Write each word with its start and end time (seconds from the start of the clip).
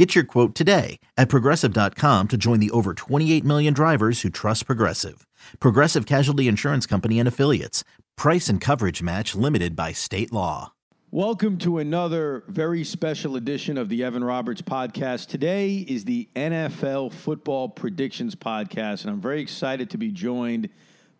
Get 0.00 0.14
your 0.14 0.24
quote 0.24 0.54
today 0.54 0.98
at 1.18 1.28
progressive.com 1.28 2.28
to 2.28 2.38
join 2.38 2.58
the 2.58 2.70
over 2.70 2.94
28 2.94 3.44
million 3.44 3.74
drivers 3.74 4.22
who 4.22 4.30
trust 4.30 4.64
Progressive. 4.64 5.26
Progressive 5.58 6.06
Casualty 6.06 6.48
Insurance 6.48 6.86
Company 6.86 7.18
and 7.18 7.28
Affiliates. 7.28 7.84
Price 8.16 8.48
and 8.48 8.62
coverage 8.62 9.02
match 9.02 9.34
limited 9.34 9.76
by 9.76 9.92
state 9.92 10.32
law. 10.32 10.72
Welcome 11.10 11.58
to 11.58 11.76
another 11.76 12.44
very 12.48 12.82
special 12.82 13.36
edition 13.36 13.76
of 13.76 13.90
the 13.90 14.02
Evan 14.02 14.24
Roberts 14.24 14.62
podcast. 14.62 15.26
Today 15.26 15.84
is 15.86 16.06
the 16.06 16.30
NFL 16.34 17.12
Football 17.12 17.68
Predictions 17.68 18.34
podcast, 18.34 19.02
and 19.02 19.10
I'm 19.10 19.20
very 19.20 19.42
excited 19.42 19.90
to 19.90 19.98
be 19.98 20.10
joined 20.10 20.70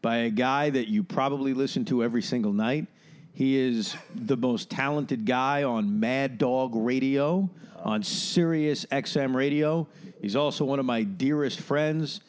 by 0.00 0.16
a 0.16 0.30
guy 0.30 0.70
that 0.70 0.88
you 0.88 1.04
probably 1.04 1.52
listen 1.52 1.84
to 1.84 2.02
every 2.02 2.22
single 2.22 2.54
night. 2.54 2.86
He 3.34 3.58
is 3.58 3.94
the 4.14 4.38
most 4.38 4.70
talented 4.70 5.26
guy 5.26 5.64
on 5.64 6.00
Mad 6.00 6.38
Dog 6.38 6.74
Radio, 6.74 7.50
on 7.82 8.02
Sirius 8.02 8.84
XM 8.86 9.34
Radio. 9.34 9.88
He's 10.20 10.36
also 10.36 10.64
one 10.64 10.78
of 10.78 10.86
my 10.86 11.02
dearest 11.02 11.60
friends. 11.60 12.20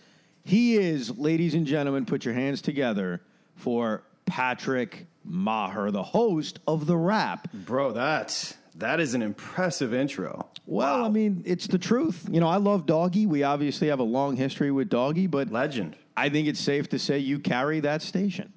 He 0.43 0.75
is, 0.75 1.17
ladies 1.17 1.53
and 1.53 1.65
gentlemen, 1.65 2.05
put 2.05 2.25
your 2.25 2.33
hands 2.33 2.61
together 2.61 3.21
for 3.55 4.03
Patrick 4.25 5.05
Meagher, 5.27 5.91
the 5.91 6.03
host 6.03 6.59
of 6.67 6.87
The 6.87 6.97
Rap. 6.97 7.51
Bro, 7.53 7.93
that 7.93 8.55
that 8.76 8.99
is 8.99 9.13
an 9.13 9.21
impressive 9.21 9.93
intro. 9.93 10.48
Well, 10.65 11.03
I 11.05 11.09
mean, 11.09 11.43
it's 11.45 11.67
the 11.67 11.77
truth. 11.77 12.27
You 12.31 12.39
know, 12.39 12.48
I 12.48 12.57
love 12.57 12.85
Doggy. 12.85 13.26
We 13.26 13.43
obviously 13.43 13.89
have 13.89 13.99
a 13.99 14.04
long 14.04 14.35
history 14.35 14.71
with 14.71 14.89
Doggy, 14.89 15.27
but 15.27 15.51
Legend. 15.51 15.95
I 16.15 16.29
think 16.29 16.48
it's 16.48 16.59
safe 16.59 16.89
to 16.89 16.99
say 16.99 17.20
you 17.20 17.39
carry 17.39 17.79
that 17.81 18.01
station. 18.01 18.54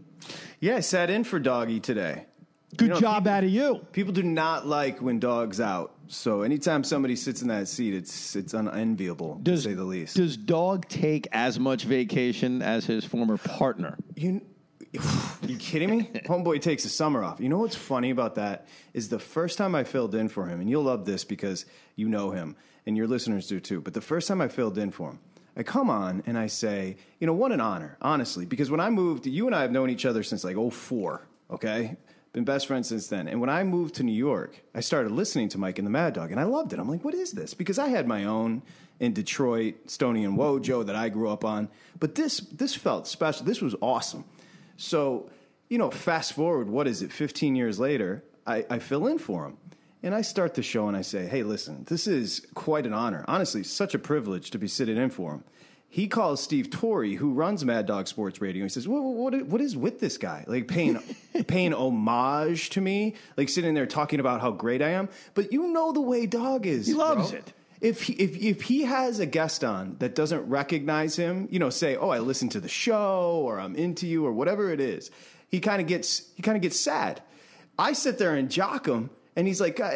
Yeah, 0.61 0.77
I 0.77 0.81
sat 0.81 1.11
in 1.11 1.25
for 1.25 1.39
Doggy 1.39 1.81
today. 1.81 2.27
Good 2.77 2.89
You 2.89 2.95
know, 2.95 3.01
job 3.01 3.27
out 3.27 3.45
of 3.45 3.51
you. 3.51 3.87
People 3.93 4.13
do 4.13 4.23
not 4.23 4.67
like 4.67 5.01
when 5.01 5.21
dogs 5.21 5.61
out. 5.61 5.94
So 6.09 6.43
anytime 6.43 6.85
somebody 6.85 7.17
sits 7.17 7.43
in 7.43 7.49
that 7.49 7.69
seat, 7.69 7.95
it's 7.95 8.37
it's 8.37 8.55
unenviable 8.55 9.41
Does, 9.43 9.65
to 9.65 9.71
say 9.71 9.75
the 9.75 9.85
least. 9.85 10.17
Does 10.17 10.37
Dog 10.37 10.89
take 10.89 11.29
as 11.33 11.59
much 11.59 11.85
vacation 11.85 12.63
as 12.63 12.87
his 12.87 13.05
former 13.05 13.37
partner? 13.37 13.97
you 14.17 14.41
you 15.43 15.57
kidding 15.57 15.91
me? 15.91 16.11
Homeboy 16.27 16.61
takes 16.61 16.85
a 16.85 16.89
summer 16.89 17.25
off. 17.25 17.41
You 17.41 17.49
know 17.49 17.59
what's 17.59 17.77
funny 17.77 18.11
about 18.11 18.37
that 18.37 18.69
is 18.93 19.09
the 19.09 19.19
first 19.19 19.59
time 19.59 19.75
I 19.75 19.85
filled 19.85 20.15
in 20.15 20.29
for 20.29 20.47
him, 20.47 20.61
and 20.61 20.71
you'll 20.71 20.85
love 20.85 21.05
this 21.05 21.25
because 21.25 21.67
you 21.97 22.09
know 22.09 22.31
him 22.31 22.57
and 22.87 22.97
your 22.97 23.07
listeners 23.07 23.47
do 23.47 23.61
too. 23.61 23.81
But 23.81 23.95
the 23.95 24.01
first 24.01 24.29
time 24.29 24.41
I 24.41 24.49
filled 24.49 24.79
in 24.79 24.91
for 24.91 25.11
him, 25.11 25.19
I 25.57 25.63
come 25.63 25.91
on 25.91 26.23
and 26.27 26.37
I 26.37 26.49
say, 26.49 26.97
you 27.21 27.27
know, 27.27 27.33
what 27.33 27.53
an 27.53 27.61
honor, 27.61 27.97
honestly, 28.01 28.45
because 28.45 28.71
when 28.71 28.81
I 28.81 28.91
moved, 28.91 29.27
you 29.27 29.47
and 29.47 29.55
I 29.55 29.63
have 29.63 29.73
known 29.73 29.91
each 29.91 30.05
other 30.05 30.23
since 30.23 30.45
like 30.45 30.57
04, 30.57 31.27
okay? 31.51 31.97
Been 32.35 32.45
best 32.45 32.67
friends 32.67 32.89
since 32.89 33.07
then. 33.07 33.29
And 33.29 33.41
when 33.41 33.49
I 33.49 33.63
moved 33.63 33.95
to 33.95 34.03
New 34.03 34.13
York, 34.13 34.61
I 34.75 34.81
started 34.81 35.13
listening 35.13 35.49
to 35.51 35.59
Mike 35.59 35.79
and 35.79 35.87
the 35.87 35.91
Mad 35.91 36.15
Dog, 36.15 36.33
and 36.33 36.41
I 36.41 36.43
loved 36.43 36.73
it. 36.73 36.81
I'm 36.81 36.89
like, 36.89 37.05
what 37.05 37.15
is 37.15 37.31
this? 37.31 37.55
Because 37.55 37.79
I 37.79 37.87
had 37.87 38.09
my 38.09 38.25
own 38.25 38.63
in 38.99 39.13
Detroit, 39.13 39.77
Stony 39.87 40.25
and 40.25 40.37
Wojo 40.37 40.85
that 40.85 40.97
I 40.97 41.11
grew 41.11 41.31
up 41.31 41.45
on. 41.45 41.69
But 42.01 42.17
this 42.17 42.41
this 42.41 42.75
felt 42.75 43.07
special. 43.07 43.47
This 43.47 43.63
was 43.63 43.77
awesome. 43.81 44.25
So, 44.77 45.31
you 45.69 45.79
know, 45.79 45.93
fast 45.93 46.33
forward, 46.33 46.69
what 46.69 46.89
is 46.89 47.03
it, 47.03 47.13
15 47.13 47.55
years 47.55 47.79
later, 47.79 48.25
I, 48.45 48.67
I 48.69 48.81
fill 48.81 49.07
in 49.07 49.19
for 49.19 49.47
him. 49.47 49.57
And 50.03 50.13
I 50.13 50.23
start 50.23 50.55
the 50.55 50.63
show 50.63 50.89
and 50.89 50.97
I 50.97 51.03
say, 51.03 51.27
hey, 51.27 51.45
listen, 51.45 51.85
this 51.89 52.09
is 52.09 52.45
quite 52.55 52.85
an 52.85 52.93
honor. 52.93 53.25
Honestly, 53.29 53.63
such 53.63 53.95
a 53.95 53.99
privilege 53.99 54.51
to 54.51 54.59
be 54.59 54.67
sitting 54.67 54.97
in 54.97 55.09
for 55.09 55.35
him. 55.35 55.45
He 55.95 56.09
calls 56.09 56.43
Steve 56.43 56.71
Torre, 56.71 57.07
who 57.07 57.33
runs 57.35 57.65
Mad 57.65 57.87
Dog 57.87 58.09
Sports 58.09 58.41
Radio. 58.41 58.65
He 58.65 58.69
says, 58.69 58.89
what, 58.89 59.01
what, 59.01 59.47
what 59.47 59.61
is 59.61 59.77
with 59.77 60.01
this 60.01 60.19
guy? 60.19 60.43
Like 60.49 60.67
paying, 60.67 60.99
paying 61.47 61.73
homage 61.73 62.71
to 62.71 62.81
me, 62.81 63.15
like 63.37 63.49
sitting 63.49 63.75
there 63.75 63.87
talking 63.87 64.19
about 64.19 64.41
how 64.41 64.51
great 64.51 64.83
I 64.83 64.89
am. 64.89 65.09
But 65.35 65.53
you 65.53 65.69
know 65.69 65.93
the 65.93 66.01
way 66.01 66.27
Dog 66.27 66.67
is. 66.67 66.89
He 66.89 66.95
loves 66.95 67.31
bro. 67.31 67.39
it. 67.39 67.53
If 67.81 68.03
he, 68.03 68.15
if 68.15 68.37
if 68.37 68.63
he 68.63 68.83
has 68.83 69.21
a 69.21 69.27
guest 69.27 69.63
on 69.63 69.95
that 70.01 70.17
doesn't 70.17 70.49
recognize 70.49 71.15
him, 71.15 71.47
you 71.49 71.61
know, 71.61 71.71
say, 71.71 71.95
"Oh, 71.95 72.09
I 72.09 72.19
listened 72.19 72.51
to 72.53 72.61
the 72.61 72.69
show," 72.69 73.43
or 73.45 73.61
"I'm 73.61 73.77
into 73.77 74.09
you," 74.09 74.27
or 74.27 74.33
whatever 74.33 74.73
it 74.73 74.81
is, 74.81 75.13
he 75.49 75.61
kind 75.61 75.81
of 75.81 75.87
gets 75.87 76.29
he 76.35 76.43
kind 76.43 76.57
of 76.57 76.63
gets 76.63 76.81
sad. 76.81 77.23
I 77.79 77.93
sit 77.93 78.19
there 78.19 78.35
and 78.35 78.51
jock 78.51 78.85
him, 78.85 79.11
and 79.37 79.47
he's 79.47 79.61
like, 79.61 79.79
"Uh, 79.79 79.93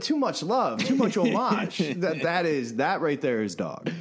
"Too 0.00 0.16
much 0.16 0.42
love, 0.42 0.82
too 0.82 0.96
much 0.96 1.16
homage." 1.16 1.78
that 1.78 2.22
that 2.22 2.46
is 2.46 2.76
that 2.76 3.00
right 3.00 3.20
there 3.20 3.44
is 3.44 3.54
dog. 3.54 3.92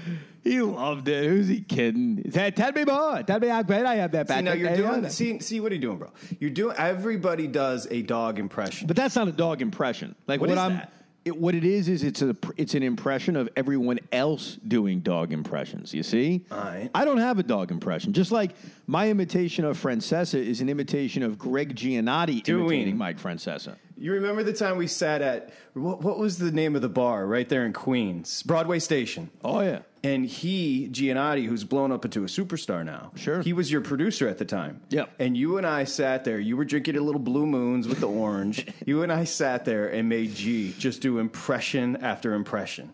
He 0.46 0.62
loved 0.62 1.08
it. 1.08 1.28
Who's 1.28 1.48
he 1.48 1.62
kidding? 1.62 2.24
Say, 2.32 2.52
Tell 2.52 2.72
me 2.72 2.86
more. 2.86 3.24
Tell 3.24 3.40
me 3.40 3.48
how 3.48 3.64
great 3.64 3.86
I 3.86 3.96
am 3.96 4.12
there, 4.12 4.24
See, 4.24 4.28
Patrick. 4.28 4.46
now 4.46 4.54
you're 4.54 4.78
doing 4.78 5.10
see 5.10 5.40
see 5.40 5.60
what 5.60 5.72
are 5.72 5.76
you 5.76 5.82
doing, 5.82 5.98
bro? 5.98 6.12
You're 6.40 6.52
doing. 6.52 6.76
Everybody 6.78 7.48
does 7.48 7.88
a 7.90 8.04
dog 8.04 8.38
impression. 8.40 8.86
But 8.88 8.96
that's 8.96 9.16
not 9.16 9.28
a 9.28 9.32
dog 9.32 9.62
impression. 9.62 10.16
Like 10.28 10.40
What 10.40 10.56
I'm. 10.58 10.74
that? 10.76 10.92
It, 11.26 11.36
what 11.36 11.56
it 11.56 11.64
is 11.64 11.90
is 11.90 12.04
it's 12.04 12.22
a 12.22 12.36
it's 12.56 12.76
an 12.76 12.84
impression 12.84 13.36
of 13.36 13.50
everyone 13.56 13.98
else 14.12 14.60
doing 14.68 15.00
dog 15.00 15.34
impressions. 15.34 15.92
You 15.92 16.04
see, 16.04 16.46
Alright. 16.52 16.92
I 16.94 17.04
don't 17.04 17.18
have 17.18 17.40
a 17.40 17.44
dog 17.44 17.72
impression. 17.72 18.14
Just 18.14 18.32
like 18.32 18.52
my 18.88 19.10
imitation 19.10 19.66
of 19.66 19.82
Francesa 19.82 20.36
is 20.44 20.62
an 20.62 20.70
imitation 20.70 21.24
of 21.24 21.38
Greg 21.38 21.76
Giannotti 21.76 22.44
Doing. 22.44 22.66
imitating 22.66 22.98
Mike 22.98 23.20
Francesa. 23.20 23.76
You 23.98 24.12
remember 24.12 24.44
the 24.44 24.52
time 24.54 24.78
we 24.78 24.88
sat 24.88 25.22
at 25.22 25.54
what, 25.74 26.02
what 26.02 26.18
was 26.20 26.38
the 26.38 26.52
name 26.52 26.76
of 26.76 26.82
the 26.82 26.90
bar 26.90 27.26
right 27.26 27.48
there 27.48 27.66
in 27.66 27.72
Queens, 27.74 28.44
Broadway 28.44 28.80
Station? 28.80 29.30
Oh 29.44 29.62
yeah, 29.62 29.80
And 30.04 30.26
he, 30.26 30.90
Giannotti, 30.92 31.46
who's 31.48 31.64
blown 31.64 31.94
up 31.94 32.04
into 32.04 32.24
a 32.24 32.28
superstar 32.28 32.84
now. 32.86 33.12
Sure. 33.16 33.42
He 33.42 33.54
was 33.54 33.72
your 33.72 33.80
producer 33.80 34.28
at 34.28 34.38
the 34.38 34.44
time. 34.44 34.82
Yep. 34.90 35.12
And 35.20 35.38
you 35.38 35.58
and 35.58 35.66
I 35.66 35.86
sat 35.86 36.26
there. 36.26 36.40
You 36.40 36.58
were 36.58 36.66
drinking 36.66 36.98
a 36.98 37.02
little 37.02 37.22
Blue 37.22 37.46
Moons 37.46 37.88
with 37.88 38.02
the 38.02 38.08
orange. 38.10 38.68
you 38.86 39.02
and 39.04 39.14
I 39.14 39.24
sat 39.24 39.64
there 39.64 39.88
and 39.88 40.10
made 40.10 40.36
G 40.36 40.76
just 40.78 41.02
do 41.02 41.18
impression 41.20 41.96
after 41.98 42.34
impression. 42.34 42.94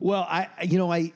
Well, 0.00 0.26
I 0.28 0.48
I- 0.58 0.64
you 0.64 0.76
know 0.76 0.92
I. 0.92 1.12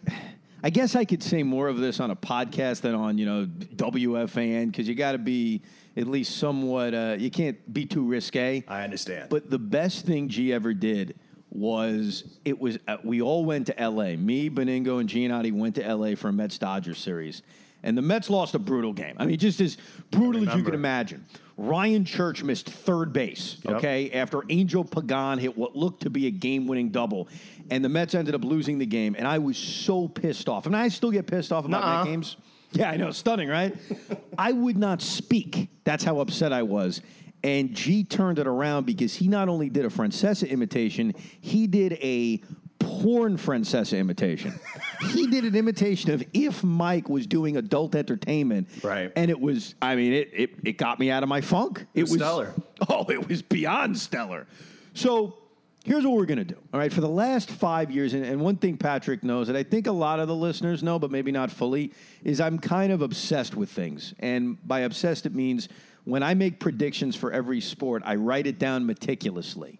I 0.67 0.71
guess 0.71 0.97
I 0.97 1.05
could 1.05 1.23
say 1.23 1.45
more 1.45 1.69
of 1.69 1.79
this 1.79 2.01
on 2.01 2.11
a 2.11 2.17
podcast 2.17 2.81
than 2.81 2.97
on 2.97 3.19
you 3.19 3.25
know 3.25 3.47
WFAN 3.47 4.67
because 4.67 4.89
you 4.89 4.97
got 4.97 5.13
to 5.13 5.19
be 5.19 5.63
at 5.97 6.09
least 6.09 6.39
somewhat. 6.39 6.93
Uh, 6.93 7.15
you 7.17 7.31
can't 7.31 7.73
be 7.73 7.87
too 7.87 8.05
risque. 8.05 8.65
I 8.67 8.83
understand. 8.83 9.29
But 9.31 9.49
the 9.49 9.61
best 9.61 10.07
thing 10.07 10.29
G 10.29 10.53
ever 10.53 10.75
did 10.75 11.21
was 11.51 12.41
it 12.45 12.59
was 12.59 12.81
uh, 12.89 12.97
we 13.05 13.23
all 13.23 13.45
went 13.45 13.69
to 13.69 13.81
L.A. 13.81 14.17
Me, 14.17 14.51
Benigno, 14.51 14.99
and 14.99 15.09
Giannotti 15.09 15.53
went 15.53 15.77
to 15.77 15.85
L.A. 15.85 16.17
for 16.17 16.31
a 16.31 16.33
Mets 16.33 16.59
Dodgers 16.59 16.99
series, 16.99 17.43
and 17.85 17.97
the 17.97 18.03
Mets 18.03 18.29
lost 18.29 18.57
a 18.57 18.59
brutal 18.59 18.93
game. 18.93 19.15
I 19.19 19.25
mean, 19.25 19.39
just 19.39 19.61
as 19.61 19.77
brutal 20.11 20.49
as 20.49 20.57
you 20.57 20.65
can 20.65 20.75
imagine. 20.75 21.27
Ryan 21.57 22.05
Church 22.05 22.43
missed 22.43 22.69
third 22.69 23.13
base. 23.13 23.59
Yep. 23.65 23.77
Okay, 23.77 24.11
after 24.11 24.43
Angel 24.51 24.85
Pagan 24.85 25.39
hit 25.39 25.57
what 25.57 25.75
looked 25.75 26.03
to 26.03 26.11
be 26.11 26.27
a 26.27 26.31
game-winning 26.31 26.91
double, 26.91 27.29
and 27.71 27.85
the 27.85 27.89
Mets 27.89 28.15
ended 28.15 28.35
up 28.35 28.45
losing 28.45 28.79
the 28.79 28.87
game, 28.87 29.15
and 29.17 29.27
I 29.27 29.39
was 29.39 29.57
so 29.57 30.09
pissed 30.09 30.49
off, 30.49 30.67
and 30.67 30.77
I 30.77 30.89
still 30.89 31.11
get 31.11 31.27
pissed 31.27 31.53
off 31.53 31.65
about 31.65 31.81
Nuh-uh. 31.83 32.05
Met 32.05 32.11
games. 32.11 32.37
Yeah, 32.73 32.91
I 32.91 32.97
know, 32.97 33.11
stunning, 33.11 33.49
right? 33.49 33.75
I 34.39 34.53
would 34.53 34.77
not 34.77 35.01
speak. 35.01 35.71
That's 35.85 36.05
how 36.05 36.21
upset 36.21 36.53
I 36.53 36.63
was. 36.63 37.01
And 37.43 37.75
G 37.75 38.05
turned 38.05 38.39
it 38.39 38.47
around 38.47 38.87
because 38.87 39.15
he 39.15 39.29
not 39.29 39.49
only 39.49 39.71
did 39.71 39.85
a 39.85 39.89
Francesa 39.89 40.49
imitation, 40.49 41.15
he 41.41 41.67
did 41.67 41.95
a 41.95 42.43
porn 42.79 43.37
Francesa 43.37 43.99
imitation. 43.99 44.59
he 45.13 45.27
did 45.27 45.45
an 45.45 45.55
imitation 45.55 46.11
of 46.11 46.25
if 46.33 46.63
Mike 46.65 47.09
was 47.09 47.27
doing 47.27 47.57
adult 47.57 47.95
entertainment. 47.95 48.69
Right. 48.83 49.13
And 49.17 49.31
it 49.31 49.41
was, 49.41 49.75
I 49.81 49.97
mean, 49.97 50.13
it 50.13 50.31
it, 50.33 50.51
it 50.65 50.73
got 50.79 50.99
me 50.99 51.11
out 51.11 51.23
of 51.23 51.29
my 51.29 51.41
funk. 51.41 51.87
It, 51.95 52.03
was 52.03 52.15
stellar. 52.15 52.55
Oh, 52.89 53.07
it 53.09 53.29
was 53.29 53.43
beyond 53.43 53.99
stellar. 53.99 54.47
So 54.95 55.39
here's 55.85 56.05
what 56.05 56.15
we're 56.15 56.27
going 56.27 56.39
to 56.39 56.45
do. 56.45 56.59
All 56.75 56.81
right. 56.81 56.93
For 56.93 57.01
the 57.01 57.09
last 57.09 57.51
five 57.51 57.91
years, 57.91 58.13
and, 58.13 58.25
and 58.25 58.41
one 58.41 58.57
thing 58.57 58.77
Patrick 58.77 59.23
knows 59.23 59.47
that 59.47 59.57
I 59.57 59.63
think 59.63 59.87
a 59.87 59.93
lot 59.93 60.21
of 60.21 60.29
the 60.29 60.35
listeners 60.35 60.83
know, 60.83 60.99
but 60.99 61.11
maybe 61.11 61.33
not 61.33 61.51
fully, 61.51 61.93
is 62.25 62.41
I'm 62.41 62.59
kind 62.59 62.93
of 62.93 63.03
obsessed 63.03 63.55
with 63.55 63.71
things. 63.71 64.15
And 64.19 64.59
by 64.67 64.81
obsessed, 64.81 65.27
it 65.27 65.35
means 65.35 65.69
when 66.05 66.23
I 66.23 66.35
make 66.35 66.61
predictions 66.61 67.17
for 67.17 67.33
every 67.33 67.61
sport, 67.61 68.03
I 68.05 68.17
write 68.17 68.47
it 68.47 68.59
down 68.59 68.87
meticulously. 68.87 69.79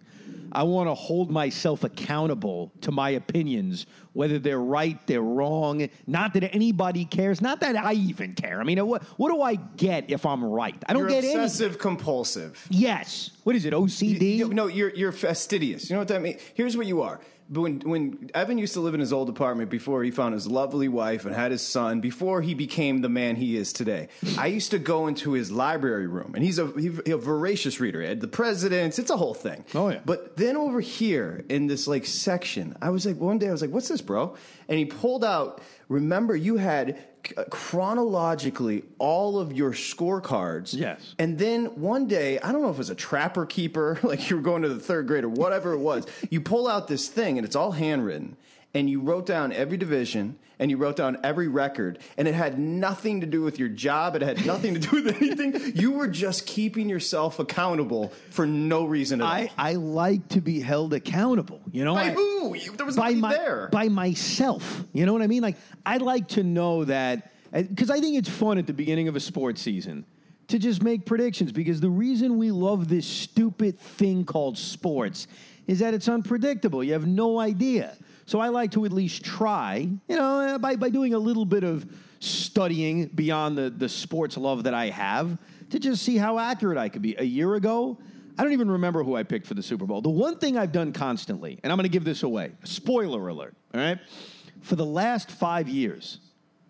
I 0.57 0.63
want 0.63 0.89
to 0.89 0.95
hold 0.95 1.29
myself 1.29 1.83
accountable 1.83 2.71
to 2.81 2.91
my 2.91 3.11
opinions, 3.11 3.85
whether 4.13 4.39
they're 4.39 4.59
right, 4.59 4.97
they're 5.05 5.21
wrong. 5.21 5.87
Not 6.07 6.33
that 6.33 6.51
anybody 6.55 7.05
cares. 7.05 7.41
Not 7.41 7.59
that 7.59 7.75
I 7.75 7.93
even 7.93 8.33
care. 8.33 8.59
I 8.59 8.63
mean, 8.63 8.83
what, 8.87 9.03
what 9.19 9.31
do 9.31 9.39
I 9.43 9.53
get 9.53 10.09
if 10.09 10.25
I'm 10.25 10.43
right? 10.43 10.73
I 10.89 10.93
don't 10.93 11.03
You're 11.03 11.09
get 11.09 11.25
any. 11.25 11.35
obsessive 11.35 11.77
compulsive. 11.77 12.65
Yes. 12.71 13.29
What 13.43 13.55
is 13.55 13.65
it? 13.65 13.73
OCD? 13.73 14.37
You- 14.37 14.49
no, 14.49 14.65
you're 14.65 14.89
you're 14.95 15.11
fastidious. 15.11 15.91
You 15.91 15.93
know 15.95 15.99
what 15.99 16.07
that 16.07 16.23
means? 16.23 16.41
Here's 16.55 16.75
what 16.75 16.87
you 16.87 17.03
are. 17.03 17.19
But 17.49 17.61
when 17.61 17.79
when 17.81 18.29
Evan 18.33 18.57
used 18.57 18.73
to 18.73 18.81
live 18.81 18.93
in 18.93 18.99
his 18.99 19.13
old 19.13 19.29
apartment 19.29 19.69
before 19.69 20.03
he 20.03 20.11
found 20.11 20.33
his 20.33 20.47
lovely 20.47 20.87
wife 20.87 21.25
and 21.25 21.33
had 21.33 21.51
his 21.51 21.61
son, 21.61 22.01
before 22.01 22.41
he 22.41 22.53
became 22.53 23.01
the 23.01 23.09
man 23.09 23.35
he 23.35 23.55
is 23.55 23.71
today, 23.73 24.09
I 24.37 24.47
used 24.47 24.71
to 24.71 24.79
go 24.79 25.07
into 25.07 25.31
his 25.31 25.51
library 25.51 26.07
room, 26.07 26.33
and 26.35 26.43
he's 26.43 26.59
a, 26.59 26.67
he's 26.77 26.99
a 27.05 27.17
voracious 27.17 27.79
reader. 27.79 28.01
He 28.01 28.07
had 28.07 28.21
the 28.21 28.27
presidents, 28.27 28.99
it's 28.99 29.11
a 29.11 29.17
whole 29.17 29.33
thing. 29.33 29.63
Oh, 29.73 29.89
yeah. 29.89 30.01
But 30.05 30.35
then 30.37 30.57
over 30.57 30.81
here 30.81 31.45
in 31.49 31.67
this 31.67 31.87
like 31.87 32.05
section, 32.05 32.75
I 32.81 32.89
was 32.89 33.05
like, 33.05 33.17
one 33.17 33.37
day 33.37 33.47
I 33.47 33.51
was 33.51 33.61
like, 33.61 33.71
"What's 33.71 33.87
this, 33.87 34.01
bro?" 34.01 34.35
And 34.67 34.77
he 34.77 34.85
pulled 34.85 35.23
out. 35.23 35.61
Remember, 35.89 36.35
you 36.35 36.57
had 36.57 36.97
chronologically 37.49 38.83
all 38.99 39.39
of 39.39 39.53
your 39.53 39.71
scorecards. 39.71 40.73
Yes. 40.73 41.15
And 41.19 41.37
then 41.37 41.65
one 41.79 42.07
day, 42.07 42.39
I 42.39 42.51
don't 42.51 42.61
know 42.61 42.69
if 42.69 42.75
it 42.75 42.79
was 42.79 42.89
a 42.89 42.95
trapper 42.95 43.45
keeper, 43.45 43.99
like 44.03 44.29
you 44.29 44.35
were 44.35 44.41
going 44.41 44.61
to 44.63 44.69
the 44.69 44.79
third 44.79 45.07
grade 45.07 45.23
or 45.23 45.29
whatever 45.29 45.73
it 45.73 45.79
was, 45.79 46.05
you 46.29 46.41
pull 46.41 46.67
out 46.67 46.87
this 46.87 47.07
thing 47.07 47.37
and 47.37 47.45
it's 47.45 47.55
all 47.55 47.71
handwritten. 47.71 48.37
And 48.77 48.87
you 48.87 48.99
wrote 49.01 49.25
down 49.25 49.51
every 49.53 49.77
division 49.77 50.37
and 50.59 50.69
you 50.71 50.77
wrote 50.77 50.95
down 50.95 51.17
every 51.23 51.47
record, 51.47 51.99
and 52.17 52.27
it 52.27 52.33
had 52.33 52.57
nothing 52.59 53.21
to 53.21 53.27
do 53.27 53.41
with 53.43 53.59
your 53.59 53.69
job. 53.69 54.15
It 54.15 54.21
had 54.23 54.43
nothing 54.45 54.73
to 54.75 54.79
do 54.79 55.03
with 55.03 55.15
anything. 55.21 55.75
You 55.75 55.91
were 55.91 56.07
just 56.07 56.45
keeping 56.47 56.89
yourself 56.89 57.39
accountable 57.39 58.11
for 58.31 58.45
no 58.47 58.85
reason 58.85 59.21
at 59.21 59.25
all. 59.25 59.31
I, 59.33 59.51
I 59.57 59.73
like 59.73 60.27
to 60.29 60.41
be 60.41 60.59
held 60.59 60.93
accountable. 60.93 61.61
You 61.71 61.85
know, 61.85 61.93
By 61.95 62.05
I- 62.05 62.13
who? 62.13 62.55
You- 62.55 62.71
there 62.73 62.85
was 62.85 62.95
by 62.95 63.09
nobody 63.13 63.21
my, 63.21 63.33
there. 63.33 63.69
by 63.71 63.87
myself. 63.89 64.83
You 64.93 65.05
know 65.05 65.13
what 65.13 65.21
I 65.21 65.27
mean? 65.27 65.41
Like 65.43 65.57
I 65.85 65.97
like 65.97 66.27
to 66.29 66.43
know 66.43 66.85
that 66.85 67.31
because 67.51 67.89
I 67.89 67.99
think 67.99 68.17
it's 68.17 68.29
fun 68.29 68.57
at 68.57 68.67
the 68.67 68.73
beginning 68.73 69.07
of 69.07 69.15
a 69.15 69.19
sports 69.19 69.61
season 69.61 70.05
to 70.49 70.57
just 70.59 70.81
make 70.83 71.05
predictions 71.05 71.51
because 71.51 71.81
the 71.81 71.89
reason 71.89 72.37
we 72.37 72.51
love 72.51 72.87
this 72.87 73.05
stupid 73.07 73.79
thing 73.79 74.23
called 74.25 74.57
sports 74.57 75.27
is 75.67 75.79
that 75.79 75.93
it's 75.93 76.07
unpredictable. 76.07 76.83
You 76.83 76.93
have 76.93 77.05
no 77.07 77.39
idea. 77.39 77.95
So 78.27 78.41
I 78.41 78.49
like 78.49 78.71
to 78.71 78.83
at 78.83 78.91
least 78.91 79.23
try, 79.23 79.77
you 79.77 80.15
know, 80.15 80.41
uh, 80.41 80.57
by, 80.57 80.75
by 80.75 80.89
doing 80.89 81.13
a 81.13 81.17
little 81.17 81.45
bit 81.45 81.63
of 81.63 81.85
studying 82.19 83.07
beyond 83.07 83.57
the, 83.57 83.69
the 83.69 83.87
sports 83.87 84.35
love 84.35 84.65
that 84.65 84.73
I 84.73 84.89
have 84.89 85.37
to 85.69 85.79
just 85.79 86.03
see 86.03 86.17
how 86.17 86.37
accurate 86.37 86.77
I 86.77 86.89
could 86.89 87.01
be. 87.01 87.15
A 87.17 87.23
year 87.23 87.55
ago, 87.55 87.97
I 88.37 88.43
don't 88.43 88.51
even 88.51 88.69
remember 88.69 89.01
who 89.01 89.15
I 89.15 89.23
picked 89.23 89.47
for 89.47 89.53
the 89.53 89.63
Super 89.63 89.85
Bowl. 89.85 90.01
The 90.01 90.09
one 90.09 90.37
thing 90.37 90.57
I've 90.57 90.73
done 90.73 90.91
constantly, 90.91 91.57
and 91.63 91.71
I'm 91.71 91.77
going 91.77 91.85
to 91.85 91.89
give 91.89 92.03
this 92.03 92.23
away, 92.23 92.51
spoiler 92.65 93.29
alert, 93.29 93.55
all 93.73 93.79
right? 93.79 93.97
For 94.59 94.75
the 94.75 94.85
last 94.85 95.31
five 95.31 95.69
years, 95.69 96.19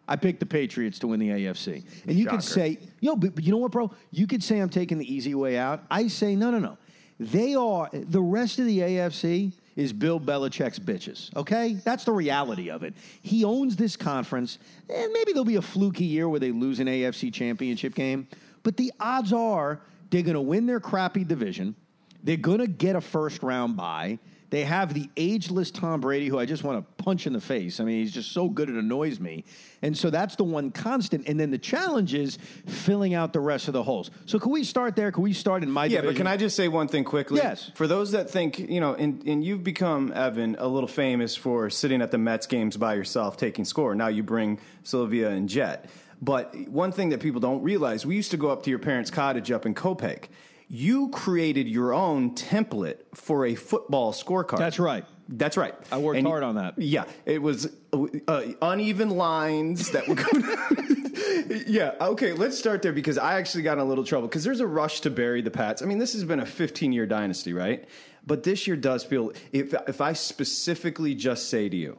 I 0.08 0.16
picked 0.16 0.40
the 0.40 0.46
Patriots 0.46 1.00
to 1.00 1.08
win 1.08 1.20
the 1.20 1.30
AFC. 1.30 1.84
And 2.06 2.20
you 2.20 2.28
could 2.28 2.44
say, 2.44 2.78
yo, 3.00 3.16
but, 3.16 3.34
but 3.34 3.44
you 3.44 3.52
know 3.52 3.58
what, 3.58 3.72
bro? 3.72 3.92
You 4.12 4.28
could 4.28 4.44
say 4.44 4.60
I'm 4.60 4.70
taking 4.70 5.00
the 5.00 5.12
easy 5.12 5.34
way 5.34 5.58
out. 5.58 5.84
I 5.90 6.08
say, 6.08 6.36
no, 6.36 6.52
no, 6.52 6.60
no. 6.60 6.78
They 7.20 7.56
are, 7.56 7.90
the 7.92 8.22
rest 8.22 8.60
of 8.60 8.66
the 8.68 8.78
AFC 8.78 9.54
is 9.78 9.94
Bill 9.94 10.20
Belichick's 10.20 10.80
bitches, 10.80 11.34
okay? 11.36 11.76
That's 11.86 12.04
the 12.04 12.12
reality 12.12 12.70
of 12.70 12.82
it. 12.84 12.96
He 13.22 13.46
owns 13.46 13.76
this 13.76 13.96
conference, 13.96 14.58
and 14.90 15.14
maybe 15.14 15.32
there'll 15.32 15.46
be 15.46 15.56
a 15.56 15.62
fluky 15.62 16.04
year 16.04 16.28
where 16.28 16.40
they 16.40 16.52
lose 16.52 16.80
an 16.80 16.88
AFC 16.88 17.32
championship 17.32 17.94
game, 17.94 18.28
but 18.64 18.76
the 18.76 18.92
odds 19.00 19.32
are 19.32 19.80
they're 20.10 20.24
going 20.24 20.34
to 20.34 20.42
win 20.42 20.66
their 20.66 20.80
crappy 20.80 21.24
division. 21.24 21.76
They're 22.24 22.38
going 22.38 22.58
to 22.58 22.68
get 22.68 22.96
a 22.96 23.02
first 23.02 23.44
round 23.44 23.78
bye. 23.78 24.18
They 24.50 24.64
have 24.64 24.94
the 24.94 25.10
ageless 25.18 25.72
Tom 25.72 26.00
Brady, 26.00 26.28
who 26.28 26.40
I 26.40 26.46
just 26.46 26.64
want 26.64 26.80
to 26.80 27.04
punch 27.04 27.28
in 27.28 27.34
the 27.34 27.42
face. 27.42 27.82
I 27.82 27.84
mean, 27.84 28.00
he's 28.00 28.14
just 28.14 28.32
so 28.32 28.48
good 28.48 28.70
it 28.70 28.76
annoys 28.76 29.20
me. 29.20 29.44
And 29.82 29.98
so 29.98 30.10
that's 30.10 30.38
the 30.38 30.46
one 30.46 30.72
constant. 30.72 31.28
And 31.28 31.38
then 31.38 31.52
the 31.52 31.58
challenge 31.58 32.14
is 32.14 32.38
filling 32.66 33.14
out 33.14 33.34
the 33.34 33.42
rest 33.42 33.68
of 33.68 33.74
the 33.74 33.84
holes. 33.84 34.10
So 34.26 34.40
can 34.40 34.52
we 34.52 34.64
start 34.64 34.96
there? 34.96 35.12
Can 35.12 35.24
we 35.24 35.34
start 35.34 35.64
in 35.64 35.70
my 35.72 35.84
Yeah, 35.84 35.98
division? 35.98 36.14
but 36.14 36.18
can 36.18 36.28
I 36.28 36.38
just 36.38 36.56
say 36.56 36.70
one 36.70 36.88
thing 36.88 37.04
quickly? 37.04 37.42
Yes. 37.44 37.72
For 37.76 37.88
those 37.88 38.12
that 38.12 38.30
think, 38.30 38.58
you 38.58 38.80
know, 38.80 38.94
and, 38.94 39.22
and 39.28 39.44
you've 39.44 39.66
become, 39.66 40.14
Evan, 40.16 40.56
a 40.60 40.68
little 40.68 40.88
famous 40.88 41.36
for 41.36 41.70
sitting 41.70 42.02
at 42.02 42.12
the 42.12 42.18
Mets 42.18 42.48
games 42.48 42.78
by 42.78 42.94
yourself 42.94 43.36
taking 43.36 43.66
score. 43.66 43.96
Now 43.96 44.08
you 44.08 44.24
bring 44.24 44.60
Sylvia 44.84 45.30
and 45.30 45.50
Jet. 45.50 45.90
But 46.22 46.56
one 46.70 46.94
thing 46.94 47.10
that 47.10 47.20
people 47.20 47.42
don't 47.42 47.62
realize, 47.64 48.06
we 48.06 48.16
used 48.16 48.32
to 48.32 48.38
go 48.38 48.50
up 48.50 48.64
to 48.64 48.70
your 48.70 48.80
parents' 48.80 49.12
cottage 49.12 49.52
up 49.52 49.66
in 49.66 49.76
Copake. 49.76 50.30
You 50.70 51.10
created 51.10 51.68
your 51.68 51.94
own 51.94 52.36
template 52.36 52.98
for 53.14 53.46
a 53.46 53.56
football 53.56 54.12
scorecard. 54.12 54.58
That's 54.58 54.80
right. 54.80 55.06
That's 55.30 55.58
right. 55.58 55.74
I 55.92 55.98
worked 55.98 56.18
And- 56.20 56.28
hard 56.28 56.44
on 56.44 56.56
that. 56.56 56.78
Yeah, 56.78 57.06
it 57.26 57.42
was 57.42 57.68
uh, 57.94 58.42
uneven 58.62 59.10
lines 59.12 59.92
that 59.92 60.08
were 60.08 60.16
going. 60.16 61.64
yeah, 61.68 61.96
okay. 62.02 62.34
Let's 62.34 62.58
start 62.58 62.82
there 62.82 62.94
because 62.94 63.18
I 63.18 63.38
actually 63.38 63.64
got 63.64 63.74
in 63.74 63.80
a 63.80 63.86
little 63.86 64.04
trouble 64.04 64.28
because 64.28 64.44
there's 64.44 64.60
a 64.62 64.68
rush 64.68 65.02
to 65.02 65.10
bury 65.10 65.42
the 65.42 65.52
Pats. 65.52 65.82
I 65.82 65.86
mean, 65.86 65.98
this 66.00 66.14
has 66.14 66.24
been 66.24 66.40
a 66.40 66.46
15 66.46 66.94
year 66.94 67.06
dynasty, 67.06 67.54
right? 67.54 67.88
But 68.26 68.44
this 68.44 68.68
year 68.68 68.76
does 68.76 69.04
feel. 69.04 69.32
If 69.52 69.74
if 69.88 70.02
I 70.02 70.14
specifically 70.14 71.16
just 71.16 71.50
say 71.50 71.70
to 71.70 71.76
you. 71.76 71.98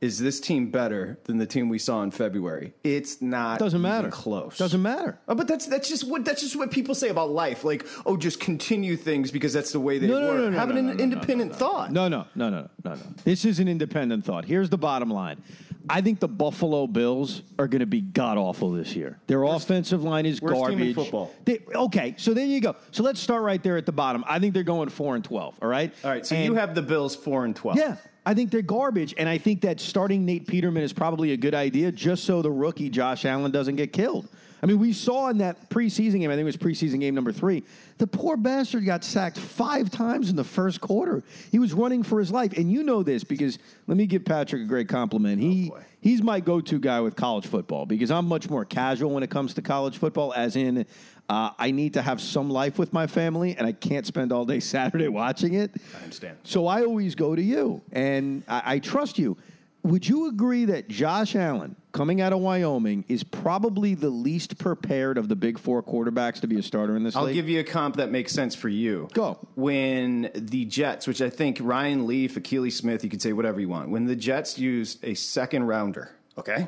Is 0.00 0.18
this 0.18 0.40
team 0.40 0.70
better 0.70 1.18
than 1.24 1.36
the 1.36 1.44
team 1.46 1.68
we 1.68 1.78
saw 1.78 2.02
in 2.02 2.10
February? 2.10 2.72
It's 2.82 3.20
not. 3.20 3.58
Doesn't 3.58 3.82
matter. 3.82 4.08
Close. 4.08 4.56
Doesn't 4.56 4.80
matter. 4.80 5.18
Oh, 5.28 5.34
but 5.34 5.46
that's 5.46 5.66
that's 5.66 5.90
just 5.90 6.08
what 6.08 6.24
that's 6.24 6.40
just 6.40 6.56
what 6.56 6.70
people 6.70 6.94
say 6.94 7.10
about 7.10 7.30
life. 7.30 7.64
Like, 7.64 7.86
oh, 8.06 8.16
just 8.16 8.40
continue 8.40 8.96
things 8.96 9.30
because 9.30 9.52
that's 9.52 9.72
the 9.72 9.80
way 9.80 9.98
they 9.98 10.06
No, 10.06 10.18
no, 10.20 10.26
work. 10.28 10.36
no, 10.38 10.50
no, 10.50 10.58
Have 10.58 10.70
an 10.70 10.98
independent 11.00 11.54
thought. 11.54 11.92
No, 11.92 12.08
no, 12.08 12.24
no, 12.34 12.48
no, 12.48 12.68
no, 12.82 12.94
no. 12.94 13.00
This 13.24 13.44
is 13.44 13.60
an 13.60 13.68
independent 13.68 14.24
thought. 14.24 14.46
Here's 14.46 14.70
the 14.70 14.78
bottom 14.78 15.10
line. 15.10 15.42
I 15.88 16.00
think 16.00 16.20
the 16.20 16.28
Buffalo 16.28 16.86
Bills 16.86 17.42
are 17.58 17.66
going 17.68 17.80
to 17.80 17.86
be 17.86 18.00
god 18.00 18.38
awful 18.38 18.70
this 18.70 18.94
year. 18.94 19.18
Their 19.26 19.42
offensive 19.44 20.02
line 20.04 20.24
is 20.24 20.40
worst 20.40 20.54
garbage. 20.54 20.94
football. 20.94 21.34
They- 21.44 21.60
okay, 21.74 22.14
so 22.16 22.32
there 22.32 22.44
you 22.46 22.60
go. 22.60 22.76
So 22.90 23.02
let's 23.02 23.18
start 23.20 23.42
right 23.42 23.62
there 23.62 23.76
at 23.76 23.86
the 23.86 23.92
bottom. 23.92 24.22
I 24.26 24.38
think 24.38 24.54
they're 24.54 24.62
going 24.62 24.88
four 24.88 25.14
and 25.14 25.24
twelve. 25.24 25.58
All 25.60 25.68
right. 25.68 25.92
All 26.04 26.10
right, 26.10 26.24
so 26.24 26.36
And- 26.36 26.44
you 26.46 26.54
have 26.54 26.74
the 26.74 26.82
Bills 26.82 27.16
four 27.16 27.44
and 27.44 27.56
twelve. 27.56 27.76
yeah, 27.78 27.96
I 28.30 28.34
think 28.34 28.52
they're 28.52 28.62
garbage, 28.62 29.12
and 29.18 29.28
I 29.28 29.38
think 29.38 29.62
that 29.62 29.80
starting 29.80 30.24
Nate 30.24 30.46
Peterman 30.46 30.84
is 30.84 30.92
probably 30.92 31.32
a 31.32 31.36
good 31.36 31.52
idea, 31.52 31.90
just 31.90 32.22
so 32.22 32.42
the 32.42 32.50
rookie 32.50 32.88
Josh 32.88 33.24
Allen 33.24 33.50
doesn't 33.50 33.74
get 33.74 33.92
killed. 33.92 34.28
I 34.62 34.66
mean, 34.66 34.78
we 34.78 34.92
saw 34.92 35.30
in 35.30 35.38
that 35.38 35.68
preseason 35.68 36.20
game, 36.20 36.30
I 36.30 36.34
think 36.34 36.42
it 36.42 36.44
was 36.44 36.56
preseason 36.56 37.00
game 37.00 37.12
number 37.12 37.32
three, 37.32 37.64
the 37.98 38.06
poor 38.06 38.36
bastard 38.36 38.84
got 38.84 39.02
sacked 39.02 39.36
five 39.36 39.90
times 39.90 40.30
in 40.30 40.36
the 40.36 40.44
first 40.44 40.80
quarter. 40.80 41.24
He 41.50 41.58
was 41.58 41.72
running 41.72 42.04
for 42.04 42.20
his 42.20 42.30
life, 42.30 42.52
and 42.56 42.70
you 42.70 42.84
know 42.84 43.02
this 43.02 43.24
because 43.24 43.58
let 43.88 43.96
me 43.96 44.06
give 44.06 44.24
Patrick 44.24 44.62
a 44.62 44.66
great 44.66 44.88
compliment. 44.88 45.42
He 45.42 45.70
oh, 45.72 45.74
boy. 45.74 45.82
he's 46.00 46.22
my 46.22 46.38
go-to 46.38 46.78
guy 46.78 47.00
with 47.00 47.16
college 47.16 47.48
football 47.48 47.84
because 47.84 48.12
I'm 48.12 48.26
much 48.26 48.48
more 48.48 48.64
casual 48.64 49.10
when 49.10 49.24
it 49.24 49.30
comes 49.30 49.54
to 49.54 49.62
college 49.62 49.98
football, 49.98 50.32
as 50.34 50.54
in. 50.54 50.86
Uh, 51.30 51.52
I 51.60 51.70
need 51.70 51.94
to 51.94 52.02
have 52.02 52.20
some 52.20 52.50
life 52.50 52.76
with 52.76 52.92
my 52.92 53.06
family, 53.06 53.54
and 53.56 53.64
I 53.64 53.70
can't 53.70 54.04
spend 54.04 54.32
all 54.32 54.44
day 54.44 54.58
Saturday 54.74 55.06
watching 55.06 55.54
it. 55.54 55.70
I 55.96 56.02
understand. 56.02 56.38
So 56.42 56.66
I 56.66 56.82
always 56.82 57.14
go 57.14 57.36
to 57.36 57.42
you, 57.42 57.82
and 57.92 58.42
I, 58.48 58.62
I 58.64 58.78
trust 58.80 59.16
you. 59.16 59.36
Would 59.84 60.08
you 60.08 60.26
agree 60.26 60.64
that 60.64 60.88
Josh 60.88 61.36
Allen, 61.36 61.76
coming 61.92 62.20
out 62.20 62.32
of 62.32 62.40
Wyoming, 62.40 63.04
is 63.06 63.22
probably 63.22 63.94
the 63.94 64.10
least 64.10 64.58
prepared 64.58 65.18
of 65.18 65.28
the 65.28 65.36
big 65.36 65.56
four 65.56 65.84
quarterbacks 65.84 66.40
to 66.40 66.48
be 66.48 66.58
a 66.58 66.64
starter 66.64 66.96
in 66.96 67.04
this 67.04 67.14
I'll 67.14 67.26
league? 67.26 67.34
give 67.34 67.48
you 67.48 67.60
a 67.60 67.64
comp 67.64 67.96
that 67.96 68.10
makes 68.10 68.32
sense 68.32 68.56
for 68.56 68.68
you. 68.68 69.08
Go. 69.14 69.38
When 69.54 70.32
the 70.34 70.64
Jets, 70.64 71.06
which 71.06 71.22
I 71.22 71.30
think 71.30 71.58
Ryan 71.60 72.08
Leaf, 72.08 72.34
Akili 72.34 72.72
Smith, 72.72 73.04
you 73.04 73.08
can 73.08 73.20
say 73.20 73.32
whatever 73.32 73.60
you 73.60 73.68
want. 73.68 73.88
When 73.90 74.06
the 74.06 74.16
Jets 74.16 74.58
used 74.58 75.02
a 75.04 75.14
second 75.14 75.62
rounder, 75.62 76.10
okay? 76.36 76.66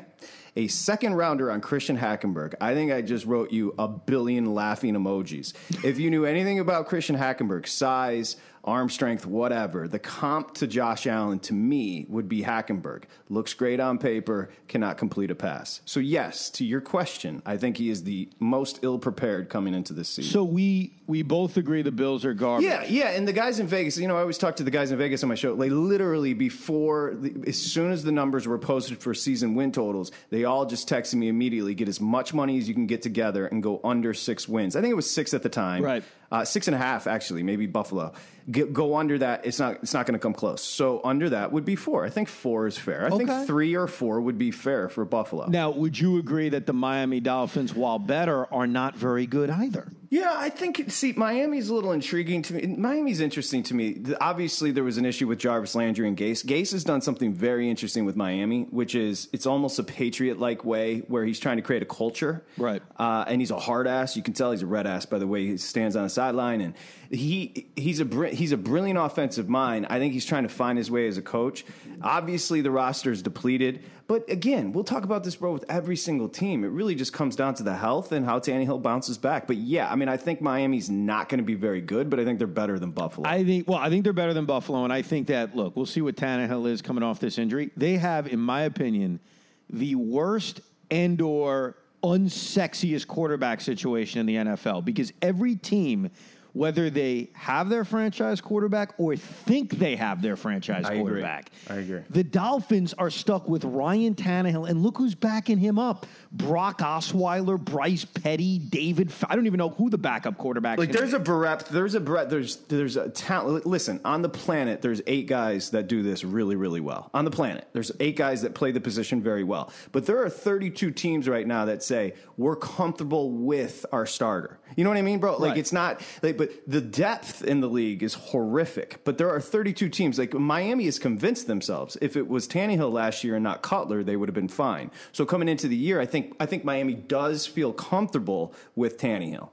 A 0.55 0.67
second 0.67 1.15
rounder 1.15 1.49
on 1.49 1.61
Christian 1.61 1.97
Hackenberg. 1.97 2.53
I 2.61 2.75
think 2.75 2.91
I 2.91 3.01
just 3.01 3.25
wrote 3.25 3.51
you 3.51 3.73
a 3.79 3.87
billion 3.87 4.53
laughing 4.53 4.93
emojis. 4.93 5.53
if 5.83 5.97
you 5.97 6.11
knew 6.11 6.25
anything 6.25 6.59
about 6.59 6.87
Christian 6.87 7.17
Hackenberg, 7.17 7.67
size, 7.67 8.37
arm 8.63 8.89
strength, 8.89 9.25
whatever, 9.25 9.87
the 9.87 9.99
comp 9.99 10.53
to 10.55 10.67
Josh 10.67 11.07
Allen 11.07 11.39
to 11.39 11.53
me 11.53 12.05
would 12.07 12.29
be 12.29 12.43
Hackenberg. 12.43 13.03
Looks 13.29 13.53
great 13.53 13.79
on 13.79 13.97
paper, 13.97 14.51
cannot 14.67 14.97
complete 14.97 15.31
a 15.31 15.35
pass. 15.35 15.81
So, 15.85 15.99
yes, 15.99 16.49
to 16.51 16.65
your 16.65 16.81
question, 16.81 17.41
I 17.45 17.57
think 17.57 17.77
he 17.77 17.89
is 17.89 18.03
the 18.03 18.29
most 18.39 18.79
ill 18.83 18.99
prepared 18.99 19.49
coming 19.49 19.73
into 19.73 19.93
this 19.93 20.07
season. 20.07 20.31
so 20.31 20.43
we 20.43 20.93
we 21.07 21.21
both 21.21 21.57
agree 21.57 21.81
the 21.81 21.91
Bills 21.91 22.23
are 22.25 22.33
garbage. 22.33 22.65
Yeah, 22.65 22.83
yeah, 22.85 23.09
and 23.09 23.27
the 23.27 23.33
guys 23.33 23.59
in 23.59 23.67
Vegas, 23.67 23.97
you 23.97 24.07
know, 24.07 24.15
I 24.17 24.21
always 24.21 24.37
talk 24.37 24.55
to 24.57 24.63
the 24.63 24.71
guys 24.71 24.91
in 24.91 24.97
Vegas 24.97 25.21
on 25.23 25.29
my 25.29 25.35
show. 25.35 25.55
They 25.55 25.69
literally 25.69 26.33
before, 26.33 27.13
the, 27.15 27.43
as 27.47 27.59
soon 27.61 27.91
as 27.91 28.03
the 28.03 28.11
numbers 28.11 28.47
were 28.47 28.57
posted 28.59 28.99
for 28.99 29.13
season 29.13 29.55
win 29.55 29.71
totals, 29.71 30.11
they 30.29 30.45
all 30.45 30.65
just 30.65 30.87
texted 30.87 31.15
me 31.15 31.27
immediately: 31.27 31.73
get 31.75 31.87
as 31.89 31.99
much 31.99 32.33
money 32.33 32.57
as 32.57 32.67
you 32.67 32.73
can 32.73 32.87
get 32.87 33.01
together 33.01 33.45
and 33.47 33.61
go 33.61 33.79
under 33.83 34.13
six 34.13 34.47
wins. 34.47 34.75
I 34.75 34.81
think 34.81 34.91
it 34.91 34.95
was 34.95 35.09
six 35.09 35.33
at 35.33 35.43
the 35.43 35.49
time, 35.49 35.83
Right. 35.83 36.03
Uh, 36.31 36.43
six 36.43 36.67
and 36.67 36.73
a 36.73 36.79
half 36.79 37.05
actually, 37.05 37.43
maybe 37.43 37.67
Buffalo. 37.67 38.11
Get, 38.49 38.73
go 38.73 38.95
under 38.97 39.19
that; 39.19 39.45
it's 39.45 39.59
not, 39.59 39.75
it's 39.83 39.93
not 39.93 40.05
going 40.07 40.13
to 40.13 40.19
come 40.19 40.33
close. 40.33 40.61
So 40.63 40.99
under 41.03 41.29
that 41.29 41.51
would 41.51 41.63
be 41.63 41.75
four. 41.75 42.03
I 42.05 42.09
think 42.09 42.27
four 42.27 42.65
is 42.65 42.75
fair. 42.77 43.03
I 43.05 43.09
Okay. 43.09 43.25
think 43.25 43.45
three 43.47 43.75
or 43.75 43.87
four 43.87 44.19
would 44.19 44.37
be 44.39 44.49
fair 44.51 44.89
for 44.89 45.05
Buffalo. 45.05 45.45
Now, 45.47 45.69
would 45.69 45.97
you 45.99 46.17
agree 46.17 46.49
that 46.49 46.65
the 46.65 46.73
Miami 46.73 47.19
Dolphins, 47.19 47.73
while 47.75 47.99
better, 47.99 48.51
are 48.51 48.65
not 48.67 48.95
very 48.97 49.27
good 49.27 49.49
either? 49.51 49.91
Yeah, 50.09 50.33
I 50.35 50.49
think. 50.49 50.91
See, 50.93 51.11
Miami's 51.13 51.69
a 51.69 51.73
little 51.73 51.91
intriguing 51.91 52.43
to 52.43 52.53
me. 52.53 52.67
Miami's 52.67 53.19
interesting 53.19 53.63
to 53.63 53.73
me. 53.73 54.01
Obviously, 54.21 54.69
there 54.71 54.83
was 54.83 54.97
an 54.97 55.05
issue 55.05 55.27
with 55.27 55.39
Jarvis 55.39 55.73
Landry 55.73 56.07
and 56.07 56.15
Gase. 56.15 56.45
Gase 56.45 56.71
has 56.71 56.83
done 56.83 57.01
something 57.01 57.33
very 57.33 57.67
interesting 57.69 58.05
with 58.05 58.15
Miami, 58.15 58.63
which 58.69 58.93
is 58.93 59.27
it's 59.33 59.47
almost 59.47 59.79
a 59.79 59.83
Patriot-like 59.83 60.63
way 60.63 60.99
where 60.99 61.25
he's 61.25 61.39
trying 61.39 61.57
to 61.57 61.63
create 61.63 61.81
a 61.81 61.85
culture. 61.85 62.45
Right. 62.57 62.81
Uh, 62.97 63.25
and 63.27 63.41
he's 63.41 63.51
a 63.51 63.59
hard 63.59 63.87
ass. 63.87 64.15
You 64.15 64.21
can 64.21 64.33
tell 64.33 64.51
he's 64.51 64.61
a 64.61 64.67
red 64.67 64.85
ass 64.85 65.05
by 65.07 65.17
the 65.17 65.27
way 65.27 65.47
he 65.47 65.57
stands 65.57 65.95
on 65.95 66.03
the 66.03 66.09
sideline, 66.09 66.61
and 66.61 66.75
he 67.13 67.67
he's 67.75 68.01
a 68.01 68.27
he's 68.29 68.51
a 68.51 68.57
brilliant 68.57 68.97
offensive 68.97 69.47
mind. 69.47 69.85
I 69.89 69.99
think 69.99 70.13
he's 70.13 70.25
trying 70.25 70.43
to 70.43 70.49
find 70.49 70.77
his 70.77 70.89
way 70.89 71.07
as 71.07 71.17
a 71.17 71.21
coach. 71.21 71.63
Obviously, 72.01 72.61
the 72.61 72.71
roster 72.71 73.11
is 73.11 73.21
depleted. 73.21 73.83
But 74.07 74.29
again, 74.29 74.73
we'll 74.73 74.83
talk 74.83 75.03
about 75.03 75.23
this, 75.23 75.35
bro, 75.35 75.53
with 75.53 75.63
every 75.69 75.95
single 75.95 76.27
team. 76.27 76.63
It 76.63 76.67
really 76.67 76.95
just 76.95 77.13
comes 77.13 77.35
down 77.35 77.53
to 77.55 77.63
the 77.63 77.75
health 77.75 78.11
and 78.11 78.25
how 78.25 78.39
Tannehill 78.39 78.81
bounces 78.81 79.17
back. 79.17 79.47
But 79.47 79.57
yeah, 79.57 79.89
I 79.89 79.95
mean, 79.95 80.09
I 80.09 80.17
think 80.17 80.41
Miami's 80.41 80.89
not 80.89 81.29
going 81.29 81.37
to 81.37 81.43
be 81.43 81.55
very 81.55 81.79
good, 81.79 82.09
but 82.09 82.19
I 82.19 82.25
think 82.25 82.37
they're 82.37 82.47
better 82.47 82.77
than 82.77 82.91
Buffalo. 82.91 83.27
I 83.27 83.45
think, 83.45 83.67
well, 83.67 83.79
I 83.79 83.89
think 83.89 84.03
they're 84.03 84.11
better 84.11 84.33
than 84.33 84.45
Buffalo, 84.45 84.83
and 84.83 84.91
I 84.91 85.03
think 85.03 85.27
that, 85.27 85.55
look, 85.55 85.77
we'll 85.77 85.85
see 85.85 86.01
what 86.01 86.15
Tannehill 86.15 86.67
is 86.67 86.81
coming 86.81 87.01
off 87.01 87.21
this 87.21 87.37
injury. 87.37 87.71
They 87.77 87.95
have, 87.95 88.27
in 88.27 88.39
my 88.39 88.63
opinion, 88.63 89.21
the 89.69 89.95
worst 89.95 90.59
and 90.91 91.21
or 91.21 91.77
unsexiest 92.03 93.07
quarterback 93.07 93.61
situation 93.61 94.19
in 94.19 94.25
the 94.25 94.35
NFL 94.35 94.83
because 94.83 95.13
every 95.21 95.55
team– 95.55 96.09
whether 96.53 96.89
they 96.89 97.31
have 97.33 97.67
their 97.69 97.83
franchise 97.83 98.39
quarterback 98.39 98.93
or 98.97 99.15
think 99.15 99.77
they 99.79 99.95
have 99.95 100.21
their 100.21 100.35
franchise 100.35 100.85
I 100.85 100.97
quarterback. 100.97 101.49
Agree. 101.65 101.75
I 101.75 101.79
agree. 101.81 102.01
The 102.09 102.23
Dolphins 102.23 102.93
are 102.93 103.09
stuck 103.09 103.49
with 103.49 103.65
Ryan 103.65 104.15
Tannehill, 104.15 104.69
and 104.69 104.81
look 104.81 104.97
who's 104.97 105.15
backing 105.15 105.57
him 105.57 105.79
up: 105.79 106.05
Brock 106.31 106.79
Osweiler, 106.79 107.59
Bryce 107.59 108.05
Petty, 108.05 108.59
David. 108.59 109.11
I 109.27 109.35
don't 109.35 109.47
even 109.47 109.57
know 109.57 109.69
who 109.69 109.89
the 109.89 109.97
backup 109.97 110.37
quarterback. 110.37 110.77
Like 110.77 110.91
there's 110.91 111.11
be. 111.11 111.17
a 111.17 111.19
breadth. 111.19 111.69
There's 111.69 111.95
a 111.95 111.99
breadth. 111.99 112.29
There's 112.29 112.57
there's 112.67 112.97
a 112.97 113.09
talent. 113.09 113.65
Listen, 113.65 113.99
on 114.05 114.21
the 114.21 114.29
planet, 114.29 114.81
there's 114.81 115.01
eight 115.07 115.27
guys 115.27 115.71
that 115.71 115.87
do 115.87 116.03
this 116.03 116.23
really 116.23 116.55
really 116.55 116.81
well. 116.81 117.09
On 117.13 117.25
the 117.25 117.31
planet, 117.31 117.67
there's 117.73 117.91
eight 117.99 118.15
guys 118.15 118.43
that 118.43 118.53
play 118.53 118.71
the 118.71 118.81
position 118.81 119.21
very 119.21 119.43
well. 119.43 119.71
But 119.91 120.05
there 120.05 120.23
are 120.23 120.29
32 120.29 120.91
teams 120.91 121.27
right 121.27 121.47
now 121.47 121.65
that 121.65 121.81
say 121.81 122.13
we're 122.37 122.55
comfortable 122.55 123.31
with 123.31 123.85
our 123.91 124.05
starter. 124.05 124.59
You 124.75 124.83
know 124.83 124.89
what 124.89 124.97
I 124.97 125.03
mean, 125.03 125.19
bro? 125.19 125.37
Like 125.37 125.49
right. 125.51 125.57
it's 125.57 125.73
not 125.73 126.01
like 126.21 126.37
but 126.43 126.51
the 126.67 126.81
depth 126.81 127.41
in 127.41 127.61
the 127.61 127.69
league 127.69 128.03
is 128.03 128.15
horrific. 128.15 128.99
But 129.05 129.17
there 129.17 129.29
are 129.29 129.39
32 129.39 129.87
teams. 129.87 130.19
Like 130.19 130.33
Miami 130.33 130.83
has 130.85 130.99
convinced 130.99 131.47
themselves 131.47 131.97
if 132.01 132.17
it 132.17 132.27
was 132.27 132.49
Tannehill 132.49 132.91
last 132.91 133.23
year 133.23 133.35
and 133.35 133.43
not 133.45 133.61
Cutler, 133.61 134.03
they 134.03 134.17
would 134.17 134.27
have 134.27 134.35
been 134.35 134.49
fine. 134.49 134.91
So 135.13 135.25
coming 135.25 135.47
into 135.47 135.69
the 135.69 135.75
year, 135.77 136.01
I 136.01 136.05
think 136.05 136.35
I 136.41 136.45
think 136.45 136.65
Miami 136.65 136.95
does 136.95 137.45
feel 137.45 137.71
comfortable 137.71 138.53
with 138.75 138.97
Tannehill. 138.97 139.51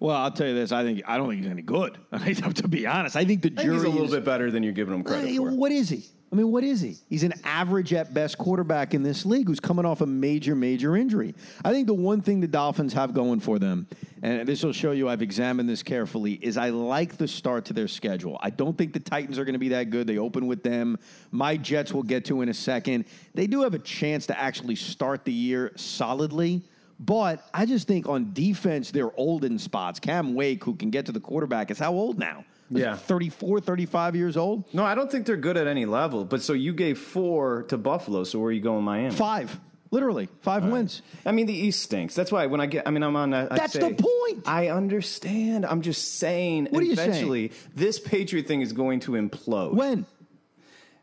Well, 0.00 0.16
I'll 0.16 0.30
tell 0.30 0.48
you 0.48 0.54
this. 0.54 0.70
I 0.70 0.82
think 0.82 1.00
I 1.06 1.16
don't 1.16 1.30
think 1.30 1.40
he's 1.40 1.50
any 1.50 1.62
good. 1.62 1.96
I 2.12 2.18
mean 2.18 2.34
to 2.34 2.68
be 2.68 2.86
honest, 2.86 3.16
I 3.16 3.24
think 3.24 3.40
the 3.40 3.50
jury 3.50 3.76
he's 3.76 3.84
a 3.84 3.88
little 3.88 4.08
bit 4.08 4.24
better 4.26 4.50
than 4.50 4.62
you're 4.62 4.74
giving 4.74 4.92
him 4.92 5.04
credit 5.04 5.34
for. 5.34 5.50
What 5.50 5.72
is 5.72 5.88
he? 5.88 6.04
I 6.30 6.36
mean, 6.36 6.52
what 6.52 6.62
is 6.62 6.82
he? 6.82 6.96
He's 7.08 7.22
an 7.22 7.32
average 7.42 7.94
at 7.94 8.12
best 8.12 8.36
quarterback 8.36 8.92
in 8.92 9.02
this 9.02 9.24
league 9.24 9.46
who's 9.46 9.60
coming 9.60 9.86
off 9.86 10.02
a 10.02 10.06
major, 10.06 10.54
major 10.54 10.94
injury. 10.94 11.34
I 11.64 11.72
think 11.72 11.86
the 11.86 11.94
one 11.94 12.20
thing 12.20 12.40
the 12.40 12.48
Dolphins 12.48 12.92
have 12.92 13.14
going 13.14 13.40
for 13.40 13.58
them, 13.58 13.86
and 14.22 14.46
this 14.46 14.62
will 14.62 14.74
show 14.74 14.92
you 14.92 15.08
I've 15.08 15.22
examined 15.22 15.70
this 15.70 15.82
carefully, 15.82 16.34
is 16.34 16.58
I 16.58 16.68
like 16.68 17.16
the 17.16 17.26
start 17.26 17.64
to 17.66 17.72
their 17.72 17.88
schedule. 17.88 18.38
I 18.42 18.50
don't 18.50 18.76
think 18.76 18.92
the 18.92 19.00
Titans 19.00 19.38
are 19.38 19.44
going 19.44 19.54
to 19.54 19.58
be 19.58 19.70
that 19.70 19.88
good. 19.88 20.06
They 20.06 20.18
open 20.18 20.46
with 20.46 20.62
them. 20.62 20.98
My 21.30 21.56
Jets 21.56 21.92
will 21.94 22.02
get 22.02 22.26
to 22.26 22.42
in 22.42 22.50
a 22.50 22.54
second. 22.54 23.06
They 23.32 23.46
do 23.46 23.62
have 23.62 23.72
a 23.72 23.78
chance 23.78 24.26
to 24.26 24.38
actually 24.38 24.76
start 24.76 25.24
the 25.24 25.32
year 25.32 25.72
solidly. 25.76 26.62
But 27.00 27.48
I 27.54 27.64
just 27.64 27.86
think 27.86 28.08
on 28.08 28.32
defense, 28.34 28.90
they're 28.90 29.16
old 29.18 29.44
in 29.44 29.58
spots. 29.58 29.98
Cam 29.98 30.34
Wake, 30.34 30.64
who 30.64 30.74
can 30.74 30.90
get 30.90 31.06
to 31.06 31.12
the 31.12 31.20
quarterback, 31.20 31.70
is 31.70 31.78
how 31.78 31.92
old 31.92 32.18
now? 32.18 32.44
Yeah. 32.70 32.96
34, 32.96 33.60
35 33.60 34.16
years 34.16 34.36
old. 34.36 34.64
No, 34.72 34.84
I 34.84 34.94
don't 34.94 35.10
think 35.10 35.26
they're 35.26 35.36
good 35.36 35.56
at 35.56 35.66
any 35.66 35.86
level. 35.86 36.24
But 36.24 36.42
so 36.42 36.52
you 36.52 36.72
gave 36.72 36.98
four 36.98 37.64
to 37.64 37.78
Buffalo. 37.78 38.24
So 38.24 38.38
where 38.38 38.48
are 38.48 38.52
you 38.52 38.60
going, 38.60 38.84
Miami? 38.84 39.14
Five. 39.14 39.58
Literally, 39.90 40.28
five 40.42 40.64
right. 40.64 40.72
wins. 40.72 41.00
I 41.24 41.32
mean, 41.32 41.46
the 41.46 41.54
East 41.54 41.82
stinks. 41.82 42.14
That's 42.14 42.30
why 42.30 42.44
when 42.46 42.60
I 42.60 42.66
get, 42.66 42.86
I 42.86 42.90
mean, 42.90 43.02
I'm 43.02 43.16
on 43.16 43.30
that. 43.30 43.48
That's 43.50 43.72
say, 43.72 43.80
the 43.80 43.94
point. 43.94 44.46
I 44.46 44.68
understand. 44.68 45.64
I'm 45.64 45.80
just 45.80 46.18
saying. 46.18 46.68
What 46.70 46.82
eventually, 46.82 47.38
are 47.38 47.42
you 47.44 47.48
saying? 47.48 47.72
this 47.74 47.98
Patriot 47.98 48.46
thing 48.46 48.60
is 48.60 48.74
going 48.74 49.00
to 49.00 49.12
implode. 49.12 49.74
When? 49.74 50.04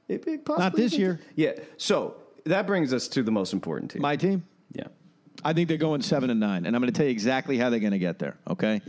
It, 0.07 0.27
it 0.27 0.47
Not 0.47 0.75
this 0.75 0.93
year. 0.93 1.19
Yeah. 1.35 1.53
So 1.77 2.15
that 2.45 2.67
brings 2.67 2.93
us 2.93 3.07
to 3.09 3.23
the 3.23 3.31
most 3.31 3.53
important 3.53 3.89
team. 3.89 4.03
My 4.03 4.17
team. 4.17 4.45
Yeah. 4.71 4.83
I 5.43 5.53
think 5.53 5.67
they're 5.67 5.77
going 5.77 6.03
seven 6.03 6.29
and 6.29 6.39
nine, 6.39 6.67
and 6.67 6.75
I'm 6.75 6.81
going 6.81 6.93
to 6.93 6.97
tell 6.97 7.07
you 7.07 7.11
exactly 7.11 7.57
how 7.57 7.71
they're 7.71 7.79
going 7.79 7.91
to 7.91 7.99
get 7.99 8.19
there. 8.19 8.37
Okay 8.47 8.81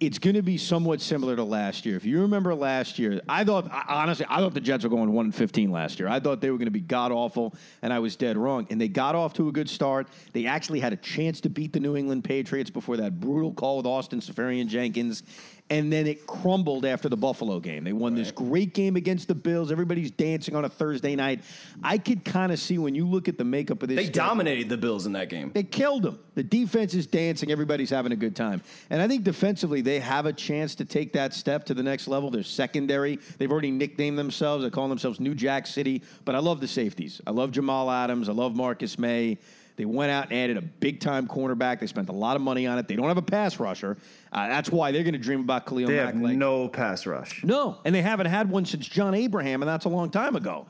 it's 0.00 0.18
going 0.18 0.34
to 0.34 0.42
be 0.42 0.58
somewhat 0.58 1.00
similar 1.00 1.36
to 1.36 1.44
last 1.44 1.86
year. 1.86 1.96
If 1.96 2.04
you 2.04 2.20
remember 2.22 2.54
last 2.54 2.98
year, 2.98 3.20
I 3.28 3.44
thought 3.44 3.70
honestly, 3.88 4.26
I 4.28 4.38
thought 4.38 4.54
the 4.54 4.60
Jets 4.60 4.84
were 4.84 4.90
going 4.90 5.12
one 5.12 5.32
fifteen 5.32 5.70
last 5.70 5.98
year. 5.98 6.08
I 6.08 6.20
thought 6.20 6.40
they 6.40 6.50
were 6.50 6.58
going 6.58 6.66
to 6.66 6.72
be 6.72 6.80
god 6.80 7.12
awful, 7.12 7.54
and 7.82 7.92
I 7.92 8.00
was 8.00 8.16
dead 8.16 8.36
wrong. 8.36 8.66
And 8.70 8.80
they 8.80 8.88
got 8.88 9.14
off 9.14 9.34
to 9.34 9.48
a 9.48 9.52
good 9.52 9.70
start. 9.70 10.08
They 10.32 10.46
actually 10.46 10.80
had 10.80 10.92
a 10.92 10.96
chance 10.96 11.40
to 11.42 11.48
beat 11.48 11.72
the 11.72 11.80
New 11.80 11.96
England 11.96 12.24
Patriots 12.24 12.70
before 12.70 12.96
that 12.98 13.20
brutal 13.20 13.52
call 13.52 13.78
with 13.78 13.86
Austin 13.86 14.20
Seferian-Jenkins, 14.20 15.22
and 15.70 15.90
then 15.90 16.06
it 16.06 16.26
crumbled 16.26 16.84
after 16.84 17.08
the 17.08 17.16
Buffalo 17.16 17.58
game. 17.58 17.84
They 17.84 17.94
won 17.94 18.12
right. 18.12 18.18
this 18.18 18.30
great 18.30 18.74
game 18.74 18.96
against 18.96 19.28
the 19.28 19.34
Bills. 19.34 19.72
Everybody's 19.72 20.10
dancing 20.10 20.54
on 20.54 20.64
a 20.66 20.68
Thursday 20.68 21.16
night. 21.16 21.40
I 21.82 21.96
could 21.96 22.22
kind 22.22 22.52
of 22.52 22.58
see 22.58 22.76
when 22.76 22.94
you 22.94 23.08
look 23.08 23.28
at 23.28 23.38
the 23.38 23.44
makeup 23.44 23.82
of 23.82 23.88
this. 23.88 23.96
They 23.96 24.10
dominated 24.10 24.68
the 24.68 24.76
Bills 24.76 25.06
in 25.06 25.12
that 25.12 25.30
game. 25.30 25.52
They 25.54 25.62
killed 25.62 26.02
them. 26.02 26.18
The 26.34 26.42
defense 26.42 26.92
is 26.92 27.06
dancing. 27.06 27.50
Everybody's 27.50 27.88
having 27.88 28.12
a 28.12 28.16
good 28.16 28.36
time. 28.36 28.60
And 28.90 29.00
I 29.00 29.08
think 29.08 29.24
defensively, 29.24 29.80
they 29.80 30.00
have 30.00 30.26
a 30.26 30.34
chance 30.34 30.74
to 30.76 30.84
take 30.84 31.14
that 31.14 31.32
step 31.32 31.64
to 31.66 31.74
the 31.74 31.82
next 31.82 32.08
level. 32.08 32.30
They're 32.30 32.42
secondary. 32.42 33.18
They've 33.38 33.50
already 33.50 33.70
nicknamed 33.70 34.18
themselves. 34.18 34.64
They 34.64 34.70
call 34.70 34.88
themselves 34.88 35.18
New 35.18 35.34
Jack 35.34 35.66
City. 35.66 36.02
But 36.26 36.34
I 36.34 36.40
love 36.40 36.60
the 36.60 36.68
safeties. 36.68 37.22
I 37.26 37.30
love 37.30 37.52
Jamal 37.52 37.90
Adams. 37.90 38.28
I 38.28 38.32
love 38.32 38.54
Marcus 38.54 38.98
Maye. 38.98 39.38
They 39.76 39.84
went 39.84 40.12
out 40.12 40.30
and 40.30 40.38
added 40.38 40.56
a 40.56 40.62
big 40.62 41.00
time 41.00 41.26
cornerback. 41.26 41.80
They 41.80 41.86
spent 41.86 42.08
a 42.08 42.12
lot 42.12 42.36
of 42.36 42.42
money 42.42 42.66
on 42.66 42.78
it. 42.78 42.86
They 42.86 42.94
don't 42.94 43.08
have 43.08 43.16
a 43.16 43.22
pass 43.22 43.58
rusher. 43.58 43.96
Uh, 44.32 44.48
that's 44.48 44.70
why 44.70 44.92
they're 44.92 45.02
going 45.02 45.14
to 45.14 45.18
dream 45.18 45.40
about 45.40 45.66
Khalil 45.66 45.88
they 45.88 45.96
Mack. 45.96 46.14
Have 46.14 46.22
like, 46.22 46.36
no 46.36 46.68
pass 46.68 47.06
rush. 47.06 47.42
No, 47.42 47.80
and 47.84 47.94
they 47.94 48.02
haven't 48.02 48.26
had 48.26 48.50
one 48.50 48.64
since 48.64 48.86
John 48.86 49.14
Abraham, 49.14 49.62
and 49.62 49.68
that's 49.68 49.84
a 49.84 49.88
long 49.88 50.10
time 50.10 50.36
ago. 50.36 50.66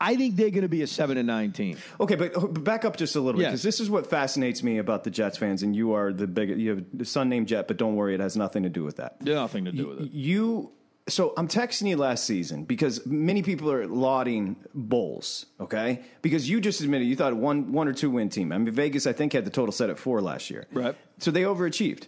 I 0.00 0.14
think 0.16 0.36
they're 0.36 0.50
going 0.50 0.62
to 0.62 0.68
be 0.68 0.82
a 0.82 0.86
seven 0.86 1.18
and 1.18 1.26
nine 1.26 1.52
team. 1.52 1.76
Okay, 2.00 2.14
but 2.14 2.62
back 2.62 2.84
up 2.84 2.96
just 2.96 3.16
a 3.16 3.20
little 3.20 3.38
bit 3.38 3.46
because 3.46 3.64
this 3.64 3.80
is 3.80 3.90
what 3.90 4.08
fascinates 4.08 4.62
me 4.62 4.78
about 4.78 5.04
the 5.04 5.10
Jets 5.10 5.36
fans, 5.36 5.62
and 5.62 5.74
you 5.74 5.92
are 5.92 6.12
the 6.12 6.26
big. 6.26 6.58
You 6.58 6.70
have 6.70 6.84
the 6.94 7.04
son 7.04 7.28
named 7.28 7.48
Jet, 7.48 7.68
but 7.68 7.76
don't 7.76 7.96
worry, 7.96 8.14
it 8.14 8.20
has 8.20 8.36
nothing 8.36 8.62
to 8.62 8.68
do 8.68 8.84
with 8.84 8.96
that. 8.96 9.20
Nothing 9.20 9.64
to 9.64 9.72
do 9.72 9.88
with 9.88 10.00
it. 10.02 10.12
You 10.12 10.72
so 11.08 11.34
I'm 11.36 11.48
texting 11.48 11.88
you 11.88 11.96
last 11.96 12.24
season 12.24 12.64
because 12.64 13.04
many 13.06 13.42
people 13.42 13.70
are 13.70 13.86
lauding 13.86 14.56
Bowles, 14.74 15.46
okay? 15.60 16.02
Because 16.22 16.48
you 16.48 16.60
just 16.60 16.80
admitted 16.80 17.06
you 17.06 17.16
thought 17.16 17.34
one 17.34 17.72
one 17.72 17.88
or 17.88 17.92
two 17.92 18.10
win 18.10 18.28
team. 18.28 18.52
I 18.52 18.58
mean 18.58 18.72
Vegas 18.72 19.06
I 19.06 19.12
think 19.12 19.32
had 19.32 19.44
the 19.44 19.50
total 19.50 19.72
set 19.72 19.90
at 19.90 19.98
4 19.98 20.20
last 20.20 20.50
year. 20.50 20.66
Right. 20.72 20.94
So 21.18 21.30
they 21.30 21.42
overachieved. 21.42 22.06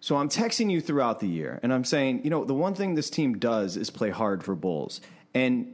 So 0.00 0.16
I'm 0.16 0.28
texting 0.28 0.70
you 0.70 0.80
throughout 0.80 1.20
the 1.20 1.28
year 1.28 1.58
and 1.62 1.72
I'm 1.72 1.84
saying, 1.84 2.22
you 2.24 2.30
know, 2.30 2.44
the 2.44 2.54
one 2.54 2.74
thing 2.74 2.94
this 2.94 3.10
team 3.10 3.38
does 3.38 3.76
is 3.76 3.90
play 3.90 4.10
hard 4.10 4.44
for 4.44 4.54
Bowles. 4.54 5.00
And 5.34 5.73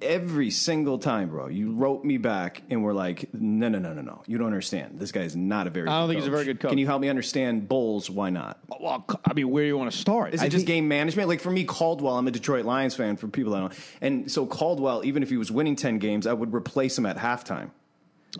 every 0.00 0.50
single 0.50 0.98
time, 0.98 1.30
bro, 1.30 1.48
you 1.48 1.72
wrote 1.72 2.04
me 2.04 2.16
back 2.18 2.62
and 2.70 2.82
were 2.82 2.94
like, 2.94 3.32
no, 3.34 3.68
no, 3.68 3.78
no, 3.78 3.92
no, 3.92 4.02
no. 4.02 4.22
You 4.26 4.38
don't 4.38 4.46
understand. 4.46 4.98
This 4.98 5.12
guy 5.12 5.22
is 5.22 5.34
not 5.34 5.66
a 5.66 5.70
very 5.70 5.88
I 5.88 5.98
don't 6.00 6.08
think 6.08 6.20
he's 6.20 6.28
a 6.28 6.30
very 6.30 6.44
good 6.44 6.60
coach. 6.60 6.70
Can 6.70 6.78
you 6.78 6.86
help 6.86 7.00
me 7.00 7.08
understand 7.08 7.68
Bowles? 7.68 8.08
Why 8.08 8.30
not? 8.30 8.58
Well, 8.80 9.04
I 9.24 9.32
mean, 9.32 9.50
where 9.50 9.64
do 9.64 9.68
you 9.68 9.76
want 9.76 9.90
to 9.90 9.96
start? 9.96 10.34
Is 10.34 10.42
it 10.42 10.44
I 10.44 10.48
just 10.48 10.60
think- 10.60 10.68
game 10.68 10.88
management? 10.88 11.28
Like 11.28 11.40
for 11.40 11.50
me, 11.50 11.64
Caldwell, 11.64 12.16
I'm 12.16 12.28
a 12.28 12.30
Detroit 12.30 12.64
Lions 12.64 12.94
fan 12.94 13.16
for 13.16 13.28
people 13.28 13.52
that 13.52 13.60
don't. 13.60 13.72
And 14.00 14.30
so 14.30 14.46
Caldwell, 14.46 15.04
even 15.04 15.22
if 15.22 15.30
he 15.30 15.36
was 15.36 15.50
winning 15.50 15.76
10 15.76 15.98
games, 15.98 16.26
I 16.26 16.32
would 16.32 16.54
replace 16.54 16.96
him 16.96 17.06
at 17.06 17.16
halftime. 17.16 17.70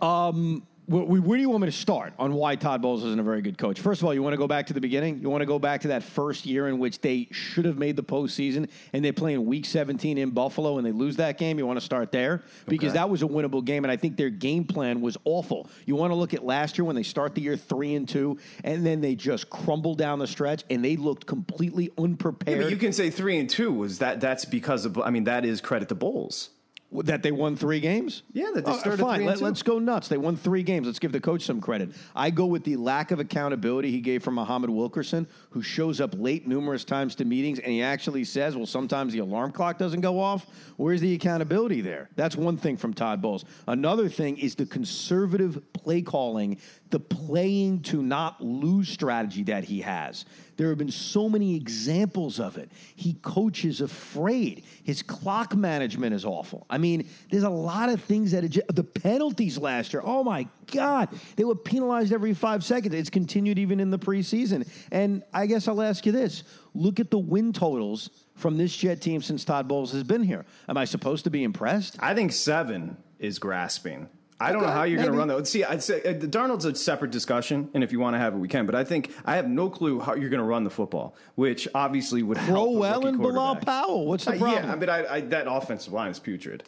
Um, 0.01 0.63
where, 0.89 1.21
where 1.21 1.37
do 1.37 1.41
you 1.41 1.49
want 1.49 1.61
me 1.61 1.67
to 1.67 1.71
start 1.71 2.13
on 2.17 2.33
why 2.33 2.55
Todd 2.55 2.81
Bowles 2.81 3.03
isn't 3.03 3.19
a 3.19 3.23
very 3.23 3.41
good 3.41 3.59
coach? 3.59 3.79
First 3.79 4.01
of 4.01 4.07
all, 4.07 4.13
you 4.13 4.23
want 4.23 4.33
to 4.33 4.37
go 4.37 4.47
back 4.47 4.67
to 4.67 4.73
the 4.73 4.81
beginning. 4.81 5.19
You 5.19 5.29
want 5.29 5.41
to 5.41 5.45
go 5.45 5.59
back 5.59 5.81
to 5.81 5.89
that 5.89 6.01
first 6.01 6.47
year 6.47 6.67
in 6.67 6.79
which 6.79 6.99
they 7.01 7.27
should 7.31 7.65
have 7.65 7.77
made 7.77 7.95
the 7.95 8.03
postseason, 8.03 8.69
and 8.91 9.05
they 9.05 9.11
play 9.11 9.33
in 9.33 9.45
Week 9.45 9.65
17 9.65 10.17
in 10.17 10.31
Buffalo, 10.31 10.77
and 10.77 10.85
they 10.85 10.91
lose 10.91 11.17
that 11.17 11.37
game. 11.37 11.59
You 11.59 11.67
want 11.67 11.77
to 11.77 11.85
start 11.85 12.11
there 12.11 12.41
because 12.67 12.89
okay. 12.89 12.97
that 12.97 13.09
was 13.09 13.21
a 13.21 13.27
winnable 13.27 13.63
game, 13.63 13.85
and 13.85 13.91
I 13.91 13.97
think 13.97 14.17
their 14.17 14.31
game 14.31 14.63
plan 14.63 15.01
was 15.01 15.15
awful. 15.25 15.69
You 15.85 15.95
want 15.95 16.11
to 16.11 16.15
look 16.15 16.33
at 16.33 16.43
last 16.43 16.77
year 16.77 16.85
when 16.85 16.95
they 16.95 17.03
start 17.03 17.35
the 17.35 17.41
year 17.41 17.55
three 17.55 17.93
and 17.93 18.09
two, 18.09 18.39
and 18.63 18.83
then 18.83 19.01
they 19.01 19.13
just 19.13 19.49
crumble 19.49 19.93
down 19.93 20.17
the 20.17 20.27
stretch, 20.27 20.63
and 20.71 20.83
they 20.83 20.95
looked 20.95 21.27
completely 21.27 21.91
unprepared. 21.99 22.61
Yeah, 22.61 22.67
you 22.67 22.77
can 22.77 22.93
say 22.93 23.11
three 23.11 23.37
and 23.37 23.49
two 23.49 23.71
was 23.71 23.99
that. 23.99 24.19
That's 24.19 24.45
because 24.45 24.85
of. 24.85 24.97
I 24.97 25.11
mean, 25.11 25.25
that 25.25 25.45
is 25.45 25.61
credit 25.61 25.89
to 25.89 25.95
Bowles. 25.95 26.49
That 26.91 27.21
they 27.21 27.31
won 27.31 27.55
three 27.55 27.79
games? 27.79 28.23
Yeah, 28.33 28.49
that 28.55 28.65
they 28.65 28.71
oh, 28.71 28.77
started 28.77 29.03
oh, 29.03 29.05
fine. 29.05 29.23
Let, 29.23 29.43
us 29.43 29.61
go 29.61 29.77
nuts. 29.77 30.07
They 30.07 30.17
won 30.17 30.35
three 30.35 30.63
games. 30.63 30.87
Let's 30.87 30.97
give 30.97 31.11
the 31.11 31.19
coach 31.19 31.43
some 31.43 31.61
credit. 31.61 31.91
I 32.15 32.31
go 32.31 32.47
with 32.47 32.63
the 32.63 32.77
lack 32.77 33.11
of 33.11 33.19
accountability 33.19 33.91
he 33.91 34.01
gave 34.01 34.23
for 34.23 34.31
Muhammad 34.31 34.71
Wilkerson, 34.71 35.27
who 35.51 35.61
shows 35.61 36.01
up 36.01 36.15
late 36.17 36.47
numerous 36.47 36.83
times 36.83 37.13
to 37.15 37.25
meetings, 37.25 37.59
and 37.59 37.71
he 37.71 37.83
actually 37.83 38.23
says, 38.23 38.55
"Well, 38.55 38.65
sometimes 38.65 39.13
the 39.13 39.19
alarm 39.19 39.51
clock 39.51 39.77
doesn't 39.77 40.01
go 40.01 40.19
off." 40.19 40.47
Where's 40.77 40.99
the 40.99 41.13
accountability 41.13 41.81
there? 41.81 42.09
That's 42.15 42.35
one 42.35 42.57
thing 42.57 42.75
from 42.75 42.95
Todd 42.95 43.21
Bowles. 43.21 43.45
Another 43.67 44.09
thing 44.09 44.37
is 44.37 44.55
the 44.55 44.65
conservative 44.65 45.61
play 45.73 46.01
calling 46.01 46.57
the 46.89 46.99
playing 46.99 47.81
to 47.83 48.01
not 48.01 48.41
lose 48.41 48.89
strategy 48.89 49.43
that 49.43 49.63
he 49.63 49.81
has. 49.81 50.25
There 50.59 50.67
have 50.67 50.77
been 50.77 50.91
so 50.91 51.29
many 51.29 51.55
examples 51.55 52.37
of 52.37 52.57
it. 52.57 52.69
He 52.93 53.13
coaches 53.21 53.79
afraid. 53.79 54.65
His 54.83 55.01
clock 55.01 55.55
management 55.55 56.13
is 56.13 56.25
awful. 56.25 56.65
I 56.69 56.77
mean, 56.77 57.07
there's 57.31 57.43
a 57.43 57.49
lot 57.49 57.87
of 57.87 58.03
things 58.03 58.31
that 58.31 58.43
the 58.67 58.83
penalties 58.83 59.57
last 59.57 59.93
year. 59.93 60.01
Oh 60.03 60.21
my 60.21 60.49
God, 60.69 61.07
they 61.37 61.45
were 61.45 61.55
penalized 61.55 62.11
every 62.11 62.33
five 62.33 62.65
seconds. 62.65 62.93
It's 62.93 63.09
continued 63.09 63.57
even 63.57 63.79
in 63.79 63.89
the 63.89 63.97
preseason. 63.97 64.67
And 64.91 65.23
I 65.33 65.45
guess 65.45 65.65
I'll 65.69 65.81
ask 65.81 66.05
you 66.05 66.11
this: 66.11 66.43
Look 66.73 66.99
at 66.99 67.09
the 67.09 67.19
win 67.19 67.53
totals 67.53 68.09
from 68.35 68.57
this 68.57 68.75
Jet 68.75 69.01
team 69.01 69.21
since 69.21 69.45
Todd 69.45 69.65
Bowles 69.69 69.93
has 69.93 70.03
been 70.03 70.23
here. 70.23 70.45
Am 70.67 70.75
I 70.75 70.83
supposed 70.83 71.23
to 71.23 71.29
be 71.29 71.45
impressed? 71.45 71.95
I 72.01 72.13
think 72.13 72.33
seven 72.33 72.97
is 73.17 73.39
grasping. 73.39 74.09
I 74.41 74.51
don't 74.53 74.61
Okay, 74.61 74.67
know 74.67 74.73
how 74.73 74.83
you're 74.83 74.97
going 74.99 75.11
to 75.11 75.17
run 75.17 75.27
that. 75.27 75.47
See, 75.47 75.63
I'd 75.65 75.83
say 75.83 76.01
uh, 76.01 76.13
Darnold's 76.13 76.63
a 76.65 76.73
separate 76.73 77.11
discussion, 77.11 77.69
and 77.73 77.83
if 77.83 77.91
you 77.91 77.99
want 77.99 78.13
to 78.13 78.19
have 78.19 78.33
it, 78.33 78.37
we 78.37 78.47
can. 78.47 78.65
But 78.65 78.73
I 78.75 78.85
think 78.85 79.11
I 79.25 79.35
have 79.35 79.49
no 79.49 79.69
clue 79.69 79.99
how 79.99 80.15
you're 80.15 80.29
going 80.29 80.39
to 80.39 80.45
run 80.45 80.63
the 80.63 80.69
football, 80.69 81.15
which 81.35 81.67
obviously 81.75 82.23
would 82.23 82.37
help. 82.37 82.49
Crowell 82.79 83.05
and 83.07 83.17
Bilal. 83.17 83.57
Powell. 83.57 84.05
What's 84.07 84.23
the 84.25 84.31
Uh, 84.33 84.37
problem? 84.37 84.63
yeah, 84.65 84.71
I 84.71 84.75
mean, 84.75 84.89
I, 84.89 85.13
I, 85.15 85.21
that 85.21 85.51
offensive 85.51 85.91
line 85.91 86.11
is 86.11 86.19
putrid. 86.19 86.63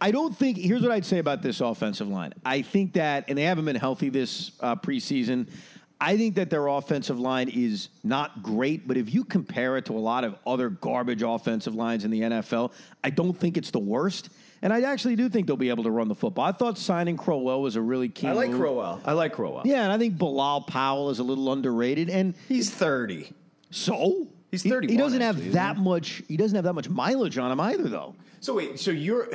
I 0.00 0.10
don't 0.10 0.34
think. 0.36 0.56
Here's 0.58 0.82
what 0.82 0.90
I'd 0.90 1.04
say 1.04 1.18
about 1.18 1.42
this 1.42 1.60
offensive 1.60 2.08
line. 2.08 2.32
I 2.44 2.62
think 2.62 2.94
that, 2.94 3.24
and 3.28 3.36
they 3.36 3.44
haven't 3.44 3.64
been 3.66 3.76
healthy 3.76 4.08
this 4.08 4.52
uh, 4.60 4.76
preseason. 4.76 5.48
I 5.98 6.16
think 6.18 6.34
that 6.34 6.50
their 6.50 6.66
offensive 6.66 7.18
line 7.18 7.48
is 7.48 7.88
not 8.04 8.42
great, 8.42 8.86
but 8.86 8.98
if 8.98 9.12
you 9.14 9.24
compare 9.24 9.78
it 9.78 9.86
to 9.86 9.94
a 9.94 9.98
lot 10.00 10.24
of 10.24 10.36
other 10.46 10.68
garbage 10.68 11.22
offensive 11.22 11.74
lines 11.74 12.04
in 12.04 12.10
the 12.10 12.20
NFL, 12.20 12.72
I 13.02 13.08
don't 13.10 13.32
think 13.38 13.56
it's 13.56 13.70
the 13.70 13.78
worst. 13.78 14.28
And 14.62 14.72
I 14.72 14.80
actually 14.82 15.16
do 15.16 15.28
think 15.28 15.46
they'll 15.46 15.56
be 15.56 15.68
able 15.68 15.84
to 15.84 15.90
run 15.90 16.08
the 16.08 16.14
football. 16.14 16.44
I 16.44 16.52
thought 16.52 16.78
signing 16.78 17.16
Crowell 17.16 17.60
was 17.62 17.76
a 17.76 17.80
really 17.82 18.08
key. 18.08 18.26
I 18.26 18.32
like 18.32 18.50
move. 18.50 18.60
Crowell. 18.60 19.00
I 19.04 19.12
like 19.12 19.32
Crowell. 19.34 19.62
Yeah, 19.64 19.82
and 19.84 19.92
I 19.92 19.98
think 19.98 20.16
Bilal 20.18 20.62
Powell 20.62 21.10
is 21.10 21.18
a 21.18 21.22
little 21.22 21.52
underrated. 21.52 22.08
And 22.10 22.34
He's 22.48 22.70
30. 22.70 23.32
so 23.70 24.28
He's 24.50 24.62
He- 24.62 24.70
He, 24.70 24.96
doesn't 24.96 25.20
actually, 25.20 25.24
have 25.24 25.38
isn't 25.38 25.52
that 25.52 25.76
much. 25.76 26.22
He 26.28 26.36
doesn't 26.36 26.54
have 26.56 26.64
that 26.64 26.72
much 26.72 26.88
mileage 26.88 27.36
on 27.36 27.50
him 27.52 27.60
either, 27.60 27.88
though. 27.88 28.14
So 28.40 28.54
wait, 28.54 28.78
so 28.78 28.90
you're 28.90 29.28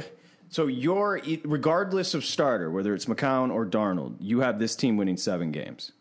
so 0.49 0.67
you're 0.67 1.21
regardless 1.43 2.13
of 2.13 2.25
starter, 2.25 2.71
whether 2.71 2.93
it's 2.93 3.05
McCown 3.05 3.51
or 3.53 3.65
Darnold, 3.65 4.15
you 4.19 4.39
have 4.41 4.57
this 4.59 4.75
team 4.75 4.97
winning 4.97 5.17
seven 5.17 5.51
games. 5.51 5.91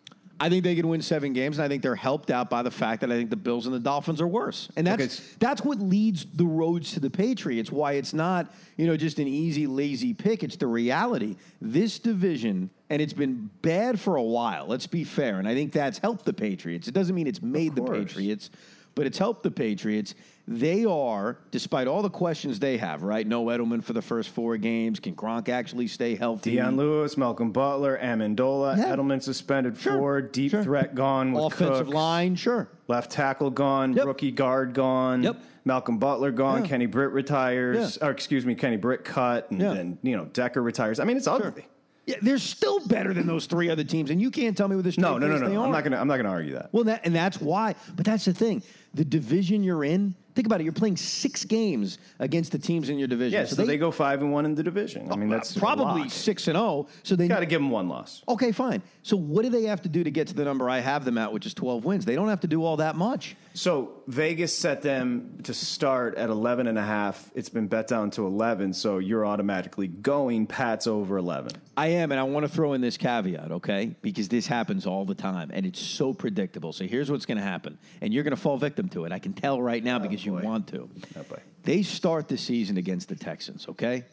I 0.42 0.48
think 0.48 0.64
they 0.64 0.74
can 0.74 0.88
win 0.88 1.02
seven 1.02 1.34
games, 1.34 1.58
and 1.58 1.64
I 1.64 1.68
think 1.68 1.82
they're 1.82 1.94
helped 1.94 2.30
out 2.30 2.48
by 2.48 2.62
the 2.62 2.70
fact 2.70 3.02
that 3.02 3.12
I 3.12 3.14
think 3.16 3.28
the 3.28 3.36
Bills 3.36 3.66
and 3.66 3.74
the 3.74 3.78
Dolphins 3.80 4.22
are 4.22 4.26
worse, 4.26 4.70
and 4.74 4.86
that's 4.86 5.20
Okay. 5.20 5.36
that's 5.38 5.62
what 5.62 5.78
leads 5.80 6.24
the 6.34 6.46
roads 6.46 6.92
to 6.94 7.00
the 7.00 7.10
Patriots. 7.10 7.70
Why 7.70 7.92
it's 7.92 8.14
not 8.14 8.50
you 8.78 8.86
know 8.86 8.96
just 8.96 9.18
an 9.18 9.28
easy 9.28 9.66
lazy 9.66 10.14
pick. 10.14 10.42
It's 10.42 10.56
the 10.56 10.66
reality. 10.66 11.36
This 11.60 11.98
division, 11.98 12.70
and 12.88 13.02
it's 13.02 13.12
been 13.12 13.50
bad 13.60 14.00
for 14.00 14.16
a 14.16 14.22
while. 14.22 14.66
Let's 14.66 14.86
be 14.86 15.04
fair, 15.04 15.38
and 15.38 15.46
I 15.46 15.54
think 15.54 15.72
that's 15.72 15.98
helped 15.98 16.24
the 16.24 16.32
Patriots. 16.32 16.88
It 16.88 16.94
doesn't 16.94 17.14
mean 17.14 17.26
it's 17.26 17.42
made 17.42 17.74
the. 17.76 17.82
Patriots, 17.82 18.48
but 18.94 19.04
it's 19.06 19.18
helped 19.18 19.42
the 19.42 19.50
Patriots. 19.50 20.14
They 20.52 20.84
are, 20.84 21.38
despite 21.52 21.86
all 21.86 22.02
the 22.02 22.10
questions 22.10 22.58
they 22.58 22.76
have, 22.78 23.04
right? 23.04 23.24
No 23.24 23.44
Edelman 23.46 23.84
for 23.84 23.92
the 23.92 24.02
first 24.02 24.30
four 24.30 24.56
games. 24.56 24.98
Can 24.98 25.14
Gronk 25.14 25.48
actually 25.48 25.86
stay 25.86 26.16
healthy? 26.16 26.50
Dion 26.50 26.76
Lewis, 26.76 27.16
Malcolm 27.16 27.52
Butler, 27.52 27.96
Amendola, 28.02 28.76
Yeah. 28.76 28.96
Edelman 28.96 29.22
suspended 29.22 29.78
Sure, 29.78 29.96
four, 29.96 30.20
deep 30.22 30.50
sure. 30.50 30.64
threat 30.64 30.96
gone, 30.96 31.30
with 31.32 31.44
Offensive 31.44 31.86
Cooks, 31.86 31.94
line, 31.94 32.34
sure. 32.34 32.68
left 32.88 33.12
tackle 33.12 33.50
gone, 33.50 33.92
Yep. 33.92 34.06
rookie 34.06 34.32
guard 34.32 34.74
gone, 34.74 35.22
Yep. 35.22 35.36
Malcolm 35.64 35.98
Butler 35.98 36.32
gone, 36.32 36.62
Yeah. 36.62 36.68
Kenny 36.68 36.86
Britt 36.86 37.12
retires, 37.12 37.96
Yeah. 38.02 38.08
or 38.08 38.10
excuse 38.10 38.44
me, 38.44 38.56
Kenny 38.56 38.76
Britt 38.76 39.04
cut, 39.04 39.48
and 39.52 39.60
Yeah. 39.60 39.72
then 39.74 39.98
you 40.02 40.16
know 40.16 40.24
Decker 40.32 40.60
retires. 40.60 40.98
I 40.98 41.04
mean, 41.04 41.16
it's 41.16 41.28
ugly. 41.28 41.64
Yeah, 42.06 42.16
they're 42.22 42.38
still 42.38 42.84
better 42.88 43.14
than 43.14 43.28
those 43.28 43.46
three 43.46 43.70
other 43.70 43.84
teams, 43.84 44.10
and 44.10 44.20
you 44.20 44.32
can't 44.32 44.56
tell 44.56 44.66
me 44.66 44.74
with 44.74 44.84
this. 44.84 44.98
No, 44.98 45.16
no, 45.16 45.28
no, 45.28 45.36
no. 45.46 45.62
I'm 45.62 45.70
not 45.70 45.84
gonna. 45.84 45.98
I'm 45.98 46.08
not 46.08 46.16
gonna 46.16 46.30
argue 46.30 46.54
that. 46.54 46.70
Well, 46.72 46.82
that, 46.84 47.02
and 47.04 47.14
that's 47.14 47.40
why. 47.40 47.76
But 47.94 48.04
that's 48.04 48.24
the 48.24 48.32
thing. 48.34 48.64
The 48.94 49.04
division 49.04 49.62
you're 49.62 49.84
in. 49.84 50.16
Think 50.34 50.46
about 50.46 50.60
it. 50.60 50.64
You're 50.64 50.72
playing 50.72 50.96
six 50.96 51.44
games 51.44 51.98
against 52.18 52.52
the 52.52 52.58
teams 52.58 52.88
in 52.88 52.98
your 52.98 53.08
division. 53.08 53.40
Yeah, 53.40 53.46
so, 53.46 53.64
they, 53.64 53.76
go 53.76 53.90
five 53.90 54.22
and 54.22 54.32
one 54.32 54.44
in 54.44 54.54
the 54.54 54.62
division. 54.62 55.10
I 55.10 55.16
mean, 55.16 55.32
uh, 55.32 55.36
that's 55.36 55.56
probably 55.56 56.08
six 56.08 56.46
and 56.46 56.56
zero. 56.56 56.86
So 57.02 57.16
they 57.16 57.28
Got 57.28 57.40
to 57.40 57.46
give 57.46 57.60
them 57.60 57.70
one 57.70 57.88
loss. 57.88 58.22
Okay, 58.28 58.52
fine. 58.52 58.82
So 59.02 59.16
what 59.16 59.42
do 59.42 59.50
they 59.50 59.64
have 59.64 59.82
to 59.82 59.88
do 59.88 60.04
to 60.04 60.10
get 60.10 60.28
to 60.28 60.34
the 60.34 60.44
number 60.44 60.70
I 60.70 60.78
have 60.78 61.04
them 61.04 61.18
at, 61.18 61.32
which 61.32 61.46
is 61.46 61.54
12 61.54 61.84
wins? 61.84 62.04
They 62.04 62.14
don't 62.14 62.28
have 62.28 62.40
to 62.40 62.46
do 62.46 62.64
all 62.64 62.76
that 62.76 62.96
much. 62.96 63.36
So 63.52 64.02
Vegas 64.06 64.56
set 64.56 64.82
them 64.82 65.40
to 65.42 65.52
start 65.52 66.14
at 66.14 66.30
11 66.30 66.68
and 66.68 66.78
a 66.78 66.82
half. 66.82 67.30
It's 67.34 67.48
been 67.48 67.66
bet 67.66 67.88
down 67.88 68.10
to 68.12 68.26
11, 68.26 68.74
so 68.74 68.98
you're 68.98 69.26
automatically 69.26 69.88
going 69.88 70.46
Pats 70.46 70.86
over 70.86 71.16
11. 71.16 71.52
I 71.76 71.88
am, 71.88 72.12
and 72.12 72.20
I 72.20 72.22
want 72.24 72.46
to 72.46 72.48
throw 72.52 72.74
in 72.74 72.80
this 72.80 72.96
caveat, 72.96 73.50
okay? 73.50 73.96
Because 74.02 74.28
this 74.28 74.46
happens 74.46 74.86
all 74.86 75.04
the 75.04 75.16
time, 75.16 75.50
and 75.52 75.66
it's 75.66 75.80
so 75.80 76.14
predictable. 76.14 76.72
So 76.72 76.84
here's 76.84 77.10
what's 77.10 77.26
going 77.26 77.38
to 77.38 77.44
happen, 77.44 77.76
and 78.00 78.14
you're 78.14 78.24
going 78.24 78.36
to 78.36 78.40
fall 78.40 78.56
victim 78.56 78.88
to 78.90 79.04
it. 79.04 79.12
I 79.12 79.18
can 79.18 79.32
tell 79.32 79.60
right 79.60 79.82
now 79.82 79.96
oh, 79.96 80.00
because 80.00 80.24
you 80.24 80.34
want 80.34 80.68
to. 80.68 80.88
Oh. 81.18 81.36
They 81.64 81.82
start 81.82 82.28
the 82.28 82.38
season 82.38 82.76
against 82.76 83.08
the 83.08 83.16
Texans, 83.16 83.66
okay? 83.68 84.04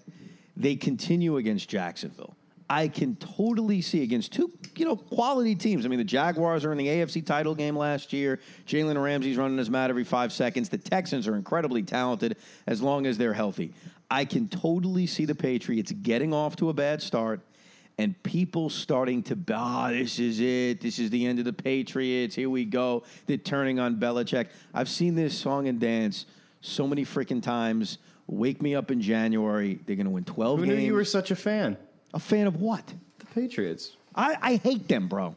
They 0.55 0.75
continue 0.75 1.37
against 1.37 1.69
Jacksonville. 1.69 2.35
I 2.69 2.89
can 2.89 3.15
totally 3.15 3.81
see 3.81 4.03
against 4.03 4.33
two, 4.33 4.51
you 4.75 4.85
know, 4.85 4.97
quality 4.97 5.55
teams. 5.55 5.85
I 5.85 5.89
mean, 5.89 5.99
the 5.99 6.05
Jaguars 6.05 6.65
are 6.65 6.71
in 6.73 6.77
the 6.77 6.87
AFC 6.87 7.25
title 7.25 7.55
game 7.55 7.77
last 7.77 8.11
year. 8.11 8.39
Jalen 8.65 9.01
Ramsey's 9.01 9.37
running 9.37 9.57
his 9.57 9.69
mouth 9.69 9.89
every 9.89 10.03
five 10.03 10.33
seconds. 10.33 10.67
The 10.67 10.77
Texans 10.77 11.27
are 11.27 11.35
incredibly 11.35 11.81
talented 11.83 12.35
as 12.65 12.81
long 12.81 13.05
as 13.05 13.17
they're 13.17 13.33
healthy. 13.33 13.73
I 14.11 14.25
can 14.25 14.49
totally 14.49 15.07
see 15.07 15.25
the 15.25 15.35
Patriots 15.35 15.91
getting 15.91 16.33
off 16.33 16.57
to 16.57 16.69
a 16.69 16.73
bad 16.73 17.01
start 17.01 17.41
and 17.97 18.21
people 18.23 18.69
starting 18.69 19.23
to, 19.23 19.37
ah, 19.53 19.89
this 19.89 20.19
is 20.19 20.39
it. 20.39 20.81
This 20.81 20.99
is 20.99 21.09
the 21.09 21.25
end 21.25 21.39
of 21.39 21.45
the 21.45 21.53
Patriots. 21.53 22.35
Here 22.35 22.49
we 22.49 22.65
go. 22.65 23.03
They're 23.25 23.37
turning 23.37 23.79
on 23.79 23.95
Belichick. 23.95 24.47
I've 24.73 24.89
seen 24.89 25.15
this 25.15 25.37
song 25.37 25.67
and 25.67 25.79
dance 25.79 26.25
so 26.61 26.85
many 26.85 27.05
freaking 27.05 27.41
times. 27.41 27.97
Wake 28.27 28.61
me 28.61 28.75
up 28.75 28.91
in 28.91 29.01
January. 29.01 29.79
They're 29.85 29.95
going 29.95 30.05
to 30.05 30.11
win 30.11 30.25
12 30.25 30.59
Who 30.59 30.65
games. 30.65 30.77
knew 30.77 30.85
you 30.85 30.93
were 30.93 31.05
such 31.05 31.31
a 31.31 31.35
fan? 31.35 31.77
A 32.13 32.19
fan 32.19 32.47
of 32.47 32.57
what? 32.61 32.85
The 33.19 33.25
Patriots. 33.27 33.95
I, 34.15 34.37
I 34.41 34.55
hate 34.55 34.87
them, 34.87 35.07
bro. 35.07 35.35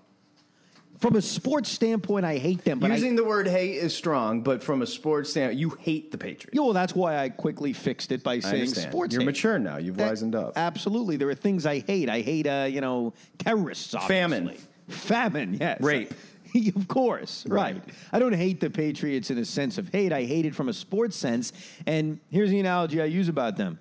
From 0.98 1.16
a 1.16 1.22
sports 1.22 1.70
standpoint, 1.70 2.26
I 2.26 2.36
hate 2.36 2.62
them. 2.62 2.78
But 2.78 2.90
I, 2.90 2.94
Using 2.94 3.16
the 3.16 3.24
word 3.24 3.48
hate 3.48 3.76
is 3.76 3.96
strong, 3.96 4.42
but 4.42 4.62
from 4.62 4.82
a 4.82 4.86
sports 4.86 5.30
standpoint, 5.30 5.58
you 5.58 5.70
hate 5.80 6.12
the 6.12 6.18
Patriots. 6.18 6.50
Yeah, 6.52 6.60
well, 6.60 6.74
that's 6.74 6.94
why 6.94 7.16
I 7.18 7.30
quickly 7.30 7.72
fixed 7.72 8.12
it 8.12 8.22
by 8.22 8.40
saying 8.40 8.62
understand. 8.62 8.92
sports. 8.92 9.14
You're 9.14 9.22
hate. 9.22 9.26
mature 9.26 9.58
now. 9.58 9.78
You've 9.78 9.96
That- 9.96 10.12
wisened 10.12 10.34
up. 10.34 10.52
Absolutely, 10.56 11.16
there 11.16 11.28
are 11.30 11.34
things 11.34 11.64
I 11.64 11.78
hate. 11.78 12.10
I 12.10 12.20
hate, 12.20 12.46
uh, 12.46 12.66
you 12.70 12.82
know, 12.82 13.14
terrorists. 13.38 13.94
Obviously. 13.94 14.14
Famine. 14.14 14.56
famine, 14.88 15.54
yes, 15.58 15.80
Rape. 15.80 16.12
of 16.76 16.88
course, 16.88 17.46
right. 17.48 17.82
I 18.12 18.18
don't 18.18 18.34
hate 18.34 18.60
the 18.60 18.68
Patriots 18.68 19.30
in 19.30 19.38
a 19.38 19.44
sense 19.44 19.78
of 19.78 19.88
hate. 19.88 20.12
I 20.12 20.24
hate 20.24 20.44
it 20.44 20.54
from 20.54 20.68
a 20.68 20.72
sports 20.74 21.16
sense. 21.16 21.52
And 21.86 22.20
here's 22.30 22.50
the 22.50 22.60
analogy 22.60 23.00
I 23.00 23.06
use 23.06 23.28
about 23.28 23.56
them. 23.56 23.78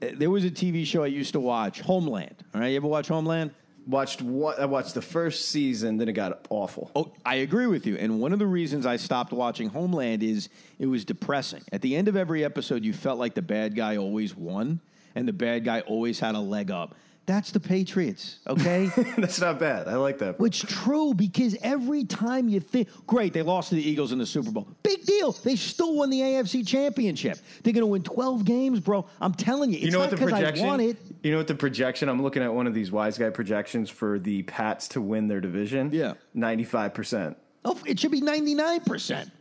There 0.00 0.30
was 0.30 0.44
a 0.44 0.50
TV 0.50 0.84
show 0.84 1.02
I 1.02 1.08
used 1.08 1.32
to 1.32 1.40
watch, 1.40 1.80
Homeland. 1.80 2.36
All 2.54 2.60
right, 2.60 2.68
you 2.68 2.76
ever 2.76 2.86
watch 2.86 3.08
Homeland? 3.08 3.52
Watched 3.86 4.20
what? 4.20 4.58
I 4.58 4.66
watched 4.66 4.94
the 4.94 5.02
first 5.02 5.48
season, 5.48 5.96
then 5.96 6.08
it 6.08 6.12
got 6.12 6.46
awful. 6.50 6.90
Oh, 6.96 7.12
I 7.24 7.36
agree 7.36 7.66
with 7.66 7.86
you. 7.86 7.96
And 7.96 8.20
one 8.20 8.32
of 8.32 8.38
the 8.38 8.46
reasons 8.46 8.84
I 8.84 8.96
stopped 8.96 9.32
watching 9.32 9.68
Homeland 9.68 10.22
is 10.22 10.48
it 10.78 10.86
was 10.86 11.04
depressing. 11.04 11.62
At 11.72 11.82
the 11.82 11.94
end 11.96 12.08
of 12.08 12.16
every 12.16 12.44
episode, 12.44 12.84
you 12.84 12.92
felt 12.92 13.18
like 13.18 13.34
the 13.34 13.42
bad 13.42 13.76
guy 13.76 13.96
always 13.96 14.36
won 14.36 14.80
and 15.14 15.26
the 15.26 15.32
bad 15.32 15.64
guy 15.64 15.80
always 15.80 16.20
had 16.20 16.34
a 16.34 16.40
leg 16.40 16.70
up. 16.70 16.94
That's 17.26 17.50
the 17.50 17.58
Patriots, 17.58 18.38
okay? 18.46 18.88
That's 19.18 19.40
not 19.40 19.58
bad. 19.58 19.88
I 19.88 19.96
like 19.96 20.18
that. 20.18 20.38
Which 20.38 20.62
true 20.62 21.12
because 21.12 21.56
every 21.60 22.04
time 22.04 22.48
you 22.48 22.60
think, 22.60 22.88
great, 23.04 23.32
they 23.32 23.42
lost 23.42 23.70
to 23.70 23.74
the 23.74 23.82
Eagles 23.82 24.12
in 24.12 24.18
the 24.18 24.26
Super 24.26 24.52
Bowl. 24.52 24.68
Big 24.84 25.04
deal. 25.04 25.32
They 25.32 25.56
still 25.56 25.96
won 25.96 26.10
the 26.10 26.20
AFC 26.20 26.64
Championship. 26.64 27.38
They're 27.64 27.72
going 27.72 27.82
to 27.82 27.86
win 27.88 28.04
12 28.04 28.44
games, 28.44 28.78
bro. 28.78 29.06
I'm 29.20 29.34
telling 29.34 29.70
you, 29.70 29.76
it's 29.78 29.86
You 29.86 29.90
know 29.90 29.98
not 29.98 30.10
what 30.12 30.18
the 30.20 30.24
because 30.24 30.32
I 30.34 30.36
projection? 30.38 30.66
want 30.68 30.82
it. 30.82 30.96
You 31.24 31.32
know 31.32 31.38
what 31.38 31.48
the 31.48 31.56
projection? 31.56 32.08
I'm 32.08 32.22
looking 32.22 32.44
at 32.44 32.54
one 32.54 32.68
of 32.68 32.74
these 32.74 32.92
wise 32.92 33.18
guy 33.18 33.30
projections 33.30 33.90
for 33.90 34.20
the 34.20 34.44
Pats 34.44 34.86
to 34.88 35.00
win 35.00 35.26
their 35.26 35.40
division. 35.40 35.90
Yeah. 35.92 36.14
ninety 36.32 36.62
five 36.64 36.94
percent. 36.94 37.36
Oh, 37.64 37.76
it 37.84 37.98
should 37.98 38.12
be 38.12 38.20
99%. 38.20 39.32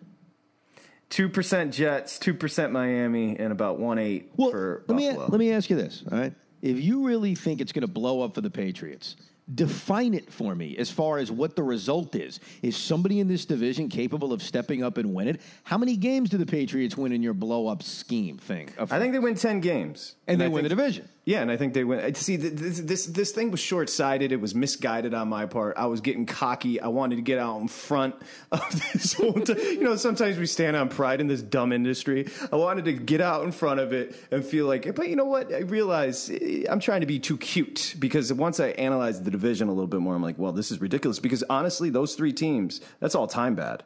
Two 1.09 1.29
percent 1.29 1.71
Jets, 1.71 2.17
two 2.17 2.33
percent 2.33 2.71
Miami, 2.73 3.37
and 3.37 3.51
about 3.51 3.77
one 3.79 3.99
eight 3.99 4.31
Well, 4.35 4.49
for 4.49 4.83
let 4.87 4.95
me 4.97 5.07
Buffalo. 5.09 5.27
let 5.27 5.39
me 5.39 5.51
ask 5.51 5.69
you 5.69 5.75
this, 5.75 6.03
all 6.11 6.17
right? 6.17 6.33
If 6.65 6.81
you 6.81 7.05
really 7.05 7.35
think 7.35 7.61
it's 7.61 7.71
going 7.71 7.81
to 7.81 7.87
blow 7.87 8.21
up 8.21 8.33
for 8.33 8.41
the 8.41 8.49
Patriots, 8.49 9.17
define 9.53 10.15
it 10.15 10.33
for 10.33 10.55
me 10.55 10.75
as 10.77 10.89
far 10.89 11.19
as 11.19 11.31
what 11.31 11.55
the 11.55 11.61
result 11.61 12.15
is. 12.15 12.39
Is 12.63 12.75
somebody 12.75 13.19
in 13.19 13.27
this 13.27 13.45
division 13.45 13.87
capable 13.87 14.33
of 14.33 14.41
stepping 14.41 14.81
up 14.81 14.97
and 14.97 15.13
win 15.13 15.27
it? 15.27 15.41
How 15.63 15.77
many 15.77 15.95
games 15.95 16.31
do 16.31 16.39
the 16.39 16.45
Patriots 16.47 16.97
win 16.97 17.11
in 17.11 17.21
your 17.21 17.35
blow 17.35 17.67
up 17.67 17.83
scheme 17.83 18.39
thing? 18.39 18.69
I 18.79 18.97
think 18.97 19.13
they 19.13 19.19
win 19.19 19.35
ten 19.35 19.59
games, 19.59 20.15
and 20.27 20.41
they 20.41 20.45
I 20.45 20.47
win 20.47 20.63
the 20.63 20.69
division. 20.69 21.07
Yeah, 21.27 21.41
and 21.41 21.49
I 21.49 21.57
think 21.57 21.73
they 21.73 21.83
went. 21.83 22.15
See, 22.17 22.35
this 22.35 22.79
this, 22.81 23.07
this 23.07 23.31
thing 23.31 23.49
was 23.49 23.59
short 23.59 23.89
sighted. 23.89 24.31
It 24.31 24.39
was 24.39 24.53
misguided 24.53 25.15
on 25.15 25.27
my 25.27 25.47
part. 25.47 25.75
I 25.75 25.87
was 25.87 25.99
getting 25.99 26.27
cocky. 26.27 26.79
I 26.79 26.87
wanted 26.89 27.15
to 27.15 27.23
get 27.23 27.39
out 27.39 27.59
in 27.61 27.67
front 27.67 28.13
of 28.51 28.61
this 28.93 29.13
whole. 29.13 29.33
T- 29.33 29.71
you 29.73 29.81
know, 29.83 29.95
sometimes 29.95 30.37
we 30.37 30.45
stand 30.45 30.75
on 30.75 30.87
pride 30.87 31.21
in 31.21 31.27
this 31.27 31.41
dumb 31.41 31.71
industry. 31.73 32.29
I 32.51 32.57
wanted 32.57 32.85
to 32.85 32.93
get 32.93 33.21
out 33.21 33.43
in 33.43 33.51
front 33.51 33.79
of 33.79 33.91
it 33.91 34.15
and 34.29 34.45
feel 34.45 34.67
like, 34.67 34.93
but 34.95 35.09
you 35.09 35.15
know 35.15 35.25
what? 35.25 35.51
I 35.51 35.61
realize 35.61 36.29
eh, 36.29 36.65
I'm 36.69 36.79
trying 36.79 37.01
to 37.01 37.07
be 37.07 37.17
too 37.17 37.37
cute 37.37 37.95
because 37.97 38.31
once 38.31 38.59
I 38.59 38.67
analyzed 38.69 39.25
the 39.25 39.31
division 39.31 39.67
a 39.67 39.71
little 39.73 39.87
bit 39.87 40.01
more, 40.01 40.13
I'm 40.13 40.21
like, 40.21 40.37
well, 40.37 40.51
this 40.51 40.69
is 40.69 40.79
ridiculous. 40.79 41.17
Because 41.17 41.43
honestly, 41.49 41.89
those 41.89 42.13
three 42.13 42.33
teams, 42.33 42.81
that's 42.99 43.15
all 43.15 43.25
time 43.25 43.55
bad. 43.55 43.81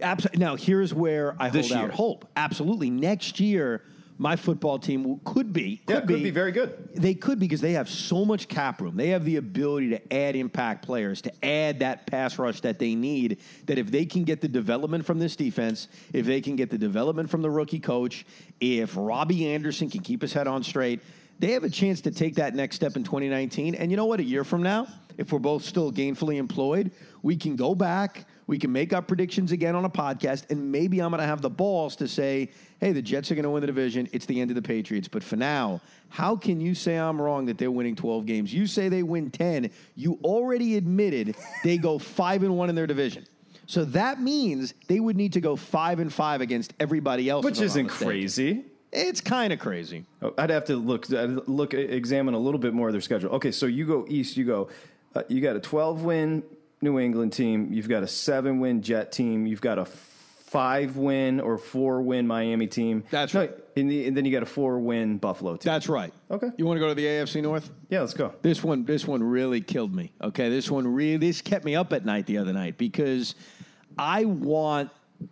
Absolutely. 0.00 0.38
Now, 0.38 0.54
here's 0.54 0.94
where 0.94 1.34
I 1.40 1.48
This 1.50 1.68
hold 1.70 1.80
year. 1.80 1.88
out 1.88 1.94
hope. 1.96 2.28
Absolutely. 2.36 2.90
Next 2.90 3.40
year, 3.40 3.82
my 4.18 4.36
football 4.36 4.78
team 4.78 5.20
could 5.24 5.52
be. 5.52 5.82
Could 5.86 5.94
Yeah, 5.94 6.00
could 6.00 6.22
be 6.22 6.30
very 6.30 6.52
good. 6.52 6.88
They 6.94 7.14
could 7.14 7.38
because 7.38 7.60
they 7.60 7.72
have 7.72 7.88
so 7.88 8.24
much 8.24 8.48
cap 8.48 8.80
room. 8.80 8.96
They 8.96 9.08
have 9.08 9.24
the 9.24 9.36
ability 9.36 9.90
to 9.90 10.12
add 10.12 10.36
impact 10.36 10.84
players, 10.84 11.20
to 11.22 11.44
add 11.44 11.80
that 11.80 12.06
pass 12.06 12.38
rush 12.38 12.60
that 12.62 12.78
they 12.78 12.94
need. 12.94 13.38
That 13.66 13.78
if 13.78 13.90
they 13.90 14.06
can 14.06 14.24
get 14.24 14.40
the 14.40 14.48
development 14.48 15.04
from 15.04 15.18
this 15.18 15.36
defense, 15.36 15.88
if 16.12 16.24
they 16.24 16.40
can 16.40 16.56
get 16.56 16.70
the 16.70 16.78
development 16.78 17.30
from 17.30 17.42
the 17.42 17.50
rookie 17.50 17.80
coach, 17.80 18.24
if 18.60 18.94
Robbie 18.96 19.48
Anderson 19.48 19.90
can 19.90 20.00
keep 20.00 20.22
his 20.22 20.32
head 20.32 20.46
on 20.46 20.62
straight, 20.62 21.00
they 21.38 21.52
have 21.52 21.64
a 21.64 21.70
chance 21.70 22.00
to 22.02 22.10
take 22.10 22.36
that 22.36 22.54
next 22.54 22.76
step 22.76 22.96
in 22.96 23.04
2019. 23.04 23.74
And 23.74 23.90
you 23.90 23.96
know 23.96 24.06
what? 24.06 24.20
A 24.20 24.24
year 24.24 24.44
from 24.44 24.62
now, 24.62 24.86
if 25.18 25.32
we're 25.32 25.38
both 25.38 25.64
still 25.64 25.92
gainfully 25.92 26.36
employed, 26.36 26.90
we 27.22 27.36
can 27.36 27.56
go 27.56 27.74
back. 27.74 28.26
We 28.46 28.58
can 28.58 28.70
make 28.70 28.92
our 28.92 29.02
predictions 29.02 29.50
again 29.50 29.74
on 29.74 29.84
a 29.84 29.90
podcast, 29.90 30.50
and 30.50 30.70
maybe 30.70 31.00
I'm 31.00 31.10
going 31.10 31.20
to 31.20 31.26
have 31.26 31.42
the 31.42 31.50
balls 31.50 31.96
to 31.96 32.06
say, 32.06 32.50
hey, 32.80 32.92
the 32.92 33.02
Jets 33.02 33.30
are 33.32 33.34
going 33.34 33.44
to 33.44 33.50
win 33.50 33.60
the 33.60 33.66
division. 33.66 34.08
It's 34.12 34.26
the 34.26 34.40
end 34.40 34.50
of 34.50 34.54
the 34.54 34.62
Patriots. 34.62 35.08
But 35.08 35.24
for 35.24 35.36
now, 35.36 35.80
how 36.10 36.36
can 36.36 36.60
you 36.60 36.74
say 36.74 36.96
I'm 36.96 37.20
wrong 37.20 37.46
that 37.46 37.58
they're 37.58 37.70
winning 37.70 37.96
12 37.96 38.24
games? 38.24 38.54
You 38.54 38.66
say 38.66 38.88
they 38.88 39.02
win 39.02 39.30
10. 39.30 39.70
You 39.96 40.18
already 40.22 40.76
admitted 40.76 41.34
they 41.64 41.76
go 41.76 41.98
5 41.98 42.44
and 42.44 42.56
1 42.56 42.68
in 42.68 42.74
their 42.76 42.86
division. 42.86 43.26
So 43.66 43.84
that 43.86 44.20
means 44.20 44.74
they 44.86 45.00
would 45.00 45.16
need 45.16 45.32
to 45.32 45.40
go 45.40 45.56
5 45.56 45.98
and 45.98 46.12
5 46.12 46.40
against 46.40 46.72
everybody 46.78 47.28
else. 47.28 47.44
Which 47.44 47.54
if 47.54 47.62
I'm 47.62 47.66
not 47.66 47.70
isn't 47.70 47.88
crazy. 47.88 48.64
It's 48.92 49.20
kind 49.20 49.52
of 49.52 49.58
crazy. 49.58 50.04
Oh, 50.22 50.32
I'd 50.38 50.50
have 50.50 50.66
to 50.66 50.76
look, 50.76 51.06
look, 51.08 51.74
examine 51.74 52.34
a 52.34 52.38
little 52.38 52.60
bit 52.60 52.72
more 52.72 52.88
of 52.88 52.94
their 52.94 53.00
schedule. 53.00 53.30
Okay, 53.32 53.50
so 53.50 53.66
you 53.66 53.84
go 53.84 54.06
east. 54.08 54.36
You 54.36 54.44
go, 54.44 54.68
uh, 55.16 55.22
you 55.28 55.40
got 55.40 55.56
a 55.56 55.60
12 55.60 56.04
win 56.04 56.44
New 56.82 56.98
England 56.98 57.32
team. 57.32 57.72
You've 57.72 57.88
got 57.88 58.02
a 58.02 58.06
seven 58.08 58.60
win 58.60 58.82
Jet 58.82 59.12
team. 59.12 59.46
You've 59.46 59.60
got 59.60 59.78
a 59.78 59.84
five 59.86 60.96
win 60.96 61.40
or 61.40 61.58
four 61.58 62.00
win 62.02 62.26
Miami 62.26 62.66
team. 62.66 63.02
That's 63.10 63.34
No, 63.34 63.40
right. 63.40 63.54
And, 63.76 63.90
the, 63.90 64.06
and 64.06 64.16
then 64.16 64.24
you 64.24 64.32
got 64.32 64.42
a 64.42 64.46
four 64.46 64.78
win 64.78 65.18
Buffalo 65.18 65.56
team. 65.56 65.70
That's 65.70 65.88
right. 65.88 66.12
Okay. 66.30 66.48
You 66.56 66.64
want 66.66 66.76
to 66.76 66.80
go 66.80 66.88
to 66.88 66.94
the 66.94 67.04
AFC 67.04 67.42
North? 67.42 67.70
yeah, 67.90 68.00
let's 68.00 68.14
go. 68.14 68.32
This 68.42 68.62
one, 68.62 68.84
this 68.84 69.06
one 69.06 69.22
really 69.22 69.60
killed 69.60 69.94
me. 69.94 70.12
Okay, 70.22 70.48
this 70.48 70.70
one 70.70 70.86
really, 70.86 71.16
this 71.16 71.42
kept 71.42 71.64
me 71.64 71.74
up 71.74 71.92
at 71.92 72.04
night 72.04 72.26
the 72.26 72.38
other 72.38 72.52
night 72.52 72.78
because 72.78 73.34
I 73.98 74.24
want 74.24 74.90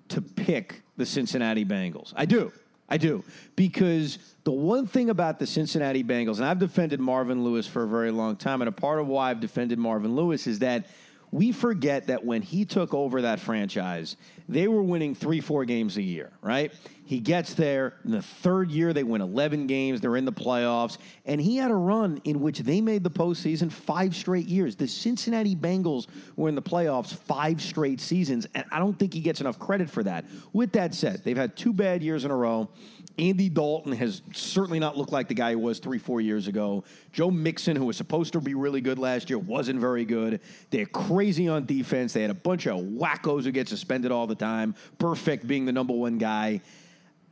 to 0.08 0.20
pick 0.20 0.82
the 0.96 1.06
Cincinnati 1.06 1.64
Bengals. 1.64 2.12
I 2.16 2.24
do, 2.26 2.52
I 2.88 2.96
do, 2.98 3.22
because 3.56 4.18
the 4.44 4.52
one 4.52 4.86
thing 4.86 5.10
about 5.10 5.38
the 5.38 5.46
Cincinnati 5.46 6.02
Bengals, 6.02 6.36
and 6.36 6.44
I've 6.44 6.58
defended 6.58 7.00
Marvin 7.00 7.44
Lewis 7.44 7.66
for 7.66 7.82
a 7.84 7.88
very 7.88 8.10
long 8.10 8.36
time, 8.36 8.62
and 8.62 8.68
a 8.68 8.72
part 8.72 9.00
of 9.00 9.06
why 9.06 9.30
I've 9.30 9.40
defended 9.40 9.78
Marvin 9.78 10.16
Lewis 10.16 10.46
is 10.46 10.58
that 10.58 10.86
we 11.34 11.50
forget 11.50 12.06
that 12.06 12.24
when 12.24 12.42
he 12.42 12.64
took 12.64 12.94
over 12.94 13.22
that 13.22 13.40
franchise, 13.40 14.16
they 14.48 14.68
were 14.68 14.84
winning 14.84 15.16
three, 15.16 15.40
four 15.40 15.64
games 15.64 15.96
a 15.96 16.02
year, 16.02 16.30
right? 16.42 16.72
He 17.06 17.18
gets 17.18 17.54
there. 17.54 17.94
In 18.04 18.12
the 18.12 18.22
third 18.22 18.70
year, 18.70 18.92
they 18.92 19.02
win 19.02 19.20
11 19.20 19.66
games. 19.66 20.00
They're 20.00 20.14
in 20.14 20.26
the 20.26 20.32
playoffs. 20.32 20.96
And 21.26 21.40
he 21.40 21.56
had 21.56 21.72
a 21.72 21.74
run 21.74 22.20
in 22.22 22.40
which 22.40 22.60
they 22.60 22.80
made 22.80 23.02
the 23.02 23.10
postseason 23.10 23.72
five 23.72 24.14
straight 24.14 24.46
years. 24.46 24.76
The 24.76 24.86
Cincinnati 24.86 25.56
Bengals 25.56 26.06
were 26.36 26.48
in 26.48 26.54
the 26.54 26.62
playoffs 26.62 27.12
five 27.12 27.60
straight 27.60 28.00
seasons. 28.00 28.46
And 28.54 28.64
I 28.70 28.78
don't 28.78 28.96
think 28.96 29.12
he 29.12 29.20
gets 29.20 29.40
enough 29.40 29.58
credit 29.58 29.90
for 29.90 30.04
that. 30.04 30.24
With 30.52 30.70
that 30.74 30.94
said, 30.94 31.24
they've 31.24 31.36
had 31.36 31.56
two 31.56 31.72
bad 31.72 32.00
years 32.00 32.24
in 32.24 32.30
a 32.30 32.36
row. 32.36 32.70
Andy 33.18 33.48
Dalton 33.48 33.92
has 33.92 34.22
certainly 34.32 34.80
not 34.80 34.96
looked 34.96 35.12
like 35.12 35.28
the 35.28 35.34
guy 35.34 35.50
he 35.50 35.56
was 35.56 35.78
three, 35.78 35.98
four 35.98 36.20
years 36.20 36.48
ago. 36.48 36.82
Joe 37.12 37.30
Mixon, 37.30 37.76
who 37.76 37.84
was 37.84 37.96
supposed 37.96 38.32
to 38.32 38.40
be 38.40 38.54
really 38.54 38.80
good 38.80 38.98
last 38.98 39.30
year, 39.30 39.38
wasn't 39.38 39.78
very 39.80 40.04
good. 40.04 40.40
They're 40.70 40.86
crazy 40.86 41.48
on 41.48 41.64
defense. 41.64 42.12
They 42.12 42.22
had 42.22 42.30
a 42.30 42.34
bunch 42.34 42.66
of 42.66 42.80
wackos 42.80 43.44
who 43.44 43.52
get 43.52 43.68
suspended 43.68 44.10
all 44.10 44.26
the 44.26 44.34
time. 44.34 44.74
Burfict 44.98 45.46
being 45.46 45.64
the 45.64 45.72
number 45.72 45.94
one 45.94 46.18
guy. 46.18 46.60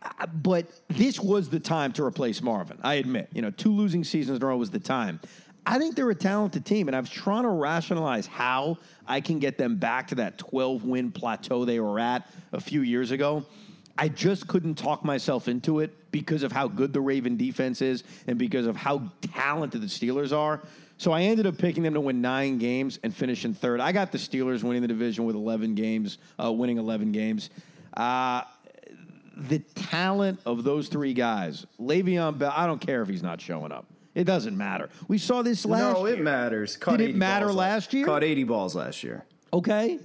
Uh, 0.00 0.26
But 0.26 0.66
this 0.88 1.18
was 1.18 1.48
the 1.48 1.60
time 1.60 1.92
to 1.94 2.04
replace 2.04 2.42
Marvin. 2.42 2.78
I 2.82 2.94
admit, 2.94 3.28
you 3.32 3.42
know, 3.42 3.50
two 3.50 3.72
losing 3.72 4.04
seasons 4.04 4.36
in 4.36 4.42
a 4.42 4.46
row 4.46 4.56
was 4.56 4.70
the 4.70 4.80
time. 4.80 5.20
I 5.64 5.78
think 5.78 5.94
they're 5.94 6.10
a 6.10 6.14
talented 6.14 6.64
team, 6.64 6.88
and 6.88 6.96
I 6.96 7.00
was 7.00 7.10
trying 7.10 7.44
to 7.44 7.48
rationalize 7.48 8.26
how 8.26 8.78
I 9.06 9.20
can 9.20 9.38
get 9.38 9.58
them 9.58 9.76
back 9.76 10.08
to 10.08 10.16
that 10.16 10.38
12 10.38 10.84
win 10.84 11.12
plateau 11.12 11.64
they 11.64 11.78
were 11.78 12.00
at 12.00 12.28
a 12.52 12.60
few 12.60 12.82
years 12.82 13.12
ago. 13.12 13.44
I 13.98 14.08
just 14.08 14.48
couldn't 14.48 14.76
talk 14.76 15.04
myself 15.04 15.48
into 15.48 15.80
it 15.80 16.10
because 16.10 16.42
of 16.42 16.52
how 16.52 16.68
good 16.68 16.92
the 16.92 17.00
Raven 17.00 17.36
defense 17.36 17.82
is 17.82 18.04
and 18.26 18.38
because 18.38 18.66
of 18.66 18.76
how 18.76 19.10
talented 19.20 19.80
the 19.80 19.86
Steelers 19.86 20.36
are. 20.36 20.62
So 20.98 21.12
I 21.12 21.22
ended 21.22 21.46
up 21.46 21.58
picking 21.58 21.82
them 21.82 21.94
to 21.94 22.00
win 22.00 22.20
nine 22.20 22.58
games 22.58 22.98
and 23.02 23.14
finish 23.14 23.44
in 23.44 23.54
third. 23.54 23.80
I 23.80 23.92
got 23.92 24.12
the 24.12 24.18
Steelers 24.18 24.62
winning 24.62 24.82
the 24.82 24.88
division 24.88 25.24
with 25.24 25.34
11 25.34 25.74
games, 25.74 26.18
uh, 26.42 26.52
winning 26.52 26.78
11 26.78 27.12
games. 27.12 27.50
Uh, 27.96 28.42
the 29.36 29.58
talent 29.74 30.40
of 30.46 30.64
those 30.64 30.88
three 30.88 31.14
guys, 31.14 31.66
Le'Veon 31.80 32.38
Bell, 32.38 32.52
I 32.54 32.66
don't 32.66 32.80
care 32.80 33.02
if 33.02 33.08
he's 33.08 33.22
not 33.22 33.40
showing 33.40 33.72
up. 33.72 33.86
It 34.14 34.24
doesn't 34.24 34.56
matter. 34.56 34.90
We 35.08 35.18
saw 35.18 35.42
this 35.42 35.64
last 35.64 35.94
no, 35.94 36.06
year. 36.06 36.16
it 36.16 36.20
matters. 36.20 36.76
Caught 36.76 36.98
Did 36.98 37.10
it 37.10 37.16
matter 37.16 37.50
last 37.52 37.94
year? 37.94 38.04
Caught 38.04 38.24
80 38.24 38.44
balls 38.44 38.74
last 38.74 39.02
year. 39.02 39.24
Okay. 39.52 39.98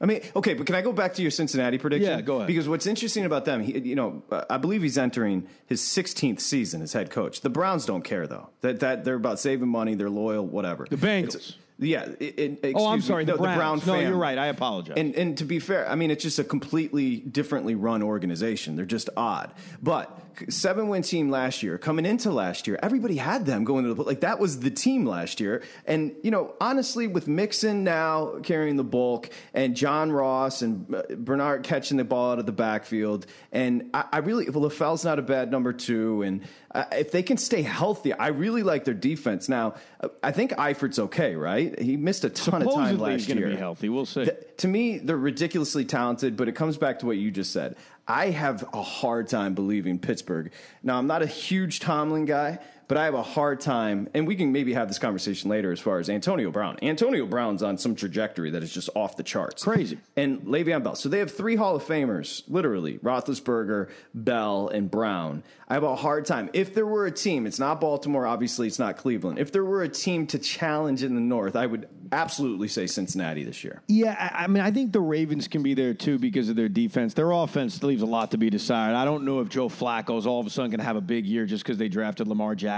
I 0.00 0.06
mean, 0.06 0.20
okay, 0.36 0.54
but 0.54 0.64
can 0.66 0.76
I 0.76 0.82
go 0.82 0.92
back 0.92 1.14
to 1.14 1.22
your 1.22 1.30
Cincinnati 1.32 1.76
prediction? 1.76 2.10
Yeah, 2.10 2.20
go 2.20 2.36
ahead. 2.36 2.46
Because 2.46 2.68
what's 2.68 2.86
interesting 2.86 3.24
about 3.24 3.44
them, 3.44 3.62
he, 3.62 3.78
you 3.80 3.96
know, 3.96 4.22
I 4.48 4.56
believe 4.56 4.82
he's 4.82 4.96
entering 4.98 5.48
his 5.66 5.80
16th 5.82 6.40
season 6.40 6.82
as 6.82 6.92
head 6.92 7.10
coach. 7.10 7.40
The 7.40 7.50
Browns 7.50 7.84
don't 7.84 8.02
care 8.02 8.26
though. 8.28 8.48
That 8.60 8.80
that 8.80 9.04
they're 9.04 9.16
about 9.16 9.40
saving 9.40 9.68
money, 9.68 9.94
they're 9.96 10.08
loyal, 10.10 10.46
whatever. 10.46 10.86
The 10.88 10.96
Bengals. 10.96 11.34
It's- 11.34 11.54
yeah. 11.80 12.08
It, 12.18 12.58
it, 12.64 12.74
Oh, 12.74 12.86
I'm 12.88 12.96
excuse 12.96 12.96
me, 12.96 13.00
sorry. 13.02 13.24
The 13.24 13.32
no, 13.34 13.38
Browns. 13.38 13.84
Brown 13.84 14.02
no, 14.02 14.08
you're 14.08 14.18
right. 14.18 14.36
I 14.36 14.46
apologize. 14.48 14.94
And 14.96 15.14
and 15.14 15.38
to 15.38 15.44
be 15.44 15.60
fair, 15.60 15.88
I 15.88 15.94
mean 15.94 16.10
it's 16.10 16.24
just 16.24 16.38
a 16.40 16.44
completely 16.44 17.18
differently 17.18 17.76
run 17.76 18.02
organization. 18.02 18.74
They're 18.74 18.84
just 18.84 19.10
odd. 19.16 19.52
But 19.80 20.27
seven 20.48 20.88
win 20.88 21.02
team 21.02 21.30
last 21.30 21.62
year, 21.62 21.78
coming 21.78 22.06
into 22.06 22.30
last 22.30 22.66
year, 22.66 22.78
everybody 22.82 23.16
had 23.16 23.46
them 23.46 23.64
going 23.64 23.84
to 23.84 23.94
the 23.94 24.02
like 24.02 24.20
that 24.20 24.38
was 24.38 24.60
the 24.60 24.70
team 24.70 25.06
last 25.06 25.40
year. 25.40 25.62
And 25.86 26.14
you 26.22 26.30
know, 26.30 26.54
honestly, 26.60 27.06
with 27.06 27.28
Mixon 27.28 27.84
now 27.84 28.38
carrying 28.42 28.76
the 28.76 28.84
bulk 28.84 29.30
and 29.54 29.74
John 29.74 30.12
Ross 30.12 30.62
and 30.62 30.94
uh, 30.94 31.02
Bernard 31.16 31.62
catching 31.62 31.96
the 31.96 32.04
ball 32.04 32.32
out 32.32 32.38
of 32.38 32.46
the 32.46 32.52
backfield, 32.52 33.26
and 33.52 33.90
I, 33.94 34.04
I 34.12 34.18
really 34.18 34.48
well, 34.48 34.68
LaFell's 34.68 35.04
not 35.04 35.18
a 35.18 35.22
bad 35.22 35.50
number 35.50 35.72
two, 35.72 36.22
and 36.22 36.42
uh, 36.74 36.84
if 36.92 37.10
they 37.12 37.22
can 37.22 37.36
stay 37.36 37.62
healthy, 37.62 38.12
I 38.12 38.28
really 38.28 38.62
like 38.62 38.84
their 38.84 38.94
defense. 38.94 39.48
Now, 39.48 39.74
I 40.22 40.32
think 40.32 40.52
Eifert's 40.52 40.98
okay, 40.98 41.34
right? 41.34 41.78
He 41.78 41.96
missed 41.96 42.24
a 42.24 42.30
ton 42.30 42.62
of 42.62 42.68
time 42.68 42.72
Supposedly 42.72 43.10
last 43.10 43.20
he's 43.20 43.26
going 43.26 43.36
to 43.38 43.46
year 43.46 43.54
be 43.54 43.56
healthy. 43.56 43.88
We'll 43.88 44.06
see. 44.06 44.24
Th- 44.24 44.36
to 44.58 44.68
me, 44.68 44.98
they're 44.98 45.16
ridiculously 45.16 45.84
talented, 45.84 46.36
but 46.36 46.48
it 46.48 46.52
comes 46.52 46.76
back 46.76 46.98
to 47.00 47.06
what 47.06 47.16
you 47.16 47.30
just 47.30 47.52
said. 47.52 47.76
I 48.08 48.30
have 48.30 48.66
a 48.72 48.82
hard 48.82 49.28
time 49.28 49.54
believing 49.54 49.98
Pittsburgh. 49.98 50.50
Now, 50.82 50.96
I'm 50.96 51.06
not 51.06 51.22
a 51.22 51.26
huge 51.26 51.80
Tomlin 51.80 52.24
guy, 52.24 52.58
but 52.88 52.96
I 52.96 53.04
have 53.04 53.14
a 53.14 53.22
hard 53.22 53.60
time, 53.60 54.08
and 54.14 54.26
we 54.26 54.34
can 54.34 54.50
maybe 54.50 54.72
have 54.72 54.88
this 54.88 54.98
conversation 54.98 55.50
later 55.50 55.70
as 55.70 55.78
far 55.78 55.98
as 55.98 56.08
Antonio 56.08 56.50
Brown. 56.50 56.78
Antonio 56.82 57.26
Brown's 57.26 57.62
on 57.62 57.76
some 57.76 57.94
trajectory 57.94 58.50
that 58.50 58.62
is 58.62 58.72
just 58.72 58.88
off 58.94 59.16
the 59.16 59.22
charts. 59.22 59.62
Crazy. 59.62 59.98
And 60.16 60.40
Le'Veon 60.42 60.82
Bell. 60.82 60.94
So 60.94 61.08
they 61.10 61.18
have 61.18 61.30
three 61.30 61.54
Hall 61.54 61.76
of 61.76 61.84
Famers, 61.84 62.42
literally 62.48 62.98
Roethlisberger, 62.98 63.90
Bell, 64.14 64.68
and 64.68 64.90
Brown. 64.90 65.42
I 65.68 65.74
have 65.74 65.82
a 65.82 65.94
hard 65.94 66.24
time. 66.24 66.48
If 66.54 66.74
there 66.74 66.86
were 66.86 67.04
a 67.04 67.12
team, 67.12 67.46
it's 67.46 67.58
not 67.58 67.78
Baltimore, 67.78 68.26
obviously, 68.26 68.66
it's 68.66 68.78
not 68.78 68.96
Cleveland. 68.96 69.38
If 69.38 69.52
there 69.52 69.66
were 69.66 69.82
a 69.82 69.88
team 69.88 70.26
to 70.28 70.38
challenge 70.38 71.02
in 71.02 71.14
the 71.14 71.20
North, 71.20 71.56
I 71.56 71.66
would 71.66 71.88
absolutely 72.10 72.68
say 72.68 72.86
Cincinnati 72.86 73.44
this 73.44 73.62
year. 73.62 73.82
Yeah, 73.86 74.16
I, 74.18 74.44
I 74.44 74.46
mean, 74.46 74.62
I 74.62 74.70
think 74.70 74.92
the 74.92 75.00
Ravens 75.00 75.46
can 75.46 75.62
be 75.62 75.74
there 75.74 75.92
too 75.92 76.18
because 76.18 76.48
of 76.48 76.56
their 76.56 76.70
defense. 76.70 77.12
Their 77.12 77.32
offense 77.32 77.82
leaves 77.82 78.00
a 78.00 78.06
lot 78.06 78.30
to 78.30 78.38
be 78.38 78.48
desired. 78.48 78.94
I 78.94 79.04
don't 79.04 79.24
know 79.24 79.40
if 79.40 79.50
Joe 79.50 79.68
Flacco's 79.68 80.26
all 80.26 80.40
of 80.40 80.46
a 80.46 80.50
sudden 80.50 80.70
going 80.70 80.80
to 80.80 80.86
have 80.86 80.96
a 80.96 81.02
big 81.02 81.26
year 81.26 81.44
just 81.44 81.64
because 81.64 81.76
they 81.76 81.88
drafted 81.88 82.28
Lamar 82.28 82.54
Jackson. 82.54 82.77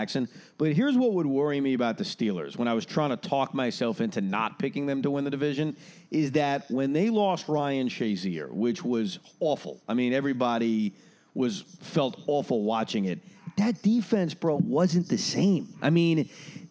But 0.59 0.73
here's 0.73 0.97
what 0.97 1.13
would 1.13 1.27
worry 1.27 1.61
me 1.61 1.75
about 1.75 1.99
the 1.99 2.05
Steelers 2.05 2.57
when 2.57 2.69
I 2.69 2.75
was 2.75 2.87
trying 2.87 3.11
to 3.11 3.17
talk 3.17 3.55
myself 3.55 4.01
into 4.01 4.21
not 4.21 4.59
picking 4.59 4.87
them 4.87 5.03
to 5.03 5.11
win 5.11 5.25
the 5.25 5.31
division 5.31 5.77
is 6.11 6.33
that 6.33 6.71
when 6.71 6.93
they 6.93 7.11
lost 7.11 7.49
Ryan 7.49 7.89
Shazier, 7.89 8.51
which 8.51 8.85
was 8.85 9.19
awful. 9.41 9.81
I 9.89 9.95
mean, 9.95 10.13
everybody 10.13 10.95
was 11.35 11.63
felt 11.81 12.21
awful 12.27 12.63
watching 12.63 13.05
it. 13.05 13.21
That 13.57 13.83
defense, 13.83 14.35
bro, 14.35 14.57
wasn't 14.57 15.09
the 15.09 15.19
same. 15.19 15.69
I 15.83 15.91
mean, 15.91 16.29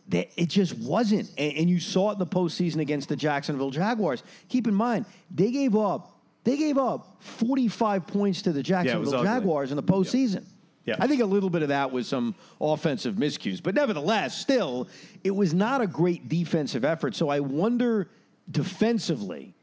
that 0.09 0.29
it 0.35 0.47
just 0.49 0.77
wasn't. 0.77 1.29
And, 1.37 1.53
and 1.53 1.69
you 1.69 1.79
saw 1.79 2.09
it 2.09 2.13
in 2.13 2.19
the 2.19 2.27
postseason 2.27 2.81
against 2.81 3.09
the 3.09 3.15
Jacksonville 3.15 3.69
Jaguars. 3.69 4.23
Keep 4.49 4.67
in 4.67 4.73
mind, 4.73 5.05
they 5.31 5.51
gave 5.51 5.75
up 5.75 6.19
they 6.43 6.57
gave 6.57 6.77
up 6.77 7.17
45 7.19 8.07
points 8.07 8.41
to 8.43 8.51
the 8.51 8.63
Jacksonville 8.63 9.13
ugly. 9.13 9.27
Jaguars 9.27 9.71
in 9.71 9.75
the 9.75 9.83
postseason. 9.83 10.45
Yeah. 10.89 10.95
I 10.99 11.06
think 11.06 11.21
a 11.21 11.25
little 11.25 11.52
bit 11.52 11.62
of 11.62 11.67
that 11.67 11.91
was 11.91 12.08
some 12.08 12.34
offensive 12.60 13.13
miscues, 13.13 13.62
but 13.62 13.75
nevertheless, 13.75 14.36
still, 14.36 14.88
it 15.23 15.36
was 15.36 15.54
not 15.54 15.82
a 15.82 15.88
great 15.88 16.28
defensive 16.28 16.84
effort. 16.84 17.15
So 17.15 17.30
I 17.30 17.41
wonder 17.41 18.10
defensively 18.49 19.54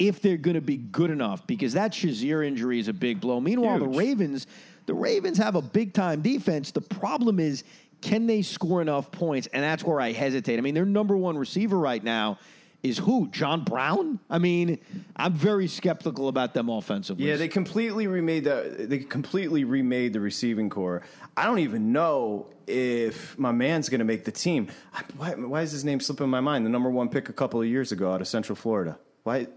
if 0.00 0.20
they're 0.20 0.36
going 0.36 0.56
to 0.56 0.60
be 0.60 0.76
good 0.76 1.12
enough 1.12 1.46
because 1.46 1.74
that 1.74 1.92
Shazier 1.92 2.44
injury 2.44 2.80
is 2.80 2.88
a 2.88 2.92
big 2.92 3.20
blow. 3.20 3.40
Meanwhile, 3.40 3.78
the 3.78 3.86
Ravens, 3.86 4.48
the 4.86 4.94
Ravens 4.94 5.38
have 5.38 5.54
a 5.54 5.62
big 5.62 5.94
time 5.94 6.22
defense. 6.22 6.72
The 6.72 6.80
problem 6.80 7.38
is, 7.38 7.62
can 8.00 8.26
they 8.26 8.42
score 8.42 8.82
enough 8.82 9.12
points? 9.12 9.46
And 9.52 9.62
that's 9.62 9.84
where 9.84 10.00
I 10.00 10.10
hesitate. 10.10 10.58
I 10.58 10.60
mean, 10.60 10.74
their 10.74 10.84
number 10.84 11.16
one 11.16 11.38
receiver 11.38 11.78
right 11.78 12.02
now 12.02 12.38
is 12.84 12.98
who? 12.98 13.28
John 13.30 13.64
Brown? 13.64 14.20
I 14.28 14.38
mean, 14.38 14.78
I'm 15.16 15.32
very 15.32 15.66
skeptical 15.66 16.28
about 16.28 16.52
them 16.52 16.68
offensively. 16.68 17.26
Yeah, 17.26 17.36
they 17.36 17.48
completely 17.48 18.06
remade 18.06 18.44
the 18.44 18.86
they 18.88 18.98
completely 18.98 19.64
remade 19.64 20.12
the 20.12 20.20
receiving 20.20 20.68
corps. 20.68 21.02
I 21.36 21.46
don't 21.46 21.60
even 21.60 21.92
know 21.92 22.46
if 22.66 23.36
my 23.38 23.52
man's 23.52 23.88
going 23.88 24.00
to 24.00 24.04
make 24.04 24.24
the 24.24 24.32
team. 24.32 24.68
Why, 25.16 25.30
why 25.34 25.62
is 25.62 25.72
his 25.72 25.84
name 25.84 25.98
slipping 25.98 26.28
my 26.28 26.40
mind? 26.40 26.66
The 26.66 26.70
number 26.70 26.90
one 26.90 27.08
pick 27.08 27.30
a 27.30 27.32
couple 27.32 27.60
of 27.60 27.66
years 27.66 27.90
ago 27.90 28.12
out 28.12 28.20
of 28.20 28.28
Central 28.28 28.54
Florida. 28.54 28.98
Why? 29.24 29.48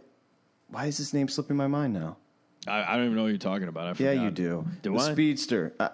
Why 0.69 0.85
is 0.85 0.97
his 0.97 1.13
name 1.13 1.27
slipping 1.27 1.57
my 1.57 1.67
mind 1.67 1.93
now? 1.93 2.15
I, 2.65 2.93
I 2.93 2.95
don't 2.95 3.05
even 3.05 3.15
know 3.15 3.23
what 3.23 3.29
you're 3.29 3.37
talking 3.37 3.67
about. 3.67 3.87
I 3.99 4.03
Yeah, 4.03 4.23
you 4.23 4.31
do. 4.31 4.65
Do 4.81 4.93
the 4.93 4.99
I? 4.99 5.11
speedster. 5.11 5.73
I- 5.79 5.89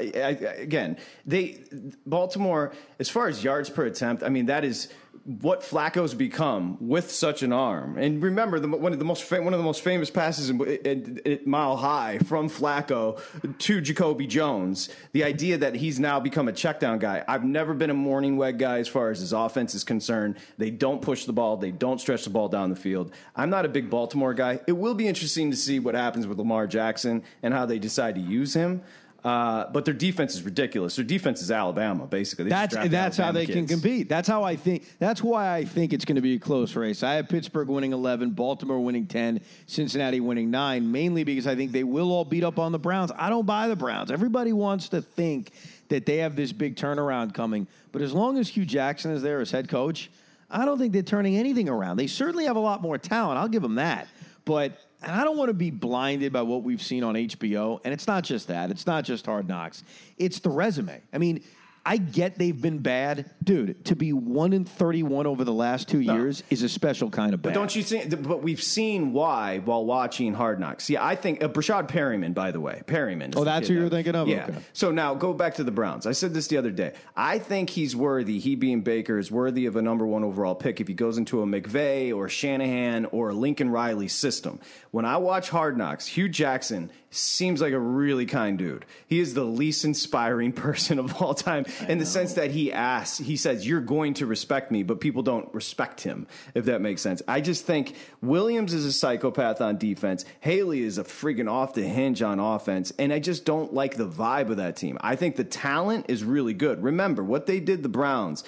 again, 0.60 0.98
they 1.26 1.64
Baltimore 2.06 2.74
as 3.00 3.10
far 3.10 3.28
as 3.28 3.44
yards 3.44 3.70
per 3.70 3.86
attempt. 3.86 4.24
I 4.24 4.30
mean, 4.30 4.48
that 4.48 4.64
is 4.64 4.90
what 5.26 5.62
Flacco's 5.62 6.14
become 6.14 6.78
with 6.82 7.10
such 7.10 7.44
an 7.44 7.54
arm. 7.54 7.98
And 7.98 8.22
remember, 8.22 8.60
the, 8.60 8.68
one 8.68 8.92
of 8.92 9.00
the 9.00 9.06
most 9.06 9.24
fa- 9.24 9.42
one 9.42 9.54
of 9.54 9.60
the 9.60 9.64
most 9.64 9.82
famous 9.82 10.10
passes 10.10 10.50
in, 10.50 11.42
Mile 11.46 11.78
High 11.78 12.18
from 12.20 12.50
Flacco 12.50 13.22
to 13.60 13.80
Jacoby 13.80 14.28
Jones. 14.28 14.90
The 15.14 15.24
idea 15.24 15.58
that 15.60 15.76
he's 15.76 15.98
now 15.98 16.20
become 16.20 16.50
a 16.50 16.52
check 16.52 16.82
down 16.82 17.00
guy. 17.00 17.24
I've 17.26 17.46
never 17.46 17.74
been 17.74 17.90
a 17.90 17.96
Mornhinweg 17.96 18.58
guy 18.58 18.80
as 18.80 18.90
far 18.90 19.12
as 19.12 19.20
his 19.22 19.32
offense 19.32 19.74
is 19.74 19.86
concerned. 19.86 20.36
They 20.58 20.72
don't 20.72 21.02
push 21.02 21.24
the 21.24 21.34
ball. 21.34 21.56
They 21.56 21.72
don't 21.72 22.02
stretch 22.02 22.26
the 22.26 22.30
ball 22.30 22.50
down 22.50 22.70
the 22.70 22.76
field. 22.76 23.14
I'm 23.34 23.50
not 23.50 23.66
a 23.66 23.70
big 23.70 23.90
Baltimore 23.90 24.34
guy. 24.34 24.60
It 24.68 24.74
will 24.74 24.94
be 24.94 25.08
interesting 25.08 25.52
to 25.52 25.58
see 25.58 25.80
what 25.80 25.96
happens 25.96 26.28
with 26.28 26.38
Lamar 26.38 26.68
Jackson 26.68 27.24
and 27.42 27.54
how 27.54 27.66
they 27.66 27.80
decide 27.80 28.16
to 28.16 28.22
use 28.22 28.54
him. 28.54 28.82
Uh, 29.24 29.70
but 29.72 29.86
their 29.86 29.94
defense 29.94 30.36
is 30.36 30.44
ridiculous. 30.44 30.98
Their 30.98 31.06
defense 31.06 31.42
is 31.42 31.50
Alabama, 31.50 32.06
basically. 32.06 32.46
They 32.46 32.50
That's 32.50 32.76
that's 32.76 33.18
how 33.18 33.26
Alabama 33.26 33.46
they 33.46 33.54
can 33.54 33.68
compete. 33.68 34.10
That's 34.10 34.28
how 34.28 34.44
I 34.44 34.58
think. 34.58 34.86
That's 35.00 35.24
why 35.24 35.56
I 35.56 35.64
think 35.64 35.94
it's 35.94 36.04
going 36.04 36.18
to 36.18 36.22
be 36.22 36.36
a 36.36 36.40
close 36.40 36.76
race. 36.76 37.04
I 37.04 37.14
have 37.14 37.30
Pittsburgh 37.30 37.70
winning 37.70 37.94
11, 37.94 38.32
Baltimore 38.32 38.82
winning 38.82 39.08
10, 39.08 39.40
Cincinnati 39.66 40.20
winning 40.20 40.52
9, 40.52 40.92
mainly 40.92 41.24
because 41.24 41.48
I 41.48 41.56
think 41.56 41.72
they 41.72 41.86
will 41.86 42.12
all 42.12 42.26
beat 42.26 42.44
up 42.44 42.60
on 42.60 42.74
the 42.74 42.80
Browns. 42.80 43.14
I 43.16 43.30
don't 43.30 43.46
buy 43.46 43.70
the 43.70 43.78
Browns. 43.78 44.12
Everybody 44.12 44.52
wants 44.52 44.90
to 44.90 45.02
think 45.02 45.52
that 45.88 46.06
they 46.06 46.18
have 46.18 46.36
this 46.36 46.52
big 46.52 46.76
turnaround 46.76 47.34
coming, 47.34 47.68
but 47.94 48.02
as 48.02 48.12
long 48.12 48.38
as 48.38 48.50
Hue 48.50 48.66
Jackson 48.66 49.12
is 49.12 49.22
there 49.22 49.40
as 49.40 49.52
head 49.52 49.70
coach, 49.70 50.10
I 50.50 50.66
don't 50.66 50.78
think 50.78 50.92
they're 50.92 51.02
turning 51.02 51.38
anything 51.38 51.70
around. 51.70 51.96
They 51.96 52.08
certainly 52.08 52.46
have 52.46 52.58
a 52.58 52.60
lot 52.62 52.82
more 52.82 52.98
talent. 52.98 53.40
I'll 53.40 53.48
give 53.48 53.64
them 53.64 53.76
that. 53.76 54.08
But 54.46 54.78
and 55.04 55.12
I 55.12 55.24
don't 55.24 55.38
want 55.38 55.50
to 55.50 55.54
be 55.54 55.70
blinded 55.70 56.32
by 56.32 56.42
what 56.42 56.64
we've 56.64 56.82
seen 56.82 57.04
on 57.04 57.16
HBO. 57.16 57.80
And 57.84 57.94
it's 57.94 58.08
not 58.08 58.24
just 58.24 58.48
that. 58.48 58.72
It's 58.72 58.88
not 58.88 59.04
just 59.04 59.26
Hard 59.26 59.48
Knocks. 59.48 59.84
It's 60.18 60.40
the 60.40 60.50
resume. 60.50 61.02
I 61.12 61.18
mean, 61.18 61.44
I 61.86 61.98
get 61.98 62.38
they've 62.38 62.60
been 62.60 62.80
bad, 62.80 63.30
dude. 63.44 63.84
To 63.86 63.96
be 63.96 64.14
one 64.14 64.54
in 64.54 64.64
thirty-one 64.64 65.28
over 65.28 65.44
the 65.44 65.52
last 65.52 65.90
two 65.90 66.00
years 66.00 66.42
is 66.50 66.64
a 66.64 66.70
special 66.70 67.10
kind 67.10 67.34
of 67.34 67.42
bad. 67.42 67.50
But 67.50 67.60
don't 67.60 67.76
you 67.76 67.84
think? 67.84 68.24
But 68.24 68.42
we've 68.42 68.64
seen 68.64 69.12
why 69.12 69.60
while 69.60 69.84
watching 69.86 70.34
Hard 70.34 70.62
Knocks. 70.62 70.90
Yeah, 70.90 71.06
I 71.06 71.16
think 71.18 71.44
uh, 71.44 71.50
Breshad 71.50 71.90
Perriman, 71.90 72.34
by 72.34 72.52
the 72.52 72.62
way, 72.62 72.84
Perriman. 72.86 73.34
Oh, 73.36 73.44
that's 73.44 73.68
who 73.68 73.74
you're 73.74 73.90
thinking 73.90 74.16
of? 74.16 74.30
Yeah. 74.30 74.46
Okay. 74.46 74.60
So 74.72 74.92
now 74.92 75.14
go 75.14 75.34
back 75.34 75.56
to 75.56 75.66
the 75.66 75.72
Browns. 75.72 76.08
I 76.08 76.14
said 76.14 76.34
this 76.34 76.48
the 76.48 76.56
other 76.56 76.72
day. 76.72 76.94
I 77.18 77.38
think 77.38 77.70
he's 77.70 77.98
worthy. 77.98 78.40
He 78.40 78.56
being 78.56 78.80
Baker 78.82 79.18
is 79.18 79.30
worthy 79.30 79.66
of 79.66 79.76
a 79.76 79.82
number 79.82 80.08
one 80.08 80.24
overall 80.24 80.56
pick 80.56 80.80
if 80.80 80.88
he 80.88 80.94
goes 80.94 81.18
into 81.18 81.42
a 81.42 81.46
McVay 81.46 82.16
or 82.16 82.30
Shanahan 82.30 83.08
or 83.08 83.30
a 83.30 83.34
Lincoln 83.34 83.70
Riley 83.70 84.08
system. 84.08 84.62
When 84.92 85.04
I 85.04 85.18
watch 85.18 85.50
Hard 85.50 85.78
Knocks, 85.78 86.08
Hue 86.08 86.30
Jackson 86.30 86.92
seems 87.16 87.62
like 87.62 87.74
a 87.74 87.80
really 87.80 88.26
kind 88.26 88.58
dude. 88.58 88.86
He 89.08 89.20
is 89.20 89.34
the 89.34 89.44
least 89.44 89.86
inspiring 89.86 90.52
person 90.54 91.00
of 91.00 91.22
all 91.22 91.34
time 91.34 91.66
in 91.88 91.98
the 91.98 92.06
sense 92.06 92.34
that 92.34 92.52
he 92.52 92.72
asks, 92.72 93.18
he 93.18 93.38
says, 93.38 93.68
You're 93.68 93.82
going 93.82 94.16
to 94.16 94.26
respect 94.26 94.72
me, 94.72 94.84
but 94.84 95.00
people 95.00 95.24
don't 95.24 95.54
respect 95.54 96.02
him, 96.02 96.28
if 96.54 96.66
that 96.66 96.82
makes 96.82 97.02
sense. 97.02 97.22
I 97.28 97.42
just 97.42 97.66
think 97.66 97.96
Williams 98.22 98.74
is 98.74 98.86
a 98.86 98.94
psychopath 98.94 99.62
on 99.62 99.78
defense. 99.78 100.26
Haley 100.40 100.82
is 100.82 100.98
a 100.98 101.04
freaking 101.04 101.50
off 101.50 101.74
the 101.74 101.84
hinge 101.84 102.22
on 102.22 102.40
offense. 102.40 102.92
And 103.00 103.14
I 103.14 103.20
just 103.20 103.46
don't 103.46 103.74
like 103.74 103.96
the 103.96 104.08
vibe 104.08 104.50
of 104.50 104.58
that 104.58 104.76
team. 104.76 104.98
I 105.02 105.16
think 105.16 105.36
the 105.36 105.44
talent 105.44 106.06
is 106.10 106.24
really 106.24 106.54
good. 106.54 106.84
Remember 106.84 107.24
what 107.24 107.46
they 107.46 107.60
did, 107.60 107.84
the 107.84 107.90
Browns, 107.90 108.44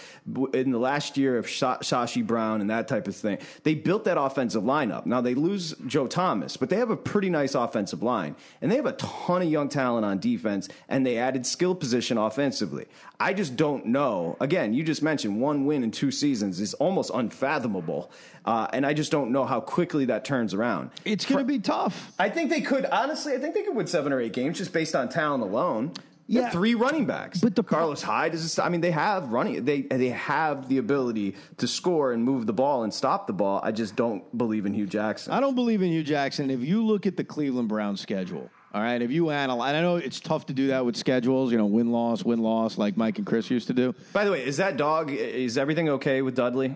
in 0.53 0.71
the 0.71 0.79
last 0.79 1.17
year 1.17 1.37
of 1.37 1.47
Sha- 1.47 1.79
Shashi 1.79 2.25
Brown 2.25 2.61
and 2.61 2.69
that 2.69 2.87
type 2.87 3.07
of 3.07 3.15
thing. 3.15 3.37
They 3.63 3.75
built 3.75 4.05
that 4.05 4.19
offensive 4.19 4.63
lineup. 4.63 5.05
Now 5.05 5.21
they 5.21 5.35
lose 5.35 5.75
Joe 5.87 6.07
Thomas, 6.07 6.57
but 6.57 6.69
they 6.69 6.77
have 6.77 6.89
a 6.89 6.97
pretty 6.97 7.29
nice 7.29 7.55
offensive 7.55 8.03
line. 8.03 8.35
And 8.61 8.71
they 8.71 8.75
have 8.77 8.85
a 8.85 8.93
ton 8.93 9.41
of 9.41 9.49
young 9.49 9.69
talent 9.69 10.05
on 10.05 10.19
defense, 10.19 10.69
and 10.87 11.05
they 11.05 11.17
added 11.17 11.45
skill 11.45 11.75
position 11.75 12.17
offensively. 12.17 12.85
I 13.19 13.33
just 13.33 13.55
don't 13.55 13.87
know. 13.87 14.37
Again, 14.39 14.73
you 14.73 14.83
just 14.83 15.01
mentioned 15.01 15.39
one 15.39 15.65
win 15.65 15.83
in 15.83 15.91
two 15.91 16.11
seasons 16.11 16.59
is 16.59 16.73
almost 16.75 17.11
unfathomable. 17.13 18.11
Uh, 18.45 18.67
and 18.73 18.85
I 18.85 18.93
just 18.93 19.11
don't 19.11 19.31
know 19.31 19.45
how 19.45 19.59
quickly 19.59 20.05
that 20.05 20.25
turns 20.25 20.53
around. 20.53 20.91
it's 21.03 21.25
going 21.25 21.39
to 21.39 21.45
be 21.45 21.59
tough. 21.59 22.11
I 22.19 22.29
think 22.29 22.49
they 22.49 22.61
could, 22.61 22.85
honestly, 22.85 23.33
I 23.33 23.39
think 23.39 23.55
they 23.55 23.63
could 23.63 23.75
win 23.75 23.87
seven 23.87 24.13
or 24.13 24.21
eight 24.21 24.33
games 24.33 24.57
just 24.57 24.71
based 24.73 24.95
on 24.95 25.09
talent 25.09 25.43
alone. 25.43 25.93
They 26.27 26.39
Yeah. 26.39 26.49
three 26.49 26.73
running 26.73 27.05
backs. 27.05 27.39
But 27.39 27.55
the- 27.55 27.61
Carlos 27.63 28.01
Hyde 28.01 28.33
is. 28.33 28.57
I 28.57 28.69
mean, 28.69 28.81
they 28.81 28.91
have 28.91 29.31
running. 29.31 29.63
They 29.63 29.81
they 29.83 30.09
have 30.09 30.67
the 30.69 30.79
ability 30.79 31.35
to 31.57 31.67
score 31.67 32.11
and 32.13 32.23
move 32.23 32.47
the 32.47 32.53
ball 32.53 32.83
and 32.83 32.91
stop 32.93 33.27
the 33.27 33.33
ball. 33.33 33.59
I 33.63 33.71
just 33.71 33.95
don't 33.95 34.23
believe 34.35 34.65
in 34.65 34.73
Hue 34.73 34.87
Jackson. 34.87 35.33
I 35.33 35.39
don't 35.39 35.53
believe 35.55 35.81
in 35.83 35.89
Hue 35.91 36.03
Jackson. 36.03 36.49
If 36.49 36.61
you 36.61 36.83
look 36.85 37.05
at 37.05 37.15
the 37.15 37.23
Cleveland 37.23 37.67
Browns 37.69 38.01
schedule, 38.01 38.49
all 38.73 38.81
right, 38.81 39.01
if 39.01 39.11
you 39.11 39.29
analyze, 39.29 39.75
I 39.75 39.81
know 39.81 39.97
it's 39.97 40.19
tough 40.19 40.47
to 40.47 40.53
do 40.53 40.67
that 40.67 40.83
with 40.83 40.95
schedules, 40.97 41.51
you 41.51 41.57
know, 41.59 41.67
win 41.67 41.91
loss, 41.91 42.25
win 42.25 42.39
loss, 42.39 42.77
like 42.79 42.97
Mike 42.97 43.19
and 43.19 43.27
Chris 43.27 43.51
used 43.51 43.67
to 43.67 43.73
do. 43.73 43.93
By 44.11 44.25
the 44.25 44.31
way, 44.31 44.43
is 44.43 44.57
that 44.57 44.77
dog? 44.77 45.11
Is 45.11 45.57
everything 45.59 45.89
okay 45.89 46.21
with 46.23 46.35
Dudley? 46.35 46.75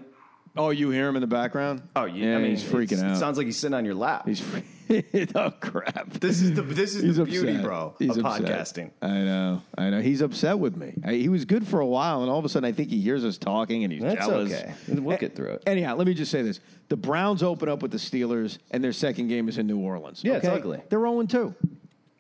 Oh, 0.58 0.70
you 0.70 0.90
hear 0.92 1.08
him 1.08 1.16
in 1.16 1.22
the 1.22 1.28
background? 1.28 1.82
Oh, 1.96 2.06
yeah. 2.06 2.26
yeah, 2.32 2.36
I 2.38 2.42
mean, 2.42 2.52
he's 2.52 2.64
freaking 2.64 3.04
out. 3.04 3.12
It 3.14 3.18
sounds 3.20 3.38
like 3.38 3.46
he's 3.46 3.58
sitting 3.58 3.76
on 3.76 3.86
your 3.86 3.96
lap. 3.96 4.28
He's 4.28 4.40
free- 4.40 4.64
oh 5.36 5.52
crap. 5.60 6.10
this 6.13 6.41
is 6.41 6.54
the 6.54 6.62
this 6.63 6.95
is 6.95 7.04
He's 7.04 7.15
the 7.17 7.23
upset. 7.23 7.43
beauty, 7.45 7.58
bro, 7.62 7.95
He's 7.99 8.17
of 8.17 8.25
upset. 8.25 8.45
podcasting. 8.45 8.91
I 9.02 9.08
know. 9.23 9.62
I 9.78 9.89
know. 9.89 10.02
He's 10.02 10.21
upset 10.21 10.58
with 10.60 10.75
me. 10.75 10.93
I, 11.04 11.13
he 11.13 11.30
was 11.30 11.45
good 11.45 11.67
for 11.67 11.80
a 11.80 11.86
while, 11.86 12.21
and 12.21 12.32
all 12.32 12.39
of 12.39 12.45
a 12.45 12.49
sudden, 12.49 12.67
I 12.67 12.71
think 12.71 12.89
he 12.89 12.99
hears 12.99 13.23
us 13.23 13.38
talking, 13.38 13.84
and 13.84 13.93
he's 13.93 14.02
That's 14.02 14.25
jealous. 14.25 14.52
okay. 14.52 14.73
We'll 14.88 15.17
get 15.17 15.36
through 15.36 15.52
it. 15.52 15.63
Anyhow, 15.67 15.95
let 15.95 16.08
me 16.08 16.13
just 16.13 16.32
say 16.32 16.41
this: 16.41 16.60
the 16.89 16.97
Browns 16.97 17.43
open 17.43 17.69
up 17.69 17.82
with 17.82 17.91
the 17.91 17.97
Steelers, 17.97 18.58
and 18.71 18.84
their 18.84 18.93
second 18.93 19.28
game 19.28 19.47
is 19.47 19.58
in 19.58 19.67
New 19.67 19.80
Orleans. 19.80 20.21
Yeah, 20.23 20.36
it's 20.38 20.47
ugly. 20.47 20.82
They're 20.89 21.06
oh 21.06 21.25
zero 21.25 21.52
two. 21.54 21.56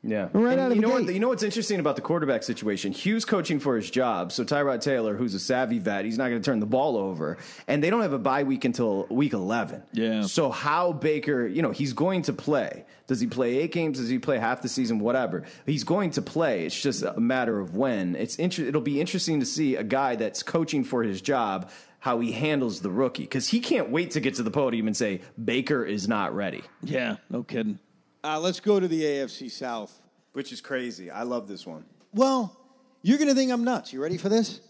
Yeah, 0.01 0.29
Right 0.31 0.53
And 0.53 0.61
out 0.61 0.71
of 0.71 0.75
you 0.77 0.81
the 0.81 0.87
know 0.87 0.97
gate. 0.97 1.05
what? 1.07 1.13
You 1.13 1.19
know 1.19 1.27
what's 1.27 1.43
interesting 1.43 1.81
about 1.81 1.97
the 1.97 2.01
quarterback 2.01 2.43
situation? 2.43 2.93
Hue's 2.93 3.25
coaching 3.25 3.59
for 3.59 3.75
his 3.75 3.91
job, 3.91 4.31
so 4.31 4.45
Tyrod 4.45 4.79
Taylor, 4.79 5.17
who's 5.17 5.33
a 5.33 5.39
savvy 5.39 5.77
vet, 5.77 6.05
he's 6.05 6.17
not 6.17 6.29
going 6.29 6.41
to 6.41 6.45
turn 6.45 6.61
the 6.61 6.65
ball 6.65 6.95
over, 6.95 7.37
and 7.67 7.83
they 7.83 7.89
don't 7.89 8.01
have 8.01 8.13
a 8.13 8.19
bye 8.19 8.43
week 8.43 8.63
until 8.63 9.07
week 9.09 9.33
eleven. 9.33 9.83
Yeah. 9.91 10.21
So 10.21 10.51
how 10.51 10.93
Baker? 10.93 11.45
You 11.45 11.61
know, 11.61 11.71
he's 11.71 11.91
going 11.91 12.21
to 12.23 12.33
play. 12.33 12.85
Does 13.07 13.19
he 13.19 13.27
play 13.27 13.57
eight 13.57 13.73
games? 13.73 13.97
Does 13.99 14.07
he 14.07 14.19
play 14.19 14.37
half 14.39 14.61
the 14.61 14.69
season? 14.69 14.99
Whatever. 14.99 15.43
He's 15.65 15.83
going 15.83 16.11
to 16.11 16.21
play. 16.21 16.65
It's 16.65 16.79
just 16.79 17.03
a 17.03 17.19
matter 17.19 17.59
of 17.59 17.75
when. 17.75 18.15
It's 18.15 18.37
inter- 18.37 18.63
It'll 18.63 18.79
be 18.81 19.01
interesting 19.01 19.41
to 19.41 19.45
see 19.45 19.75
a 19.75 19.83
guy 19.83 20.15
that's 20.15 20.43
coaching 20.43 20.85
for 20.85 21.03
his 21.03 21.19
job 21.21 21.69
how 22.01 22.21
he 22.21 22.31
handles 22.31 22.79
the 22.79 22.89
rookie 22.89 23.23
because 23.23 23.49
he 23.49 23.59
can't 23.59 23.89
wait 23.89 24.11
to 24.11 24.21
get 24.21 24.35
to 24.35 24.43
the 24.43 24.51
podium 24.51 24.87
and 24.87 24.95
say 24.95 25.19
Baker 25.43 25.83
is 25.83 26.07
not 26.07 26.33
ready. 26.33 26.61
Yeah, 26.83 27.17
no 27.29 27.43
kidding. 27.43 27.79
Uh, 28.23 28.39
let's 28.39 28.59
go 28.59 28.79
to 28.79 28.87
the 28.87 29.01
AFC 29.01 29.49
South. 29.49 30.01
Which 30.33 30.51
is 30.53 30.61
crazy. 30.61 31.09
I 31.09 31.23
love 31.23 31.47
this 31.47 31.65
one. 31.65 31.85
Well, 32.13 32.55
you're 33.01 33.17
going 33.17 33.29
to 33.29 33.35
think 33.35 33.51
I'm 33.51 33.63
nuts. 33.63 33.91
You 33.91 34.01
ready 34.01 34.17
for 34.17 34.29
this? 34.29 34.61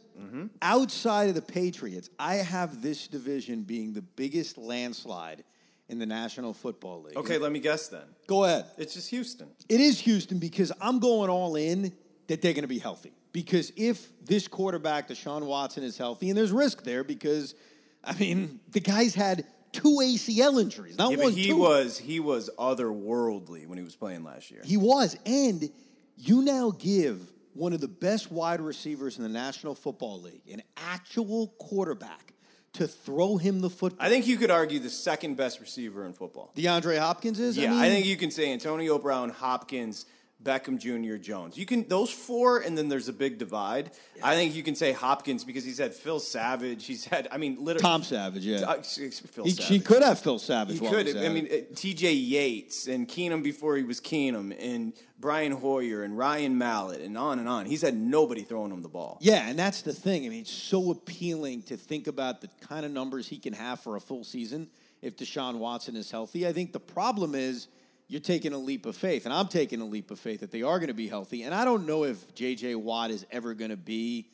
Outside 0.61 1.29
of 1.29 1.35
the 1.35 1.41
Patriots, 1.41 2.09
I 2.19 2.35
have 2.35 2.81
this 2.81 3.07
division 3.07 3.63
being 3.63 3.93
the 3.93 4.01
biggest 4.01 4.57
landslide 4.57 5.43
in 5.87 5.97
the 5.97 6.05
National 6.05 6.53
Football 6.53 7.03
League. 7.03 7.17
Okay, 7.17 7.37
let 7.37 7.51
me 7.51 7.59
guess 7.59 7.87
then. 7.87 8.03
Go 8.27 8.43
ahead. 8.43 8.65
It's 8.77 8.93
just 8.93 9.09
Houston. 9.09 9.47
It 9.67 9.79
is 9.79 9.99
Houston 10.01 10.37
because 10.37 10.71
I'm 10.81 10.99
going 10.99 11.29
all 11.29 11.55
in 11.55 11.93
that 12.27 12.41
they're 12.41 12.53
going 12.53 12.63
to 12.63 12.67
be 12.67 12.79
healthy. 12.79 13.13
Because 13.31 13.71
if 13.75 14.07
this 14.25 14.47
quarterback, 14.47 15.07
Deshaun 15.07 15.45
Watson, 15.45 15.83
is 15.83 15.97
healthy, 15.97 16.29
and 16.29 16.37
there's 16.37 16.51
risk 16.51 16.83
there 16.83 17.03
because, 17.03 17.55
I 18.03 18.13
mean, 18.13 18.59
the 18.71 18.79
guy's 18.81 19.15
had 19.15 19.45
two 19.71 19.99
ACL 20.01 20.61
injuries, 20.61 20.97
not 20.97 21.11
Yeah, 21.11 21.23
one, 21.23 21.33
he 21.33 21.47
two. 21.47 21.57
was 21.57 21.97
he 21.97 22.19
was 22.19 22.49
otherworldly 22.57 23.67
when 23.67 23.77
he 23.77 23.83
was 23.83 23.95
playing 23.95 24.23
last 24.23 24.51
year. 24.51 24.61
He 24.63 24.77
was. 24.77 25.17
And 25.25 25.69
you 26.17 26.41
now 26.41 26.71
give 26.71 27.31
one 27.53 27.73
of 27.73 27.81
the 27.81 27.87
best 27.87 28.31
wide 28.31 28.61
receivers 28.61 29.17
in 29.17 29.23
the 29.23 29.29
National 29.29 29.75
Football 29.75 30.21
League 30.21 30.41
an 30.51 30.61
actual 30.77 31.47
quarterback 31.59 32.33
to 32.73 32.87
throw 32.87 33.37
him 33.37 33.61
the 33.61 33.69
football. 33.69 34.05
I 34.05 34.09
think 34.09 34.27
you 34.27 34.37
could 34.37 34.51
argue 34.51 34.79
the 34.79 34.89
second 34.89 35.35
best 35.35 35.59
receiver 35.59 36.05
in 36.05 36.13
football. 36.13 36.51
DeAndre 36.55 36.99
Hopkins 36.99 37.39
is? 37.39 37.57
Yeah, 37.57 37.71
mean, 37.71 37.79
I, 37.79 37.89
think 37.89 38.05
you 38.05 38.15
can 38.15 38.31
say 38.31 38.53
Antonio 38.53 38.99
Brown, 38.99 39.29
Hopkins, 39.29 40.05
Beckham 40.41 40.79
Jr., 40.79 41.17
Jones. 41.17 41.57
You 41.57 41.65
can 41.65 41.85
those 41.89 42.09
four, 42.09 42.59
and 42.59 42.77
then 42.77 42.87
there's 42.87 43.09
a 43.09 43.13
big 43.13 43.37
divide. 43.37 43.91
I 44.23 44.35
think 44.35 44.55
you 44.55 44.63
can 44.63 44.73
say 44.75 44.93
Hopkins 44.93 45.43
because 45.43 45.65
he's 45.65 45.77
had 45.79 45.93
Phil 45.93 46.19
Savage. 46.19 46.85
He's 46.85 47.03
had, 47.05 47.27
I 47.31 47.37
mean, 47.37 47.57
literally 47.59 47.81
Tom 47.81 48.03
Savage, 48.03 48.45
yeah. 48.45 48.61
Uh, 48.61 48.81
Phil 48.81 49.43
He, 49.43 49.51
Savage. 49.51 49.67
he 49.67 49.79
could 49.79 50.01
have 50.01 50.19
Phil 50.19 50.39
Savage. 50.39 50.79
He 50.79 50.87
could. 50.87 51.07
he's 51.07 51.15
I 51.17 51.25
out. 51.25 51.33
mean, 51.33 51.47
uh, 51.51 51.75
T.J. 51.75 52.13
Yates 52.13 52.87
and 52.87 53.07
Keenum 53.07 53.43
before 53.43 53.75
he 53.75 53.83
was 53.83 53.99
Keenum, 53.99 54.55
and 54.57 54.93
Brian 55.19 55.51
Hoyer 55.51 56.03
and 56.03 56.17
Ryan 56.17 56.57
Mallett, 56.57 57.01
and 57.01 57.17
on 57.17 57.39
and 57.39 57.49
on. 57.49 57.65
He's 57.65 57.81
had 57.81 57.95
nobody 57.97 58.43
throwing 58.43 58.71
him 58.71 58.81
the 58.81 58.87
ball. 58.87 59.17
Yeah, 59.19 59.45
and 59.49 59.59
that's 59.59 59.81
the 59.81 59.93
thing. 59.93 60.25
I 60.25 60.29
mean, 60.29 60.41
it's 60.41 60.51
so 60.51 60.91
appealing 60.91 61.63
to 61.63 61.75
think 61.75 62.07
about 62.07 62.39
the 62.39 62.47
kind 62.61 62.85
of 62.85 62.91
numbers 62.93 63.27
he 63.27 63.39
can 63.39 63.51
have 63.53 63.81
for 63.81 63.97
a 63.97 63.99
full 64.01 64.23
season 64.23 64.69
if 65.01 65.17
Deshaun 65.17 65.55
Watson 65.57 65.97
is 65.97 66.09
healthy. 66.11 66.47
I 66.47 66.53
think 66.53 66.71
the 66.71 66.79
problem 66.79 67.35
is 67.35 67.67
you're 68.09 68.19
taking 68.19 68.53
a 68.53 68.57
leap 68.57 68.85
of 68.87 68.97
faith, 68.97 69.25
and 69.25 69.33
I'm 69.33 69.47
taking 69.47 69.79
a 69.81 69.85
leap 69.85 70.09
of 70.11 70.19
faith 70.19 70.41
that 70.41 70.51
they 70.51 70.63
are 70.63 70.79
going 70.79 70.87
to 70.87 70.95
be 70.95 71.07
healthy. 71.07 71.43
And 71.43 71.53
I 71.53 71.63
don't 71.63 71.85
know 71.85 72.03
if 72.03 72.33
J.J. 72.33 72.75
Watt 72.75 73.11
is 73.11 73.25
ever 73.31 73.53
going 73.53 73.69
to 73.69 73.77
be 73.77 74.27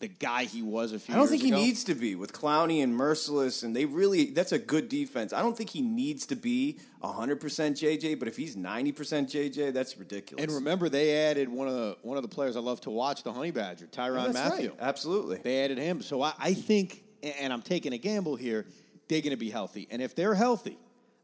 the 0.00 0.08
guy 0.08 0.44
he 0.44 0.62
was 0.62 0.92
a 0.92 0.98
few 0.98 1.14
I 1.14 1.18
don't 1.18 1.28
think 1.28 1.42
he 1.42 1.48
ago. 1.50 1.58
needs 1.58 1.84
to 1.84 1.94
be 1.94 2.14
with 2.16 2.32
Clowney 2.32 2.82
and 2.82 2.92
Mercilus, 2.98 3.62
and 3.62 3.76
they 3.76 3.84
really, 3.84 4.30
that's 4.30 4.50
a 4.52 4.58
good 4.58 4.88
defense. 4.88 5.32
I 5.32 5.42
don't 5.42 5.56
think 5.56 5.70
he 5.70 5.82
needs 5.82 6.26
to 6.26 6.36
be 6.36 6.80
100% 7.04 7.38
JJ, 7.38 8.18
but 8.18 8.26
if 8.26 8.36
he's 8.36 8.56
90% 8.56 8.94
JJ, 8.94 9.72
that's 9.74 9.96
ridiculous. 9.96 10.42
And 10.42 10.52
remember, 10.52 10.88
they 10.88 11.16
added 11.16 11.48
one 11.48 11.68
of 11.68 11.74
the 11.74 11.96
one 12.02 12.16
of 12.16 12.22
the 12.22 12.28
players 12.28 12.56
I 12.56 12.60
love 12.60 12.80
to 12.82 12.90
watch, 12.90 13.22
the 13.22 13.32
Honey 13.32 13.50
Badger, 13.52 13.86
Tyrann 13.86 14.32
Mathieu. 14.32 14.70
right. 14.70 14.78
Absolutely. 14.80 15.36
They 15.36 15.64
added 15.64 15.78
him. 15.78 16.02
So 16.02 16.22
I, 16.22 16.32
I 16.38 16.54
think, 16.54 17.04
and 17.22 17.52
I'm 17.52 17.62
taking 17.62 17.92
a 17.92 17.98
gamble 17.98 18.36
here, 18.36 18.66
they're 19.08 19.20
going 19.20 19.30
to 19.30 19.36
be 19.36 19.50
healthy. 19.50 19.86
And 19.90 20.00
if 20.00 20.16
they're 20.16 20.34
healthy, 20.34 20.78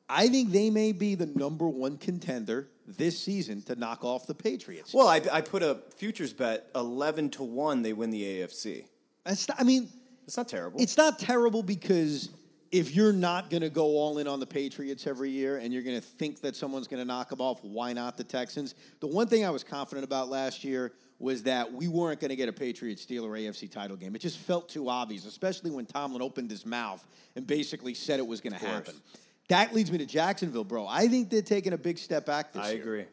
I 0.09 0.29
think 0.29 0.53
they 0.53 0.71
may 0.71 0.92
be 0.92 1.14
the 1.14 1.27
number 1.27 1.69
one 1.69 1.97
contender 1.99 2.69
this 2.87 3.19
season 3.19 3.62
to 3.62 3.75
knock 3.75 4.05
off 4.05 4.27
the 4.27 4.35
Patriots. 4.35 4.95
Well, 4.95 5.09
I, 5.09 5.21
I 5.33 5.40
put 5.40 5.62
a 5.62 5.79
futures 5.97 6.33
bet 6.33 6.69
11 6.75 7.31
to 7.31 7.42
1 7.42 7.83
they 7.83 7.92
win 7.92 8.11
the 8.11 8.23
AFC. 8.23 8.85
That's 9.25 9.49
not, 9.49 9.61
I 9.61 9.64
mean, 9.64 9.88
It's 10.27 10.37
not 10.37 10.49
terrible. 10.49 10.81
it's 10.81 10.97
not 10.97 11.19
terrible 11.19 11.62
because 11.64 12.31
if 12.71 12.95
you're 12.95 13.12
not 13.12 13.51
going 13.51 13.62
to 13.62 13.71
go 13.71 13.85
all 13.85 14.19
in 14.19 14.29
on 14.29 14.38
the 14.38 14.47
Patriots 14.47 15.07
every 15.07 15.31
year 15.31 15.57
and 15.59 15.73
you're 15.73 15.83
going 15.83 15.97
to 15.97 16.07
think 16.07 16.40
that 16.42 16.55
someone's 16.55 16.87
going 16.87 17.01
to 17.03 17.07
knock 17.07 17.29
them 17.31 17.40
off, 17.40 17.62
why 17.64 17.92
not 17.92 18.16
the 18.16 18.25
Texans? 18.25 18.75
The 19.01 19.07
one 19.09 19.27
thing 19.27 19.45
I 19.45 19.51
was 19.51 19.64
confident 19.64 20.05
about 20.05 20.29
last 20.29 20.62
year 20.62 20.92
was 21.19 21.45
that 21.45 21.73
we 21.73 21.88
weren't 21.88 22.21
going 22.21 22.29
to 22.29 22.37
get 22.37 22.49
a 22.49 22.53
Patriots 22.53 23.05
Steeler 23.05 23.31
AFC 23.31 23.71
title 23.71 23.97
game. 23.97 24.14
It 24.14 24.19
just 24.21 24.38
felt 24.38 24.69
too 24.69 24.88
obvious, 24.88 25.25
especially 25.25 25.71
when 25.71 25.87
Tomlin 25.87 26.21
opened 26.23 26.51
his 26.51 26.66
mouth 26.66 27.05
and 27.35 27.47
basically 27.47 27.95
said 27.95 28.21
it 28.21 28.27
was 28.27 28.40
going 28.40 28.53
to 28.53 28.64
happen. 28.64 28.95
That 29.48 29.74
leads 29.74 29.92
me 29.92 29.98
to 29.98 30.06
Jacksonville, 30.06 30.64
bro. 30.64 30.87
I 30.87 31.09
think 31.09 31.30
they're 31.30 31.42
taking 31.42 31.72
a 31.72 31.78
big 31.78 31.98
step 31.98 32.26
back 32.26 32.52
this 32.52 32.62
I 32.62 32.70
year. 32.70 32.78
I 32.78 32.80
agree. 32.80 33.04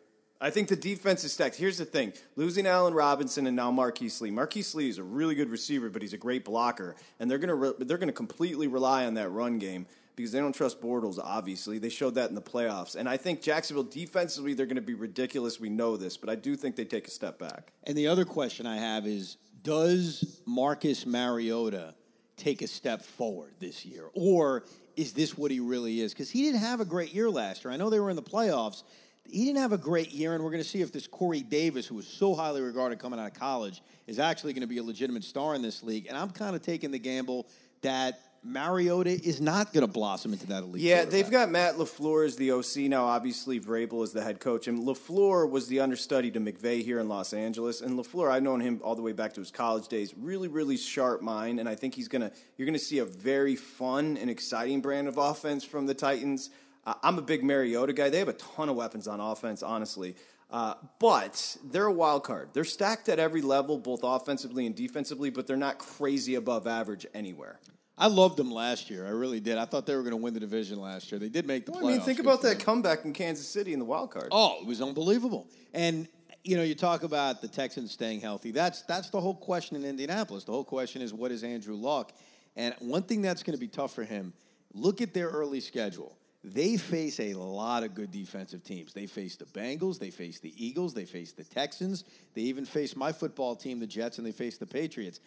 I 0.41 0.49
think 0.49 0.67
the 0.67 0.75
defense 0.75 1.23
is 1.23 1.31
stacked. 1.31 1.55
Here's 1.55 1.77
the 1.77 1.85
thing: 1.85 2.11
losing 2.35 2.67
Allen 2.67 2.93
Robinson 2.93 3.47
and 3.47 3.55
now 3.55 3.71
Marquise 3.71 4.19
Lee. 4.19 4.31
Marquise 4.31 4.75
Lee 4.75 4.89
is 4.89 4.97
a 4.97 5.03
really 5.03 5.35
good 5.35 5.49
receiver, 5.49 5.89
but 5.89 6.01
he's 6.01 6.13
a 6.13 6.17
great 6.17 6.43
blocker, 6.43 6.95
and 7.19 7.31
they're 7.31 7.37
gonna 7.37 7.55
re- 7.55 7.73
they're 7.79 7.97
gonna 7.97 8.11
completely 8.11 8.67
rely 8.67 9.05
on 9.05 9.13
that 9.13 9.29
run 9.29 9.57
game 9.57 9.85
because 10.15 10.31
they 10.31 10.39
don't 10.39 10.53
trust 10.53 10.81
Bortles. 10.81 11.19
Obviously, 11.21 11.77
they 11.79 11.89
showed 11.89 12.15
that 12.15 12.29
in 12.29 12.35
the 12.35 12.41
playoffs, 12.41 12.95
and 12.95 13.07
I 13.07 13.17
think 13.17 13.41
Jacksonville 13.41 13.83
defensively 13.83 14.53
they're 14.53 14.65
going 14.65 14.75
to 14.75 14.81
be 14.81 14.93
ridiculous. 14.93 15.59
We 15.59 15.69
know 15.69 15.97
this, 15.97 16.17
but 16.17 16.29
I 16.29 16.35
do 16.35 16.55
think 16.55 16.75
they 16.75 16.85
take 16.85 17.07
a 17.07 17.11
step 17.11 17.39
back. 17.39 17.71
And 17.83 17.97
the 17.97 18.07
other 18.07 18.25
question 18.25 18.65
I 18.65 18.77
have 18.77 19.07
is 19.07 19.37
Does 19.63 20.41
Marcus 20.45 21.05
Mariota 21.05 21.95
take 22.37 22.61
a 22.61 22.67
step 22.67 23.01
forward 23.01 23.53
this 23.59 23.85
year? 23.85 24.09
Or 24.13 24.65
is 24.95 25.13
this 25.13 25.37
what 25.37 25.51
he 25.51 25.59
really 25.59 26.01
is? 26.01 26.13
Because 26.13 26.29
he 26.29 26.43
didn't 26.43 26.59
have 26.61 26.79
a 26.79 26.85
great 26.85 27.13
year 27.13 27.29
last 27.29 27.63
year. 27.63 27.73
I 27.73 27.77
know 27.77 27.89
they 27.89 27.99
were 27.99 28.09
in 28.09 28.15
the 28.15 28.21
playoffs. 28.21 28.83
He 29.25 29.45
didn't 29.45 29.59
have 29.59 29.71
a 29.71 29.77
great 29.77 30.11
year, 30.11 30.35
and 30.35 30.43
we're 30.43 30.51
going 30.51 30.63
to 30.63 30.69
see 30.69 30.81
if 30.81 30.91
this 30.91 31.07
Corey 31.07 31.41
Davis, 31.41 31.87
who 31.87 31.95
was 31.95 32.07
so 32.07 32.35
highly 32.35 32.61
regarded 32.61 32.99
coming 32.99 33.19
out 33.19 33.27
of 33.27 33.33
college, 33.33 33.81
is 34.05 34.19
actually 34.19 34.53
going 34.53 34.61
to 34.61 34.67
be 34.67 34.77
a 34.77 34.83
legitimate 34.83 35.23
star 35.23 35.55
in 35.55 35.61
this 35.61 35.81
league. 35.81 36.07
And 36.07 36.17
I'm 36.17 36.29
kind 36.29 36.55
of 36.55 36.61
taking 36.61 36.91
the 36.91 36.99
gamble 36.99 37.47
that 37.81 38.19
Mariota 38.43 39.11
is 39.11 39.39
not 39.39 39.71
going 39.71 39.85
to 39.85 39.91
blossom 39.91 40.33
into 40.33 40.45
that 40.47 40.63
elite. 40.63 40.81
Yeah, 40.81 41.05
they've 41.05 41.29
got 41.29 41.49
Matt 41.49 41.75
LaFleur 41.75 42.25
as 42.25 42.35
the 42.35 42.51
OC 42.51 42.89
now. 42.89 43.05
Obviously, 43.05 43.59
Vrabel 43.59 44.03
is 44.03 44.11
the 44.11 44.21
head 44.21 44.41
coach. 44.41 44.67
And 44.67 44.79
LaFleur 44.79 45.49
was 45.49 45.67
the 45.67 45.79
understudy 45.79 46.29
to 46.31 46.41
McVay 46.41 46.83
here 46.83 46.99
in 46.99 47.07
Los 47.07 47.33
Angeles. 47.33 47.79
And 47.81 47.97
LaFleur, 47.97 48.29
I've 48.29 48.43
known 48.43 48.59
him 48.59 48.81
all 48.83 48.95
the 48.95 49.01
way 49.01 49.13
back 49.13 49.33
to 49.35 49.39
his 49.39 49.49
college 49.49 49.87
days. 49.87 50.13
Really, 50.17 50.49
really 50.49 50.75
sharp 50.75 51.21
mind. 51.21 51.61
And 51.61 51.69
I 51.69 51.75
think 51.75 51.95
he's 51.95 52.09
going 52.09 52.21
to, 52.21 52.31
you're 52.57 52.65
going 52.65 52.73
to 52.73 52.83
see 52.83 52.99
a 52.99 53.05
very 53.05 53.55
fun 53.55 54.17
and 54.17 54.29
exciting 54.29 54.81
brand 54.81 55.07
of 55.07 55.17
offense 55.17 55.63
from 55.63 55.85
the 55.85 55.93
Titans. 55.93 56.49
Uh, 56.85 56.95
I'm 57.01 57.17
a 57.17 57.21
big 57.21 57.45
Mariota 57.45 57.93
guy. 57.93 58.09
They 58.09 58.19
have 58.19 58.27
a 58.27 58.33
ton 58.33 58.67
of 58.67 58.75
weapons 58.75 59.07
on 59.07 59.21
offense, 59.21 59.63
honestly. 59.63 60.15
Uh, 60.51 60.75
but 60.99 61.57
they're 61.63 61.85
a 61.85 61.93
wild 61.93 62.23
card. 62.23 62.49
They're 62.53 62.65
stacked 62.65 63.07
at 63.07 63.19
every 63.19 63.41
level, 63.41 63.79
both 63.79 64.01
offensively 64.03 64.65
and 64.65 64.75
defensively, 64.75 65.29
but 65.29 65.47
they're 65.47 65.55
not 65.55 65.79
crazy 65.79 66.35
above 66.35 66.67
average 66.67 67.07
anywhere. 67.13 67.59
I 67.97 68.07
loved 68.07 68.37
them 68.37 68.51
last 68.51 68.89
year. 68.89 69.05
I 69.05 69.11
really 69.11 69.39
did. 69.39 69.57
I 69.57 69.65
thought 69.65 69.85
they 69.85 69.95
were 69.95 70.01
going 70.01 70.11
to 70.11 70.17
win 70.17 70.33
the 70.33 70.39
division 70.39 70.79
last 70.79 71.11
year. 71.11 71.19
They 71.19 71.29
did 71.29 71.45
make 71.45 71.65
the 71.65 71.73
Well, 71.73 71.81
playoffs. 71.81 71.85
I 71.85 71.91
mean, 71.91 72.01
think 72.01 72.19
about 72.19 72.41
that 72.41 72.59
comeback 72.59 73.05
in 73.05 73.13
Kansas 73.13 73.47
City 73.47 73.73
in 73.73 73.79
the 73.79 73.85
wild 73.85 74.11
card. 74.11 74.29
Oh, 74.31 74.57
it 74.61 74.65
was 74.65 74.81
unbelievable. 74.81 75.47
And 75.73 76.07
you 76.43 76.57
know, 76.57 76.63
you 76.63 76.75
talk 76.75 77.03
about 77.03 77.41
the 77.41 77.47
Texans 77.47 77.91
staying 77.91 78.19
healthy. 78.19 78.51
That's 78.51 78.81
that's 78.81 79.09
the 79.09 79.21
whole 79.21 79.35
question 79.35 79.77
in 79.77 79.85
Indianapolis. 79.85 80.43
The 80.43 80.51
whole 80.51 80.65
question 80.65 81.01
is 81.01 81.13
what 81.13 81.31
is 81.31 81.43
Andrew 81.43 81.75
Luck? 81.75 82.11
And 82.55 82.75
one 82.79 83.03
thing 83.03 83.21
that's 83.21 83.43
going 83.43 83.55
to 83.55 83.59
be 83.59 83.67
tough 83.67 83.93
for 83.93 84.03
him. 84.03 84.33
Look 84.73 85.01
at 85.01 85.13
their 85.13 85.29
early 85.29 85.59
schedule. 85.59 86.17
They 86.43 86.75
face 86.75 87.19
a 87.21 87.33
lot 87.35 87.83
of 87.83 87.95
good 87.95 88.11
defensive 88.11 88.63
teams. 88.63 88.91
They 88.93 89.05
face 89.05 89.37
the 89.37 89.45
Bengals, 89.45 89.97
they 89.97 90.09
face 90.09 90.39
the 90.39 90.53
Eagles, 90.57 90.93
they 90.93 91.05
face 91.05 91.31
the 91.31 91.45
Texans, 91.45 92.03
they 92.33 92.41
even 92.41 92.65
face 92.65 92.97
my 92.97 93.13
football 93.13 93.55
team, 93.55 93.79
the 93.79 93.87
Jets, 93.87 94.17
and 94.17 94.27
they 94.27 94.33
face 94.33 94.57
the 94.57 94.65
Patriots. 94.65 95.21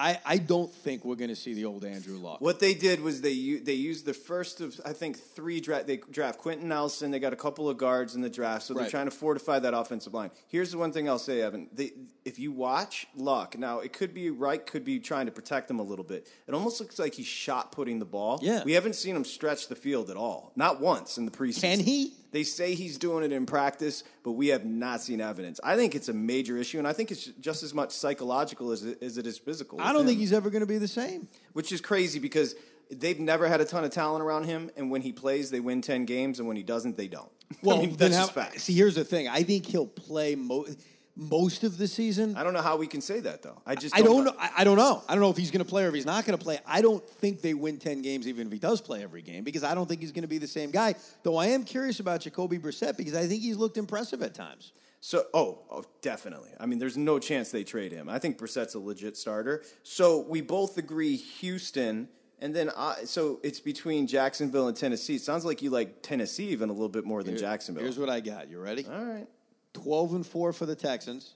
I, 0.00 0.18
I 0.24 0.38
don't 0.38 0.72
think 0.72 1.04
we're 1.04 1.14
going 1.16 1.28
to 1.28 1.36
see 1.36 1.52
the 1.54 1.66
old 1.66 1.84
Andrew 1.84 2.16
Luck. 2.16 2.40
What 2.40 2.58
they 2.58 2.72
did 2.74 3.00
was 3.02 3.20
they 3.20 3.30
u- 3.30 3.60
they 3.60 3.74
used 3.74 4.06
the 4.06 4.14
first 4.14 4.60
of 4.60 4.80
I 4.84 4.92
think 4.94 5.18
three 5.18 5.60
draft. 5.60 5.86
They 5.86 5.98
draft 5.98 6.38
Quenton 6.38 6.68
Nelson. 6.68 7.10
They 7.10 7.18
got 7.18 7.32
a 7.32 7.36
couple 7.36 7.68
of 7.68 7.76
guards 7.76 8.14
in 8.14 8.22
the 8.22 8.30
draft, 8.30 8.64
so 8.64 8.72
they're 8.74 8.84
Right. 8.84 8.90
trying 8.90 9.04
to 9.04 9.10
fortify 9.10 9.58
that 9.58 9.74
offensive 9.74 10.14
line. 10.14 10.30
Here's 10.48 10.70
the 10.72 10.78
one 10.78 10.90
thing 10.92 11.08
I'll 11.08 11.18
say, 11.18 11.42
Evan. 11.42 11.68
They, 11.72 11.92
if 12.24 12.38
you 12.38 12.50
watch 12.52 13.06
Luck, 13.14 13.58
now 13.58 13.80
it 13.80 13.92
could 13.92 14.14
be 14.14 14.30
right, 14.30 14.64
could 14.66 14.84
be 14.84 14.98
trying 15.00 15.26
to 15.26 15.32
protect 15.32 15.70
him 15.70 15.78
a 15.78 15.82
little 15.82 16.04
bit. 16.04 16.26
It 16.46 16.54
almost 16.54 16.80
looks 16.80 16.98
like 16.98 17.14
he's 17.14 17.26
shot 17.26 17.70
putting 17.72 17.98
the 17.98 18.04
ball. 18.06 18.38
Yeah. 18.42 18.64
we 18.64 18.72
haven't 18.72 18.94
seen 18.94 19.14
him 19.14 19.24
stretch 19.24 19.68
the 19.68 19.76
field 19.76 20.10
at 20.10 20.16
all, 20.16 20.52
not 20.56 20.80
once 20.80 21.18
in 21.18 21.26
the 21.26 21.30
preseason. 21.32 21.60
Can 21.60 21.80
he? 21.80 22.14
They 22.32 22.44
say 22.44 22.74
he's 22.74 22.96
doing 22.98 23.24
it 23.24 23.32
in 23.32 23.44
practice, 23.46 24.04
but 24.22 24.32
we 24.32 24.48
have 24.48 24.64
not 24.64 25.00
seen 25.00 25.20
evidence. 25.20 25.58
I 25.64 25.76
think 25.76 25.94
it's 25.94 26.08
a 26.08 26.12
major 26.12 26.56
issue, 26.56 26.78
and 26.78 26.86
I 26.86 26.92
think 26.92 27.10
it's 27.10 27.26
just 27.40 27.62
as 27.62 27.74
much 27.74 27.90
psychological 27.90 28.70
as 28.70 28.84
it, 28.84 29.02
as 29.02 29.18
it 29.18 29.26
is 29.26 29.36
physical. 29.38 29.80
I 29.80 29.92
don't 29.92 30.06
think 30.06 30.18
he's 30.20 30.32
ever 30.32 30.48
going 30.50 30.60
to 30.60 30.66
be 30.66 30.78
the 30.78 30.88
same. 30.88 31.28
which 31.54 31.72
is 31.72 31.80
crazy 31.80 32.18
because 32.20 32.54
they've 32.90 33.18
never 33.20 33.48
had 33.48 33.60
a 33.60 33.64
ton 33.64 33.84
of 33.84 33.90
talent 33.90 34.22
around 34.22 34.44
him, 34.44 34.70
and 34.76 34.90
when 34.90 35.02
he 35.02 35.12
plays, 35.12 35.50
they 35.50 35.60
win 35.60 35.80
ten 35.82 36.04
games, 36.04 36.38
and 36.38 36.46
when 36.46 36.56
he 36.56 36.62
doesn't, 36.62 36.96
they 36.96 37.08
don't. 37.08 37.30
Well, 37.64 37.78
I 37.78 37.80
mean, 37.80 37.90
then 37.96 38.12
that's 38.12 38.14
how- 38.14 38.22
just 38.22 38.32
fact. 38.34 38.60
See, 38.60 38.74
here's 38.74 38.94
the 38.94 39.04
thing. 39.04 39.26
I 39.28 39.42
think 39.42 39.66
he'll 39.66 39.86
play 39.86 40.36
mo- 40.36 40.66
most 41.20 41.64
of 41.64 41.76
the 41.76 41.86
season. 41.86 42.34
I 42.34 42.42
don't 42.42 42.54
know 42.54 42.62
how 42.62 42.76
we 42.78 42.86
can 42.86 43.02
say 43.02 43.20
that 43.20 43.42
though. 43.42 43.60
I 43.66 43.74
just 43.74 43.94
I 43.94 44.00
don't 44.00 44.24
know. 44.24 44.34
I, 44.38 44.50
I 44.58 44.64
don't 44.64 44.78
know. 44.78 45.02
I 45.06 45.14
don't 45.14 45.20
know 45.20 45.30
if 45.30 45.36
he's 45.36 45.50
going 45.50 45.64
to 45.64 45.68
play 45.68 45.84
or 45.84 45.88
if 45.88 45.94
he's 45.94 46.06
not 46.06 46.24
going 46.24 46.36
to 46.36 46.42
play. 46.42 46.58
I 46.66 46.80
don't 46.80 47.06
think 47.08 47.42
they 47.42 47.52
win 47.52 47.76
ten 47.78 48.00
games, 48.00 48.26
even 48.26 48.46
if 48.46 48.52
he 48.52 48.58
does 48.58 48.80
play 48.80 49.02
every 49.02 49.20
game, 49.20 49.44
because 49.44 49.62
I 49.62 49.74
don't 49.74 49.86
think 49.86 50.00
he's 50.00 50.12
going 50.12 50.22
to 50.22 50.28
be 50.28 50.38
the 50.38 50.48
same 50.48 50.70
guy. 50.70 50.94
Though 51.22 51.36
I 51.36 51.46
am 51.48 51.64
curious 51.64 52.00
about 52.00 52.22
Jacoby 52.22 52.58
Brissett 52.58 52.96
because 52.96 53.14
I 53.14 53.26
think 53.26 53.42
he's 53.42 53.58
looked 53.58 53.76
impressive 53.76 54.22
at 54.22 54.34
times. 54.34 54.72
So, 55.02 55.24
oh, 55.32 55.60
oh, 55.70 55.84
definitely. 56.02 56.50
I 56.58 56.66
mean, 56.66 56.78
there's 56.78 56.96
no 56.96 57.18
chance 57.18 57.50
they 57.50 57.64
trade 57.64 57.92
him. 57.92 58.08
I 58.08 58.18
think 58.18 58.38
Brissett's 58.38 58.74
a 58.74 58.78
legit 58.78 59.16
starter. 59.16 59.62
So 59.82 60.20
we 60.20 60.42
both 60.42 60.76
agree 60.76 61.16
Houston, 61.16 62.08
and 62.38 62.54
then 62.54 62.70
I, 62.76 63.04
so 63.04 63.40
it's 63.42 63.60
between 63.60 64.06
Jacksonville 64.06 64.68
and 64.68 64.76
Tennessee. 64.76 65.16
It 65.16 65.22
sounds 65.22 65.44
like 65.44 65.62
you 65.62 65.70
like 65.70 66.02
Tennessee 66.02 66.48
even 66.48 66.68
a 66.68 66.72
little 66.72 66.90
bit 66.90 67.06
more 67.06 67.22
than 67.22 67.36
Jacksonville. 67.38 67.82
Here's 67.82 67.98
what 67.98 68.10
I 68.10 68.20
got. 68.20 68.50
You 68.50 68.60
ready? 68.60 68.86
All 68.86 69.04
right. 69.04 69.26
Twelve 69.72 70.14
and 70.14 70.26
four 70.26 70.52
for 70.52 70.66
the 70.66 70.74
Texans, 70.74 71.34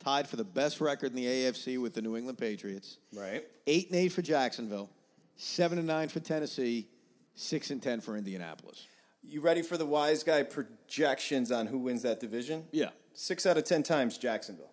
tied 0.00 0.28
for 0.28 0.36
the 0.36 0.44
best 0.44 0.80
record 0.80 1.10
in 1.10 1.16
the 1.16 1.26
AFC 1.26 1.80
with 1.80 1.94
the 1.94 2.02
New 2.02 2.16
England 2.16 2.38
Patriots. 2.38 2.98
Right. 3.14 3.44
Eight 3.66 3.88
and 3.88 3.96
eight 3.96 4.12
for 4.12 4.22
Jacksonville, 4.22 4.90
seven 5.36 5.78
and 5.78 5.86
nine 5.86 6.08
for 6.08 6.20
Tennessee, 6.20 6.88
six 7.34 7.70
and 7.70 7.82
ten 7.82 8.00
for 8.00 8.16
Indianapolis. 8.16 8.86
You 9.22 9.40
ready 9.40 9.62
for 9.62 9.76
the 9.76 9.86
wise 9.86 10.22
guy 10.22 10.42
projections 10.42 11.52
on 11.52 11.66
who 11.66 11.78
wins 11.78 12.02
that 12.02 12.20
division? 12.20 12.64
Yeah. 12.72 12.90
Six 13.14 13.46
out 13.46 13.56
of 13.56 13.64
ten 13.64 13.82
times 13.82 14.18
Jacksonville. 14.18 14.70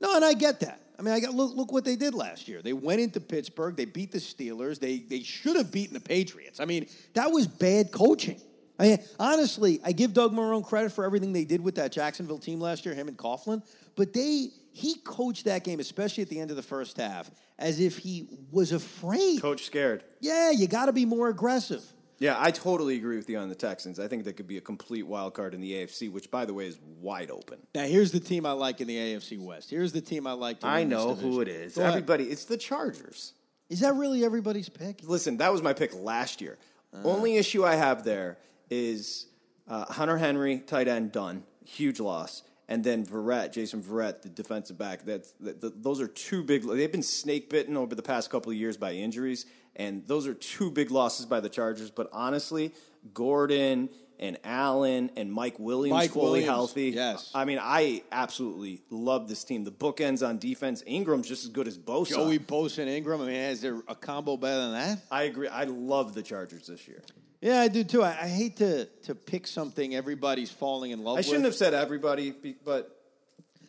No, 0.00 0.16
and 0.16 0.24
I 0.24 0.32
get 0.34 0.60
that. 0.60 0.80
I 0.98 1.02
mean, 1.02 1.14
I 1.14 1.20
got 1.20 1.34
look 1.34 1.56
look 1.56 1.72
what 1.72 1.84
they 1.84 1.96
did 1.96 2.14
last 2.14 2.46
year. 2.46 2.60
They 2.62 2.72
went 2.74 3.00
into 3.00 3.20
Pittsburgh. 3.20 3.76
They 3.76 3.86
beat 3.86 4.12
the 4.12 4.18
Steelers. 4.18 4.78
They 4.78 4.98
they 4.98 5.22
should 5.22 5.56
have 5.56 5.72
beaten 5.72 5.94
the 5.94 6.00
Patriots. 6.00 6.60
I 6.60 6.66
mean, 6.66 6.86
that 7.14 7.30
was 7.30 7.46
bad 7.46 7.90
coaching. 7.90 8.40
I 8.80 8.82
mean, 8.84 8.98
honestly, 9.18 9.78
I 9.84 9.92
give 9.92 10.14
Doug 10.14 10.32
Marrone 10.32 10.64
credit 10.64 10.90
for 10.92 11.04
everything 11.04 11.34
they 11.34 11.44
did 11.44 11.60
with 11.60 11.74
that 11.74 11.92
Jacksonville 11.92 12.38
team 12.38 12.60
last 12.60 12.86
year, 12.86 12.94
him 12.94 13.08
and 13.08 13.16
Coughlin. 13.16 13.62
But 13.94 14.14
they 14.14 14.48
he 14.72 14.94
coached 15.04 15.44
that 15.44 15.64
game, 15.64 15.80
especially 15.80 16.22
at 16.22 16.30
the 16.30 16.40
end 16.40 16.50
of 16.50 16.56
the 16.56 16.62
first 16.62 16.96
half, 16.96 17.30
as 17.58 17.78
if 17.78 17.98
he 17.98 18.26
was 18.50 18.72
afraid. 18.72 19.42
Coach 19.42 19.66
scared. 19.66 20.02
Yeah, 20.20 20.50
you 20.50 20.66
got 20.66 20.86
to 20.86 20.92
be 20.92 21.04
more 21.04 21.28
aggressive. 21.28 21.84
Yeah, 22.18 22.36
I 22.38 22.50
totally 22.50 22.96
agree 22.96 23.16
with 23.16 23.28
you 23.28 23.38
on 23.38 23.48
the 23.48 23.54
Texans. 23.54 23.98
I 23.98 24.06
think 24.06 24.24
they 24.24 24.32
could 24.32 24.46
be 24.46 24.58
a 24.58 24.62
complete 24.62 25.06
wild 25.06 25.34
card 25.34 25.54
in 25.54 25.60
the 25.60 25.72
AFC, 25.72 26.10
which, 26.10 26.30
by 26.30 26.44
the 26.44 26.52
way, 26.52 26.66
is 26.66 26.78
wide 27.00 27.30
open. 27.30 27.58
Now, 27.74 27.84
here's 27.84 28.12
the 28.12 28.20
team 28.20 28.44
I 28.44 28.52
like 28.52 28.80
in 28.80 28.88
the 28.88 28.96
AFC 28.96 29.38
West. 29.38 29.70
Here's 29.70 29.92
the 29.92 30.02
team 30.02 30.26
I 30.26 30.32
like. 30.32 30.60
To 30.60 30.66
I 30.66 30.80
win 30.80 30.90
this 30.90 30.98
know 30.98 31.14
who 31.14 31.40
it 31.40 31.48
is. 31.48 31.54
division. 31.54 31.66
is. 31.66 31.74
Go 31.74 31.80
ahead. 31.82 31.92
Everybody, 31.94 32.24
it's 32.24 32.44
the 32.44 32.58
Chargers. 32.58 33.32
Is 33.70 33.80
that 33.80 33.94
really 33.94 34.24
everybody's 34.24 34.68
pick? 34.68 35.00
Listen, 35.04 35.38
that 35.38 35.50
was 35.50 35.62
my 35.62 35.72
pick 35.72 35.94
last 35.94 36.40
year. 36.40 36.58
Uh. 36.94 37.02
Only 37.04 37.36
issue 37.36 37.64
I 37.64 37.74
have 37.74 38.04
there 38.04 38.36
is 38.70 39.26
uh, 39.68 39.84
Hunter 39.92 40.18
Henry, 40.18 40.58
tight 40.60 40.88
end, 40.88 41.12
done. 41.12 41.44
Huge 41.64 42.00
loss. 42.00 42.42
And 42.68 42.84
then 42.84 43.04
Verrett, 43.04 43.52
Jason 43.52 43.82
Verrett, 43.82 44.22
the 44.22 44.28
defensive 44.28 44.78
back. 44.78 45.04
That's 45.04 45.32
that, 45.40 45.60
th 45.60 45.72
those 45.76 46.00
are 46.00 46.06
two 46.06 46.44
big. 46.44 46.62
They've 46.62 46.90
been 46.90 47.02
snake 47.02 47.50
bitten 47.50 47.76
over 47.76 47.96
the 47.96 48.02
past 48.02 48.30
couple 48.30 48.52
of 48.52 48.56
years 48.56 48.76
by 48.76 48.92
injuries, 48.92 49.46
and 49.74 50.06
those 50.06 50.26
are 50.28 50.34
two 50.34 50.70
big 50.70 50.92
losses 50.92 51.26
by 51.26 51.40
the 51.40 51.48
Chargers. 51.48 51.90
But 51.90 52.08
honestly, 52.12 52.72
Gordon 53.12 53.88
and 54.20 54.38
Allen 54.44 55.10
and 55.16 55.32
Mike 55.32 55.58
Williams 55.58 55.98
Mike 55.98 56.10
fully 56.12 56.24
Williams, 56.26 56.46
healthy. 56.46 56.90
yes. 56.90 57.32
I 57.34 57.44
mean, 57.44 57.58
I 57.60 58.02
absolutely 58.12 58.82
love 58.90 59.28
this 59.28 59.42
team. 59.42 59.64
The 59.64 59.72
bookends 59.72 60.26
on 60.26 60.38
defense. 60.38 60.84
Ingram's 60.86 61.26
just 61.26 61.42
as 61.42 61.50
good 61.50 61.66
as 61.66 61.76
Bosa. 61.76 62.10
Joey 62.10 62.38
Bosa 62.38 62.80
and 62.80 62.90
Ingram. 62.90 63.20
I 63.22 63.26
mean, 63.26 63.34
is 63.34 63.62
there 63.62 63.82
a 63.88 63.96
combo 63.96 64.36
better 64.36 64.60
than 64.60 64.72
that? 64.74 64.98
I 65.10 65.22
agree. 65.24 65.48
I 65.48 65.64
love 65.64 66.14
the 66.14 66.22
Chargers 66.22 66.66
this 66.68 66.86
year. 66.86 67.02
Yeah, 67.40 67.60
I 67.60 67.68
do 67.68 67.84
too. 67.84 68.02
I, 68.02 68.10
I 68.10 68.28
hate 68.28 68.56
to 68.58 68.84
to 69.04 69.14
pick 69.14 69.46
something 69.46 69.94
everybody's 69.94 70.50
falling 70.50 70.90
in 70.90 71.02
love 71.02 71.18
I 71.18 71.20
shouldn't 71.22 71.44
have 71.46 71.54
said 71.54 71.72
everybody, 71.74 72.32
be- 72.32 72.56
but 72.64 72.96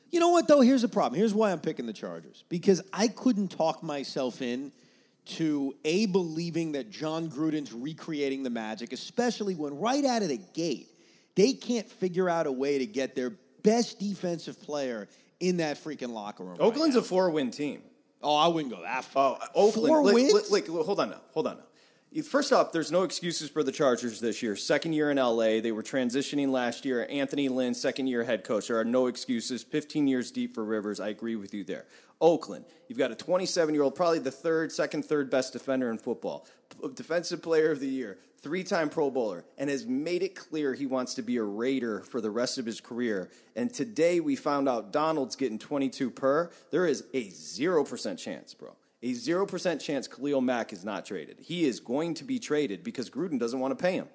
You 0.09 0.19
know 0.19 0.29
what 0.29 0.47
though? 0.47 0.61
Here's 0.61 0.81
the 0.81 0.89
problem. 0.89 1.17
Here's 1.17 1.33
why 1.33 1.51
I'm 1.51 1.59
picking 1.59 1.85
the 1.85 1.93
Chargers 1.93 2.43
because 2.49 2.81
I 2.91 3.07
couldn't 3.07 3.47
talk 3.49 3.81
myself 3.81 4.41
in 4.41 4.71
to 5.23 5.75
a 5.85 6.07
believing 6.07 6.73
that 6.73 6.89
Jon 6.89 7.29
Gruden's 7.29 7.71
recreating 7.71 8.43
the 8.43 8.49
magic, 8.49 8.91
especially 8.91 9.55
when 9.55 9.77
right 9.79 10.03
out 10.03 10.21
of 10.21 10.27
the 10.29 10.41
gate 10.53 10.87
they 11.35 11.53
can't 11.53 11.89
figure 11.89 12.29
out 12.29 12.47
a 12.47 12.51
way 12.51 12.77
to 12.79 12.85
get 12.85 13.15
their 13.15 13.31
best 13.63 13.99
defensive 13.99 14.61
player 14.61 15.07
in 15.39 15.57
that 15.57 15.77
freaking 15.81 16.09
locker 16.11 16.43
room. 16.43 16.57
right 16.57 16.61
Oakland's 16.61 16.97
a 16.97 17.01
four-win 17.01 17.51
team. 17.51 17.81
oh, 18.21 18.35
I 18.35 18.47
wouldn't 18.49 18.73
go 18.73 18.81
that 18.81 19.05
far. 19.05 19.39
Oh, 19.55 19.67
Oakland. 19.69 19.87
Four 19.87 20.03
Like- 20.03 20.13
wins. 20.13 20.51
like, 20.51 20.67
hold 20.67 20.99
on 20.99 21.11
now. 21.11 21.21
Hold 21.33 21.47
on 21.47 21.57
now. 21.57 21.63
First 22.19 22.51
off, 22.51 22.73
there's 22.73 22.91
no 22.91 23.03
excuses 23.03 23.49
for 23.49 23.63
the 23.63 23.71
Chargers 23.71 24.19
this 24.19 24.43
year. 24.43 24.57
Second 24.57 24.91
year 24.91 25.11
in 25.11 25.17
LA, 25.17 25.61
they 25.61 25.71
were 25.71 25.81
transitioning 25.81 26.49
last 26.49 26.83
year. 26.83 27.07
Anthony 27.09 27.47
Lynn, 27.47 27.73
second 27.73 28.07
year 28.07 28.25
head 28.25 28.43
coach. 28.43 28.67
There 28.67 28.77
are 28.77 28.83
no 28.83 29.07
excuses. 29.07 29.63
15 29.63 30.07
years 30.07 30.29
deep 30.29 30.53
for 30.53 30.65
Rivers. 30.65 30.99
I 30.99 31.07
agree 31.07 31.37
with 31.37 31.53
you 31.53 31.63
there. 31.63 31.85
Oakland, 32.19 32.65
you've 32.89 32.97
got 32.97 33.11
a 33.11 33.15
27 33.15 33.73
year 33.73 33.83
old, 33.83 33.95
probably 33.95 34.19
the 34.19 34.29
third, 34.29 34.73
second, 34.73 35.05
third 35.05 35.29
best 35.29 35.53
defender 35.53 35.89
in 35.89 35.97
football, 35.97 36.45
defensive 36.95 37.41
player 37.41 37.71
of 37.71 37.79
the 37.79 37.87
year, 37.87 38.17
three 38.41 38.65
time 38.65 38.89
Pro 38.89 39.09
Bowler, 39.09 39.45
and 39.57 39.69
has 39.69 39.85
made 39.85 40.21
it 40.21 40.35
clear 40.35 40.73
he 40.73 40.85
wants 40.85 41.13
to 41.13 41.21
be 41.21 41.37
a 41.37 41.43
Raider 41.43 42.01
for 42.01 42.19
the 42.19 42.29
rest 42.29 42.57
of 42.57 42.65
his 42.65 42.81
career. 42.81 43.29
And 43.55 43.73
today 43.73 44.19
we 44.19 44.35
found 44.35 44.67
out 44.67 44.91
Donald's 44.91 45.37
getting 45.37 45.57
22 45.57 46.11
per. 46.11 46.51
There 46.71 46.85
is 46.85 47.05
a 47.13 47.27
0% 47.29 48.17
chance, 48.17 48.53
bro. 48.53 48.75
A 49.03 49.13
0% 49.13 49.79
chance 49.81 50.07
Khalil 50.07 50.41
Mack 50.41 50.71
is 50.73 50.85
not 50.85 51.05
traded. 51.05 51.37
He 51.39 51.65
is 51.65 51.79
going 51.79 52.13
to 52.15 52.23
be 52.23 52.37
traded 52.39 52.83
because 52.83 53.09
Gruden 53.09 53.39
doesn't 53.39 53.59
want 53.59 53.77
to 53.77 53.81
pay 53.81 53.93
him. 53.93 54.07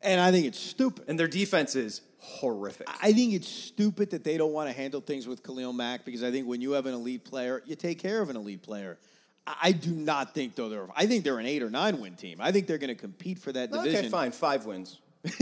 and 0.00 0.20
I 0.20 0.30
think 0.30 0.46
it's 0.46 0.58
stupid. 0.58 1.04
And 1.08 1.18
their 1.18 1.28
defense 1.28 1.74
is 1.76 2.02
horrific. 2.18 2.88
I 3.02 3.12
think 3.12 3.34
it's 3.34 3.48
stupid 3.48 4.10
that 4.10 4.22
they 4.24 4.36
don't 4.36 4.52
want 4.52 4.68
to 4.70 4.76
handle 4.76 5.00
things 5.00 5.26
with 5.26 5.42
Khalil 5.42 5.72
Mack 5.72 6.04
because 6.04 6.22
I 6.22 6.30
think 6.30 6.46
when 6.46 6.60
you 6.60 6.72
have 6.72 6.86
an 6.86 6.94
elite 6.94 7.24
player, 7.24 7.62
you 7.66 7.74
take 7.76 7.98
care 7.98 8.20
of 8.22 8.30
an 8.30 8.36
elite 8.36 8.62
player. 8.62 8.98
I 9.44 9.72
do 9.72 9.90
not 9.90 10.34
think 10.34 10.54
though 10.54 10.68
they're. 10.68 10.86
I 10.94 11.06
think 11.06 11.24
they're 11.24 11.40
an 11.40 11.46
eight 11.46 11.64
or 11.64 11.70
nine 11.70 12.00
win 12.00 12.14
team. 12.14 12.38
I 12.40 12.52
think 12.52 12.68
they're 12.68 12.78
going 12.78 12.94
to 12.94 13.00
compete 13.00 13.40
for 13.40 13.50
that 13.52 13.72
division. 13.72 13.98
Okay, 14.00 14.08
fine. 14.08 14.30
Five 14.30 14.66
wins. 14.66 15.00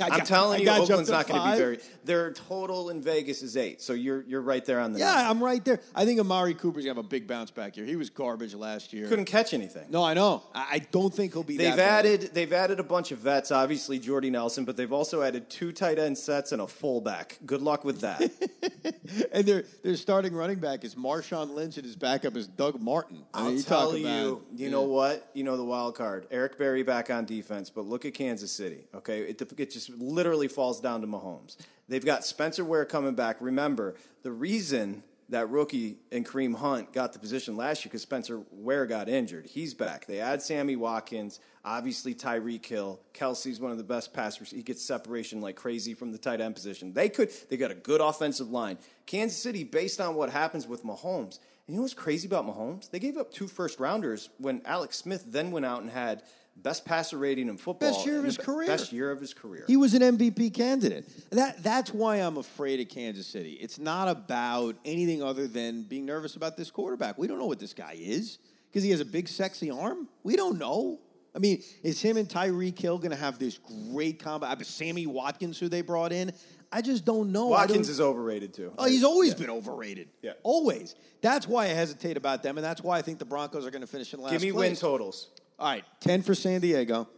I'm 0.00 0.26
telling 0.26 0.60
you, 0.60 0.66
got 0.66 0.76
you 0.76 0.82
up 0.82 0.90
Oakland's 0.90 1.10
not 1.10 1.26
going 1.26 1.40
to 1.42 1.52
be 1.52 1.56
very. 1.56 1.78
Their 2.04 2.32
total 2.32 2.90
in 2.90 3.00
Vegas 3.00 3.42
is 3.42 3.56
eight, 3.56 3.80
so 3.80 3.94
you're 3.94 4.22
you're 4.24 4.42
right 4.42 4.62
there 4.62 4.78
on 4.78 4.92
the. 4.92 4.98
Yeah, 4.98 5.06
number. 5.06 5.30
I'm 5.30 5.42
right 5.42 5.64
there. 5.64 5.80
I 5.94 6.04
think 6.04 6.20
Amari 6.20 6.52
Cooper's 6.52 6.84
going 6.84 6.94
to 6.94 6.98
have 6.98 7.06
a 7.06 7.08
big 7.08 7.26
bounce 7.26 7.50
back 7.50 7.74
here. 7.74 7.86
He 7.86 7.96
was 7.96 8.10
garbage 8.10 8.54
last 8.54 8.92
year. 8.92 9.08
couldn't 9.08 9.24
catch 9.24 9.54
anything. 9.54 9.86
No, 9.90 10.04
I 10.04 10.12
know. 10.12 10.42
I, 10.54 10.66
I 10.72 10.78
don't 10.90 11.14
think 11.14 11.32
he'll 11.32 11.44
be. 11.44 11.56
They've 11.56 11.76
that 11.76 12.04
bad. 12.04 12.06
added 12.06 12.30
they've 12.34 12.52
added 12.52 12.78
a 12.78 12.82
bunch 12.82 13.10
of 13.10 13.18
vets, 13.20 13.50
obviously 13.50 13.98
Jordy 13.98 14.28
Nelson, 14.28 14.66
but 14.66 14.76
they've 14.76 14.92
also 14.92 15.22
added 15.22 15.48
two 15.48 15.72
tight 15.72 15.98
end 15.98 16.18
sets 16.18 16.52
and 16.52 16.60
a 16.60 16.66
fullback. 16.66 17.38
Good 17.46 17.62
luck 17.62 17.84
with 17.84 18.02
that. 18.02 18.20
and 19.32 19.46
their 19.46 19.64
their 19.82 19.96
starting 19.96 20.34
running 20.34 20.58
back 20.58 20.84
is 20.84 20.94
Marshawn 20.94 21.54
Lynch, 21.54 21.78
and 21.78 21.86
his 21.86 21.96
backup 21.96 22.36
is 22.36 22.46
Doug 22.46 22.82
Martin. 22.82 23.24
I 23.32 23.38
mean, 23.38 23.46
I'll 23.46 23.56
you 23.56 23.62
tell 23.62 23.96
you, 23.96 24.06
about- 24.06 24.42
you 24.56 24.66
yeah. 24.66 24.70
know 24.70 24.82
what? 24.82 25.30
You 25.32 25.44
know 25.44 25.56
the 25.56 25.64
wild 25.64 25.94
card. 25.94 26.26
Eric 26.30 26.58
Berry 26.58 26.82
back 26.82 27.08
on 27.08 27.24
defense, 27.24 27.70
but 27.70 27.86
look 27.86 28.04
at 28.04 28.12
Kansas 28.12 28.52
City. 28.52 28.84
Okay, 28.94 29.21
it, 29.22 29.42
it 29.58 29.70
just 29.70 29.90
literally 29.90 30.48
falls 30.48 30.80
down 30.80 31.00
to 31.00 31.06
Mahomes. 31.06 31.56
They've 31.88 32.04
got 32.04 32.24
Spencer 32.24 32.64
Ware 32.64 32.84
coming 32.84 33.14
back. 33.14 33.36
Remember 33.40 33.94
the 34.22 34.32
reason 34.32 35.02
that 35.32 35.48
rookie 35.48 35.96
and 36.10 36.26
Kareem 36.26 36.54
Hunt 36.54 36.92
got 36.92 37.14
the 37.14 37.18
position 37.18 37.56
last 37.56 37.84
year 37.84 37.90
because 37.90 38.02
Spencer 38.02 38.42
Ware 38.50 38.84
got 38.86 39.08
injured. 39.08 39.46
He's 39.46 39.72
back. 39.72 40.06
They 40.06 40.20
add 40.20 40.42
Sammy 40.42 40.76
Watkins, 40.76 41.40
obviously 41.64 42.14
Tyreek 42.14 42.64
Hill. 42.64 43.00
Kelce's 43.14 43.58
one 43.58 43.70
of 43.72 43.78
the 43.78 43.84
best 43.84 44.12
passers. 44.12 44.50
He 44.50 44.62
gets 44.62 44.84
separation 44.84 45.40
like 45.40 45.56
crazy 45.56 45.94
from 45.94 46.12
the 46.12 46.18
tight 46.18 46.42
end 46.42 46.54
position. 46.54 46.92
They 46.92 47.08
could. 47.08 47.30
They 47.48 47.56
got 47.56 47.70
a 47.70 47.74
good 47.74 48.02
offensive 48.02 48.50
line. 48.50 48.78
Kansas 49.06 49.38
City, 49.38 49.64
based 49.64 50.00
on 50.00 50.14
what 50.14 50.28
happens 50.28 50.68
with 50.68 50.84
Mahomes. 50.84 51.38
And 51.66 51.74
you 51.74 51.76
know 51.76 51.82
what's 51.82 51.94
crazy 51.94 52.26
about 52.26 52.46
Mahomes? 52.46 52.90
They 52.90 52.98
gave 52.98 53.16
up 53.16 53.32
two 53.32 53.46
first 53.46 53.80
rounders 53.80 54.28
when 54.36 54.60
Alex 54.66 54.98
Smith 54.98 55.24
then 55.28 55.50
went 55.50 55.64
out 55.64 55.80
and 55.80 55.90
had 55.90 56.24
best 56.56 56.84
passer 56.84 57.18
rating 57.18 57.48
in 57.48 57.56
football. 57.56 57.90
Best 57.92 58.06
year 58.06 58.18
of 58.18 58.24
his 58.24 58.36
career. 58.38 58.66
Best 58.66 58.92
year 58.92 59.10
of 59.10 59.20
his 59.20 59.34
career. 59.34 59.64
He 59.66 59.76
was 59.76 59.94
an 59.94 60.02
MVP 60.02 60.54
candidate. 60.54 61.04
That 61.30 61.62
that's 61.62 61.92
why 61.92 62.16
I'm 62.16 62.36
afraid 62.36 62.80
of 62.80 62.88
Kansas 62.88 63.26
City. 63.26 63.52
It's 63.54 63.78
not 63.78 64.08
about 64.08 64.76
anything 64.84 65.22
other 65.22 65.46
than 65.48 65.82
being 65.82 66.04
nervous 66.06 66.36
about 66.36 66.56
this 66.56 66.70
quarterback. 66.70 67.18
We 67.18 67.26
don't 67.26 67.38
know 67.38 67.46
what 67.46 67.58
this 67.58 67.74
guy 67.74 67.96
is 67.98 68.38
because 68.70 68.82
he 68.82 68.90
has 68.90 69.00
a 69.00 69.04
big, 69.04 69.28
sexy 69.28 69.70
arm. 69.70 70.08
We 70.22 70.36
don't 70.36 70.58
know. 70.58 71.00
I 71.34 71.38
mean, 71.38 71.62
is 71.82 72.00
him 72.02 72.18
and 72.18 72.28
Tyreek 72.28 72.78
Hill 72.78 72.98
going 72.98 73.10
to 73.10 73.16
have 73.16 73.38
this 73.38 73.58
great 73.90 74.22
combo? 74.22 74.46
Sammy 74.62 75.06
Watkins, 75.06 75.58
who 75.58 75.68
they 75.68 75.80
brought 75.80 76.12
in. 76.12 76.32
I 76.70 76.80
just 76.82 77.04
don't 77.06 77.32
know. 77.32 77.48
Watkins 77.48 77.86
don't- 77.86 77.92
is 77.92 78.00
overrated 78.00 78.52
too. 78.54 78.72
Oh, 78.78 78.86
he's 78.86 79.04
always 79.04 79.34
been 79.34 79.50
overrated. 79.50 80.08
Yeah. 80.22 80.32
Always. 80.42 80.94
That's 81.22 81.46
why 81.48 81.64
I 81.64 81.68
hesitate 81.68 82.16
about 82.16 82.42
them, 82.42 82.56
and 82.58 82.64
that's 82.64 82.82
why 82.82 82.98
I 82.98 83.02
think 83.02 83.18
the 83.18 83.24
Broncos 83.24 83.66
are 83.66 83.70
going 83.70 83.82
to 83.82 83.86
finish 83.86 84.12
in 84.12 84.20
last 84.20 84.32
Give 84.32 84.42
me 84.42 84.52
win 84.52 84.70
place. 84.70 84.80
totals. 84.80 85.28
All 85.62 85.68
right, 85.68 85.84
10 86.00 86.22
for 86.22 86.34
San 86.34 86.60
Diego, 86.60 87.08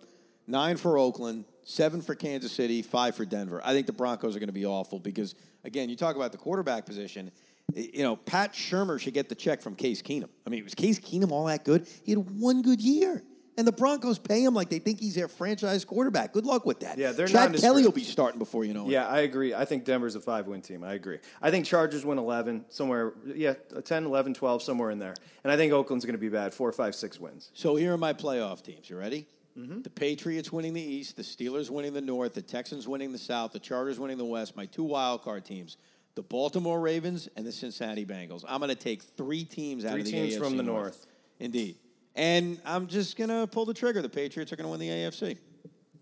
9 0.47 0.77
for 0.77 0.99
Oakland, 0.99 1.47
7 1.63 2.03
for 2.03 2.15
Kansas 2.15 2.53
City, 2.53 2.83
5 2.83 3.17
for 3.17 3.25
Denver. 3.25 3.63
I 3.65 3.73
think 3.73 3.87
the 3.87 3.95
Broncos 3.95 4.37
are 4.37 4.39
going 4.39 4.49
to 4.49 4.53
be 4.53 4.67
awful 4.67 4.99
because, 4.99 5.35
again, 5.65 5.89
you 5.89 5.97
talk 5.97 6.15
about 6.15 6.31
the 6.31 6.37
quarterback 6.37 6.85
position. 6.85 7.33
You 7.73 8.03
know, 8.03 8.17
Pat 8.17 8.53
Shurmur 8.53 9.01
should 9.01 9.15
get 9.15 9.31
the 9.31 9.35
check 9.35 9.63
from 9.63 9.75
Case 9.75 10.03
Keenum. 10.03 10.29
I 10.47 10.51
mean, 10.51 10.63
was 10.63 10.75
Case 10.75 10.99
Keenum 10.99 11.31
all 11.33 11.47
that 11.47 11.65
good? 11.65 11.89
He 12.05 12.13
had 12.13 12.19
one 12.39 12.61
good 12.61 12.83
year. 12.83 13.23
And 13.57 13.67
the 13.67 13.73
Broncos 13.73 14.19
pay 14.19 14.43
him 14.43 14.55
like 14.55 14.69
they 14.69 14.81
think 14.81 14.99
he's 14.99 15.15
their 15.15 15.29
franchise 15.29 15.85
quarterback. 15.85 16.33
Good 16.33 16.45
luck 16.45 16.67
with 16.67 16.81
that. 16.81 16.99
Yeah, 16.99 17.13
they're 17.13 17.27
Chad 17.27 17.35
nondescript. 17.35 17.63
Kelly 17.63 17.85
will 17.85 17.93
be 17.93 18.03
starting 18.03 18.39
before 18.39 18.65
you 18.65 18.75
know 18.75 18.87
it. 18.87 18.91
Yeah, 18.91 19.07
I 19.07 19.21
agree. 19.21 19.55
I 19.55 19.65
think 19.65 19.85
Denver's 19.85 20.17
a 20.17 20.21
five 20.21 20.47
win 20.49 20.61
team. 20.61 20.83
I 20.83 20.95
agree. 20.95 21.19
I 21.41 21.51
think 21.51 21.65
Chargers 21.65 22.05
win 22.05 22.19
11, 22.19 22.65
somewhere, 22.69 23.13
yeah, 23.27 23.55
10, 23.85 24.05
11, 24.07 24.35
12, 24.35 24.63
somewhere 24.63 24.91
in 24.91 24.99
there. 24.99 25.15
And 25.45 25.53
I 25.53 25.57
think 25.57 25.73
Oakland's 25.73 26.05
going 26.05 26.15
to 26.15 26.21
be 26.21 26.29
bad, 26.29 26.53
four, 26.53 26.73
five, 26.73 26.95
six 26.95 27.21
wins. 27.21 27.51
So 27.55 27.77
here 27.77 27.93
are 27.93 27.99
my 27.99 28.13
playoff 28.13 28.63
teams. 28.63 28.91
You 28.91 28.99
ready? 28.99 29.27
Mm-hmm. 29.59 29.83
The 29.83 29.91
Patriots 29.91 30.53
winning 30.53 30.75
the 30.75 30.83
East, 30.83 31.17
the 31.17 31.23
Steelers 31.23 31.71
winning 31.71 31.93
the 31.93 32.01
North, 32.01 32.35
the 32.35 32.43
Texans 32.43 32.89
winning 32.89 33.13
the 33.13 33.19
South, 33.19 33.53
the 33.53 33.61
Chargers 33.61 34.01
winning 34.01 34.19
the 34.19 34.25
West. 34.25 34.57
My 34.57 34.67
two 34.67 34.83
wild 34.83 35.23
card 35.23 35.45
teams: 35.45 35.77
the 36.17 36.23
Baltimore 36.23 36.81
Ravens 36.81 37.29
and 37.37 37.47
the 37.47 37.53
Cincinnati 37.53 38.05
Bengals. 38.05 38.45
I'm 38.49 38.59
going 38.59 38.71
to 38.71 38.75
take 38.75 39.03
three 39.03 39.45
teams 39.45 39.85
out 39.85 39.93
Three 39.93 40.01
of 40.01 40.07
the 40.07 40.13
teams 40.13 40.35
AFC 40.35 40.39
from 40.39 40.57
the 40.57 40.65
North. 40.65 40.83
North. 40.83 41.07
Indeed, 41.39 41.77
and 42.15 42.61
I'm 42.65 42.87
just 42.87 43.17
going 43.17 43.31
to 43.31 43.47
pull 43.47 43.65
the 43.65 43.75
trigger. 43.75 44.03
The 44.03 44.09
Patriots 44.09 44.53
are 44.53 44.57
going 44.57 44.67
to 44.67 44.71
win 44.71 44.81
the 44.81 44.89
AFC. 44.89 45.39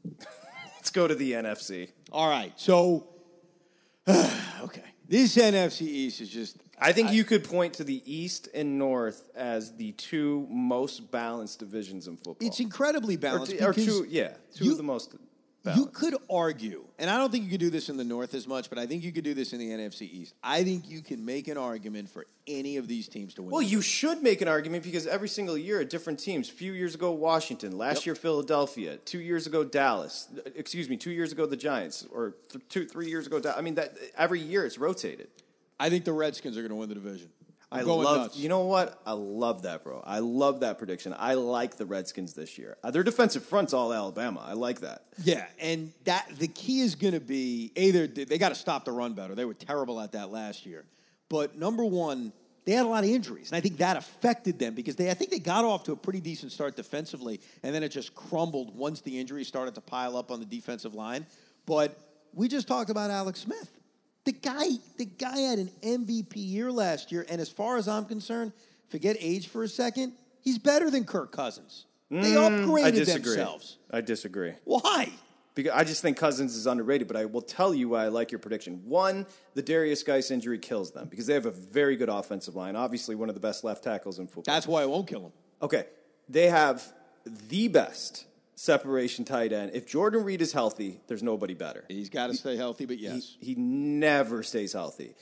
Let's 0.76 0.90
go 0.90 1.06
to 1.06 1.14
the 1.14 1.32
NFC. 1.32 1.90
All 2.10 2.28
right, 2.28 2.52
so 2.56 3.06
okay, 4.08 4.82
this 5.08 5.36
NFC 5.36 5.82
East 5.82 6.20
is 6.20 6.28
just 6.28 6.56
I 6.78 6.92
think 6.92 7.12
you 7.12 7.22
could 7.22 7.44
point 7.44 7.74
to 7.74 7.84
the 7.84 8.02
East 8.04 8.48
and 8.52 8.76
North 8.78 9.30
as 9.36 9.76
the 9.76 9.92
two 9.92 10.46
most 10.50 11.12
balanced 11.12 11.60
divisions 11.60 12.08
in 12.08 12.16
football. 12.16 12.36
it's 12.46 12.58
incredibly 12.58 13.14
or, 13.14 13.18
balanced. 13.18 13.52
t- 13.52 13.64
or 13.64 13.72
two, 13.72 14.04
yeah, 14.08 14.32
two 14.54 14.64
you- 14.64 14.70
of 14.72 14.76
the 14.78 14.82
most 14.82 15.14
You 15.64 15.86
could 15.86 16.16
argue, 16.28 16.84
and 16.98 17.08
I 17.08 17.16
don't 17.18 17.30
think 17.30 17.44
you 17.44 17.50
could 17.50 17.60
do 17.60 17.70
this 17.70 17.88
in 17.88 17.96
the 17.96 18.04
North 18.04 18.34
as 18.34 18.48
much, 18.48 18.68
but 18.68 18.78
I 18.78 18.86
think 18.86 19.04
you 19.04 19.12
could 19.12 19.22
do 19.22 19.32
this 19.32 19.52
in 19.52 19.60
the 19.60 19.70
NFC 19.70 20.02
East. 20.02 20.34
I 20.42 20.64
think 20.64 20.88
you 20.90 21.02
can 21.02 21.24
make 21.24 21.46
an 21.46 21.56
argument 21.56 22.08
for 22.10 22.26
any 22.48 22.78
of 22.78 22.88
these 22.88 23.06
teams 23.08 23.34
to 23.34 23.42
win. 23.42 23.50
Well, 23.52 23.60
the 23.60 23.66
you 23.66 23.80
should 23.80 24.22
make 24.22 24.40
an 24.40 24.48
argument 24.48 24.82
because 24.82 25.06
every 25.06 25.28
single 25.28 25.56
year 25.56 25.80
at 25.80 25.88
different 25.88 26.18
teams. 26.18 26.48
A 26.50 26.52
few 26.52 26.72
years 26.72 26.94
ago, 26.96 27.12
Washington. 27.12 27.78
Last 27.78 27.98
Yep. 27.98 28.06
year, 28.06 28.14
Philadelphia. 28.16 28.96
Two 29.04 29.20
years 29.20 29.46
ago, 29.46 29.62
Dallas. 29.62 30.26
Excuse 30.56 30.88
me, 30.88 30.96
two 30.96 31.12
years 31.12 31.30
ago, 31.30 31.46
the 31.46 31.56
Giants. 31.56 32.06
Or 32.10 32.34
th- 32.50 32.64
two, 32.68 32.84
three 32.86 33.08
years 33.08 33.28
ago, 33.28 33.38
Dallas. 33.38 33.58
I 33.58 33.62
mean, 33.62 33.76
that 33.76 33.94
every 34.16 34.40
year 34.40 34.66
it's 34.66 34.78
rotated. 34.78 35.28
I 35.78 35.90
think 35.90 36.04
the 36.04 36.12
Redskins 36.12 36.56
are 36.56 36.60
going 36.60 36.70
to 36.70 36.76
win 36.76 36.88
the 36.88 36.94
division. 36.96 37.28
I'm 37.72 37.78
I 37.78 37.82
love. 37.82 38.36
You 38.36 38.48
know 38.48 38.64
what? 38.64 39.00
I 39.06 39.12
love 39.12 39.62
that, 39.62 39.82
bro. 39.82 40.02
I 40.04 40.18
love 40.18 40.60
that 40.60 40.78
prediction. 40.78 41.14
I 41.18 41.34
like 41.34 41.76
the 41.76 41.86
Redskins 41.86 42.34
this 42.34 42.58
year. 42.58 42.76
Uh, 42.84 42.90
their 42.90 43.02
defensive 43.02 43.44
front's 43.44 43.72
all 43.72 43.92
Alabama. 43.92 44.44
I 44.46 44.52
like 44.52 44.80
that. 44.80 45.04
Yeah, 45.24 45.46
and 45.58 45.92
that 46.04 46.28
the 46.38 46.48
key 46.48 46.80
is 46.80 46.94
going 46.94 47.14
to 47.14 47.20
be 47.20 47.72
either 47.74 48.06
they 48.06 48.36
got 48.36 48.50
to 48.50 48.54
stop 48.54 48.84
the 48.84 48.92
run 48.92 49.14
better. 49.14 49.34
They 49.34 49.46
were 49.46 49.54
terrible 49.54 50.00
at 50.00 50.12
that 50.12 50.30
last 50.30 50.66
year. 50.66 50.84
But 51.30 51.56
number 51.56 51.84
one, 51.84 52.32
they 52.64 52.72
had 52.72 52.84
a 52.84 52.88
lot 52.88 53.04
of 53.04 53.10
injuries, 53.10 53.50
and 53.50 53.56
I 53.56 53.60
think 53.60 53.78
that 53.78 53.96
affected 53.96 54.58
them 54.58 54.74
because 54.74 54.96
they 54.96 55.10
I 55.10 55.14
think 55.14 55.30
they 55.30 55.38
got 55.38 55.64
off 55.64 55.84
to 55.84 55.92
a 55.92 55.96
pretty 55.96 56.20
decent 56.20 56.52
start 56.52 56.76
defensively, 56.76 57.40
and 57.62 57.74
then 57.74 57.82
it 57.82 57.88
just 57.88 58.14
crumbled 58.14 58.76
once 58.76 59.00
the 59.00 59.18
injuries 59.18 59.48
started 59.48 59.74
to 59.76 59.80
pile 59.80 60.16
up 60.16 60.30
on 60.30 60.40
the 60.40 60.46
defensive 60.46 60.94
line. 60.94 61.26
But 61.64 61.98
we 62.34 62.48
just 62.48 62.68
talked 62.68 62.90
about 62.90 63.10
Alex 63.10 63.40
Smith. 63.40 63.70
The 64.24 64.32
guy, 64.32 64.66
the 64.98 65.04
guy 65.04 65.38
had 65.38 65.58
an 65.58 65.70
MVP 65.82 66.32
year 66.36 66.70
last 66.70 67.10
year, 67.10 67.26
and 67.28 67.40
as 67.40 67.48
far 67.48 67.76
as 67.76 67.88
I'm 67.88 68.04
concerned, 68.04 68.52
forget 68.88 69.16
age 69.18 69.48
for 69.48 69.64
a 69.64 69.68
second, 69.68 70.12
he's 70.40 70.58
better 70.58 70.90
than 70.90 71.04
Kirk 71.04 71.32
Cousins. 71.32 71.86
They 72.10 72.32
Mm, 72.32 72.36
I 72.84 72.90
upgraded 72.90 72.94
disagree. 72.94 73.30
themselves. 73.36 73.78
I 73.90 74.00
disagree. 74.02 74.52
Why? 74.64 75.10
Because 75.54 75.72
I 75.72 75.84
just 75.84 76.02
think 76.02 76.16
Cousins 76.18 76.54
is 76.56 76.66
underrated, 76.66 77.08
but 77.08 77.16
I 77.16 77.24
will 77.24 77.42
tell 77.42 77.74
you 77.74 77.90
why 77.90 78.04
I 78.04 78.08
like 78.08 78.30
your 78.30 78.38
prediction. 78.38 78.82
One, 78.86 79.26
the 79.54 79.62
Derrius 79.62 80.04
Guice 80.04 80.30
injury 80.30 80.58
kills 80.58 80.92
them 80.92 81.08
because 81.08 81.26
they 81.26 81.34
have 81.34 81.46
a 81.46 81.50
very 81.50 81.96
good 81.96 82.08
offensive 82.08 82.54
line. 82.54 82.76
Obviously, 82.76 83.14
one 83.14 83.28
of 83.28 83.34
the 83.34 83.40
best 83.40 83.64
left 83.64 83.82
tackles 83.84 84.18
in 84.18 84.26
football. 84.26 84.44
That's 84.54 84.66
why 84.66 84.82
I 84.82 84.86
won't 84.86 85.06
kill 85.08 85.26
him. 85.26 85.32
Okay, 85.60 85.86
they 86.28 86.48
have 86.48 86.82
the 87.48 87.68
best 87.68 88.24
separation 88.62 89.24
tight 89.24 89.52
end. 89.52 89.72
If 89.74 89.86
Jordan 89.88 90.22
Reed 90.22 90.40
is 90.40 90.52
healthy, 90.52 91.00
there's 91.08 91.22
nobody 91.22 91.52
better. 91.52 91.84
He's 91.88 92.08
got 92.08 92.28
to 92.28 92.34
stay 92.34 92.56
healthy, 92.56 92.86
but 92.86 92.98
yes. 92.98 93.36
he 93.40 93.56
never 93.56 94.44
stays 94.44 94.72
healthy. 94.72 95.16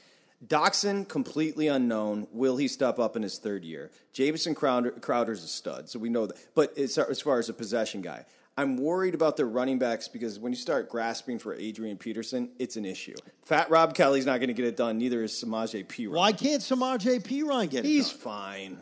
Doctson, 0.47 1.09
completely 1.09 1.67
unknown. 1.67 2.27
Will 2.33 2.59
he 2.59 2.69
step 2.69 2.99
up 2.99 3.17
in 3.17 3.23
his 3.23 3.39
third 3.39 3.65
year? 3.65 3.91
Jamison 4.13 4.55
Crowder, 4.55 4.91
Crowder's 4.91 5.43
a 5.43 5.49
stud, 5.49 5.89
so 5.89 5.99
we 5.99 6.11
know 6.11 6.27
that. 6.27 6.37
But 6.55 6.77
as, 6.77 6.99
as 6.99 7.23
far 7.23 7.39
as 7.39 7.49
a 7.49 7.55
possession 7.55 8.03
guy, 8.03 8.27
I'm 8.59 8.77
worried 8.77 9.15
about 9.15 9.39
their 9.39 9.47
running 9.47 9.79
backs 9.79 10.07
because 10.07 10.39
when 10.39 10.53
you 10.53 10.59
start 10.59 10.91
grasping 10.91 11.39
for 11.39 11.55
Adrian 11.55 11.97
Peterson, 11.97 12.51
it's 12.59 12.77
an 12.77 12.85
issue. 12.85 13.15
Fat 13.47 13.71
Rob 13.71 13.95
Kelley's 13.95 14.27
not 14.27 14.39
going 14.39 14.49
to 14.49 14.55
get 14.55 14.67
it 14.67 14.77
done. 14.77 14.99
Neither 14.99 15.23
is 15.23 15.33
Samaje 15.33 15.89
P. 15.89 16.09
Why 16.09 16.33
can't 16.33 16.61
Samaj 16.61 17.07
P. 17.25 17.43
Ryan 17.43 17.69
get 17.69 17.85
it 17.87 17.89
He's 17.89 18.11
done? 18.11 18.19
fine. 18.19 18.79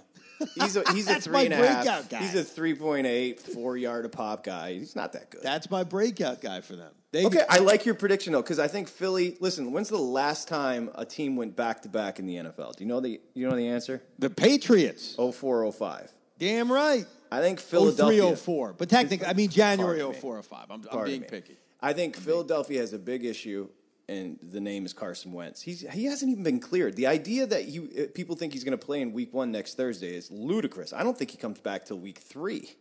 He's 0.55 0.77
a 0.77 0.93
he's 0.93 1.09
a 1.09 1.21
three 1.21 1.47
and 1.47 1.55
a 1.55 1.57
half. 1.57 2.09
guy. 2.09 2.19
He's 2.19 2.35
a 2.35 2.45
three 2.45 2.75
point 2.75 3.07
eight, 3.07 3.41
four 3.41 3.77
yard 3.77 4.05
a 4.05 4.09
pop 4.09 4.45
guy. 4.45 4.75
He's 4.75 4.95
not 4.97 5.13
that 5.15 5.31
good. 5.31 5.43
That's 5.43 5.71
my 5.71 5.85
breakout 5.85 6.41
guy 6.41 6.61
for 6.61 6.77
them. 6.77 6.93
They, 7.11 7.25
Okay, 7.25 7.43
I 7.49 7.59
like 7.59 7.87
your 7.87 7.95
prediction 7.95 8.35
though, 8.35 8.43
because 8.43 8.59
I 8.59 8.69
think 8.69 8.89
Philly. 8.89 9.37
Listen, 9.41 9.73
when's 9.73 9.89
the 9.89 9.97
last 9.99 10.47
time 10.47 10.91
a 10.95 11.05
team 11.05 11.37
went 11.37 11.57
back 11.57 11.83
to 11.83 11.89
back 11.89 12.19
in 12.19 12.27
the 12.27 12.37
NFL? 12.37 12.77
Do 12.77 12.85
you 12.85 12.89
know 12.89 13.01
the 13.01 13.21
you 13.35 13.49
know 13.49 13.57
the 13.57 13.67
answer? 13.69 14.03
the 14.19 14.31
Patriots. 14.31 15.15
Oh 15.19 15.33
four 15.33 15.65
oh 15.65 15.73
five. 15.73 16.13
Damn 16.39 16.71
right. 16.71 17.07
I 17.33 17.41
think 17.41 17.59
Oh 17.59 17.63
Philadelphia. 17.63 18.21
three 18.21 18.21
oh 18.33 18.37
four. 18.37 18.73
But 18.75 18.89
technically, 18.89 19.27
I 19.27 19.33
mean 19.33 19.51
January 19.51 20.03
me. 20.03 20.13
04 20.15 20.39
or 20.39 20.43
05. 20.43 20.67
I'm, 20.71 20.85
I'm 20.93 21.05
being 21.05 21.23
me. 21.23 21.27
picky. 21.29 21.57
I 21.81 21.93
think 21.93 22.17
Philadelphia 22.17 22.81
has 22.81 22.93
a 22.93 22.99
big 22.99 23.25
issue, 23.25 23.69
and 24.09 24.39
the 24.43 24.61
name 24.61 24.87
is 24.87 24.93
Carson 24.93 25.33
Wentz. 25.33 25.61
He's 25.61 25.81
he 25.93 26.07
hasn't 26.07 26.31
even 26.31 26.43
been 26.43 26.61
cleared. 26.61 26.97
The 26.97 27.07
idea 27.07 27.47
that 27.47 27.65
he 27.65 27.79
uh, 27.79 28.07
people 28.15 28.37
think 28.37 28.53
he's 28.53 28.65
going 28.65 28.79
to 28.79 28.85
play 28.85 29.03
in 29.03 29.13
Week 29.13 29.33
One 29.35 29.53
next 29.53 29.77
Thursday 29.77 30.17
is 30.17 30.31
ludicrous. 30.31 30.93
I 30.93 31.03
don't 31.03 31.17
think 31.17 31.31
he 31.31 31.37
comes 31.37 31.61
back 31.61 31.85
till 31.85 31.99
Week 31.99 32.19
Three. 32.19 32.75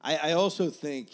I, 0.00 0.16
I 0.16 0.32
also 0.32 0.70
think 0.70 1.10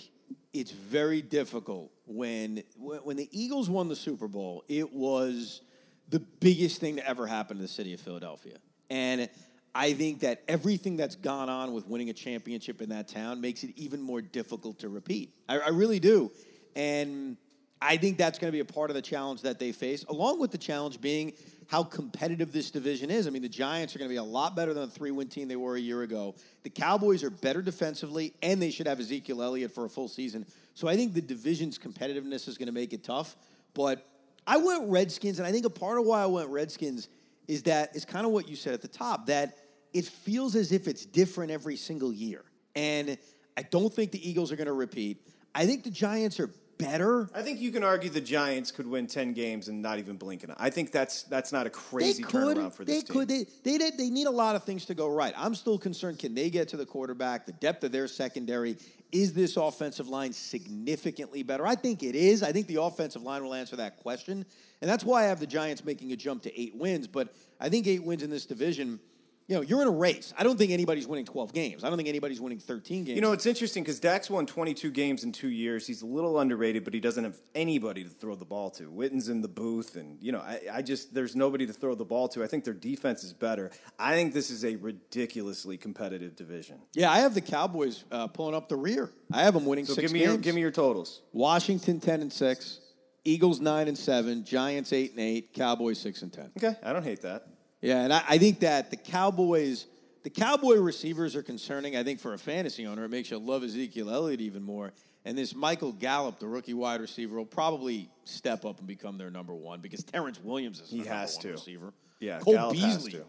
it's 0.53 0.71
very 0.71 1.23
difficult 1.23 1.91
when 2.07 2.63
when 2.77 3.01
when 3.01 3.17
the 3.17 3.29
Eagles 3.33 3.69
won 3.69 3.89
the 3.89 3.97
Super 3.97 4.29
Bowl. 4.29 4.65
It 4.69 4.93
was 4.93 5.63
the 6.09 6.21
biggest 6.21 6.81
thing 6.81 6.97
to 6.97 7.07
ever 7.07 7.27
happen 7.27 7.57
to 7.57 7.63
the 7.63 7.69
city 7.69 7.93
of 7.93 8.01
Philadelphia, 8.01 8.59
and 8.89 9.29
I 9.75 9.93
think 9.93 10.21
that 10.21 10.43
everything 10.49 10.97
that's 10.97 11.17
gone 11.17 11.49
on 11.49 11.73
with 11.73 11.87
winning 11.87 12.11
a 12.11 12.15
championship 12.15 12.81
in 12.81 12.91
that 12.91 13.09
town 13.09 13.41
makes 13.41 13.65
it 13.65 13.73
even 13.77 14.01
more 14.01 14.23
difficult 14.23 14.79
to 14.81 14.89
repeat. 14.89 15.35
I, 15.49 15.59
I 15.59 15.69
really 15.69 15.99
do, 15.99 16.31
and 16.77 17.37
I 17.81 17.97
think 17.97 18.19
that's 18.19 18.39
going 18.39 18.49
to 18.49 18.53
be 18.53 18.61
a 18.61 18.65
part 18.65 18.91
of 18.91 18.95
the 18.95 19.03
challenge 19.03 19.43
that 19.43 19.59
they 19.59 19.73
face, 19.73 20.05
along 20.05 20.41
with 20.41 20.51
the 20.51 20.59
challenge 20.59 21.01
being 21.01 21.33
how 21.69 21.85
competitive 21.85 22.51
this 22.53 22.71
division 22.71 23.11
is. 23.11 23.27
I 23.27 23.31
mean, 23.31 23.43
the 23.43 23.49
Giants 23.49 23.95
are 23.95 23.99
going 23.99 24.09
to 24.09 24.13
be 24.13 24.19
a 24.19 24.23
lot 24.23 24.57
better 24.57 24.75
than 24.75 24.85
the 24.85 24.91
three 24.91 25.11
win 25.11 25.29
team 25.29 25.49
they 25.49 25.57
were 25.57 25.77
a 25.77 25.81
year 25.81 26.03
ago. 26.03 26.35
The 26.63 26.71
Cowboys 26.71 27.23
are 27.23 27.31
better 27.31 27.63
defensively, 27.63 28.33
and 28.43 28.61
they 28.61 28.71
should 28.71 28.87
have 28.87 28.99
Ezekiel 28.99 29.43
Elliott 29.43 29.73
for 29.73 29.85
a 29.85 29.89
full 29.89 30.09
season. 30.09 30.47
So 30.75 30.89
I 30.89 30.97
think 30.97 31.13
the 31.13 31.21
division's 31.21 31.79
competitiveness 31.79 32.49
is 32.49 32.57
going 32.57 32.67
to 32.67 32.73
make 32.73 32.93
it 32.93 33.05
tough. 33.05 33.37
But 33.75 34.07
I 34.47 34.57
went 34.57 34.91
Redskins, 34.91 35.39
and 35.39 35.47
I 35.47 35.53
think 35.53 35.67
a 35.67 35.71
part 35.71 35.99
of 35.99 36.07
why 36.07 36.23
I 36.23 36.27
went 36.27 36.49
Redskins 36.49 37.09
is 37.47 37.65
that 37.65 37.95
it's 37.95 38.05
kind 38.05 38.27
of 38.27 38.33
what 38.33 38.49
you 38.49 38.57
said 38.57 38.75
at 38.75 38.83
the 38.83 38.89
top 38.89 39.27
that 39.27 39.57
it 39.93 40.07
feels 40.07 40.55
as 40.55 40.73
if 40.73 40.89
it's 40.89 41.05
different 41.05 41.51
every 41.51 41.77
single 41.77 42.13
year. 42.13 42.45
And 42.75 43.19
I 43.57 43.63
don't 43.63 43.93
think 43.93 44.13
the 44.13 44.29
Eagles 44.29 44.53
are 44.53 44.57
going 44.57 44.67
to 44.67 44.73
repeat. 44.73 45.27
I 45.55 45.67
think 45.67 45.85
the 45.85 45.91
Giants 45.91 46.41
are 46.41 46.51
better. 46.79 47.29
I 47.35 47.43
think 47.43 47.61
you 47.61 47.71
can 47.71 47.83
argue 47.85 48.09
the 48.09 48.21
Giants 48.21 48.71
could 48.71 48.87
win 48.87 49.07
ten 49.07 49.33
games 49.33 49.69
and 49.69 49.83
not 49.83 49.99
even 49.99 50.17
blink 50.17 50.45
an 50.45 50.53
eye. 50.53 50.57
I 50.59 50.71
think 50.71 50.93
that's 50.93 51.25
that's 51.25 51.53
not 51.53 51.63
a 51.67 51.71
They 51.71 51.75
crazy 51.75 52.23
could. 52.23 52.57
turnaround 52.57 52.73
for 52.73 52.85
They 52.85 52.95
this 52.95 53.05
team. 53.05 53.17
could. 53.17 53.29
They, 53.29 53.47
they 53.65 53.79
did- 53.79 53.99
they 53.99 54.09
need 54.11 54.27
a 54.27 54.31
lot 54.31 54.57
of 54.57 54.65
things 54.65 54.85
to 54.87 54.95
go 54.95 55.09
right. 55.09 55.35
I'm 55.37 55.55
still 55.55 55.79
concerned. 55.79 56.19
Can 56.19 56.35
they 56.35 56.49
get 56.51 56.69
to 56.69 56.77
the 56.77 56.87
quarterback? 56.87 57.47
The 57.47 57.53
depth 57.53 57.85
of 57.85 57.93
their 57.93 58.09
secondary. 58.09 58.77
Is 59.11 59.33
this 59.33 59.57
offensive 59.57 60.09
line 60.09 60.33
significantly 60.35 61.43
better? 61.43 61.67
I 61.67 61.75
think 61.75 62.03
it 62.03 62.15
is. 62.15 62.43
I 62.43 62.53
think 62.53 62.67
the 62.67 62.81
offensive 62.83 63.23
line 63.23 63.43
will 63.43 63.55
answer 63.55 63.75
that 63.77 63.97
question, 63.97 64.45
and 64.83 64.91
that's 64.91 65.03
why 65.03 65.25
I 65.25 65.27
have 65.29 65.41
the 65.41 65.47
Giants 65.47 65.83
making 65.85 66.13
a 66.13 66.17
jump 66.17 66.43
to 66.43 66.61
eight 66.61 66.75
wins. 66.77 67.07
But 67.07 67.35
I 67.59 67.69
think 67.71 67.87
eight 67.87 68.05
wins 68.05 68.23
in 68.23 68.31
this 68.31 68.45
division. 68.47 69.01
You 69.49 69.55
know, 69.57 69.63
you're 69.63 69.81
in 69.81 69.89
a 69.89 69.91
race. 69.91 70.35
I 70.37 70.45
don't 70.45 70.59
think 70.59 70.73
anybody's 70.73 71.07
winning 71.07 71.25
12 71.25 71.55
games. 71.55 71.83
I 71.83 71.89
don't 71.89 71.97
think 71.97 72.09
anybody's 72.11 72.39
winning 72.39 72.59
13 72.59 73.05
games. 73.05 73.17
You 73.17 73.23
know, 73.23 73.33
it's 73.33 73.47
interesting 73.47 73.83
because 73.83 73.99
Dak's 73.99 74.29
won 74.29 74.45
22 74.45 74.91
games 74.91 75.25
in 75.25 75.33
two 75.33 75.49
years. 75.49 75.87
He's 75.87 76.03
a 76.03 76.07
little 76.07 76.39
underrated, 76.39 76.85
but 76.85 76.93
he 76.93 77.01
doesn't 77.01 77.25
have 77.25 77.41
anybody 77.55 78.05
to 78.05 78.11
throw 78.11 78.35
the 78.35 78.45
ball 78.45 78.69
to. 78.73 78.91
Witten's 78.91 79.31
in 79.31 79.41
the 79.41 79.49
booth, 79.49 79.97
and, 79.97 80.23
you 80.23 80.33
know, 80.33 80.41
I, 80.41 80.61
I 80.71 80.83
just, 80.83 81.15
there's 81.15 81.35
nobody 81.35 81.67
to 81.67 81.73
throw 81.73 81.95
the 81.95 82.05
ball 82.05 82.29
to. 82.29 82.45
I 82.45 82.47
think 82.47 82.65
their 82.65 82.75
defense 82.75 83.25
is 83.25 83.33
better. 83.33 83.71
I 83.99 84.13
think 84.15 84.35
this 84.35 84.51
is 84.51 84.67
a 84.67 84.77
ridiculously 84.77 85.79
competitive 85.79 86.37
division. 86.37 86.79
yeah, 86.93 87.11
I 87.11 87.21
have 87.21 87.33
the 87.33 87.41
Cowboys 87.41 88.05
uh, 88.13 88.27
pulling 88.27 88.55
up 88.55 88.69
the 88.69 88.77
rear. 88.77 89.11
I 89.33 89.45
have 89.45 89.55
them 89.55 89.65
winning 89.65 89.87
So 89.87 89.95
six 89.95 90.03
give 90.03 90.13
me, 90.13 90.19
games. 90.19 90.33
your, 90.33 90.39
give 90.39 90.55
me 90.57 90.61
your 90.61 90.71
totals. 90.71 91.23
Washington 91.33 92.01
10 92.01 92.21
and 92.21 92.31
6, 92.33 92.81
Eagles 93.25 93.61
9 93.61 93.89
and 93.89 93.97
7, 93.97 94.45
Giants 94.45 94.93
8 94.93 95.13
and 95.13 95.21
8, 95.21 95.55
Cowboys 95.55 95.99
6 96.01 96.21
and 96.21 96.33
10. 96.35 96.51
Okay, 96.59 96.77
I 96.83 96.93
don't 96.93 97.03
hate 97.03 97.23
that. 97.23 97.47
Yeah, 97.81 98.03
and 98.03 98.13
I, 98.13 98.23
I 98.29 98.39
think 98.39 98.61
that 98.61 98.91
the 98.91 98.97
Cowboys 98.97 99.87
the 100.25 100.31
Cowboy 100.31 100.77
receivers 100.77 101.37
are 101.37 101.43
concerning. 101.43 101.97
I 101.97 102.03
think 102.03 102.21
for 102.21 102.35
a 102.35 102.39
fantasy 102.39 102.87
owner, 102.87 103.05
it 103.05 103.09
makes 103.09 103.31
you 103.31 103.39
love 103.39 103.63
Ezekiel 103.63 104.11
Elliott 104.11 104.41
even 104.41 104.63
more. 104.63 104.93
And 105.25 105.37
this 105.37 105.55
Michael 105.55 105.93
Gallup, 105.93 106.39
the 106.39 106.47
rookie 106.47 106.75
wide 106.75 107.01
receiver, 107.01 107.37
will 107.37 107.45
probably 107.47 108.11
step 108.25 108.65
up 108.65 108.79
and 108.79 108.87
become 108.87 109.19
their 109.19 109.31
number 109.31 109.55
one 109.55 109.81
because 109.81 110.03
Terrance 110.05 110.41
Williams 110.41 110.81
is 110.81 110.91
He 110.91 110.99
has 111.05 111.35
number 111.37 111.43
to. 111.43 111.49
one 111.49 111.55
receiver. 111.55 111.93
Yeah, 112.21 112.39
Cole 112.41 112.55
Gallup 112.55 112.77
has 112.77 112.97
Beasley. 112.97 113.13
to. 113.13 113.25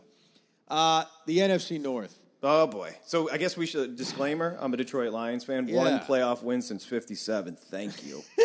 Uh, 0.67 1.03
the 1.25 1.37
NFC 1.37 1.79
North. 1.79 2.19
Oh 2.41 2.67
boy! 2.67 2.95
So 3.05 3.29
I 3.29 3.37
guess 3.37 3.57
we 3.57 3.65
should 3.65 3.97
disclaimer. 3.97 4.57
I'm 4.61 4.73
a 4.73 4.77
Detroit 4.77 5.11
Lions 5.11 5.43
fan. 5.43 5.67
One 5.67 5.99
playoff 5.99 6.41
win 6.41 6.61
since 6.61 6.85
'57. 6.85 7.57
Thank 7.69 8.05
you. 8.05 8.23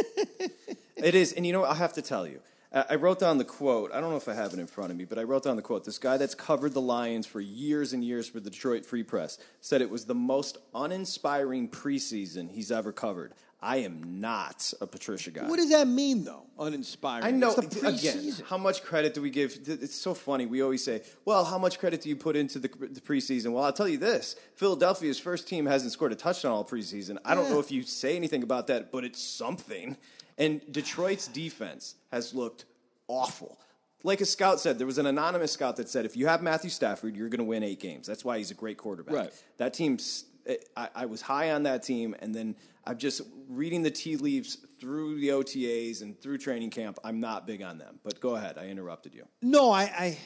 it 0.96 1.14
is, 1.14 1.32
and 1.32 1.46
you 1.46 1.52
know 1.52 1.60
what? 1.60 1.70
I 1.70 1.74
have 1.74 1.92
to 1.92 2.02
tell 2.02 2.26
you. 2.26 2.40
I 2.74 2.96
wrote 2.96 3.20
down 3.20 3.38
the 3.38 3.44
quote. 3.44 3.92
I 3.92 4.00
don't 4.00 4.10
know 4.10 4.16
if 4.16 4.28
I 4.28 4.34
have 4.34 4.52
it 4.52 4.58
in 4.58 4.66
front 4.66 4.90
of 4.90 4.96
me, 4.96 5.04
but 5.04 5.16
I 5.16 5.22
wrote 5.22 5.44
down 5.44 5.54
the 5.54 5.62
quote. 5.62 5.84
This 5.84 5.98
guy 5.98 6.16
that's 6.16 6.34
covered 6.34 6.72
the 6.72 6.80
Lions 6.80 7.24
for 7.24 7.40
years 7.40 7.92
and 7.92 8.04
years 8.04 8.28
for 8.28 8.40
the 8.40 8.50
Detroit 8.50 8.84
Free 8.84 9.04
Press 9.04 9.38
said 9.60 9.80
it 9.80 9.90
was 9.90 10.06
the 10.06 10.14
most 10.14 10.58
uninspiring 10.74 11.68
preseason 11.68 12.50
he's 12.50 12.72
ever 12.72 12.90
covered. 12.90 13.32
I 13.62 13.78
am 13.78 14.20
not 14.20 14.74
a 14.80 14.86
Patricia 14.86 15.30
guy. 15.30 15.48
What 15.48 15.56
does 15.56 15.70
that 15.70 15.86
mean, 15.86 16.24
though? 16.24 16.42
Uninspiring. 16.58 17.24
I 17.24 17.30
know. 17.30 17.54
Again, 17.54 18.34
how 18.46 18.58
much 18.58 18.82
credit 18.82 19.14
do 19.14 19.22
we 19.22 19.30
give? 19.30 19.56
It's 19.66 19.94
so 19.94 20.12
funny. 20.12 20.44
We 20.44 20.60
always 20.60 20.84
say, 20.84 21.02
"Well, 21.24 21.44
how 21.44 21.56
much 21.56 21.78
credit 21.78 22.02
do 22.02 22.08
you 22.08 22.16
put 22.16 22.36
into 22.36 22.58
the, 22.58 22.68
the 22.68 23.00
preseason?" 23.00 23.52
Well, 23.52 23.64
I'll 23.64 23.72
tell 23.72 23.88
you 23.88 23.96
this: 23.96 24.36
Philadelphia's 24.56 25.18
first 25.18 25.48
team 25.48 25.64
hasn't 25.64 25.92
scored 25.92 26.12
a 26.12 26.16
touchdown 26.16 26.52
all 26.52 26.64
preseason. 26.64 27.18
I 27.24 27.34
don't 27.34 27.48
know 27.48 27.58
if 27.58 27.70
you 27.70 27.84
say 27.84 28.16
anything 28.16 28.42
about 28.42 28.66
that, 28.66 28.92
but 28.92 29.04
it's 29.04 29.22
something. 29.22 29.96
And 30.38 30.60
Detroit's 30.72 31.28
defense 31.28 31.94
has 32.10 32.34
looked 32.34 32.64
awful. 33.08 33.58
Like 34.02 34.20
a 34.20 34.26
scout 34.26 34.60
said, 34.60 34.78
there 34.78 34.86
was 34.86 34.98
an 34.98 35.06
anonymous 35.06 35.52
scout 35.52 35.76
that 35.76 35.88
said, 35.88 36.04
"If 36.04 36.16
you 36.16 36.26
have 36.26 36.42
Matthew 36.42 36.70
Stafford, 36.70 37.16
you're 37.16 37.28
going 37.28 37.38
to 37.38 37.44
win 37.44 37.62
eight 37.62 37.80
games." 37.80 38.06
That's 38.06 38.24
why 38.24 38.38
he's 38.38 38.50
a 38.50 38.54
great 38.54 38.76
quarterback. 38.76 39.14
Right. 39.14 39.44
That 39.56 39.72
team's. 39.72 40.24
Eh, 40.46 40.56
I, 40.76 40.88
I 40.94 41.06
was 41.06 41.22
high 41.22 41.52
on 41.52 41.62
that 41.62 41.82
team, 41.82 42.14
and 42.20 42.34
then 42.34 42.54
I'm 42.84 42.98
just 42.98 43.22
reading 43.48 43.82
the 43.82 43.90
tea 43.90 44.16
leaves 44.16 44.58
through 44.78 45.20
the 45.20 45.28
OTAs 45.28 46.02
and 46.02 46.20
through 46.20 46.36
training 46.38 46.68
camp. 46.68 46.98
I'm 47.02 47.18
not 47.18 47.46
big 47.46 47.62
on 47.62 47.78
them. 47.78 47.98
But 48.02 48.20
go 48.20 48.36
ahead. 48.36 48.58
I 48.58 48.66
interrupted 48.66 49.14
you. 49.14 49.24
No, 49.40 49.70
I, 49.70 49.82
I 49.82 50.18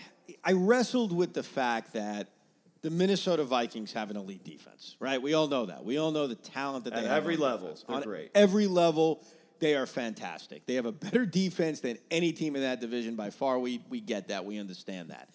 I 0.44 0.52
wrestled 0.52 1.12
with 1.12 1.34
the 1.34 1.44
fact 1.44 1.92
that 1.92 2.28
the 2.82 2.90
Minnesota 2.90 3.44
Vikings 3.44 3.92
have 3.92 4.10
an 4.10 4.16
elite 4.16 4.44
defense, 4.44 4.96
right? 5.00 5.20
We 5.20 5.34
all 5.34 5.48
know 5.48 5.66
that. 5.66 5.84
We 5.84 5.98
all 5.98 6.10
know 6.10 6.26
the 6.26 6.34
talent 6.34 6.84
that 6.84 6.92
At 6.92 7.02
they 7.02 7.08
have 7.08 7.16
every 7.18 7.36
level, 7.36 7.76
they're 7.86 7.96
on 7.96 8.02
great. 8.02 8.30
Every 8.34 8.66
level, 8.66 9.24
they 9.60 9.74
are 9.74 9.86
fantastic. 9.86 10.66
They 10.66 10.74
have 10.74 10.86
a 10.86 10.92
better 10.92 11.26
defense 11.42 11.80
than 11.80 11.98
any 12.10 12.32
team 12.32 12.56
in 12.56 12.62
that 12.62 12.80
division 12.80 13.16
by 13.16 13.30
far. 13.30 13.58
We 13.58 13.80
we 13.88 14.00
get 14.00 14.28
that. 14.28 14.44
We 14.44 14.58
understand 14.58 15.10
that. 15.10 15.28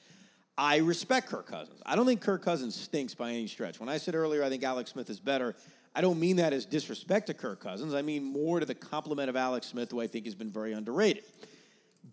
I 0.57 0.77
respect 0.77 1.29
Kirk 1.29 1.47
Cousins. 1.47 1.81
I 1.85 1.95
don't 1.95 2.05
think 2.05 2.21
Kirk 2.21 2.43
Cousins 2.43 2.75
stinks 2.75 3.15
by 3.15 3.31
any 3.31 3.47
stretch. 3.47 3.79
When 3.79 3.89
I 3.89 3.97
said 3.97 4.13
earlier 4.13 4.43
I 4.43 4.49
think 4.49 4.63
Alex 4.63 4.91
Smith 4.91 5.09
is 5.09 5.19
better, 5.19 5.55
I 5.95 6.01
don't 6.01 6.19
mean 6.19 6.37
that 6.37 6.53
as 6.53 6.65
disrespect 6.65 7.27
to 7.27 7.33
Kirk 7.33 7.59
Cousins. 7.59 7.93
I 7.93 8.01
mean 8.01 8.23
more 8.23 8.59
to 8.59 8.65
the 8.65 8.75
compliment 8.75 9.29
of 9.29 9.35
Alex 9.35 9.67
Smith, 9.67 9.91
who 9.91 10.01
I 10.01 10.07
think 10.07 10.25
has 10.25 10.35
been 10.35 10.51
very 10.51 10.73
underrated. 10.73 11.23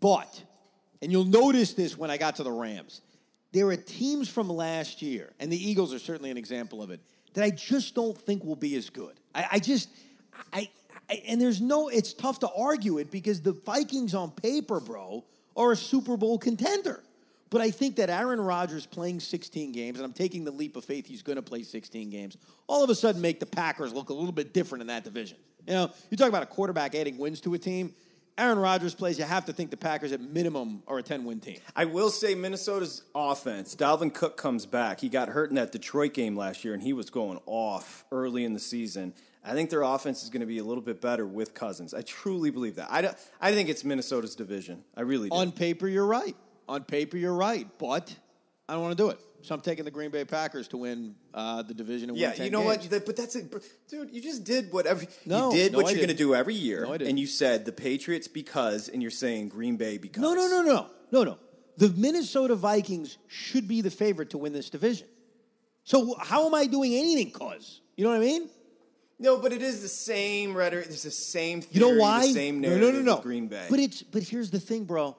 But, 0.01 0.43
and 1.03 1.13
you'll 1.13 1.25
notice 1.25 1.75
this 1.75 1.99
when 1.99 2.11
I 2.11 2.17
got 2.17 2.37
to 2.37 2.43
the 2.43 2.53
Rams, 2.53 3.03
there 3.53 3.67
are 3.69 3.77
teams 3.77 4.29
from 4.29 4.49
last 4.49 5.03
year, 5.03 5.33
and 5.41 5.53
the 5.53 5.71
Eagles 5.71 5.93
are 5.93 5.99
certainly 5.99 6.31
an 6.31 6.37
example 6.37 6.83
of 6.83 6.91
it, 6.91 7.01
that 7.35 7.45
I 7.45 7.51
just 7.51 7.95
don't 7.95 8.17
think 8.17 8.45
will 8.45 8.57
be 8.57 8.77
as 8.77 8.91
good. 8.91 9.15
I, 9.35 9.47
I 9.53 9.59
just, 9.59 9.89
I, 10.53 10.61
I, 10.61 10.71
and 11.27 11.41
there's 11.41 11.61
no, 11.61 11.89
it's 11.89 12.13
tough 12.13 12.41
to 12.41 12.51
argue 12.57 12.99
it 12.99 13.11
because 13.11 13.41
the 13.41 13.53
Vikings 13.53 14.15
on 14.15 14.31
paper, 14.31 14.81
bro, 14.81 15.25
are 15.57 15.73
a 15.73 15.77
Super 15.77 16.17
Bowl 16.17 16.39
contender. 16.39 17.03
But 17.51 17.61
I 17.61 17.73
think 17.73 17.97
that 17.97 18.11
Aaron 18.11 18.41
Rodgers 18.41 18.87
playing 18.87 19.21
16 19.21 19.73
games, 19.73 19.99
and 19.99 20.07
I'm 20.07 20.13
taking 20.13 20.45
the 20.45 20.53
leap 20.53 20.77
of 20.77 20.85
faith 20.85 21.07
he's 21.07 21.23
going 21.23 21.37
to 21.37 21.43
play 21.43 21.65
16 21.65 22.09
games, 22.09 22.37
all 22.69 22.85
of 22.85 22.91
a 22.91 22.95
sudden 22.95 23.21
make 23.21 23.41
the 23.41 23.47
Packers 23.47 23.93
look 23.93 24.11
a 24.11 24.15
little 24.15 24.33
bit 24.33 24.55
different 24.55 24.83
in 24.83 24.87
that 24.87 25.03
division. 25.03 25.37
You 25.67 25.75
know, 25.75 25.91
you 26.11 26.17
talk 26.17 26.29
about 26.29 26.45
a 26.45 26.47
quarterback 26.47 26.95
adding 26.95 27.19
wins 27.19 27.41
to 27.43 27.55
a 27.55 27.59
team. 27.59 27.93
Aaron 28.39 28.59
Rodgers 28.59 28.95
plays, 28.95 29.19
you 29.19 29.25
have 29.25 29.45
to 29.47 29.53
think 29.53 29.71
the 29.71 29.77
Packers 29.77 30.13
at 30.13 30.21
minimum 30.21 30.83
are 30.87 30.99
a 30.99 31.03
10 31.03 31.25
win 31.25 31.41
team. 31.41 31.59
I 31.77 31.85
will 31.85 32.09
say 32.09 32.35
Minnesota's 32.35 33.03
offense. 33.15 33.75
Dalvin 33.75 34.15
Cook 34.15 34.37
comes 34.37 34.65
back. 34.65 35.01
He 35.01 35.09
got 35.09 35.29
hurt 35.29 35.51
in 35.51 35.57
that 35.57 35.73
Detroit 35.73 36.15
game 36.15 36.37
last 36.37 36.65
year, 36.65 36.73
and 36.73 36.83
he 36.83 36.93
was 36.93 37.11
going 37.11 37.41
off 37.47 38.05
early 38.13 38.45
in 38.45 38.55
the 38.55 38.61
season. 38.61 39.13
I 39.45 39.53
think 39.53 39.71
their 39.71 39.83
offense 39.83 40.23
is 40.23 40.29
going 40.31 40.41
to 40.41 40.47
be 40.47 40.59
a 40.59 40.65
little 40.65 40.83
bit 40.83 41.01
better 41.01 41.27
with 41.27 41.55
Cousins. 41.55 41.95
I 41.95 42.03
truly 42.03 42.51
believe 42.51 42.77
that. 42.77 42.89
I, 42.91 43.15
I 43.41 43.53
think 43.53 43.69
it's 43.69 43.85
Minnesota's 43.85 44.35
division. 44.35 44.85
I 44.97 45.03
really 45.03 45.31
do. 45.31 45.37
On 45.37 45.51
paper, 45.51 45.89
you're 45.89 46.07
right. 46.07 46.37
On 46.69 46.85
paper, 46.85 47.17
you're 47.17 47.35
right. 47.35 47.67
But 47.79 48.15
I 48.69 48.75
don't 48.75 48.83
want 48.83 48.97
to 48.97 49.03
do 49.03 49.11
it. 49.11 49.19
So 49.43 49.55
I'm 49.55 49.63
taking 49.63 49.87
the 49.87 49.91
Green 49.91 50.11
Bay 50.11 50.25
Packers 50.27 50.69
to 50.69 50.77
win 50.77 51.15
uh, 51.33 51.63
the 51.63 51.73
division 51.73 52.11
and 52.11 52.19
yeah, 52.19 52.29
win 52.29 52.37
10 52.37 52.45
you 52.45 52.53
know 52.53 52.63
games. 52.71 52.91
what? 52.91 53.07
But 53.07 53.17
that's 53.17 53.35
it, 53.37 53.51
dude. 53.89 54.11
You 54.13 54.21
just 54.21 54.45
did 54.45 54.71
what 54.71 54.87
every 54.87 55.09
No, 55.25 55.51
you 55.51 55.57
did 55.57 55.73
no, 55.73 55.79
what 55.79 55.87
I 55.87 55.91
you're 55.91 55.99
going 55.99 56.09
to 56.11 56.15
do 56.15 56.35
every 56.35 56.55
year, 56.55 56.85
No, 56.85 56.93
I 56.93 56.99
didn't. 56.99 57.11
and 57.11 57.19
you 57.19 57.27
said 57.27 57.65
the 57.65 57.73
Patriots 57.73 58.29
because, 58.29 58.89
and 58.89 59.01
you're 59.01 59.11
saying 59.11 59.49
Green 59.49 59.77
Bay 59.77 59.97
because. 59.97 60.21
No, 60.23 60.35
no, 60.35 60.47
no, 60.47 60.63
no, 60.63 60.87
no, 61.11 61.25
no. 61.25 61.39
The 61.79 61.89
Minnesota 61.89 62.55
Vikings 62.55 63.17
should 63.29 63.67
be 63.67 63.81
the 63.81 63.91
favorite 63.91 64.31
to 64.31 64.39
win 64.39 64.53
this 64.53 64.69
division. 64.69 65.07
So 65.85 66.15
how 66.21 66.47
am 66.47 66.55
I 66.55 66.67
doing 66.67 66.95
anything? 66.95 67.31
Cause 67.31 67.81
you 67.97 68.05
know 68.05 68.11
what 68.11 68.19
I 68.19 68.25
mean? 68.25 68.51
No, 69.21 69.37
but 69.37 69.53
it 69.53 69.61
is 69.61 69.83
the 69.83 69.89
same 69.89 70.57
rhetoric. 70.57 70.87
It's 70.89 71.03
the 71.03 71.11
same. 71.11 71.61
Theory, 71.61 71.75
You 71.75 71.95
know 71.95 72.01
why? 72.01 72.27
The 72.27 72.33
same 72.33 72.61
no, 72.61 72.71
narrative. 72.71 72.95
no, 72.95 72.99
no, 73.01 73.05
no. 73.05 73.15
with 73.17 73.23
Green 73.25 73.49
Bay. 73.49 73.67
But 73.69 73.79
it's 73.79 74.03
but 74.03 74.23
here's 74.23 74.51
the 74.51 74.59
thing, 74.59 74.85
bro. 74.85 75.17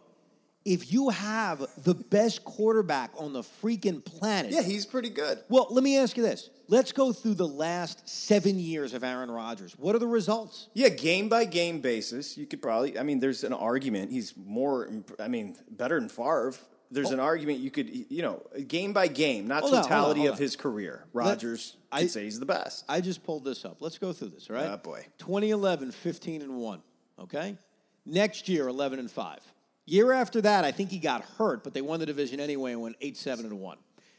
If 0.66 0.92
you 0.94 1.10
have 1.10 1.66
the 1.84 1.96
best 1.96 2.44
quarterback 2.44 3.12
on 3.18 3.34
the 3.34 3.42
freaking 3.42 4.04
planet, 4.04 4.52
yeah, 4.52 4.62
he's 4.62 4.86
pretty 4.86 5.10
good. 5.10 5.40
Well, 5.50 5.68
let 5.72 5.84
me 5.84 5.98
ask 5.98 6.16
you 6.18 6.24
this. 6.24 6.50
Let's 6.68 6.92
go 6.92 7.12
through 7.14 7.34
the 7.34 7.48
last 7.48 8.08
seven 8.08 8.60
years 8.60 8.94
of 8.94 9.04
Aaron 9.04 9.30
Rodgers. 9.32 9.74
What 9.78 9.96
are 9.96 10.00
the 10.00 10.08
results? 10.08 10.70
Yeah, 10.74 10.90
game 10.90 11.30
by 11.30 11.46
game 11.46 11.80
basis, 11.82 12.38
you 12.38 12.46
could 12.46 12.62
probably. 12.62 12.98
I 12.98 13.04
mean, 13.04 13.20
there's 13.20 13.44
an 13.44 13.54
argument. 13.54 14.12
He's 14.12 14.34
more. 14.38 14.90
I 15.20 15.28
mean, 15.28 15.58
better 15.70 16.00
than 16.00 16.10
Favre. 16.10 16.54
There's 16.92 17.12
an 17.12 17.20
argument 17.22 17.60
you 17.60 17.72
could, 17.72 17.90
you 17.90 18.22
know, 18.22 18.44
game 18.68 18.92
by 18.92 19.08
game, 19.08 19.48
not 19.48 19.62
Hold 19.62 19.74
on, 19.74 19.78
hold 19.80 19.86
on, 19.86 19.90
totality 19.90 20.20
hold 20.22 20.34
of 20.34 20.40
his 20.40 20.56
career. 20.58 21.06
Rodgers, 21.14 21.78
I- 21.92 22.02
I'd 22.02 22.12
say 22.12 22.26
he's 22.26 22.40
the 22.40 22.46
best. 22.46 22.84
I 22.90 23.00
just 23.00 23.24
pulled 23.24 23.46
this 23.46 23.64
up. 23.64 23.78
Let's 23.80 23.98
go 23.98 24.12
through 24.12 24.30
this, 24.30 24.50
all 24.50 24.58
right? 24.58 24.68
Ah, 24.68 24.78
boy. 24.78 25.06
2011, 25.18 25.92
15 25.92 26.42
and 26.42 26.58
1, 26.58 26.82
okay? 27.20 27.58
Next 28.06 28.50
year, 28.50 28.68
11 28.68 29.00
and 29.00 29.10
5. 29.10 29.40
Year 29.86 30.12
after 30.12 30.42
that, 30.42 30.66
I 30.66 30.72
think 30.72 30.90
he 30.92 31.00
got 31.00 31.24
hurt, 31.38 31.64
but 31.64 31.74
they 31.74 31.82
won 31.82 32.00
the 32.00 32.06
division 32.06 32.40
anyway 32.40 32.74
and 32.74 32.82
went 32.82 32.98
8 33.02 33.16
7 33.18 33.46
and 33.46 33.60
1. 33.60 33.78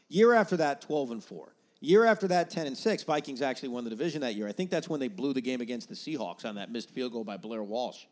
Year 0.09 0.33
after 0.33 0.57
that, 0.57 0.81
12 0.81 1.11
and 1.11 1.23
4. 1.23 1.53
Year 1.79 2.05
after 2.05 2.27
that, 2.29 2.49
10 2.49 2.65
and 2.67 2.77
6. 2.77 3.03
Vikings 3.03 3.41
actually 3.41 3.69
won 3.69 3.83
the 3.83 3.89
division 3.89 4.21
that 4.21 4.35
year. 4.35 4.47
I 4.47 4.51
think 4.51 4.69
that's 4.69 4.89
when 4.89 4.99
they 4.99 5.09
blew 5.09 5.33
the 5.33 5.41
game 5.41 5.61
against 5.61 5.89
the 5.89 5.95
Seahawks 5.95 6.45
on 6.45 6.55
that 6.55 6.71
missed 6.71 6.89
field 6.89 7.11
goal 7.13 7.23
by 7.23 7.37
Blair 7.37 7.61
Walsh. 7.61 8.05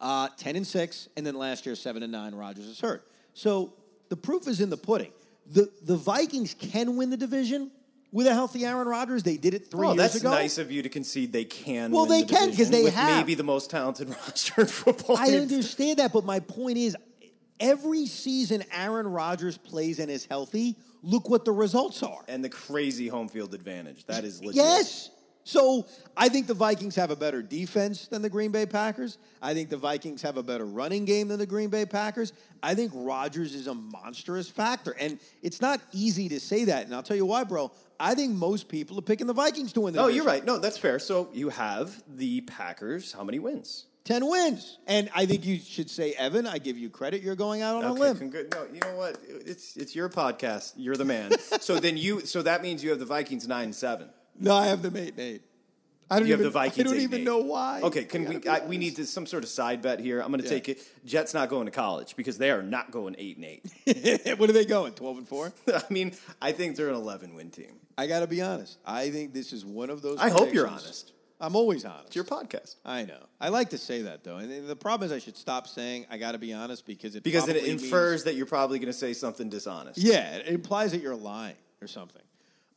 Uh, 0.00 0.28
10 0.36 0.56
and 0.56 0.66
6, 0.66 1.08
and 1.16 1.24
then 1.26 1.36
last 1.36 1.64
year, 1.64 1.74
7 1.76 2.02
and 2.02 2.10
9. 2.12 2.34
Rodgers 2.34 2.66
is 2.66 2.80
hurt. 2.80 3.06
So 3.34 3.72
the 4.12 4.16
proof 4.18 4.46
is 4.46 4.60
in 4.60 4.68
the 4.68 4.76
pudding. 4.76 5.10
The, 5.46 5.70
the 5.84 5.96
Vikings 5.96 6.52
can 6.52 6.96
win 6.98 7.08
the 7.08 7.16
division 7.16 7.70
with 8.12 8.26
a 8.26 8.34
healthy 8.34 8.66
Aaron 8.66 8.86
Rodgers. 8.86 9.22
They 9.22 9.38
did 9.38 9.54
it 9.54 9.70
three 9.70 9.86
Oh, 9.88 9.92
years 9.94 9.96
that's 9.96 10.14
ago. 10.16 10.28
nice 10.30 10.58
of 10.58 10.70
you 10.70 10.82
to 10.82 10.90
concede 10.90 11.32
they 11.32 11.46
can. 11.46 11.92
Well, 11.92 12.04
they 12.04 12.20
the 12.24 12.26
can, 12.28 12.48
'cause 12.50 12.68
division 12.68 12.72
they 12.84 12.90
have. 12.90 13.16
maybe 13.20 13.34
the 13.34 13.42
most 13.42 13.70
talented 13.70 14.10
roster 14.26 14.60
in 14.60 14.66
football. 14.66 15.16
I 15.16 15.28
understand 15.30 15.98
that, 15.98 16.12
but 16.12 16.26
my 16.26 16.40
point 16.40 16.76
is 16.76 16.94
every 17.58 18.04
season 18.04 18.62
Aaron 18.70 19.06
Rodgers 19.08 19.56
plays 19.56 19.98
and 19.98 20.10
is 20.10 20.26
healthy, 20.26 20.76
look 21.02 21.30
what 21.30 21.46
the 21.46 21.52
results 21.52 22.02
are. 22.02 22.22
and 22.28 22.44
the 22.44 22.50
crazy 22.50 23.08
home 23.08 23.28
field 23.28 23.54
advantage. 23.54 24.04
That 24.04 24.24
is 24.24 24.40
legit. 24.42 24.56
Yes. 24.56 25.08
So 25.44 25.86
I 26.16 26.28
think 26.28 26.46
the 26.46 26.54
Vikings 26.54 26.94
have 26.96 27.10
a 27.10 27.16
better 27.16 27.42
defense 27.42 28.06
than 28.06 28.22
the 28.22 28.30
Green 28.30 28.52
Bay 28.52 28.64
Packers. 28.66 29.18
I 29.40 29.54
think 29.54 29.70
the 29.70 29.76
Vikings 29.76 30.22
have 30.22 30.36
a 30.36 30.42
better 30.42 30.64
running 30.64 31.04
game 31.04 31.28
than 31.28 31.38
the 31.38 31.46
Green 31.46 31.68
Bay 31.68 31.84
Packers. 31.84 32.32
I 32.62 32.74
think 32.74 32.92
Rodgers 32.94 33.54
is 33.54 33.66
a 33.66 33.74
monstrous 33.74 34.48
factor. 34.48 34.94
And 35.00 35.18
it's 35.42 35.60
not 35.60 35.80
easy 35.92 36.28
to 36.28 36.38
say 36.40 36.64
that. 36.66 36.84
And 36.86 36.94
I'll 36.94 37.02
tell 37.02 37.16
you 37.16 37.26
why, 37.26 37.42
bro. 37.44 37.72
I 37.98 38.14
think 38.14 38.32
most 38.34 38.68
people 38.68 38.98
are 38.98 39.02
picking 39.02 39.26
the 39.26 39.32
Vikings 39.32 39.72
to 39.74 39.80
win 39.80 39.94
the 39.94 40.00
Oh, 40.00 40.02
division. 40.06 40.16
you're 40.24 40.32
right. 40.32 40.44
No, 40.44 40.58
that's 40.58 40.78
fair. 40.78 40.98
So 40.98 41.28
you 41.32 41.48
have 41.48 42.02
the 42.08 42.42
Packers. 42.42 43.12
How 43.12 43.24
many 43.24 43.38
wins? 43.38 43.86
10 44.04 44.26
wins. 44.28 44.78
And 44.88 45.08
I 45.14 45.26
think 45.26 45.44
you 45.46 45.58
should 45.60 45.88
say, 45.88 46.12
Evan, 46.14 46.44
I 46.46 46.58
give 46.58 46.76
you 46.76 46.90
credit. 46.90 47.22
You're 47.22 47.36
going 47.36 47.62
out 47.62 47.76
on 47.76 47.84
a 47.84 47.92
limb. 47.92 48.16
congr- 48.16 48.50
no, 48.52 48.66
you 48.72 48.80
know 48.80 48.96
what? 48.96 49.18
It's 49.28 49.76
it's 49.76 49.94
your 49.94 50.08
podcast. 50.08 50.72
You're 50.76 50.96
the 50.96 51.04
man. 51.04 51.30
so 51.60 51.78
then 51.78 51.96
you. 51.96 52.20
So 52.26 52.42
that 52.42 52.62
means 52.62 52.82
you 52.82 52.90
have 52.90 52.98
the 52.98 53.04
Vikings 53.06 53.46
nine 53.46 53.66
and 53.66 53.74
seven. 53.74 54.08
No, 54.38 54.54
I 54.54 54.66
have 54.66 54.82
them 54.82 54.96
eight 54.96 55.10
and 55.10 55.20
eight. 55.20 55.42
I 56.10 56.18
don't 56.18 56.26
You 56.26 56.32
have 56.34 56.40
even, 56.40 56.52
the 56.52 56.58
Vikings. 56.58 56.80
I 56.80 56.90
don't 56.92 57.00
even 57.00 57.14
and 57.16 57.24
know 57.24 57.38
why. 57.38 57.80
Okay, 57.82 58.04
can 58.04 58.28
we? 58.28 58.46
I, 58.46 58.66
we 58.66 58.76
need 58.76 58.96
to, 58.96 59.06
some 59.06 59.24
sort 59.24 59.44
of 59.44 59.48
side 59.48 59.80
bet 59.80 59.98
here. 59.98 60.20
I'm 60.20 60.28
going 60.28 60.42
to 60.42 60.46
Yeah. 60.46 60.52
take 60.52 60.68
it. 60.68 60.82
Jets 61.06 61.32
not 61.32 61.48
going 61.48 61.64
to 61.64 61.70
college 61.70 62.16
because 62.16 62.36
they 62.36 62.50
are 62.50 62.62
not 62.62 62.90
going 62.90 63.14
eight 63.18 63.36
and 63.38 63.46
eight. 63.46 64.34
what 64.38 64.50
are 64.50 64.52
they 64.52 64.66
going? 64.66 64.92
Twelve 64.92 65.16
and 65.16 65.26
four. 65.26 65.52
I 65.72 65.82
mean, 65.88 66.12
I 66.40 66.52
think 66.52 66.76
they're 66.76 66.90
an 66.90 66.96
11 66.96 67.34
win 67.34 67.50
team. 67.50 67.72
I 67.96 68.06
got 68.08 68.20
to 68.20 68.26
be 68.26 68.42
honest. 68.42 68.78
I 68.84 69.10
think 69.10 69.32
this 69.32 69.52
is 69.54 69.64
one 69.64 69.88
of 69.88 70.02
those. 70.02 70.18
I 70.18 70.28
hope 70.28 70.52
you're 70.52 70.68
honest. 70.68 71.12
I'm 71.40 71.56
always 71.56 71.84
honest. 71.84 72.06
It's 72.08 72.16
your 72.16 72.24
podcast 72.24 72.76
I 72.84 73.04
know. 73.04 73.18
I 73.40 73.48
like 73.48 73.70
to 73.70 73.78
say 73.78 74.02
that 74.02 74.22
though, 74.22 74.36
and 74.36 74.68
the 74.68 74.76
problem 74.76 75.06
is 75.06 75.12
I 75.12 75.18
should 75.18 75.36
stop 75.36 75.66
saying 75.66 76.06
I 76.10 76.16
got 76.18 76.32
to 76.32 76.38
be 76.38 76.52
honest 76.52 76.86
because 76.86 77.16
it 77.16 77.24
because 77.24 77.48
it 77.48 77.52
probably 77.54 77.68
means- 77.70 77.82
infers 77.82 78.24
that 78.24 78.34
you're 78.34 78.46
probably 78.46 78.78
going 78.78 78.92
to 78.92 78.98
say 78.98 79.12
something 79.14 79.48
dishonest. 79.48 79.98
Yeah, 79.98 80.36
it 80.36 80.46
implies 80.48 80.92
that 80.92 81.00
you're 81.00 81.16
lying 81.16 81.56
or 81.80 81.86
something. 81.88 82.22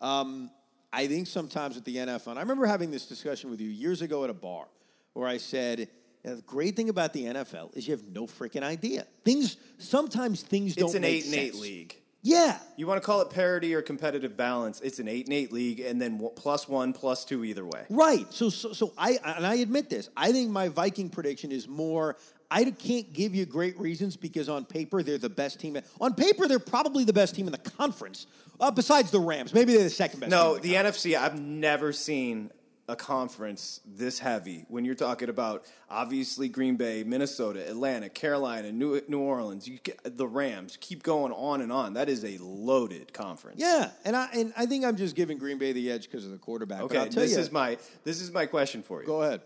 Um, 0.01 0.49
I 0.95 1.07
think 1.07 1.27
sometimes 1.27 1.75
with 1.75 1.83
the 1.83 1.97
NFL, 1.97 2.27
and 2.27 2.39
I 2.39 2.41
remember 2.41 2.65
having 2.65 2.89
this 2.89 3.05
discussion 3.05 3.49
with 3.49 3.59
you 3.59 3.69
years 3.69 4.01
ago 4.01 4.23
at 4.23 4.29
a 4.29 4.33
bar 4.33 4.65
where 5.11 5.27
I 5.27 5.37
said, 5.37 5.89
the 6.23 6.41
great 6.47 6.77
thing 6.77 6.87
about 6.87 7.11
the 7.11 7.25
NFL 7.25 7.75
is 7.75 7.85
you 7.85 7.91
have 7.91 8.07
no 8.07 8.27
freaking 8.27 8.63
idea. 8.63 9.05
Things, 9.25 9.57
sometimes 9.77 10.41
things 10.41 10.73
don't 10.73 10.87
It's 10.87 10.95
an 10.95 11.03
eight 11.03 11.25
and 11.25 11.35
eight 11.35 11.55
league. 11.55 11.97
Yeah. 12.21 12.57
You 12.77 12.87
want 12.87 13.01
to 13.01 13.05
call 13.05 13.21
it 13.21 13.29
parity 13.29 13.75
or 13.75 13.81
competitive 13.81 14.37
balance? 14.37 14.79
It's 14.79 14.99
an 14.99 15.09
eight 15.09 15.25
and 15.25 15.33
eight 15.33 15.51
league, 15.51 15.81
and 15.81 16.01
then 16.01 16.27
plus 16.35 16.67
one, 16.67 16.93
plus 16.93 17.25
two 17.25 17.43
either 17.43 17.65
way. 17.65 17.85
Right. 17.89 18.25
So, 18.33 18.49
so, 18.49 18.71
so 18.71 18.93
I 18.97 19.19
and 19.23 19.45
I 19.45 19.55
admit 19.55 19.89
this. 19.89 20.09
I 20.15 20.31
think 20.31 20.49
my 20.49 20.69
Viking 20.69 21.09
prediction 21.09 21.51
is 21.51 21.67
more. 21.67 22.15
I 22.49 22.63
can't 22.71 23.11
give 23.11 23.35
you 23.35 23.45
great 23.45 23.77
reasons 23.79 24.17
because 24.17 24.49
on 24.49 24.65
paper 24.65 25.03
they're 25.03 25.17
the 25.17 25.29
best 25.29 25.59
team. 25.59 25.77
On 25.99 26.13
paper 26.13 26.47
they're 26.47 26.57
probably 26.57 27.03
the 27.03 27.13
best 27.13 27.35
team 27.35 27.47
in 27.47 27.51
the 27.51 27.57
conference, 27.57 28.27
uh, 28.59 28.71
besides 28.71 29.11
the 29.11 29.19
Rams. 29.19 29.53
Maybe 29.53 29.73
they're 29.73 29.83
the 29.83 29.89
second 29.89 30.19
best. 30.19 30.29
No, 30.29 30.55
in 30.55 30.61
the 30.61 30.73
NFC. 30.73 31.17
I've 31.17 31.39
never 31.39 31.93
seen 31.93 32.51
a 32.87 32.95
conference 32.95 33.81
this 33.85 34.19
heavy. 34.19 34.65
When 34.67 34.85
you're 34.85 34.93
talking 34.93 35.29
about 35.29 35.65
obviously 35.89 36.47
Green 36.49 36.75
Bay, 36.75 37.03
Minnesota, 37.03 37.67
Atlanta, 37.67 38.09
Carolina, 38.09 38.71
New, 38.71 39.01
New 39.07 39.19
Orleans, 39.19 39.67
you 39.67 39.79
get, 39.79 39.99
the 40.17 40.27
Rams. 40.27 40.77
Keep 40.79 41.01
going 41.01 41.31
on 41.31 41.61
and 41.61 41.71
on. 41.71 41.93
That 41.93 42.09
is 42.09 42.23
a 42.23 42.37
loaded 42.39 43.11
conference. 43.11 43.59
Yeah, 43.59 43.89
and 44.03 44.15
I 44.15 44.29
and 44.33 44.53
I 44.55 44.67
think 44.67 44.85
I'm 44.85 44.97
just 44.97 45.15
giving 45.15 45.37
Green 45.39 45.57
Bay 45.57 45.71
the 45.71 45.89
edge 45.91 46.03
because 46.09 46.25
of 46.25 46.31
the 46.31 46.37
quarterback. 46.37 46.81
But 46.81 46.95
Okay. 46.95 47.09
This 47.09 47.33
you, 47.33 47.39
is 47.39 47.51
my 47.51 47.77
this 48.03 48.21
is 48.21 48.31
my 48.31 48.45
question 48.45 48.83
for 48.83 49.01
you. 49.01 49.07
go 49.07 49.23
ahead. 49.23 49.41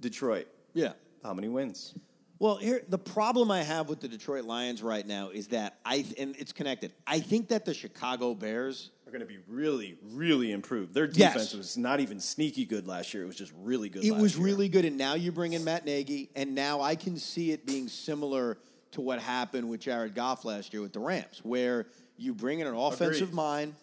Detroit. 0.00 0.48
Yeah. 0.72 0.92
How 1.22 1.34
many 1.34 1.48
wins? 1.48 1.94
Well, 2.42 2.56
here 2.56 2.82
the 2.88 2.98
problem 2.98 3.52
I 3.52 3.62
have 3.62 3.88
with 3.88 4.00
the 4.00 4.08
Detroit 4.08 4.42
Lions 4.42 4.82
right 4.82 5.06
now 5.06 5.28
is 5.28 5.46
that 5.48 5.78
I 5.84 6.04
and 6.18 6.34
it's 6.36 6.52
connected. 6.52 6.92
I 7.06 7.20
think 7.20 7.46
that 7.50 7.64
the 7.64 7.72
Chicago 7.72 8.34
Bears 8.34 8.90
Are 9.06 9.12
going 9.12 9.20
to 9.20 9.26
be 9.26 9.38
really, 9.46 9.96
really 10.10 10.50
improved. 10.50 10.92
Their 10.92 11.04
Yes. 11.04 11.34
defense 11.34 11.54
was 11.54 11.78
not 11.78 12.00
even 12.00 12.18
sneaky 12.18 12.64
good 12.64 12.88
last 12.88 13.14
year. 13.14 13.22
It 13.22 13.26
was 13.26 13.36
just 13.36 13.52
really 13.62 13.88
good. 13.88 14.04
It 14.04 14.16
was 14.16 14.36
year. 14.36 14.44
really 14.44 14.68
good, 14.68 14.84
and 14.84 14.98
now 14.98 15.14
you 15.14 15.30
bring 15.30 15.52
in 15.52 15.62
Matt 15.62 15.84
Nagy, 15.84 16.30
and 16.34 16.52
now 16.52 16.80
I 16.80 16.96
can 16.96 17.16
see 17.16 17.52
it 17.52 17.64
being 17.64 17.86
similar 17.86 18.58
to 18.90 19.00
what 19.00 19.20
happened 19.20 19.70
with 19.70 19.78
Jared 19.78 20.16
Goff 20.16 20.44
last 20.44 20.72
year 20.72 20.82
with 20.82 20.94
the 20.94 20.98
Rams, 20.98 21.42
where 21.44 21.86
you 22.16 22.34
bring 22.34 22.58
in 22.58 22.66
an 22.66 22.74
offensive 22.74 23.28
Agreed. 23.28 23.36
mind 23.36 23.74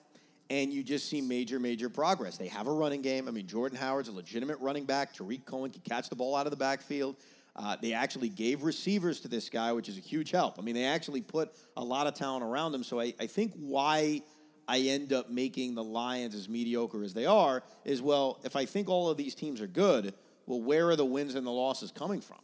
and 0.49 0.73
you 0.73 0.83
just 0.83 1.07
see 1.07 1.21
major, 1.21 1.59
major 1.59 1.89
progress. 1.89 2.37
They 2.37 2.47
have 2.47 2.67
a 2.67 2.73
running 2.73 3.01
game. 3.01 3.27
I 3.27 3.31
mean, 3.31 3.47
Jordan 3.47 3.77
Howard's 3.77 4.09
a 4.09 4.11
legitimate 4.11 4.59
running 4.59 4.83
back. 4.83 5.13
Tarik 5.13 5.45
Cohen 5.45 5.71
can 5.71 5.81
catch 5.81 6.09
the 6.09 6.15
ball 6.15 6.35
out 6.35 6.45
of 6.47 6.51
the 6.51 6.57
backfield. 6.57 7.15
Uh, 7.59 7.75
they 7.81 7.91
actually 7.91 8.29
gave 8.29 8.63
receivers 8.63 9.19
to 9.19 9.27
this 9.27 9.49
guy, 9.49 9.73
which 9.73 9.89
is 9.89 9.97
a 9.97 10.01
huge 10.01 10.31
help. 10.31 10.57
I 10.57 10.61
mean, 10.61 10.75
they 10.75 10.85
actually 10.85 11.21
put 11.21 11.51
a 11.75 11.83
lot 11.83 12.07
of 12.07 12.13
talent 12.13 12.41
around 12.41 12.73
him. 12.73 12.85
So 12.85 13.01
I, 13.01 13.13
I 13.19 13.27
think 13.27 13.51
why 13.57 14.21
I 14.65 14.79
end 14.79 15.11
up 15.11 15.29
making 15.29 15.75
the 15.75 15.83
Lions 15.83 16.35
as 16.35 16.47
mediocre 16.47 17.03
as 17.03 17.13
they 17.13 17.25
are 17.25 17.61
is 17.83 18.01
well, 18.01 18.39
if 18.45 18.55
I 18.55 18.63
think 18.63 18.87
all 18.87 19.09
of 19.09 19.17
these 19.17 19.35
teams 19.35 19.59
are 19.59 19.67
good, 19.67 20.13
well, 20.45 20.61
where 20.61 20.87
are 20.87 20.95
the 20.95 21.03
wins 21.03 21.35
and 21.35 21.45
the 21.45 21.51
losses 21.51 21.91
coming 21.91 22.21
from? 22.21 22.39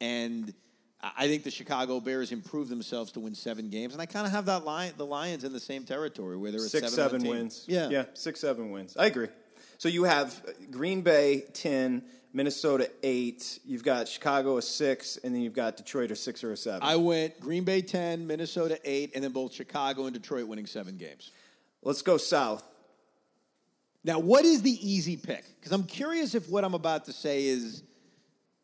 And 0.00 0.54
I 1.02 1.26
think 1.26 1.42
the 1.42 1.50
Chicago 1.50 1.98
Bears 1.98 2.30
improved 2.30 2.70
themselves 2.70 3.10
to 3.12 3.20
win 3.20 3.34
seven 3.34 3.70
games, 3.70 3.94
and 3.94 4.02
I 4.02 4.06
kind 4.06 4.26
of 4.26 4.32
have 4.32 4.46
that 4.46 4.64
lion, 4.64 4.92
the 4.96 5.06
Lions 5.06 5.44
in 5.44 5.52
the 5.52 5.60
same 5.60 5.84
territory 5.84 6.36
where 6.36 6.50
they're 6.52 6.60
a 6.60 6.68
six, 6.68 6.92
seven, 6.92 7.20
seven 7.22 7.28
wins. 7.28 7.64
Yeah, 7.66 7.88
yeah, 7.88 8.04
six, 8.14 8.40
seven 8.40 8.70
wins. 8.70 8.96
I 8.96 9.06
agree. 9.06 9.28
So 9.78 9.88
you 9.88 10.04
have 10.04 10.42
Green 10.70 11.00
Bay 11.00 11.44
ten, 11.54 12.02
Minnesota 12.32 12.90
eight. 13.02 13.58
You've 13.64 13.82
got 13.84 14.08
Chicago 14.08 14.56
a 14.56 14.62
six, 14.62 15.16
and 15.22 15.34
then 15.34 15.42
you've 15.42 15.54
got 15.54 15.76
Detroit 15.76 16.10
a 16.10 16.16
six 16.16 16.44
or 16.44 16.52
a 16.52 16.56
seven. 16.56 16.80
I 16.82 16.96
went 16.96 17.40
Green 17.40 17.64
Bay 17.64 17.82
ten, 17.82 18.26
Minnesota 18.26 18.78
eight, 18.84 19.12
and 19.14 19.24
then 19.24 19.32
both 19.32 19.52
Chicago 19.52 20.04
and 20.04 20.14
Detroit 20.14 20.46
winning 20.46 20.66
seven 20.66 20.96
games. 20.96 21.30
Let's 21.82 22.02
go 22.02 22.16
south. 22.16 22.62
Now, 24.04 24.18
what 24.18 24.44
is 24.44 24.62
the 24.62 24.70
easy 24.70 25.16
pick? 25.16 25.44
Because 25.58 25.72
I'm 25.72 25.84
curious 25.84 26.34
if 26.34 26.48
what 26.48 26.64
I'm 26.64 26.74
about 26.74 27.04
to 27.06 27.12
say 27.12 27.44
is 27.46 27.82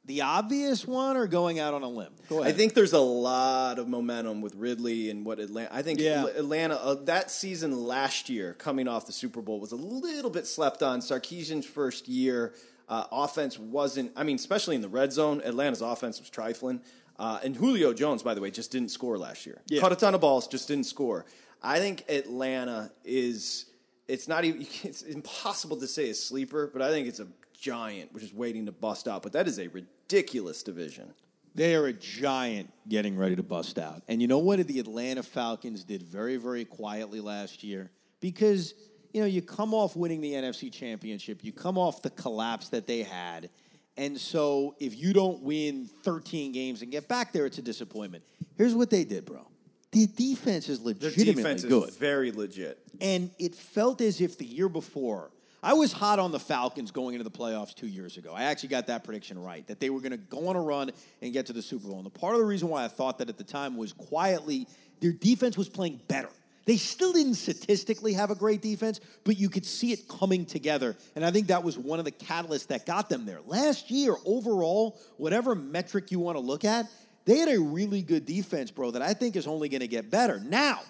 the 0.06 0.22
obvious 0.22 0.86
one 0.86 1.16
or 1.16 1.26
going 1.26 1.58
out 1.58 1.74
on 1.74 1.82
a 1.82 1.88
limb. 1.88 2.12
Go 2.28 2.42
I 2.42 2.52
think 2.52 2.74
there's 2.74 2.92
a 2.92 2.98
lot 3.00 3.78
of 3.78 3.88
momentum 3.88 4.40
with 4.40 4.54
Ridley 4.54 5.10
and 5.10 5.26
what 5.26 5.40
Atlanta. 5.40 5.74
I 5.74 5.82
think 5.82 6.00
Yeah. 6.00 6.26
Atlanta 6.26 6.76
uh, 6.76 6.94
that 7.04 7.30
season 7.30 7.84
last 7.86 8.30
year, 8.30 8.54
coming 8.54 8.86
off 8.88 9.06
the 9.06 9.12
Super 9.12 9.42
Bowl, 9.42 9.58
was 9.60 9.72
a 9.72 9.76
little 9.76 10.30
bit 10.30 10.46
slept 10.46 10.82
on. 10.82 11.00
Sarkisian's 11.00 11.66
first 11.66 12.06
year, 12.08 12.54
uh, 12.88 13.04
offense 13.10 13.58
wasn't. 13.58 14.12
I 14.16 14.24
mean, 14.24 14.36
especially 14.36 14.76
in 14.76 14.82
the 14.82 14.88
red 14.88 15.12
zone, 15.12 15.40
Atlanta's 15.44 15.82
offense 15.82 16.20
was 16.20 16.30
trifling. 16.30 16.80
Uh, 17.18 17.40
and 17.42 17.56
Julio 17.56 17.92
Jones, 17.92 18.22
by 18.22 18.34
the 18.34 18.40
way, 18.40 18.50
just 18.50 18.70
didn't 18.70 18.90
score 18.90 19.16
last 19.16 19.46
year. 19.46 19.60
Yeah. 19.68 19.80
Caught 19.80 19.92
a 19.92 19.96
ton 19.96 20.14
of 20.14 20.20
balls, 20.20 20.46
just 20.46 20.68
didn't 20.68 20.84
score. 20.84 21.24
I 21.62 21.78
think 21.78 22.04
Atlanta 22.08 22.92
is. 23.04 23.66
It's 24.08 24.28
not 24.28 24.44
even. 24.44 24.66
It's 24.84 25.02
impossible 25.02 25.78
to 25.78 25.86
say 25.86 26.10
a 26.10 26.14
sleeper, 26.14 26.70
but 26.72 26.82
I 26.82 26.90
think 26.90 27.08
it's 27.08 27.20
a 27.20 27.28
giant, 27.58 28.12
which 28.12 28.22
is 28.22 28.32
waiting 28.32 28.66
to 28.66 28.72
bust 28.72 29.08
out. 29.08 29.22
But 29.22 29.32
that 29.32 29.48
is 29.48 29.58
a 29.58 29.68
ridiculous 29.68 30.62
division. 30.62 31.12
They 31.56 31.74
are 31.74 31.86
a 31.86 31.92
giant 31.94 32.70
getting 32.86 33.16
ready 33.16 33.34
to 33.34 33.42
bust 33.42 33.78
out. 33.78 34.02
And 34.08 34.20
you 34.20 34.28
know 34.28 34.38
what 34.38 34.64
the 34.66 34.78
Atlanta 34.78 35.22
Falcons 35.22 35.84
did 35.84 36.02
very, 36.02 36.36
very 36.36 36.66
quietly 36.66 37.20
last 37.20 37.64
year? 37.64 37.90
Because, 38.20 38.74
you 39.16 39.22
know, 39.22 39.26
you 39.26 39.40
come 39.40 39.72
off 39.72 39.96
winning 39.96 40.20
the 40.20 40.34
NFC 40.34 40.70
championship, 40.70 41.42
you 41.42 41.50
come 41.50 41.78
off 41.78 42.02
the 42.02 42.10
collapse 42.10 42.68
that 42.68 42.86
they 42.86 43.02
had. 43.02 43.48
And 43.96 44.20
so 44.20 44.76
if 44.78 44.94
you 44.94 45.14
don't 45.14 45.40
win 45.40 45.88
13 46.02 46.52
games 46.52 46.82
and 46.82 46.92
get 46.92 47.08
back 47.08 47.32
there, 47.32 47.46
it's 47.46 47.56
a 47.56 47.62
disappointment. 47.62 48.24
Here's 48.58 48.74
what 48.74 48.90
they 48.90 49.04
did, 49.04 49.24
bro. 49.24 49.48
The 49.92 50.06
defense 50.06 50.68
is 50.68 50.80
Their 50.80 50.92
legitimately 50.92 51.32
defense 51.32 51.64
good. 51.64 51.88
is 51.88 51.96
very 51.96 52.30
legit. 52.30 52.78
And 53.00 53.30
it 53.38 53.54
felt 53.54 54.02
as 54.02 54.20
if 54.20 54.36
the 54.36 54.44
year 54.44 54.68
before, 54.68 55.30
I 55.62 55.72
was 55.72 55.94
hot 55.94 56.18
on 56.18 56.30
the 56.30 56.38
Falcons 56.38 56.90
going 56.90 57.14
into 57.14 57.24
the 57.24 57.30
playoffs 57.30 57.74
two 57.74 57.86
years 57.86 58.18
ago. 58.18 58.34
I 58.34 58.42
actually 58.42 58.68
got 58.68 58.88
that 58.88 59.02
prediction 59.02 59.42
right, 59.42 59.66
that 59.66 59.80
they 59.80 59.88
were 59.88 60.00
going 60.00 60.12
to 60.12 60.18
go 60.18 60.48
on 60.48 60.56
a 60.56 60.60
run 60.60 60.90
and 61.22 61.32
get 61.32 61.46
to 61.46 61.54
the 61.54 61.62
Super 61.62 61.88
Bowl. 61.88 61.96
And 61.96 62.04
the 62.04 62.10
part 62.10 62.34
of 62.34 62.40
the 62.40 62.46
reason 62.46 62.68
why 62.68 62.84
I 62.84 62.88
thought 62.88 63.16
that 63.16 63.30
at 63.30 63.38
the 63.38 63.44
time 63.44 63.78
was 63.78 63.94
quietly, 63.94 64.68
their 65.00 65.12
defense 65.12 65.56
was 65.56 65.70
playing 65.70 66.02
better. 66.06 66.28
They 66.66 66.76
still 66.76 67.12
didn't 67.12 67.34
statistically 67.34 68.12
have 68.14 68.30
a 68.30 68.34
great 68.34 68.60
defense, 68.60 69.00
but 69.22 69.38
you 69.38 69.48
could 69.48 69.64
see 69.64 69.92
it 69.92 70.08
coming 70.08 70.44
together. 70.44 70.96
And 71.14 71.24
I 71.24 71.30
think 71.30 71.46
that 71.46 71.62
was 71.62 71.78
one 71.78 72.00
of 72.00 72.04
the 72.04 72.12
catalysts 72.12 72.66
that 72.66 72.84
got 72.84 73.08
them 73.08 73.24
there. 73.24 73.38
Last 73.46 73.90
year, 73.90 74.16
overall, 74.24 74.98
whatever 75.16 75.54
metric 75.54 76.10
you 76.10 76.18
want 76.18 76.36
to 76.36 76.40
look 76.40 76.64
at, 76.64 76.86
they 77.24 77.38
had 77.38 77.48
a 77.48 77.60
really 77.60 78.02
good 78.02 78.26
defense, 78.26 78.72
bro, 78.72 78.90
that 78.90 79.02
I 79.02 79.14
think 79.14 79.36
is 79.36 79.46
only 79.46 79.68
going 79.68 79.80
to 79.80 79.88
get 79.88 80.10
better. 80.10 80.40
Now, 80.40 80.80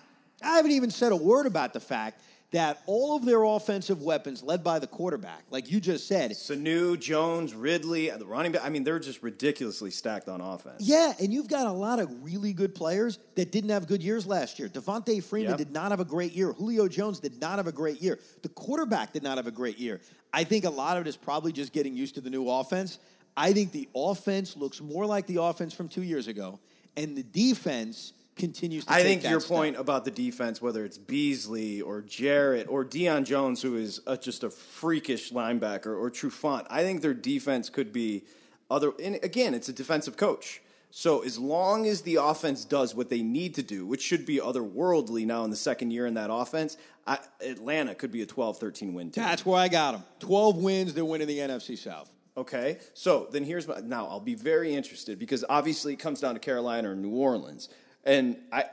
I 0.42 0.56
haven't 0.56 0.72
even 0.72 0.90
said 0.90 1.12
a 1.12 1.16
word 1.16 1.46
about 1.46 1.74
the 1.74 1.80
fact 1.80 2.22
that 2.52 2.80
all 2.86 3.16
of 3.16 3.24
their 3.24 3.42
offensive 3.42 4.02
weapons, 4.02 4.42
led 4.42 4.62
by 4.62 4.78
the 4.78 4.86
quarterback, 4.86 5.42
like 5.50 5.70
you 5.70 5.80
just 5.80 6.06
said, 6.06 6.30
Sanu, 6.30 6.98
Jones, 6.98 7.54
Ridley, 7.54 8.08
the 8.10 8.24
running 8.24 8.52
back. 8.52 8.62
I 8.64 8.68
mean, 8.68 8.84
they're 8.84 9.00
just 9.00 9.22
ridiculously 9.22 9.90
stacked 9.90 10.28
on 10.28 10.40
offense. 10.40 10.76
yeah, 10.80 11.12
and 11.20 11.32
you've 11.32 11.48
got 11.48 11.66
a 11.66 11.72
lot 11.72 11.98
of 11.98 12.08
really 12.24 12.52
good 12.52 12.74
players 12.74 13.18
that 13.34 13.50
didn't 13.50 13.70
have 13.70 13.88
good 13.88 14.02
years 14.02 14.26
last 14.26 14.58
year. 14.58 14.68
Devonta 14.68 15.22
Freeman 15.22 15.50
Yep. 15.50 15.58
did 15.58 15.70
not 15.72 15.90
have 15.90 16.00
a 16.00 16.04
great 16.04 16.32
year. 16.32 16.52
Julio 16.52 16.86
Jones 16.88 17.18
did 17.18 17.40
not 17.40 17.56
have 17.58 17.66
a 17.66 17.72
great 17.72 18.00
year. 18.00 18.18
The 18.42 18.48
quarterback 18.50 19.12
did 19.12 19.22
not 19.24 19.38
have 19.38 19.46
a 19.48 19.50
great 19.52 19.78
year. 19.78 20.00
I 20.32 20.44
think 20.44 20.64
a 20.64 20.70
lot 20.70 20.96
of 20.96 21.06
it 21.06 21.08
is 21.08 21.16
probably 21.16 21.50
just 21.52 21.72
getting 21.72 21.96
used 21.96 22.14
to 22.14 22.20
the 22.20 22.30
new 22.30 22.48
offense. 22.48 22.98
I 23.36 23.52
think 23.52 23.72
the 23.72 23.88
offense 23.94 24.56
looks 24.56 24.80
more 24.80 25.04
like 25.04 25.26
the 25.26 25.42
offense 25.42 25.74
from 25.74 25.88
two 25.88 26.02
years 26.02 26.26
ago, 26.28 26.58
and 26.96 27.16
the 27.16 27.22
defense 27.22 28.12
continues 28.36 28.84
to 28.84 28.92
I 28.92 29.02
think 29.02 29.24
your 29.24 29.40
step. 29.40 29.56
point 29.56 29.76
about 29.76 30.04
the 30.04 30.10
defense, 30.10 30.62
whether 30.62 30.84
it's 30.84 30.98
Beasley 30.98 31.80
or 31.80 32.02
Jarrett 32.02 32.68
or 32.68 32.84
Deion 32.84 33.24
Jones, 33.24 33.62
who 33.62 33.76
is 33.76 34.00
a, 34.06 34.16
just 34.16 34.44
a 34.44 34.50
freakish 34.50 35.32
linebacker, 35.32 35.86
or 35.86 36.10
Trufant, 36.10 36.66
I 36.70 36.82
think 36.82 37.00
their 37.00 37.14
defense 37.14 37.70
could 37.70 37.92
be 37.92 38.24
other. 38.70 38.92
And 39.02 39.18
again, 39.22 39.54
it's 39.54 39.68
a 39.68 39.72
defensive 39.72 40.16
coach. 40.16 40.60
So 40.90 41.22
as 41.24 41.38
long 41.38 41.86
as 41.86 42.02
the 42.02 42.16
offense 42.16 42.64
does 42.64 42.94
what 42.94 43.10
they 43.10 43.22
need 43.22 43.54
to 43.56 43.62
do, 43.62 43.84
which 43.84 44.02
should 44.02 44.24
be 44.24 44.38
otherworldly 44.38 45.26
now 45.26 45.44
in 45.44 45.50
the 45.50 45.56
second 45.56 45.90
year 45.90 46.06
in 46.06 46.14
that 46.14 46.30
offense, 46.32 46.76
I, 47.06 47.18
Atlanta 47.40 47.94
could 47.94 48.10
be 48.10 48.22
a 48.22 48.26
12-13 48.26 48.92
win 48.94 49.10
team. 49.10 49.24
That's 49.24 49.44
where 49.44 49.58
I 49.58 49.68
got 49.68 49.92
them. 49.92 50.04
12 50.20 50.56
wins, 50.56 50.94
they're 50.94 51.04
winning 51.04 51.26
the 51.26 51.38
NFC 51.38 51.76
South. 51.76 52.10
Okay, 52.38 52.78
so 52.92 53.28
then 53.30 53.44
here's 53.44 53.66
my 53.66 53.80
now. 53.80 54.06
I'll 54.08 54.20
be 54.20 54.34
very 54.34 54.74
interested 54.74 55.18
because 55.18 55.42
obviously 55.48 55.94
it 55.94 55.96
comes 55.96 56.20
down 56.20 56.34
to 56.34 56.40
Carolina 56.40 56.90
or 56.90 56.94
New 56.94 57.14
Orleans, 57.14 57.70
and 58.06 58.36
I 58.50 58.64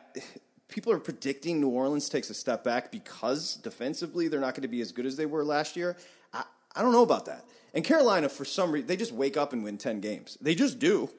people 0.69 0.91
are 0.93 0.99
predicting 0.99 1.59
New 1.59 1.69
Orleans 1.69 2.07
takes 2.09 2.29
a 2.29 2.34
step 2.34 2.63
back 2.63 2.91
because 2.91 3.55
defensively 3.57 4.27
they're 4.27 4.39
not 4.39 4.55
going 4.55 4.61
to 4.63 4.67
be 4.67 4.81
as 4.81 4.91
good 4.91 5.05
as 5.05 5.15
they 5.17 5.25
were 5.25 5.43
last 5.43 5.75
year. 5.75 5.97
I, 6.34 6.43
I 6.75 6.81
don't 6.81 6.91
know 6.93 7.03
about 7.03 7.25
that. 7.25 7.43
And 7.75 7.84
Carolina, 7.84 8.29
for 8.29 8.45
some 8.45 8.71
reason, 8.71 8.88
they 8.88 8.95
just 8.95 9.11
wake 9.11 9.36
up 9.36 9.51
and 9.53 9.63
win 9.63 9.77
ten 9.77 9.99
games. 9.99 10.38
They 10.41 10.55
just 10.55 10.79
do. 10.79 11.09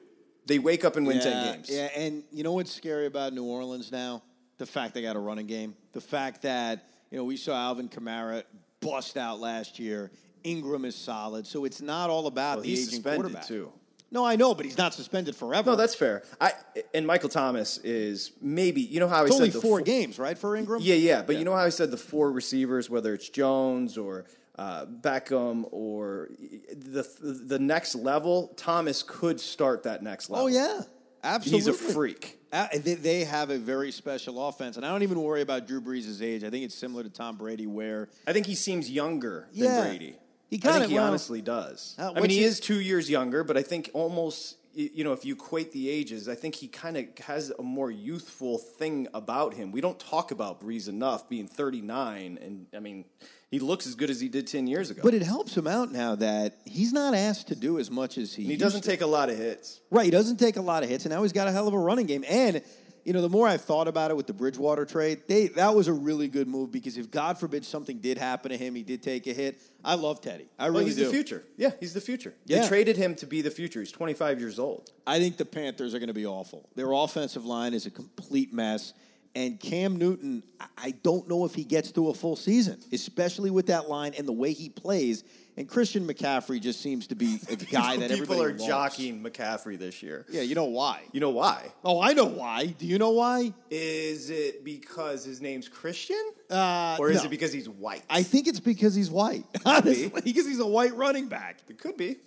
They 0.45 0.59
wake 0.59 0.85
up 0.85 0.95
and 0.95 1.05
win 1.07 1.19
ten 1.19 1.53
games. 1.53 1.69
Yeah, 1.71 1.89
and 1.95 2.23
you 2.31 2.43
know 2.43 2.53
what's 2.53 2.71
scary 2.73 3.05
about 3.05 3.33
New 3.33 3.43
Orleans 3.45 3.91
now? 3.91 4.23
The 4.57 4.65
fact 4.65 4.93
they 4.93 5.01
got 5.01 5.15
a 5.15 5.19
running 5.19 5.47
game. 5.47 5.75
The 5.91 6.01
fact 6.01 6.43
that, 6.43 6.87
you 7.11 7.17
know, 7.17 7.25
we 7.25 7.35
saw 7.35 7.55
Alvin 7.55 7.89
Kamara 7.89 8.43
bust 8.79 9.17
out 9.17 9.39
last 9.41 9.79
year. 9.79 10.11
Ingram 10.43 10.85
is 10.85 10.95
solid. 10.95 11.45
So 11.47 11.65
it's 11.65 11.81
not 11.81 12.09
all 12.09 12.27
about 12.27 12.57
Well, 12.57 12.63
the 12.63 12.69
he's 12.69 12.87
aging 12.87 12.95
suspended 13.01 13.21
quarterback. 13.21 13.47
too. 13.47 13.71
No, 14.11 14.23
I 14.25 14.35
know, 14.35 14.53
but 14.55 14.65
he's 14.65 14.77
not 14.77 14.93
suspended 14.93 15.35
forever. 15.35 15.71
No, 15.71 15.75
that's 15.75 15.95
fair. 15.95 16.23
I 16.39 16.53
and 16.93 17.05
Michael 17.05 17.29
Thomas 17.29 17.77
is 17.79 18.31
maybe 18.41 18.81
you 18.81 18.99
know 18.99 19.07
how 19.07 19.23
it's 19.25 19.31
I 19.33 19.35
only 19.35 19.51
said 19.51 19.61
the 19.61 19.67
four 19.67 19.79
fo- 19.79 19.85
games, 19.85 20.19
right, 20.19 20.37
for 20.37 20.55
Ingram? 20.55 20.79
Yeah, 20.81 20.95
yeah, 20.95 21.21
but 21.21 21.37
you 21.37 21.43
know 21.45 21.53
how 21.55 21.63
I 21.63 21.69
said 21.69 21.91
the 21.91 21.97
four 21.97 22.31
receivers, 22.31 22.89
whether 22.89 23.13
it's 23.13 23.27
Jones 23.29 23.97
or 23.97 24.25
uh, 24.57 24.85
Beckham 24.85 25.65
or 25.71 26.29
the 26.71 27.05
the 27.21 27.59
next 27.59 27.95
level, 27.95 28.53
Thomas 28.55 29.03
could 29.03 29.39
start 29.41 29.83
that 29.83 30.01
next 30.03 30.29
level. 30.29 30.45
Oh, 30.45 30.47
yeah. 30.47 30.81
Absolutely. 31.23 31.57
he's 31.57 31.67
a 31.67 31.73
freak. 31.93 32.37
Uh, 32.53 32.67
they, 32.83 32.93
they 32.93 33.23
have 33.25 33.49
a 33.49 33.57
very 33.57 33.91
special 33.91 34.47
offense, 34.47 34.77
and 34.77 34.85
I 34.85 34.89
don't 34.89 35.01
even 35.01 35.19
worry 35.19 35.41
about 35.41 35.65
Drew 35.67 35.81
Brees' 35.81 36.21
age. 36.21 36.43
I 36.43 36.51
think 36.51 36.63
it's 36.63 36.75
similar 36.75 37.01
to 37.03 37.09
Tom 37.09 37.35
Brady, 37.35 37.65
where 37.65 38.09
I 38.27 38.31
think 38.31 38.45
he 38.45 38.53
seems 38.53 38.89
younger 38.91 39.47
Yeah. 39.51 39.69
than 39.81 39.87
Brady. 39.87 40.15
He 40.49 40.57
I 40.57 40.59
kinda- 40.59 40.79
think 40.79 40.89
he 40.91 40.95
well, 40.95 41.07
honestly 41.07 41.41
does. 41.41 41.95
uh, 41.97 42.13
I 42.15 42.19
mean, 42.21 42.29
he 42.29 42.43
is 42.43 42.59
two 42.59 42.79
years 42.79 43.09
younger, 43.09 43.43
but 43.43 43.57
I 43.57 43.63
think 43.63 43.89
almost 43.93 44.57
you 44.77 45.03
know 45.05 45.13
if 45.13 45.23
you 45.25 45.33
equate 45.35 45.71
the 45.71 45.89
ages, 45.89 46.27
I 46.27 46.35
think 46.35 46.55
he 46.55 46.67
kind 46.67 46.97
of 46.97 47.05
has 47.25 47.51
a 47.57 47.63
more 47.63 47.89
youthful 47.89 48.57
thing 48.57 49.07
about 49.13 49.53
him. 49.53 49.71
We 49.71 49.81
don't 49.81 49.97
talk 49.99 50.31
about 50.31 50.61
Brees 50.61 50.87
enough, 50.89 51.27
being 51.29 51.47
39, 51.47 52.37
and 52.41 52.67
I 52.75 52.79
mean, 52.79 53.05
he 53.49 53.59
looks 53.59 53.87
as 53.87 53.95
good 53.95 54.09
as 54.09 54.19
he 54.19 54.27
did 54.27 54.47
10 54.47 54.67
years 54.67 54.89
ago. 54.89 55.01
But 55.03 55.13
it 55.13 55.21
helps 55.23 55.55
him 55.55 55.65
out 55.65 55.91
now 55.93 56.15
that 56.15 56.57
he's 56.65 56.91
not 56.91 57.13
asked 57.15 57.47
to 57.47 57.55
do 57.55 57.79
as 57.79 57.89
much 57.89 58.17
as 58.17 58.33
he. 58.35 58.43
And 58.43 58.51
he 58.51 58.57
doesn't 58.57 58.81
to. 58.81 58.89
take 58.89 58.99
a 59.01 59.07
lot 59.07 59.29
of 59.29 59.37
hits. 59.37 59.79
right. 59.91 60.03
He 60.05 60.11
doesn't 60.11 60.37
take 60.37 60.57
a 60.57 60.61
lot 60.61 60.83
of 60.83 60.89
hits, 60.89 61.05
and 61.05 61.13
now 61.13 61.23
he's 61.23 61.31
got 61.31 61.47
a 61.47 61.51
hell 61.53 61.67
of 61.67 61.73
a 61.73 61.79
running 61.79 62.05
game. 62.05 62.25
And 62.27 62.61
you 63.05 63.13
know, 63.13 63.21
the 63.21 63.29
more 63.29 63.47
I've 63.47 63.61
thought 63.61 63.87
about 63.87 64.09
it 64.11 64.17
with 64.17 64.25
the 64.27 64.33
Bridgewater 64.33 64.83
trade, 64.83 65.21
they 65.27 65.47
that 65.49 65.73
was 65.75 65.87
a 65.87 65.93
really 65.93 66.27
good 66.27 66.47
move 66.47 66.71
because 66.71 66.97
if 66.97 67.09
God 67.11 67.37
forbid 67.37 67.63
something 67.63 67.99
did 67.99 68.17
happen 68.17 68.49
to 68.51 68.57
him, 68.57 68.73
he 68.75 68.81
did 68.83 69.01
take 69.03 69.27
a 69.27 69.33
hit. 69.33 69.61
I 69.83 69.93
love 69.95 70.21
Teddy. 70.21 70.47
I 70.57 70.63
Well, 70.65 70.73
really 70.79 70.85
he's 70.85 70.95
do. 70.95 71.05
the 71.05 71.11
future. 71.11 71.43
Yeah, 71.55 71.69
he's 71.79 71.93
the 71.93 72.01
future. 72.01 72.33
Yeah. 72.45 72.61
They 72.61 72.67
traded 72.67 72.97
him 72.97 73.13
to 73.15 73.27
be 73.27 73.41
the 73.41 73.51
future. 73.51 73.79
He's 73.79 73.91
25 73.91 74.39
years 74.39 74.57
old. 74.59 74.89
I 75.05 75.19
think 75.19 75.37
the 75.37 75.45
Panthers 75.45 75.93
are 75.93 75.99
going 75.99 76.07
to 76.07 76.13
be 76.13 76.25
awful. 76.25 76.67
Their 76.75 76.91
offensive 76.91 77.45
line 77.45 77.73
is 77.75 77.85
a 77.85 77.91
complete 77.91 78.51
mess. 78.53 78.93
And 79.35 79.59
Cam 79.59 79.97
Newton, 79.97 80.43
I- 80.77 80.91
don't 80.91 81.27
know 81.29 81.45
if 81.45 81.53
he 81.55 81.63
gets 81.63 81.91
through 81.91 82.09
a 82.09 82.13
full 82.13 82.35
season, 82.35 82.79
especially 82.91 83.49
with 83.51 83.67
that 83.67 83.89
line 83.89 84.13
and 84.17 84.27
the 84.27 84.33
way 84.33 84.53
he 84.53 84.69
plays. 84.69 85.23
And 85.57 85.69
Christian 85.69 86.05
McCaffrey 86.05 86.59
just 86.59 86.81
seems 86.81 87.07
to 87.07 87.15
be 87.15 87.39
a 87.49 87.55
guy 87.55 87.95
that 87.97 88.09
People 88.11 88.41
are 88.41 88.49
loves. 88.49 88.65
jockeying 88.65 89.23
McCaffrey 89.23 89.77
this 89.79 90.03
year. 90.03 90.25
Yeah, 90.29 90.41
you 90.41 90.53
know 90.55 90.65
why? 90.65 91.03
You 91.13 91.21
know 91.21 91.29
why? 91.29 91.71
Oh, 91.83 92.01
I 92.01 92.11
know 92.13 92.25
why. 92.25 92.65
Do 92.77 92.85
you 92.85 92.97
know 92.97 93.11
why? 93.11 93.53
Is 93.69 94.29
it 94.29 94.65
because 94.65 95.23
his 95.23 95.41
name's 95.41 95.69
Christian? 95.69 96.21
Uh, 96.49 96.97
or 96.99 97.09
is 97.09 97.17
no. 97.19 97.23
it 97.25 97.29
because 97.29 97.53
he's 97.53 97.69
white? 97.69 98.03
I 98.09 98.23
think 98.23 98.47
it's 98.47 98.59
because 98.59 98.95
he's 98.95 99.09
white, 99.09 99.45
honestly, 99.65 100.09
because 100.23 100.45
he's 100.45 100.59
a 100.59 100.67
white 100.67 100.95
running 100.95 101.27
back. 101.27 101.59
it 101.69 101.77
could 101.79 101.95
be. 101.97 102.17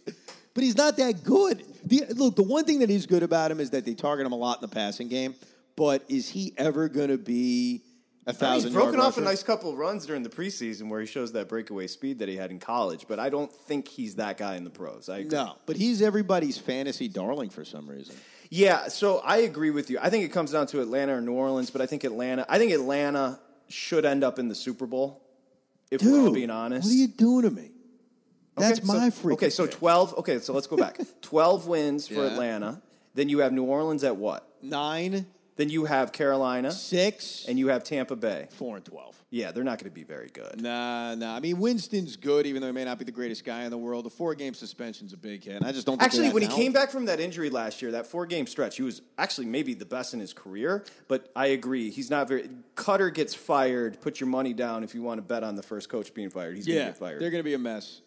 but 0.55 0.65
he's 0.65 0.77
not 0.77 0.97
that 0.97 1.23
good. 1.23 1.65
The, 1.85 2.05
look, 2.15 2.35
the 2.37 2.43
one 2.43 2.65
thing 2.65 2.79
that 2.81 2.91
is 2.91 3.07
good 3.07 3.23
about 3.23 3.51
him 3.51 3.61
is 3.61 3.71
that 3.71 3.85
they 3.85 3.95
target 3.95 4.25
him 4.27 4.33
a 4.33 4.37
lot 4.37 4.59
in 4.63 4.69
the 4.69 4.75
passing 4.75 5.09
game. 5.09 5.35
But 5.77 6.03
is 6.09 6.29
he 6.31 6.53
ever 6.57 6.89
going 6.89 7.11
to 7.11 7.19
be 7.19 7.83
a 8.29 8.55
He's 8.55 8.67
broken 8.67 9.01
off 9.01 9.17
a 9.17 9.21
nice 9.23 9.43
couple 9.43 9.71
of 9.73 9.79
runs 9.79 10.05
during 10.07 10.23
the 10.23 10.29
preseason 10.29 10.89
where 10.89 11.01
he 11.01 11.07
shows 11.07 11.33
that 11.33 11.49
breakaway 11.49 11.87
speed 11.87 12.19
that 12.19 12.29
he 12.29 12.37
had 12.37 12.51
in 12.51 12.59
college, 12.59 13.07
but 13.09 13.19
I 13.19 13.31
don't 13.31 13.51
think 13.51 13.89
he's 13.89 14.17
that 14.17 14.37
guy 14.37 14.57
in 14.57 14.65
the 14.65 14.71
pros. 14.71 15.09
I 15.09 15.19
agree. 15.19 15.39
No, 15.39 15.57
but 15.67 15.77
he's 15.77 16.03
everybody's 16.03 16.59
fantasy 16.59 17.09
darling 17.09 17.51
for 17.51 17.65
some 17.65 17.89
reason. 17.89 18.15
Yeah, 18.51 18.89
so 18.89 19.19
I 19.19 19.39
agree 19.39 19.71
with 19.71 19.91
you. 19.91 19.99
I 20.01 20.11
think 20.11 20.25
it 20.25 20.33
comes 20.33 20.53
down 20.53 20.67
to 20.69 20.81
Atlanta 20.81 21.15
or 21.17 21.21
New 21.21 21.33
Orleans, 21.33 21.71
but 21.71 21.81
I 21.81 21.87
think 21.87 22.05
Atlanta. 22.05 22.45
I 22.49 22.59
think 22.59 22.73
Atlanta 22.73 23.39
should 23.69 24.05
end 24.05 24.25
up 24.25 24.39
in 24.39 24.49
the 24.49 24.55
Super 24.55 24.87
Bowl. 24.87 25.23
If 25.91 26.03
we're 26.03 26.31
being 26.31 26.51
honest, 26.51 26.87
what 26.87 26.93
are 26.93 26.97
you 26.97 27.09
doing 27.09 27.43
to 27.43 27.51
me? 27.51 27.71
That's 28.57 28.79
Okay, 28.81 28.87
so- 28.87 28.93
my 28.93 29.09
freaking. 29.11 29.33
Okay, 29.33 29.51
so 29.51 29.67
twelve. 29.67 30.15
Okay, 30.19 30.39
so 30.41 30.53
let's 30.53 30.67
go 30.67 30.77
back. 30.77 30.99
twelve 31.23 31.67
wins 31.67 32.09
for 32.09 32.15
Yeah. 32.15 32.33
Atlanta. 32.33 32.83
Then 33.15 33.29
you 33.29 33.39
have 33.39 33.53
New 33.53 33.65
Orleans 33.65 34.05
at 34.05 34.17
what? 34.17 34.45
nine, 34.63 35.27
Then 35.59 35.71
you 35.71 35.87
have 35.87 36.13
Carolina, 36.13 36.71
six, 36.71 37.45
and 37.49 37.59
you 37.59 37.67
have 37.69 37.83
Tampa 37.83 38.15
Bay. 38.15 38.47
four 38.53 38.77
and 38.77 38.85
twelve. 38.85 39.21
Yeah, 39.31 39.51
they're 39.51 39.65
not 39.65 39.79
going 39.81 39.91
to 39.91 39.95
be 39.95 40.05
very 40.05 40.29
good. 40.29 40.63
Nah, 40.63 41.17
nah. 41.17 41.35
I 41.35 41.41
mean, 41.41 41.59
Winston's 41.59 42.15
good, 42.15 42.47
even 42.47 42.63
though 42.63 42.69
he 42.69 42.73
may 42.73 42.85
not 42.85 42.97
be 42.97 43.05
the 43.05 43.11
greatest 43.11 43.45
guy 43.45 43.65
in 43.65 43.71
the 43.71 43.77
world. 43.77 44.07
The 44.07 44.11
four-game 44.11 44.55
suspension's 44.55 45.13
a 45.13 45.17
big 45.17 45.43
hit. 45.43 45.57
and 45.57 45.67
I 45.67 45.73
just 45.73 45.85
don't. 45.85 45.99
Think 45.99 46.07
Actually, 46.07 46.31
when 46.31 46.45
he 46.45 46.49
came 46.49 46.73
back 46.73 46.91
from 46.91 47.07
that 47.07 47.19
injury 47.19 47.51
last 47.51 47.83
year, 47.83 47.91
that 47.91 48.07
four 48.07 48.25
game 48.25 48.47
stretch, 48.47 48.77
he 48.77 48.85
was 48.85 49.03
actually 49.19 49.49
maybe 49.49 49.75
the 49.75 49.85
best 49.85 50.15
in 50.15 50.21
his 50.21 50.33
career. 50.33 50.85
But 51.09 51.29
I 51.35 51.47
agree, 51.49 51.91
he's 51.91 52.09
not 52.09 52.29
very. 52.29 52.49
Koetter 52.77 53.13
gets 53.13 53.35
fired. 53.35 54.01
Put 54.01 54.21
your 54.21 54.29
money 54.29 54.53
down 54.53 54.85
if 54.85 54.95
you 54.95 55.03
want 55.03 55.19
to 55.19 55.23
bet 55.23 55.43
on 55.43 55.57
the 55.57 55.65
first 55.65 55.89
coach 55.89 56.15
being 56.15 56.31
fired. 56.31 56.55
He's 56.55 56.67
going 56.67 56.77
to 56.77 56.81
yeah, 56.83 56.89
get 56.91 56.99
fired. 56.99 57.21
they're 57.21 57.31
going 57.31 57.43
to 57.43 57.49
be 57.49 57.55
a 57.55 57.59
mess. 57.59 58.01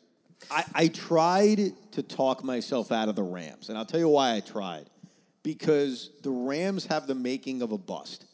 I, 0.50 0.64
I 0.74 0.88
tried 0.88 1.74
to 1.92 2.02
talk 2.02 2.46
myself 2.46 2.94
out 2.94 3.10
of 3.10 3.18
the 3.18 3.24
Rams, 3.24 3.68
and 3.68 3.78
I'll 3.78 3.86
tell 3.86 4.00
you 4.00 4.08
why 4.08 4.36
I 4.36 4.40
tried. 4.40 4.90
Because 5.44 6.12
the 6.22 6.30
Rams 6.30 6.86
have 6.88 7.08
the 7.08 7.16
making 7.16 7.62
of 7.62 7.72
a 7.72 7.78
bust, 7.78 8.26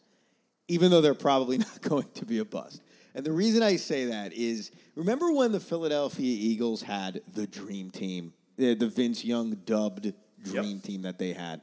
even 0.68 0.92
though 0.92 1.02
they're 1.02 1.14
probably 1.14 1.58
not 1.60 1.82
going 1.82 2.08
to 2.16 2.26
be 2.26 2.40
a 2.40 2.46
bust. 2.46 2.82
And 3.16 3.26
the 3.26 3.32
reason 3.32 3.64
I 3.64 3.78
say 3.78 4.06
that 4.06 4.34
is 4.34 4.72
remember 4.96 5.32
when 5.32 5.52
the 5.52 5.60
Philadelphia 5.60 6.36
Eagles 6.40 6.82
had 6.82 7.22
the 7.34 7.48
dream 7.48 7.90
team, 7.90 8.34
the, 8.58 8.76
the 8.76 8.88
Vince 8.88 9.26
Young 9.26 9.56
dubbed 9.66 10.14
dream 10.44 10.80
team 10.80 11.04
that 11.04 11.18
they 11.18 11.34
had? 11.34 11.62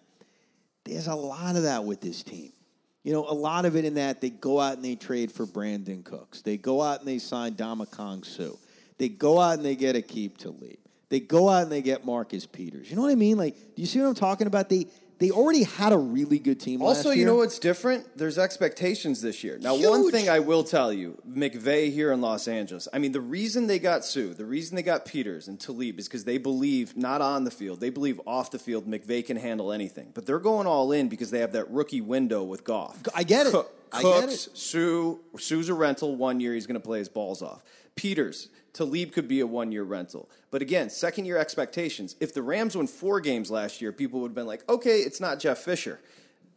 There's 0.85 1.07
a 1.07 1.15
lot 1.15 1.57
of 1.57 1.63
that 1.63 1.85
with 1.85 2.01
this 2.01 2.23
team. 2.23 2.53
You 3.05 3.13
know, 3.13 3.27
a 3.29 3.35
lot 3.35 3.67
of 3.67 3.77
it 3.77 3.85
in 3.85 3.95
that 3.95 4.21
they 4.21 4.31
go 4.31 4.59
out 4.59 4.75
and 4.75 4.85
they 4.85 4.97
trade 4.97 5.31
for 5.31 5.47
Brandin 5.47 6.05
Cooks. 6.05 6.41
They 6.41 6.57
go 6.57 6.81
out 6.81 7.01
and 7.01 7.09
they 7.09 7.19
sign 7.19 7.55
Ndamukong 7.55 8.25
Suh. 8.25 8.57
They 8.99 9.11
go 9.11 9.39
out 9.39 9.59
and 9.59 9.65
they 9.65 9.77
get 9.77 9.95
Aqib 9.95 10.39
Talib. 10.39 10.79
They 11.11 11.21
go 11.21 11.49
out 11.49 11.65
and 11.65 11.73
they 11.73 11.83
get 11.83 12.05
Marcus 12.05 12.47
Peters. 12.47 12.89
You 12.91 12.97
know 12.97 13.03
what 13.03 13.13
I 13.13 13.15
mean? 13.15 13.37
Like, 13.37 13.55
do 13.55 13.83
you 13.83 13.87
see 13.87 14.01
what 14.01 14.09
I'm 14.09 14.15
talking 14.15 14.47
about? 14.47 14.69
They 14.69 14.87
they 15.25 15.31
already 15.31 15.63
had 15.63 15.93
a 15.93 15.97
really 15.97 16.39
good 16.39 16.61
team. 16.61 16.83
Also, 16.83 17.11
you 17.11 17.25
know 17.25 17.37
what's 17.37 17.59
different? 17.59 18.07
There's 18.15 18.37
expectations 18.37 19.23
this 19.23 19.43
year. 19.43 19.57
Now, 19.59 19.75
one 19.75 20.11
thing 20.11 20.29
I 20.29 20.41
will 20.41 20.65
tell 20.65 20.93
you, 20.93 21.17
McVay 21.27 21.91
here 21.91 22.13
in 22.13 22.21
Los 22.21 22.47
Angeles. 22.47 22.89
I 22.93 22.99
mean, 22.99 23.13
the 23.13 23.23
reason 23.23 23.67
they 23.67 23.79
got 23.79 24.05
Suh, 24.05 24.35
the 24.35 24.45
reason 24.45 24.77
they 24.77 24.83
got 24.83 25.07
Peters 25.07 25.49
and 25.49 25.59
Talib 25.59 25.99
is 25.99 26.09
because 26.09 26.25
they 26.25 26.37
believe 26.37 26.95
not 26.95 27.23
on 27.23 27.45
the 27.45 27.51
field, 27.51 27.81
they 27.81 27.89
believe 27.89 28.21
off 28.27 28.51
the 28.51 28.59
field. 28.59 28.87
McVay 28.87 29.25
can 29.25 29.39
handle 29.39 29.73
anything, 29.73 30.11
but 30.13 30.27
they're 30.27 30.39
going 30.39 30.67
all 30.67 30.93
in 30.93 31.09
because 31.09 31.31
they 31.31 31.39
have 31.39 31.53
that 31.53 31.71
rookie 31.71 32.03
window 32.03 32.43
with 32.43 32.63
Goff. 32.63 33.01
I 33.15 33.23
get 33.23 33.47
it. 33.47 33.53
Cook, 33.53 33.73
I 33.93 34.03
get 34.03 34.25
Cooks, 34.25 34.49
it. 34.49 34.59
Suh, 34.59 35.15
Suh's 35.39 35.71
a 35.71 35.75
rental. 35.75 36.17
One 36.17 36.39
year 36.39 36.53
he's 36.53 36.67
going 36.67 36.79
to 36.79 36.85
play 36.85 36.99
his 36.99 37.09
balls 37.09 37.41
off. 37.41 37.65
Peters, 37.97 38.49
Talib 38.73 39.13
could 39.13 39.29
be 39.29 39.41
a 39.41 39.47
one 39.47 39.73
year 39.73 39.85
rental. 39.85 40.29
But 40.51 40.63
again, 40.63 40.91
second 40.91 41.27
year 41.27 41.39
expectations. 41.39 42.17
If 42.21 42.35
the 42.35 42.43
Rams 42.43 42.77
won 42.77 42.87
four 42.87 43.21
games 43.21 43.51
last 43.51 43.81
year, 43.81 43.93
people 43.93 44.21
would 44.21 44.31
have 44.31 44.35
been 44.35 44.47
like, 44.47 44.69
okay, 44.69 44.99
it's 45.01 45.21
not 45.21 45.39
Jeff 45.39 45.59
Fisher. 45.59 46.01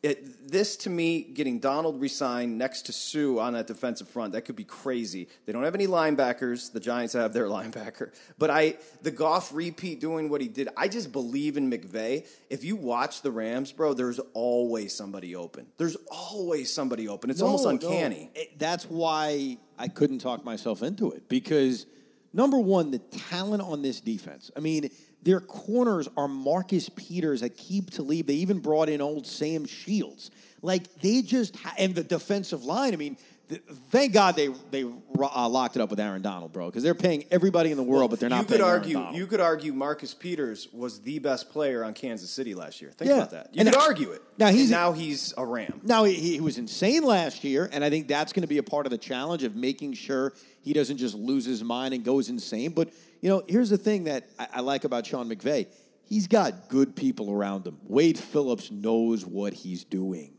It, 0.04 0.48
this 0.52 0.78
to 0.78 0.92
me, 0.92 1.22
getting 1.24 1.60
Donald 1.60 2.00
resigned 2.00 2.58
next 2.58 2.84
to 2.84 2.94
Suh 2.94 3.40
on 3.40 3.54
that 3.54 3.66
defensive 3.66 4.08
front, 4.08 4.34
that 4.34 4.42
could 4.44 4.56
be 4.56 4.64
crazy. 4.64 5.28
They 5.46 5.52
don't 5.54 5.64
have 5.64 5.74
any 5.74 5.88
linebackers. 5.88 6.72
The 6.72 6.80
Giants 6.80 7.14
have 7.14 7.34
their 7.34 7.46
linebacker, 7.58 8.14
but 8.38 8.50
I 8.52 8.78
the 9.02 9.10
Goff 9.10 9.52
repeat 9.54 10.00
doing 10.00 10.30
what 10.30 10.40
he 10.40 10.48
did. 10.48 10.70
I 10.78 10.88
just 10.88 11.12
believe 11.12 11.58
in 11.58 11.72
McVay. 11.72 12.28
If 12.50 12.64
you 12.64 12.76
watch 12.76 13.24
the 13.24 13.32
Rams, 13.32 13.72
bro, 13.72 13.94
there's 13.96 14.20
always 14.34 14.94
somebody 14.94 15.36
open. 15.36 15.66
There's 15.78 15.98
always 16.12 16.72
somebody 16.72 17.08
open. 17.08 17.32
It's 17.32 17.42
almost 17.42 17.66
uncanny. 17.66 18.30
no. 18.36 18.42
It- 18.42 18.60
that's 18.60 18.86
why 18.86 19.58
I 19.80 19.88
couldn't 19.88 20.20
talk 20.20 20.46
myself 20.46 20.84
into 20.84 21.12
it 21.12 21.28
because 21.28 21.86
number 22.34 22.58
one, 22.60 22.92
the 22.92 23.00
talent 23.00 23.64
on 23.64 23.82
this 23.82 24.00
defense. 24.00 24.52
I 24.56 24.60
mean, 24.60 24.90
their 25.28 25.42
corners 25.42 26.08
are 26.16 26.28
Marcus 26.28 26.90
Peters, 26.90 27.42
Aqib 27.42 27.90
Talib. 27.90 28.28
They 28.28 28.36
even 28.36 28.60
brought 28.60 28.88
in 28.88 29.02
old 29.02 29.28
Sam 29.28 29.66
Shields. 29.66 30.32
Like 30.62 31.02
they 31.02 31.22
just 31.22 31.56
ha- 31.58 31.76
and 31.78 31.94
the 31.94 32.04
defensive 32.04 32.64
line. 32.64 32.94
I 32.94 32.96
mean. 32.98 33.18
th- 33.50 33.62
Thank 33.92 34.12
God 34.14 34.36
they 34.36 34.48
they 34.72 34.84
uh, 34.84 35.48
locked 35.50 35.76
it 35.78 35.82
up 35.82 35.90
with 35.90 36.00
Aaron 36.02 36.22
Donald, 36.22 36.52
bro, 36.52 36.66
because 36.68 36.84
they're 36.84 36.94
paying 36.96 37.24
everybody 37.32 37.72
in 37.72 37.78
the 37.78 37.84
world, 37.84 38.10
but 38.12 38.20
they're 38.20 38.30
not. 38.30 38.40
you 38.42 38.46
could 38.46 38.58
paying 38.60 38.96
argue. 38.98 39.06
You 39.14 39.26
could 39.28 39.40
argue 39.40 39.72
Marcus 39.74 40.14
Peters 40.14 40.68
was 40.74 41.00
the 41.02 41.20
best 41.20 41.50
player 41.50 41.84
on 41.86 41.94
Kansas 41.94 42.30
City 42.30 42.54
last 42.56 42.82
year. 42.82 42.92
Think 42.92 43.10
Yeah. 43.10 43.18
about 43.18 43.32
that. 43.32 43.50
You 43.54 43.62
And 43.62 43.70
could 43.70 43.78
now- 43.80 43.86
argue 43.86 44.12
it. 44.12 44.22
now 44.38 44.48
he's- 44.48 44.62
And 44.64 44.72
now 44.72 44.92
he's 44.94 45.34
a 45.38 45.46
Ram. 45.46 45.80
Now 45.84 46.04
he, 46.04 46.14
he 46.16 46.40
was 46.42 46.58
insane 46.58 47.04
last 47.04 47.44
year, 47.46 47.70
and 47.72 47.84
I 47.86 47.90
think 47.90 48.08
that's 48.10 48.34
going 48.34 48.42
to 48.42 48.48
be 48.56 48.58
a 48.58 48.64
part 48.64 48.86
of 48.86 48.92
the 48.92 48.98
challenge 48.98 49.44
of 49.44 49.56
making 49.56 49.94
sure 49.94 50.34
he 50.62 50.74
doesn't 50.74 50.98
just 50.98 51.16
lose 51.16 51.46
his 51.46 51.64
mind 51.64 51.94
and 51.94 52.04
goes 52.04 52.28
insane. 52.30 52.72
But 52.72 52.90
you 53.22 53.30
know, 53.30 53.44
here's 53.48 53.70
the 53.70 53.78
thing 53.78 54.06
that 54.06 54.30
I, 54.40 54.48
I 54.56 54.60
like 54.62 54.84
about 54.84 55.06
Sean 55.06 55.30
McVay: 55.30 55.68
he's 56.06 56.28
got 56.28 56.70
good 56.70 56.96
people 56.96 57.32
around 57.32 57.66
him. 57.66 57.78
Wade 57.84 58.18
Phillips 58.18 58.72
knows 58.72 59.26
what 59.26 59.54
he's 59.54 59.84
doing. 59.84 60.37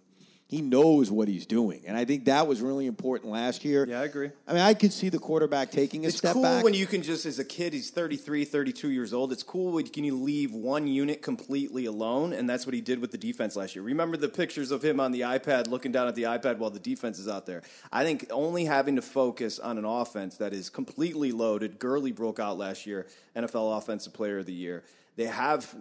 He 0.49 0.62
knows 0.62 1.11
what 1.11 1.28
he's 1.28 1.44
doing, 1.44 1.82
and 1.86 1.94
I 1.94 2.07
think 2.07 2.24
that 2.24 2.46
was 2.46 2.62
really 2.62 2.86
important 2.86 3.30
last 3.30 3.66
year. 3.66 3.86
Yeah, 3.86 4.01
I 4.01 4.05
agree. 4.05 4.30
I 4.46 4.55
mean, 4.55 4.62
I 4.62 4.72
could 4.72 4.94
see 4.94 5.11
the 5.11 5.18
quarterback 5.18 5.70
taking 5.70 6.07
a 6.07 6.11
step 6.11 6.11
up. 6.11 6.14
It's 6.14 6.18
step 6.18 6.32
cool 6.32 6.42
back. 6.42 6.64
when 6.64 6.72
you 6.72 6.86
can 6.86 7.03
just, 7.03 7.26
as 7.26 7.38
a 7.38 7.44
kid, 7.44 7.74
he's 7.74 7.90
33, 7.90 8.46
32 8.46 8.90
years 8.90 9.12
old. 9.12 9.30
It's 9.30 9.42
cool 9.42 9.72
when 9.72 9.86
can 9.88 10.05
you 10.05 10.16
leave 10.16 10.55
one 10.55 10.86
unit 10.86 11.20
completely 11.20 11.84
alone, 11.84 12.32
and 12.32 12.49
that's 12.49 12.64
what 12.64 12.74
he 12.74 12.80
did 12.80 12.99
with 12.99 13.11
the 13.11 13.18
defense 13.18 13.57
last 13.57 13.76
year. 13.76 13.82
Remember 13.82 14.16
the 14.16 14.30
pictures 14.30 14.70
of 14.70 14.82
him 14.82 15.01
on 15.01 15.12
the 15.12 15.20
iPad 15.20 15.68
looking 15.68 15.92
down 15.92 16.09
at 16.09 16.14
the 16.14 16.22
iPad 16.22 16.57
while 16.57 16.70
the 16.70 16.80
defense 16.80 17.18
is 17.18 17.28
out 17.28 17.44
there. 17.44 17.61
I 17.92 18.03
think 18.03 18.26
only 18.30 18.64
having 18.64 18.96
to 18.96 19.03
focus 19.03 19.59
on 19.59 19.76
an 19.76 19.84
offense 19.84 20.38
that 20.38 20.55
is 20.55 20.70
completely 20.70 21.30
loaded. 21.30 21.78
Gurley 21.78 22.12
broke 22.12 22.40
out 22.40 22.57
last 22.57 22.86
year, 22.86 23.07
NFL 23.36 23.76
Offensive 23.76 24.14
Player 24.14 24.38
of 24.38 24.46
the 24.46 24.55
Year. 24.55 24.82
They 25.19 25.25
have 25.25 25.75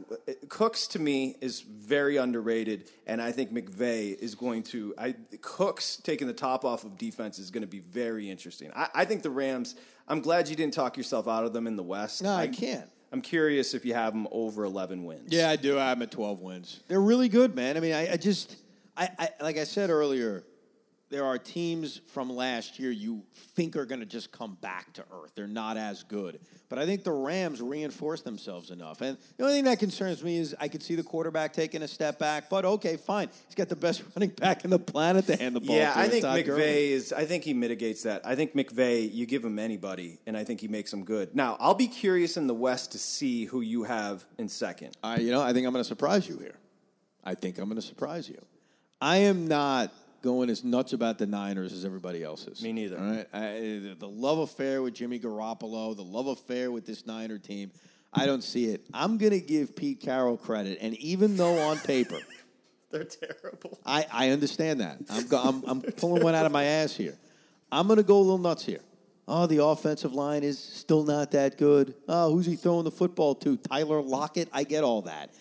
Cooks 0.49 0.87
to 0.87 0.99
me 0.99 1.35
is 1.41 1.61
very 1.61 2.17
underrated, 2.17 2.89
and 3.05 3.21
I 3.21 3.31
think 3.31 3.53
McVay 3.53 4.17
is 4.17 4.33
going 4.33 4.63
to. 4.63 4.95
I 4.97 5.13
Cooks 5.41 5.97
taking 5.97 6.25
the 6.25 6.33
top 6.33 6.65
off 6.65 6.83
of 6.83 6.97
defense 6.97 7.37
is 7.37 7.51
going 7.51 7.61
to 7.61 7.67
be 7.67 7.77
very 7.77 8.31
interesting. 8.31 8.71
I, 8.75 8.87
I 8.95 9.05
think 9.05 9.21
the 9.21 9.29
Rams. 9.29 9.75
I'm 10.07 10.21
glad 10.21 10.49
you 10.49 10.55
didn't 10.55 10.73
talk 10.73 10.97
yourself 10.97 11.27
out 11.27 11.45
of 11.45 11.53
them 11.53 11.67
in 11.67 11.75
the 11.75 11.83
West. 11.83 12.23
No, 12.23 12.33
I 12.33 12.47
can't. 12.47 12.89
I'm 13.11 13.21
curious 13.21 13.75
if 13.75 13.85
you 13.85 13.93
have 13.93 14.11
them 14.11 14.27
over 14.31 14.63
11 14.63 15.05
wins. 15.05 15.31
Yeah, 15.31 15.51
I 15.51 15.55
do. 15.55 15.77
I 15.77 15.89
have 15.89 15.99
them 15.99 16.03
at 16.03 16.11
12 16.11 16.41
wins. 16.41 16.79
They're 16.87 16.99
really 16.99 17.29
good, 17.29 17.55
man. 17.55 17.77
I 17.77 17.79
mean, 17.79 17.93
I, 17.93 18.13
I 18.13 18.17
just, 18.17 18.55
I, 18.97 19.09
I, 19.19 19.29
like 19.39 19.57
I 19.57 19.65
said 19.65 19.91
earlier, 19.91 20.45
there 21.09 21.23
are 21.25 21.37
teams 21.37 22.01
from 22.07 22.29
last 22.35 22.79
year 22.79 22.91
you 22.91 23.23
think 23.55 23.75
are 23.77 23.85
going 23.85 24.01
to 24.01 24.05
just 24.05 24.31
come 24.31 24.57
back 24.59 24.91
to 24.93 25.03
earth. 25.13 25.31
They're 25.35 25.47
not 25.47 25.77
as 25.77 26.03
good. 26.03 26.39
But 26.69 26.79
I 26.79 26.85
think 26.85 27.05
the 27.05 27.13
Rams 27.13 27.61
reinforce 27.61 28.21
themselves 28.21 28.71
enough. 28.71 28.99
And 28.99 29.17
the 29.37 29.43
only 29.43 29.55
thing 29.55 29.63
that 29.65 29.79
concerns 29.79 30.21
me 30.21 30.37
is 30.37 30.53
I 30.59 30.67
could 30.67 30.83
see 30.83 30.95
the 30.95 31.03
quarterback 31.03 31.53
taking 31.53 31.81
a 31.81 31.87
step 31.87 32.19
back. 32.19 32.49
But 32.49 32.65
okay, 32.65 32.97
fine. 32.97 33.29
He's 33.45 33.55
got 33.55 33.69
the 33.69 33.77
best 33.77 34.03
running 34.15 34.31
back 34.31 34.65
in 34.65 34.69
the 34.69 34.79
planet 34.79 35.27
to 35.27 35.37
hand 35.37 35.55
the 35.55 35.61
ball 35.61 35.77
Yeah, 35.77 35.93
to. 35.93 35.99
I 35.99 36.03
It's 36.03 36.11
think 36.11 36.23
Todd 36.25 36.39
McVay 36.41 36.45
Gurley. 36.45 36.91
is. 36.91 37.13
I 37.13 37.23
think 37.25 37.45
he 37.45 37.53
mitigates 37.53 38.03
that. 38.03 38.25
I 38.25 38.35
think 38.35 38.53
McVay, 38.53 39.09
you 39.13 39.25
give 39.25 39.45
him 39.45 39.59
anybody, 39.59 40.19
and 40.27 40.35
I 40.35 40.43
think 40.43 40.59
he 40.59 40.67
makes 40.67 40.91
them 40.91 41.05
good. 41.05 41.33
Now, 41.33 41.55
I'll 41.61 41.73
be 41.73 41.87
curious 41.87 42.35
in 42.35 42.47
the 42.47 42.53
West 42.53 42.91
to 42.91 42.97
see 42.99 43.45
who 43.45 43.61
you 43.61 43.83
have 43.83 44.25
in 44.37 44.49
second. 44.49 44.97
I, 45.01 45.19
you 45.19 45.31
know, 45.31 45.41
I 45.41 45.53
think 45.53 45.65
I'm 45.65 45.71
going 45.71 45.83
to 45.83 45.87
surprise 45.87 46.27
you 46.27 46.37
here. 46.37 46.55
I 47.23 47.33
think 47.35 47.57
I'm 47.59 47.65
going 47.69 47.79
to 47.79 47.81
surprise 47.85 48.27
you. 48.27 48.41
I 48.99 49.17
am 49.17 49.47
not 49.47 49.93
going 50.21 50.49
as 50.49 50.63
nuts 50.63 50.93
about 50.93 51.17
the 51.17 51.25
Niners 51.25 51.73
as 51.73 51.85
everybody 51.85 52.23
else 52.23 52.47
is. 52.47 52.61
Me 52.61 52.71
neither. 52.71 52.97
All 52.97 53.05
right, 53.05 53.27
I, 53.33 53.49
the- 53.97 54.07
love 54.07 54.39
affair 54.39 54.81
with 54.81 54.93
Jimmy 54.93 55.19
Garoppolo, 55.19 55.95
the 55.95 56.03
love 56.03 56.27
affair 56.27 56.71
with 56.71 56.85
this 56.85 57.05
Niner 57.05 57.37
team, 57.37 57.71
I 58.13 58.25
don't 58.25 58.43
see 58.43 58.65
it. 58.65 58.85
I'm 58.93 59.17
going 59.17 59.33
to 59.33 59.41
give 59.41 59.75
Pete 59.75 59.99
Carroll 59.99 60.37
credit, 60.37 60.79
and 60.81 60.95
even 60.95 61.37
though 61.37 61.57
on 61.59 61.77
paper, 61.79 62.19
They're 62.89 63.03
terrible. 63.03 63.77
I, 63.85 64.05
I 64.11 64.29
understand 64.29 64.79
that. 64.79 64.97
I'm, 65.09 65.27
go, 65.27 65.37
I'm, 65.37 65.63
I'm 65.67 65.81
pulling 65.81 66.23
one 66.23 66.35
out 66.35 66.45
of 66.45 66.51
my 66.53 66.63
ass 66.63 66.95
here. 66.95 67.17
I'm 67.71 67.85
going 67.87 67.97
to 67.97 68.03
go 68.03 68.17
a 68.17 68.21
little 68.21 68.37
nuts 68.37 68.65
here. 68.65 68.79
Oh, 69.27 69.45
the 69.45 69.61
offensive 69.61 70.13
line 70.13 70.43
is 70.43 70.57
still 70.57 71.03
not 71.03 71.31
that 71.31 71.57
good. 71.57 71.93
Oh, 72.07 72.31
who's 72.31 72.45
he 72.45 72.55
throwing 72.55 72.85
the 72.85 72.91
football 72.91 73.35
to? 73.35 73.57
Tyler 73.57 74.01
Lockett? 74.01 74.47
I 74.53 74.63
get 74.63 74.85
all 74.85 75.01
that. 75.01 75.31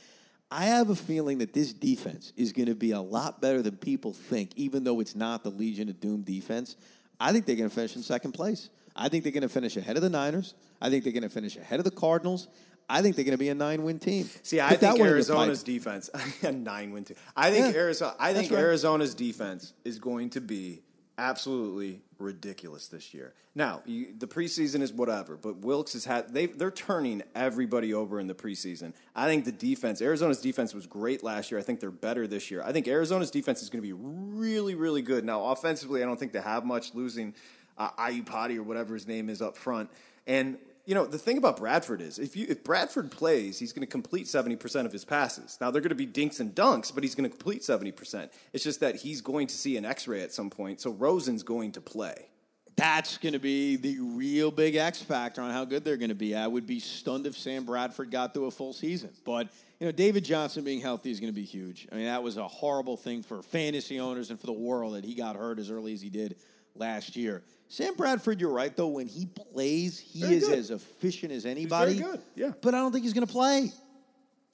I 0.51 0.67
have 0.67 0.91
a 0.91 0.97
feeling 0.97 1.39
that 1.39 1.53
this 1.53 1.73
defense 1.73 2.33
is 2.37 2.53
going 2.53 2.67
to 2.67 2.75
be 2.75 2.93
a 2.93 3.01
lot 3.01 3.41
better 3.41 3.63
than 3.63 3.77
people 3.77 4.13
think, 4.13 4.51
even 4.57 4.85
though 4.85 5.01
it's 5.01 5.17
not 5.17 5.43
the 5.43 5.51
Legion 5.51 5.89
of 5.89 6.01
Doom 6.01 6.23
defense. 6.23 6.77
I 7.19 7.33
think 7.33 7.47
they're 7.47 7.57
going 7.57 7.69
to 7.69 7.75
finish 7.75 7.97
in 7.97 8.03
second 8.03 8.33
place. 8.33 8.69
I 8.95 9.09
think 9.09 9.25
they're 9.25 9.33
going 9.33 9.43
to 9.43 9.49
finish 9.49 9.77
ahead 9.77 9.97
of 9.97 10.03
the 10.03 10.11
Niners. 10.11 10.55
I 10.81 10.91
think 10.91 11.05
they're 11.05 11.13
going 11.13 11.23
to 11.23 11.29
finish 11.29 11.57
ahead 11.57 11.81
of 11.81 11.85
the 11.85 11.91
Cardinals. 11.91 12.49
I 12.89 13.03
think 13.03 13.17
they're 13.17 13.25
going 13.25 13.33
to 13.33 13.39
be 13.39 13.49
a 13.49 13.55
nine-win 13.55 13.99
team. 13.99 14.29
See, 14.43 14.61
I 14.61 14.71
Put 14.71 14.81
think 14.81 14.93
one 14.93 15.01
in 15.01 15.07
your 15.07 15.15
Arizona's 15.15 15.63
defense 15.65 16.09
a 16.43 16.53
nine 16.53 16.93
win 16.93 17.05
team. 17.05 17.17
I 17.37 17.51
think 17.51 17.75
Yeah, 17.75 17.81
Arizona. 17.81 18.15
I 18.19 18.33
think 18.33 18.53
right. 18.53 18.61
Arizona's 18.61 19.15
defense 19.15 19.73
is 19.85 19.99
going 19.99 20.31
to 20.31 20.41
be 20.41 20.83
absolutely 21.19 22.01
ridiculous 22.19 22.89
this 22.89 23.15
year. 23.15 23.33
Now, 23.55 23.83
you, 23.87 24.09
the 24.19 24.27
preseason 24.27 24.83
is 24.83 24.93
whatever, 24.93 25.37
but 25.37 25.59
Wilks 25.59 25.95
has 25.95 26.05
had 26.05 26.33
they 26.33 26.47
they're 26.47 26.71
turning 26.71 27.23
everybody 27.35 27.95
over 27.95 28.21
in 28.21 28.27
the 28.27 28.35
preseason. 28.35 28.93
I 29.15 29.27
think 29.27 29.47
the 29.47 29.53
defense, 29.53 30.03
Arizona's 30.03 30.41
defense 30.41 30.75
was 30.75 30.87
great 30.87 31.23
last 31.23 31.51
year. 31.51 31.59
I 31.59 31.63
think 31.63 31.81
they're 31.81 31.91
better 31.91 32.27
this 32.27 32.51
year. 32.51 32.63
I 32.63 32.73
think 32.73 32.87
Arizona's 32.87 33.31
defense 33.31 33.63
is 33.63 33.71
going 33.71 33.83
to 33.83 33.87
be 33.87 33.95
really, 33.95 34.75
really 34.75 35.03
good. 35.03 35.25
Now, 35.25 35.47
offensively, 35.47 36.03
I 36.03 36.07
don't 36.07 36.19
think 36.19 36.33
they 36.33 36.41
have 36.41 36.67
much 36.67 36.95
losing 36.95 37.35
uh, 37.79 37.91
Ayupati 37.93 38.57
or 38.59 38.63
whatever 38.63 38.93
his 38.93 39.07
name 39.07 39.31
is 39.31 39.41
up 39.41 39.57
front, 39.57 39.89
and 40.27 40.59
you 40.87 40.95
know, 40.95 41.05
the 41.05 41.19
thing 41.19 41.37
about 41.37 41.57
Bradford 41.57 42.01
is 42.01 42.19
if 42.19 42.37
you 42.37 42.47
if 42.49 42.63
Bradford 42.63 43.11
plays, 43.11 43.59
he's 43.59 43.73
going 43.73 43.85
to 43.85 43.91
complete 43.91 44.27
70% 44.27 44.87
of 44.87 44.93
his 44.93 45.05
passes. 45.05 45.59
Now 45.61 45.71
they're 45.73 45.83
going 45.83 45.91
to 45.91 45.97
be 45.97 46.07
dinks 46.07 46.39
and 46.39 46.55
dunks, 46.55 46.95
but 46.95 47.03
he's 47.03 47.17
going 47.17 47.29
to 47.29 47.37
complete 47.37 47.63
70%. 47.63 48.31
It's 48.53 48.63
just 48.63 48.81
that 48.81 48.95
he's 48.95 49.21
going 49.21 49.49
to 49.49 49.55
see 49.55 49.77
an 49.77 49.85
x-ray 49.85 50.23
at 50.23 50.33
some 50.33 50.49
point. 50.49 50.81
So 50.81 50.93
Rosen's 50.93 51.43
going 51.43 51.73
to 51.73 51.81
play. 51.81 52.29
That's 52.77 53.17
going 53.19 53.33
to 53.33 53.39
be 53.39 53.77
the 53.77 53.99
real 54.01 54.51
big 54.51 54.77
X 54.77 55.03
factor 55.03 55.41
on 55.41 55.51
how 55.51 55.65
good 55.65 55.83
they're 55.83 55.97
going 55.97 56.11
to 56.11 56.15
be. 56.15 56.37
I 56.37 56.47
would 56.47 56.67
be 56.67 56.79
stunned 56.79 57.27
if 57.27 57.37
Sam 57.37 57.65
Bradford 57.65 58.11
got 58.11 58.35
through 58.35 58.47
a 58.47 58.51
full 58.51 58.75
season. 58.75 59.11
But, 59.25 59.49
you 59.81 59.87
know, 59.87 59.93
David 59.93 60.25
Johnson 60.25 60.63
being 60.63 60.83
healthy 60.83 61.11
is 61.11 61.19
going 61.19 61.33
to 61.33 61.35
be 61.35 61.45
huge. 61.45 61.89
I 61.91 61.95
mean, 61.95 62.05
that 62.05 62.23
was 62.23 62.37
a 62.37 62.47
horrible 62.47 62.99
thing 62.99 63.23
for 63.23 63.43
fantasy 63.43 63.99
owners 63.99 64.31
and 64.31 64.39
for 64.39 64.47
the 64.47 64.53
world 64.53 64.95
that 64.95 65.05
he 65.05 65.15
got 65.15 65.37
hurt 65.37 65.59
as 65.59 65.71
early 65.71 65.95
as 65.95 66.03
he 66.03 66.11
did 66.11 66.37
last 66.75 67.17
year. 67.17 67.43
Sam 67.69 67.95
Bradford, 67.95 68.41
you're 68.41 68.53
right, 68.53 68.75
though. 68.77 68.89
When 68.89 69.07
he 69.09 69.27
plays, 69.27 69.99
he 69.99 70.21
Very 70.23 70.35
is 70.37 70.49
good. 70.49 70.59
as 70.59 70.71
efficient 70.71 71.33
as 71.33 71.45
anybody. 71.47 71.95
Very 71.99 72.11
good, 72.13 72.23
yeah. 72.35 72.53
But 72.61 72.75
I 72.75 72.79
don't 72.79 72.93
think 72.93 73.05
he's 73.05 73.13
going 73.13 73.27
to 73.27 73.33
play. 73.33 73.73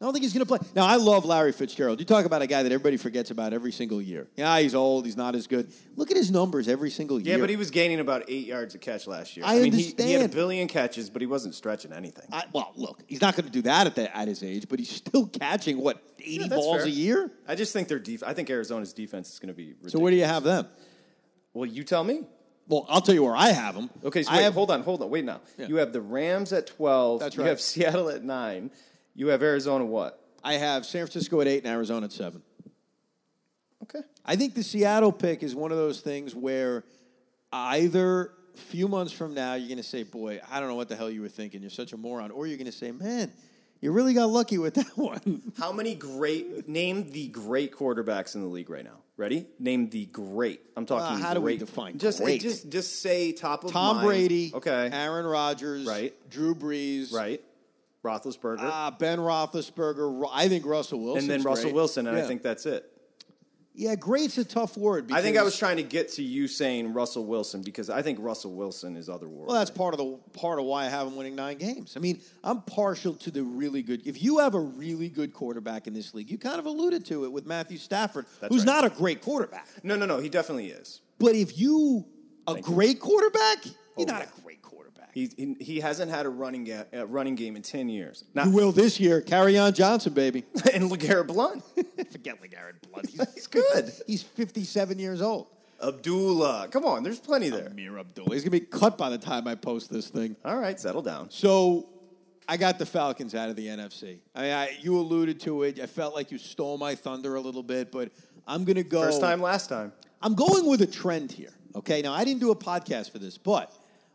I 0.00 0.04
don't 0.04 0.12
think 0.14 0.24
he's 0.24 0.32
going 0.32 0.44
to 0.44 0.48
play. 0.48 0.58
Now, 0.74 0.84
I 0.84 0.96
love 0.96 1.24
Larry 1.24 1.52
Fitzgerald. 1.52 2.00
You 2.00 2.04
talk 2.04 2.24
about 2.24 2.42
a 2.42 2.48
guy 2.48 2.64
that 2.64 2.72
everybody 2.72 2.96
forgets 2.96 3.30
about 3.30 3.52
every 3.52 3.70
single 3.70 4.02
year. 4.02 4.26
Yeah, 4.34 4.58
he's 4.58 4.74
old. 4.74 5.04
He's 5.04 5.16
not 5.16 5.36
as 5.36 5.46
good. 5.46 5.72
Look 5.94 6.10
at 6.10 6.16
his 6.16 6.28
numbers 6.28 6.66
every 6.66 6.90
single 6.90 7.20
year. 7.20 7.36
Yeah, 7.36 7.40
but 7.40 7.48
he 7.50 7.54
was 7.54 7.70
gaining 7.70 8.00
about 8.00 8.24
eight 8.26 8.44
yards 8.48 8.74
a 8.74 8.78
catch 8.78 9.06
last 9.06 9.36
year. 9.36 9.46
I 9.46 9.60
mean, 9.60 9.72
he, 9.72 9.94
he 9.96 10.12
had 10.14 10.28
a 10.28 10.34
billion 10.34 10.66
catches, 10.66 11.08
but 11.08 11.22
he 11.22 11.26
wasn't 11.26 11.54
stretching 11.54 11.92
anything. 11.92 12.24
I, 12.32 12.44
well, 12.52 12.72
look, 12.74 13.04
he's 13.06 13.20
not 13.20 13.36
going 13.36 13.44
to 13.46 13.52
do 13.52 13.62
that 13.62 13.86
at, 13.86 13.94
the, 13.94 14.16
at 14.16 14.26
his 14.26 14.42
age, 14.42 14.66
but 14.68 14.80
he's 14.80 14.90
still 14.90 15.26
catching 15.28 15.78
what 15.78 16.02
eighty 16.18 16.46
Yeah, 16.46 16.48
balls 16.48 16.78
fair. 16.78 16.86
a 16.86 16.90
year. 16.90 17.30
I 17.46 17.54
just 17.54 17.72
think 17.72 17.86
their 17.86 18.00
def- 18.00 18.24
I 18.24 18.32
think 18.34 18.50
Arizona's 18.50 18.92
defense 18.92 19.32
is 19.32 19.38
going 19.38 19.48
to 19.48 19.54
be. 19.54 19.66
Ridiculous. 19.66 19.92
So 19.92 20.00
where 20.00 20.10
do 20.10 20.16
you 20.16 20.24
have 20.24 20.42
them? 20.42 20.66
Well, 21.54 21.66
you 21.66 21.84
tell 21.84 22.02
me. 22.02 22.22
Well, 22.68 22.86
I'll 22.88 23.00
tell 23.00 23.14
you 23.14 23.24
where 23.24 23.36
I 23.36 23.48
have 23.48 23.74
them. 23.74 23.90
Okay, 24.04 24.22
so 24.22 24.30
I 24.30 24.36
wait, 24.36 24.42
have, 24.44 24.54
hold 24.54 24.70
on, 24.70 24.82
hold 24.82 25.02
on, 25.02 25.10
wait 25.10 25.24
now. 25.24 25.40
Yeah. 25.58 25.66
You 25.66 25.76
have 25.76 25.92
the 25.92 26.00
Rams 26.00 26.52
at 26.52 26.66
twelve. 26.66 27.20
That's 27.20 27.36
right. 27.36 27.44
You 27.44 27.48
have 27.48 27.60
Seattle 27.70 28.08
at 28.08 28.24
nine. 28.24 28.70
You 29.14 29.28
have 29.28 29.42
Arizona 29.42 29.84
what? 29.84 30.18
I 30.44 30.54
have 30.54 30.86
San 30.86 31.06
Francisco 31.06 31.40
at 31.40 31.46
eight 31.46 31.64
and 31.64 31.72
Arizona 31.72 32.06
at 32.06 32.12
seven. 32.12 32.42
Okay. 33.82 34.00
I 34.24 34.36
think 34.36 34.54
the 34.54 34.62
Seattle 34.62 35.12
pick 35.12 35.42
is 35.42 35.54
one 35.54 35.72
of 35.72 35.76
those 35.76 36.00
things 36.00 36.34
where 36.34 36.84
either 37.52 38.32
a 38.54 38.58
few 38.58 38.88
months 38.88 39.12
from 39.12 39.34
now 39.34 39.54
you're 39.54 39.68
going 39.68 39.78
to 39.78 39.82
say, 39.82 40.02
"Boy, 40.02 40.40
I 40.50 40.60
don't 40.60 40.68
know 40.68 40.74
what 40.74 40.88
the 40.88 40.96
hell 40.96 41.10
you 41.10 41.22
were 41.22 41.28
thinking. 41.28 41.60
You're 41.60 41.70
such 41.70 41.92
a 41.92 41.96
moron," 41.96 42.30
or 42.30 42.46
you're 42.46 42.58
going 42.58 42.66
to 42.66 42.72
say, 42.72 42.92
"Man, 42.92 43.32
you 43.80 43.92
really 43.92 44.14
got 44.14 44.26
lucky 44.30 44.58
with 44.58 44.74
that 44.74 44.86
one." 44.96 45.42
How 45.58 45.72
many 45.72 45.94
great 45.94 46.68
name 46.68 47.10
the 47.10 47.28
great 47.28 47.72
quarterbacks 47.72 48.34
in 48.34 48.42
the 48.42 48.48
league 48.48 48.70
right 48.70 48.84
now? 48.84 48.98
Ready? 49.22 49.46
Name 49.60 49.88
the 49.88 50.06
great. 50.06 50.60
I'm 50.76 50.84
talking. 50.84 51.22
Uh, 51.22 51.24
how 51.24 51.32
do 51.32 51.40
we 51.40 51.52
great. 51.52 51.60
define 51.60 51.96
just 51.96 52.18
great? 52.20 52.40
just 52.40 52.68
just 52.70 53.00
say 53.00 53.30
top 53.30 53.62
of 53.62 53.70
Tom 53.70 53.98
mind. 53.98 54.06
Brady, 54.08 54.50
Okay. 54.52 54.90
Aaron 54.92 55.24
Rodgers, 55.24 55.86
Right. 55.86 56.12
Drew 56.28 56.56
Brees, 56.56 57.12
Right. 57.12 57.40
Roethlisberger. 58.04 58.56
Ah, 58.62 58.90
Ben 58.98 59.20
Roethlisberger. 59.20 59.98
Ru- 60.22 60.26
I 60.32 60.48
think 60.48 60.66
Russell 60.66 60.98
Wilson. 60.98 61.20
and 61.22 61.30
then 61.30 61.42
Russell. 61.44 61.72
Wilson, 61.72 62.08
and. 62.08 62.18
I 62.18 62.22
think 62.22 62.42
that's 62.42 62.66
it. 62.66 62.91
Yeah, 63.74 63.94
great's 63.94 64.36
a 64.38 64.44
tough 64.44 64.76
word. 64.76 65.06
Because, 65.06 65.20
I 65.20 65.22
think 65.24 65.36
I 65.36 65.42
was 65.42 65.56
trying 65.56 65.78
to 65.78 65.82
get 65.82 66.10
to 66.12 66.22
you 66.22 66.46
saying 66.46 66.92
Russell 66.92 67.24
Wilson 67.24 67.62
because 67.62 67.88
I 67.88 68.02
think 68.02 68.18
Russell 68.20 68.52
Wilson 68.52 68.96
is 68.96 69.08
otherworldly. 69.08 69.46
Well, 69.46 69.56
that's 69.56 69.70
part 69.70 69.94
of 69.94 69.98
the 69.98 70.18
part 70.38 70.58
of 70.58 70.66
why 70.66 70.84
I 70.84 70.88
have 70.88 71.06
him 71.06 71.16
winning 71.16 71.34
nine 71.34 71.56
games. 71.58 71.94
I 71.96 72.00
mean, 72.00 72.20
I'm 72.44 72.60
partial 72.62 73.14
to 73.14 73.30
the 73.30 73.42
really 73.42 73.82
good. 73.82 74.06
If 74.06 74.22
you 74.22 74.38
have 74.38 74.54
a 74.54 74.60
really 74.60 75.08
good 75.08 75.32
quarterback 75.32 75.86
in 75.86 75.94
this 75.94 76.12
league, 76.14 76.30
you 76.30 76.38
kind 76.38 76.58
of 76.58 76.66
alluded 76.66 77.04
to 77.06 77.24
it 77.24 77.32
with 77.32 77.46
Matthew 77.46 77.78
Stafford, 77.78 78.26
That's 78.40 78.52
who's 78.52 78.66
right. 78.66 78.82
not 78.82 78.84
a 78.84 78.90
great 78.90 79.22
quarterback. 79.22 79.66
no, 79.82 79.96
no, 79.96 80.04
no. 80.06 80.18
He 80.18 80.28
definitely 80.28 80.68
is. 80.68 81.00
But 81.18 81.34
if 81.34 81.58
you 81.58 82.04
a 82.46 82.60
great 82.60 83.00
quarterback, 83.00 83.64
you're 83.64 83.74
Oh, 83.98 84.04
not 84.04 84.22
yeah. 84.22 84.28
a. 84.38 84.41
He, 85.12 85.30
he 85.36 85.56
he 85.60 85.80
hasn't 85.80 86.10
had 86.10 86.24
a 86.24 86.30
running 86.30 86.64
ga- 86.64 86.86
uh, 86.94 87.06
running 87.06 87.34
game 87.34 87.56
in 87.56 87.62
ten 87.62 87.88
years. 87.88 88.24
Now, 88.34 88.44
you 88.44 88.50
will 88.50 88.72
this 88.72 88.98
year. 88.98 89.20
Kerryon 89.20 89.74
Johnson, 89.74 90.14
baby. 90.14 90.44
and 90.72 90.90
LeGarrette 90.90 91.26
Blount, 91.26 91.62
Forget 92.10 92.40
LeGarrette 92.40 92.90
Blount. 92.90 93.08
He's, 93.08 93.34
he's 93.34 93.46
good. 93.46 93.92
he's 94.06 94.22
57 94.22 94.98
years 94.98 95.20
old. 95.20 95.48
Abdullah, 95.82 96.68
come 96.70 96.84
on, 96.84 97.02
there's 97.02 97.18
plenty 97.18 97.50
there. 97.50 97.68
Ameer 97.68 97.98
Abdullah. 97.98 98.32
He's 98.32 98.42
gonna 98.42 98.52
be 98.52 98.60
cut 98.60 98.96
by 98.96 99.10
the 99.10 99.18
time 99.18 99.46
I 99.46 99.54
post 99.54 99.90
this 99.90 100.08
thing. 100.08 100.36
All 100.44 100.56
right, 100.56 100.78
settle 100.78 101.02
down. 101.02 101.30
So 101.30 101.88
I 102.48 102.56
got 102.56 102.78
the 102.78 102.86
Falcons 102.86 103.34
out 103.34 103.48
of 103.48 103.56
the 103.56 103.66
NFC. 103.66 104.18
I 104.34 104.42
mean, 104.42 104.52
I, 104.52 104.76
you 104.80 104.98
alluded 104.98 105.40
to 105.40 105.62
it. 105.62 105.80
I 105.80 105.86
felt 105.86 106.14
like 106.14 106.30
you 106.30 106.38
stole 106.38 106.78
my 106.78 106.94
thunder 106.94 107.36
a 107.36 107.40
little 107.40 107.62
bit, 107.62 107.92
but 107.92 108.10
I'm 108.46 108.64
going 108.64 108.76
to 108.76 108.82
go. 108.82 109.02
First 109.02 109.20
time, 109.20 109.40
last 109.40 109.68
time. 109.68 109.92
I'm 110.20 110.34
going 110.34 110.66
with 110.66 110.82
a 110.82 110.86
trend 110.86 111.32
here. 111.32 111.52
Okay. 111.74 112.02
Now, 112.02 112.12
I 112.12 112.24
didn't 112.24 112.40
do 112.40 112.50
a 112.50 112.56
podcast 112.56 113.10
for 113.10 113.18
this, 113.18 113.38
but 113.38 113.72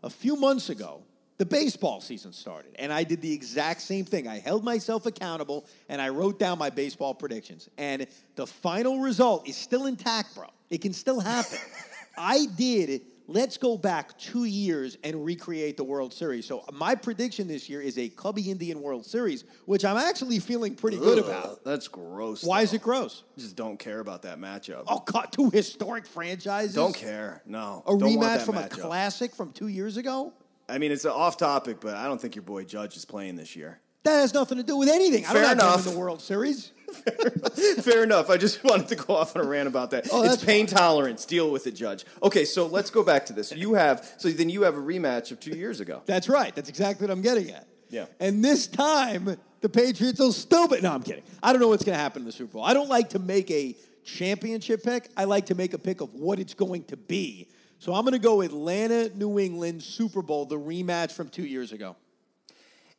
a 0.07 0.09
few 0.09 0.37
months 0.37 0.69
ago, 0.69 1.03
the 1.37 1.45
baseball 1.45 1.99
season 1.99 2.31
started, 2.31 2.71
and 2.79 2.93
I 2.93 3.03
did 3.03 3.21
the 3.21 3.33
exact 3.33 3.81
same 3.81 4.05
thing. 4.05 4.25
I 4.25 4.39
held 4.39 4.63
myself 4.63 5.05
accountable 5.05 5.65
and 5.89 6.01
I 6.01 6.09
wrote 6.09 6.39
down 6.39 6.57
my 6.57 6.69
baseball 6.69 7.13
predictions. 7.13 7.69
And 7.77 8.07
the 8.35 8.47
final 8.47 9.01
result 9.01 9.47
is 9.49 9.57
still 9.57 9.85
intact, 9.85 10.33
bro. 10.33 10.47
It 10.69 10.81
can 10.81 10.93
still 10.93 11.19
happen. 11.19 11.59
I 12.17 12.47
did. 12.57 13.01
Let's 13.29 13.57
go 13.57 13.77
back 13.77 14.17
two 14.17 14.45
years 14.45 14.97
and 15.03 15.25
recreate 15.25 15.75
the 15.75 15.83
World 15.83 16.13
Series. 16.13 16.45
So 16.45 16.63
my 16.71 16.95
prediction 16.95 17.49
this 17.49 17.67
year 17.67 17.81
is 17.81 17.97
a 17.97 18.07
Cubby 18.07 18.49
Indian 18.49 18.81
World 18.81 19.05
Series, 19.05 19.43
which 19.65 19.83
I'm 19.83 19.97
actually 19.97 20.39
feeling 20.39 20.75
pretty 20.75 20.97
good 20.97 21.19
about. 21.19 21.65
That's 21.65 21.89
gross. 21.89 22.41
Why 22.43 22.61
is 22.61 22.73
it 22.73 22.81
gross? 22.81 23.23
Just 23.37 23.57
don't 23.57 23.77
care 23.77 23.99
about 23.99 24.21
that 24.21 24.39
matchup. 24.39 24.83
Oh, 24.87 25.03
God, 25.05 25.27
two 25.33 25.49
historic 25.49 26.05
franchises. 26.05 26.73
don't 26.73 26.95
care. 26.95 27.41
No. 27.45 27.83
A 27.85 27.97
Don't 27.97 28.01
rematch 28.13 28.43
from 28.45 28.57
a 28.57 28.69
classic 28.69 29.35
from 29.35 29.51
two 29.51 29.67
years 29.67 29.97
ago? 29.97 30.31
I 30.69 30.77
mean, 30.77 30.93
it's 30.93 31.05
off 31.05 31.35
topic, 31.35 31.81
but 31.81 31.95
I 31.95 32.05
don't 32.05 32.21
think 32.21 32.35
your 32.35 32.43
boy 32.43 32.63
Judge 32.63 32.95
is 32.95 33.03
playing 33.03 33.35
this 33.35 33.57
year. 33.57 33.79
That 34.03 34.21
has 34.21 34.33
nothing 34.33 34.57
to 34.57 34.63
do 34.63 34.77
with 34.77 34.87
anything. 34.87 35.25
I 35.25 35.33
Fair 35.33 35.41
don't 35.41 35.49
have 35.49 35.57
enough. 35.57 35.79
them 35.83 35.87
in 35.89 35.93
the 35.95 35.99
World 35.99 36.21
Series. 36.21 36.71
Fair 37.81 38.03
enough. 38.03 38.29
I 38.29 38.37
just 38.37 38.63
wanted 38.63 38.87
to 38.89 38.95
go 38.95 39.15
off 39.15 39.35
on 39.35 39.45
a 39.45 39.47
rant 39.47 39.67
about 39.67 39.91
that. 39.91 40.07
Oh, 40.11 40.23
it's 40.23 40.43
pain 40.43 40.65
tolerance. 40.65 41.25
Deal 41.25 41.51
with 41.51 41.67
it, 41.67 41.73
Judge. 41.73 42.05
Okay, 42.23 42.45
so 42.45 42.65
let's 42.65 42.89
go 42.89 43.03
back 43.03 43.25
to 43.27 43.33
this. 43.33 43.51
You 43.51 43.73
have 43.73 44.13
so 44.17 44.29
then 44.29 44.49
you 44.49 44.61
have 44.63 44.75
a 44.75 44.81
rematch 44.81 45.31
of 45.31 45.39
two 45.39 45.55
years 45.57 45.79
ago. 45.79 46.01
That's 46.05 46.29
right. 46.29 46.55
That's 46.55 46.69
exactly 46.69 47.05
what 47.05 47.11
I'm 47.11 47.21
getting 47.21 47.51
at. 47.51 47.67
Yeah. 47.89 48.05
And 48.19 48.43
this 48.43 48.67
time, 48.67 49.37
the 49.61 49.69
Patriots 49.69 50.19
will 50.19 50.33
still 50.33 50.67
be. 50.67 50.81
No, 50.81 50.93
I'm 50.93 51.03
kidding. 51.03 51.23
I 51.41 51.51
don't 51.51 51.61
know 51.61 51.67
what's 51.69 51.83
going 51.83 51.97
to 51.97 52.01
happen 52.01 52.21
in 52.21 52.25
the 52.25 52.31
Super 52.31 52.53
Bowl. 52.53 52.63
I 52.63 52.73
don't 52.73 52.89
like 52.89 53.09
to 53.09 53.19
make 53.19 53.49
a 53.51 53.75
championship 54.03 54.83
pick. 54.83 55.09
I 55.17 55.25
like 55.25 55.47
to 55.47 55.55
make 55.55 55.73
a 55.73 55.77
pick 55.77 56.01
of 56.01 56.13
what 56.13 56.39
it's 56.39 56.53
going 56.53 56.85
to 56.85 56.97
be. 56.97 57.47
So 57.79 57.93
I'm 57.93 58.03
going 58.03 58.13
to 58.13 58.19
go 58.19 58.41
Atlanta, 58.41 59.09
New 59.15 59.39
England, 59.39 59.83
Super 59.83 60.21
Bowl, 60.21 60.45
the 60.45 60.57
rematch 60.57 61.11
from 61.11 61.29
two 61.29 61.45
years 61.45 61.71
ago. 61.71 61.95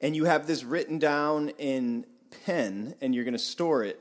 And 0.01 0.15
you 0.15 0.25
have 0.27 0.47
this 0.47 0.63
written 0.63 0.99
down 0.99 1.49
in 1.59 2.07
pen, 2.45 2.95
and 3.01 3.15
you're 3.15 3.25
going 3.25 3.33
to 3.33 3.39
store 3.39 3.85
it. 3.85 4.01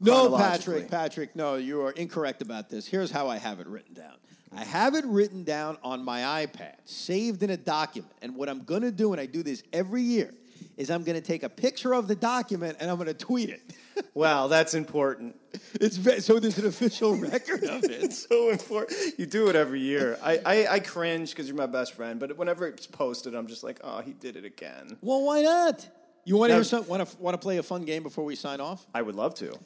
No. 0.00 0.36
Patrick, 0.36 0.90
Patrick, 0.90 1.36
no, 1.36 1.54
you 1.54 1.82
are 1.82 1.92
incorrect 1.92 2.42
about 2.42 2.68
this. 2.68 2.86
Here's 2.86 3.10
how 3.10 3.28
I 3.28 3.38
have 3.38 3.60
it 3.60 3.66
written 3.66 3.94
down. 3.94 4.14
I 4.54 4.64
have 4.64 4.94
it 4.94 5.04
written 5.06 5.44
down 5.44 5.78
on 5.82 6.04
my 6.04 6.46
iPad, 6.46 6.74
saved 6.84 7.42
in 7.42 7.50
a 7.50 7.56
document. 7.56 8.12
And 8.20 8.36
what 8.36 8.48
I'm 8.48 8.64
going 8.64 8.82
to 8.82 8.92
do, 8.92 9.12
and 9.12 9.20
I 9.20 9.26
do 9.26 9.42
this 9.42 9.62
every 9.72 10.02
year, 10.02 10.34
is 10.76 10.90
I'm 10.90 11.04
going 11.04 11.20
to 11.20 11.26
take 11.26 11.42
a 11.42 11.48
picture 11.48 11.94
of 11.94 12.08
the 12.08 12.14
document 12.14 12.78
and 12.80 12.90
I'm 12.90 12.96
going 12.96 13.08
to 13.08 13.14
tweet 13.14 13.50
it. 13.50 13.62
Wow, 14.14 14.46
that's 14.46 14.72
important. 14.72 15.36
It's 15.74 15.96
ve- 15.96 16.20
so 16.20 16.38
there's 16.38 16.56
an 16.56 16.66
official 16.66 17.14
record 17.16 17.64
of 17.64 17.84
it. 17.84 17.90
It's 17.90 18.26
so 18.26 18.48
important. 18.48 18.98
You 19.18 19.26
do 19.26 19.48
it 19.48 19.56
every 19.56 19.80
year. 19.80 20.18
I, 20.22 20.40
I, 20.44 20.66
I 20.66 20.80
cringe 20.80 21.30
because 21.30 21.46
you're 21.46 21.56
my 21.56 21.66
best 21.66 21.92
friend, 21.92 22.18
but 22.18 22.36
whenever 22.38 22.66
it's 22.66 22.86
posted, 22.86 23.34
I'm 23.34 23.46
just 23.46 23.62
like, 23.62 23.80
oh, 23.84 24.00
he 24.00 24.14
did 24.14 24.36
it 24.36 24.46
again. 24.46 24.96
Well, 25.02 25.22
why 25.22 25.42
not? 25.42 25.86
You 26.24 26.36
want 26.36 26.50
to 26.50 26.54
hear 26.54 26.64
some? 26.64 26.86
Want 26.86 27.08
to 27.08 27.16
want 27.18 27.34
to 27.34 27.38
play 27.38 27.58
a 27.58 27.62
fun 27.62 27.84
game 27.84 28.02
before 28.02 28.24
we 28.24 28.36
sign 28.36 28.60
off? 28.60 28.86
I 28.94 29.02
would 29.02 29.14
love 29.16 29.34
to. 29.36 29.58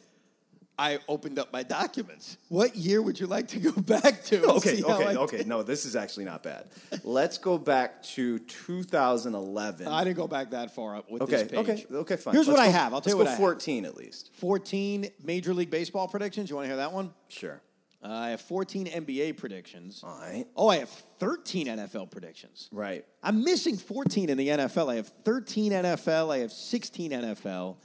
I 0.79 0.99
opened 1.09 1.39
up 1.39 1.53
my 1.53 1.63
documents. 1.63 2.37
What 2.49 2.77
year 2.77 3.01
would 3.01 3.19
you 3.19 3.27
like 3.27 3.49
to 3.49 3.59
go 3.59 3.73
back 3.81 4.23
to? 4.25 4.45
Okay, 4.57 4.83
okay, 4.83 5.17
okay. 5.17 5.37
did? 5.39 5.47
No, 5.47 5.63
this 5.63 5.85
is 5.85 5.97
actually 5.97 6.27
not 6.27 6.43
bad. 6.43 6.67
Let's 7.03 7.39
go 7.39 7.57
back 7.59 8.03
to 8.15 8.39
2011. 8.39 9.89
I 9.89 10.05
didn't 10.05 10.17
go 10.17 10.29
back 10.29 10.51
that 10.51 10.75
far 10.75 10.97
up 10.97 11.11
with 11.11 11.23
okay, 11.23 11.45
this 11.45 11.51
page. 11.51 11.59
okay, 11.59 11.87
okay, 11.91 12.17
fine. 12.17 12.35
Here's 12.35 12.47
Let's 12.47 12.59
what 12.59 12.67
I 12.67 12.71
have. 12.71 12.93
I'll 12.93 13.01
tell 13.01 13.13
you 13.13 13.17
what 13.17 13.25
go 13.25 13.31
I 13.31 13.33
have. 13.33 13.41
14 13.41 13.85
at 13.85 13.97
least. 13.97 14.31
14 14.35 15.09
Major 15.25 15.55
League 15.55 15.71
Baseball 15.71 16.09
predictions. 16.09 16.51
You 16.51 16.57
want 16.57 16.65
to 16.65 16.69
hear 16.69 16.77
that 16.79 16.93
one? 16.93 17.13
Sure. 17.29 17.61
Uh, 18.03 18.09
I 18.09 18.31
have 18.31 18.41
14 18.41 18.87
NBA 18.87 19.37
predictions. 19.37 20.03
All 20.05 20.19
right. 20.19 20.47
Oh, 20.55 20.69
I 20.69 20.77
have 20.77 20.89
13 21.19 21.67
NFL 21.67 22.11
predictions. 22.11 22.69
Right. 22.71 23.05
I'm 23.23 23.43
missing 23.43 23.77
14 23.77 24.29
in 24.29 24.39
the 24.39 24.49
NFL. 24.49 24.91
I 24.93 24.97
have 24.97 25.09
13 25.25 25.73
NFL. 25.73 26.33
I 26.33 26.39
have 26.39 26.53
16 26.53 27.11
NFL. 27.11 27.77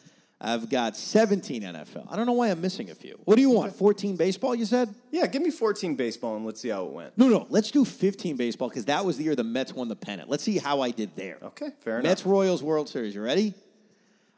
I've 0.44 0.70
got 0.70 0.98
17 0.98 1.62
NFL. 1.62 2.08
I 2.12 2.16
don't 2.16 2.26
know 2.26 2.34
why 2.34 2.50
I'm 2.50 2.62
missing 2.62 2.90
a 2.90 2.96
few. 2.96 3.20
What 3.26 3.36
do 3.36 3.42
you 3.42 3.52
want? 3.52 3.76
14 3.76 4.16
baseball, 4.16 4.56
you 4.56 4.66
said? 4.66 4.94
Yeah, 5.12 5.28
give 5.28 5.44
me 5.44 5.52
14 5.52 5.96
baseball 5.96 6.36
and 6.36 6.46
let's 6.46 6.60
see 6.60 6.70
how 6.70 6.86
it 6.86 6.92
went. 6.92 7.16
No, 7.16 7.28
no. 7.28 7.46
Let's 7.50 7.70
do 7.70 7.86
15 7.86 8.38
baseball 8.38 8.68
because 8.68 8.86
that 8.86 9.06
was 9.06 9.18
the 9.18 9.24
year 9.24 9.36
the 9.36 9.44
Mets 9.44 9.74
won 9.74 9.88
the 9.88 9.96
pennant. 9.96 10.30
Let's 10.30 10.44
see 10.44 10.58
how 10.58 10.82
I 10.82 10.90
did 10.90 11.16
there. 11.16 11.38
Okay, 11.44 11.70
fair 11.82 12.00
enough. 12.00 12.10
Mets. 12.10 12.26
Royals 12.26 12.64
World 12.64 12.90
Series. 12.90 13.14
You 13.14 13.22
ready? 13.22 13.54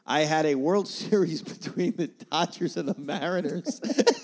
I 0.06 0.20
had 0.20 0.44
a 0.44 0.56
World 0.56 0.88
Series 1.02 1.40
between 1.42 1.96
the 1.96 2.08
Dodgers 2.08 2.76
and 2.76 2.86
the 2.86 2.98
Mariners. 3.00 3.80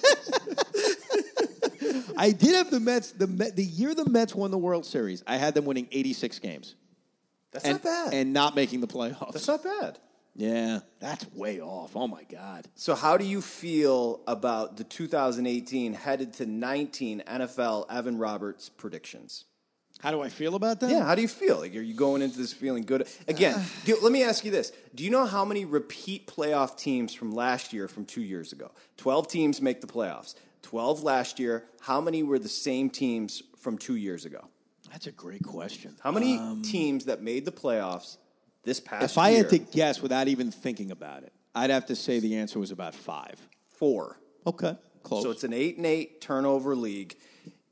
I 2.20 2.32
did 2.32 2.54
have 2.54 2.70
the 2.70 2.80
Mets. 2.80 3.12
The 3.12 3.26
Met, 3.26 3.56
the 3.56 3.64
year 3.64 3.94
the 3.94 4.08
Mets 4.08 4.34
won 4.34 4.50
the 4.50 4.58
World 4.58 4.84
Series, 4.84 5.24
I 5.26 5.36
had 5.36 5.54
them 5.54 5.64
winning 5.64 5.88
86 5.90 6.38
games 6.40 6.74
That's 7.50 7.64
and 7.64 7.74
not 7.74 7.82
bad. 7.82 8.14
and 8.14 8.32
not 8.34 8.54
making 8.54 8.80
the 8.82 8.86
playoffs. 8.86 9.32
That's 9.32 9.48
not 9.48 9.64
bad. 9.64 9.98
yeah, 10.36 10.80
that's 11.00 11.26
way 11.32 11.60
off. 11.60 11.96
Oh 11.96 12.06
my 12.06 12.24
god. 12.24 12.68
So, 12.74 12.94
how 12.94 13.16
do 13.16 13.24
you 13.24 13.40
feel 13.40 14.20
about 14.26 14.76
the 14.76 14.84
2018 14.84 15.94
headed 15.94 16.34
to 16.34 16.46
19 16.46 17.22
NFL 17.26 17.86
Evan 17.90 18.18
Roberts 18.18 18.68
predictions? 18.68 19.46
How 20.00 20.10
do 20.10 20.22
I 20.22 20.28
feel 20.30 20.54
about 20.54 20.80
that? 20.80 20.90
Yeah, 20.90 21.04
how 21.04 21.14
do 21.14 21.20
you 21.20 21.28
feel? 21.28 21.58
Like, 21.58 21.74
are 21.76 21.80
you 21.80 21.94
going 21.94 22.22
into 22.22 22.38
this 22.38 22.54
feeling 22.54 22.84
good? 22.84 23.06
Again, 23.28 23.62
do, 23.84 23.96
let 24.02 24.12
me 24.12 24.24
ask 24.24 24.44
you 24.44 24.50
this: 24.50 24.72
Do 24.94 25.04
you 25.04 25.10
know 25.10 25.24
how 25.24 25.46
many 25.46 25.64
repeat 25.64 26.26
playoff 26.26 26.76
teams 26.76 27.14
from 27.14 27.32
last 27.32 27.72
year, 27.72 27.88
from 27.88 28.04
two 28.04 28.22
years 28.22 28.52
ago? 28.52 28.70
Twelve 28.98 29.26
teams 29.28 29.62
make 29.62 29.80
the 29.80 29.86
playoffs. 29.86 30.34
Twelve 30.62 31.02
last 31.02 31.38
year. 31.38 31.64
How 31.80 32.00
many 32.00 32.22
were 32.22 32.38
the 32.38 32.48
same 32.48 32.90
teams 32.90 33.42
from 33.58 33.78
two 33.78 33.96
years 33.96 34.24
ago? 34.24 34.48
That's 34.90 35.06
a 35.06 35.12
great 35.12 35.42
question. 35.44 35.96
How 36.02 36.10
many 36.10 36.38
um, 36.38 36.62
teams 36.62 37.04
that 37.06 37.22
made 37.22 37.44
the 37.44 37.52
playoffs 37.52 38.16
this 38.64 38.80
past 38.80 39.04
If 39.04 39.18
I 39.18 39.30
year? 39.30 39.38
had 39.38 39.50
to 39.50 39.58
guess 39.58 40.02
without 40.02 40.26
even 40.28 40.50
thinking 40.50 40.90
about 40.90 41.22
it, 41.22 41.32
I'd 41.54 41.70
have 41.70 41.86
to 41.86 41.96
say 41.96 42.18
the 42.20 42.36
answer 42.36 42.58
was 42.58 42.70
about 42.70 42.94
five. 42.94 43.40
four. 43.68 44.18
Okay, 44.46 44.76
close. 45.02 45.22
So 45.22 45.30
it's 45.30 45.44
an 45.44 45.52
eight 45.52 45.76
and 45.76 45.86
eight 45.86 46.20
turnover 46.20 46.74
league. 46.74 47.16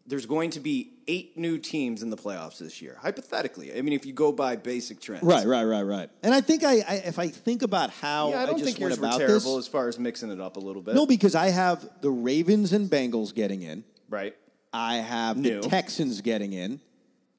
There's 0.09 0.27
going 0.27 0.51
to 0.51 0.61
be 0.61 0.95
eight 1.07 1.37
new 1.37 1.59
teams 1.59 2.03
in 2.03 2.09
the 2.09 2.17
playoffs 2.17 2.59
this 2.59 2.81
year, 2.81 2.97
hypothetically. 3.01 3.77
I 3.77 3.83
mean, 3.83 3.93
if 3.93 4.07
you 4.07 4.15
go 4.15 4.33
by 4.33 4.57
basic 4.57 5.01
trends, 5.01 5.23
Right, 5.23 5.47
right, 5.47 5.65
right, 5.65 5.83
right. 5.83 6.11
And 6.23 6.33
I 6.35 6.41
think 6.41 6.65
I, 6.65 6.81
I 6.81 6.95
if 7.05 7.19
I 7.19 7.29
think 7.29 7.63
about 7.63 7.91
how 7.91 8.31
Yeah, 8.31 8.43
I 8.43 8.47
don't 8.47 8.59
just 8.59 8.65
think 8.65 8.81
went 8.81 8.99
yours 8.99 9.01
were 9.01 9.19
terrible 9.19 9.57
this, 9.57 9.67
as 9.67 9.69
far 9.69 9.87
as 9.89 9.99
mixing 9.99 10.31
it 10.31 10.41
up 10.41 10.57
a 10.57 10.61
little 10.61 10.81
bit. 10.83 10.95
no, 10.95 11.07
because 11.07 11.35
I 11.35 11.49
have 11.51 11.89
the 12.01 12.11
Ravens 12.11 12.73
and 12.73 12.91
Bengals 12.91 13.35
getting 13.35 13.63
in, 13.63 13.85
right? 14.09 14.35
I 14.73 14.97
have 14.97 15.37
New. 15.37 15.61
the 15.61 15.69
Texans 15.69 16.21
getting 16.23 16.53
in, 16.55 16.81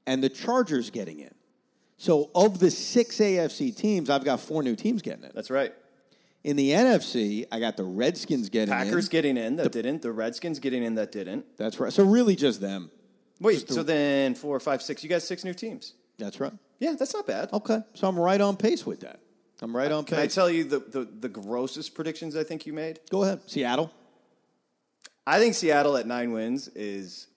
and 0.05 0.23
the 0.23 0.29
Chargers 0.29 0.89
getting 0.91 1.19
in. 1.19 1.33
So 1.97 2.29
of 2.33 2.59
the 2.59 2.71
six 2.71 3.17
AFC 3.17 3.75
teams, 3.75 4.09
I've 4.09 4.23
got 4.23 4.39
four 4.39 4.63
new 4.63 4.75
teams 4.75 5.01
getting 5.01 5.23
in. 5.25 5.31
That's 5.33 5.49
right. 5.49 5.73
In 6.43 6.55
the 6.55 6.71
NFC, 6.71 7.45
I 7.51 7.59
got 7.59 7.75
the 7.75 7.83
Redskins 7.83 8.49
getting 8.49 8.73
in. 8.73 8.79
Packers 8.79 9.09
getting 9.09 9.35
in 9.35 9.57
that 9.57 9.71
didn't. 9.71 10.01
The 10.01 10.11
Redskins 10.11 10.59
getting 10.59 10.83
in 10.83 10.95
that 10.95 11.11
didn't. 11.11 11.45
That's 11.57 11.79
right. 11.79 11.91
So 11.91 12.05
really, 12.05 12.35
just 12.35 12.61
them. 12.61 12.91
Wait, 13.41 13.69
so 13.69 13.83
then 13.83 14.35
four, 14.35 14.59
five, 14.59 14.81
six. 14.81 15.03
You 15.03 15.09
got 15.09 15.21
six 15.21 15.43
new 15.43 15.53
teams. 15.53 15.93
That's 16.17 16.39
right. 16.39 16.53
Yeah, 16.79 16.95
that's 16.97 17.13
not 17.13 17.27
bad. 17.27 17.51
Okay, 17.51 17.79
so 17.93 18.07
I'm 18.07 18.17
right 18.17 18.39
on 18.39 18.55
pace 18.55 18.85
with 18.85 19.01
that. 19.01 19.19
I'm 19.61 19.75
right 19.75 19.91
on 19.91 20.05
pace. 20.05 20.09
Can 20.09 20.19
I 20.19 20.21
pace. 20.23 20.35
tell 20.35 20.49
you 20.49 20.63
the, 20.63 20.79
the, 20.79 21.03
the 21.19 21.29
grossest 21.29 21.93
predictions 21.93 22.35
I 22.35 22.43
think 22.43 22.65
you 22.65 22.71
made? 22.71 23.01
Go 23.09 23.23
ahead, 23.23 23.41
Seattle. 23.47 23.91
I 25.27 25.39
think 25.39 25.55
Seattle 25.55 25.97
at 25.97 26.07
nine 26.07 26.31
wins 26.31 26.69
is. 26.69 27.27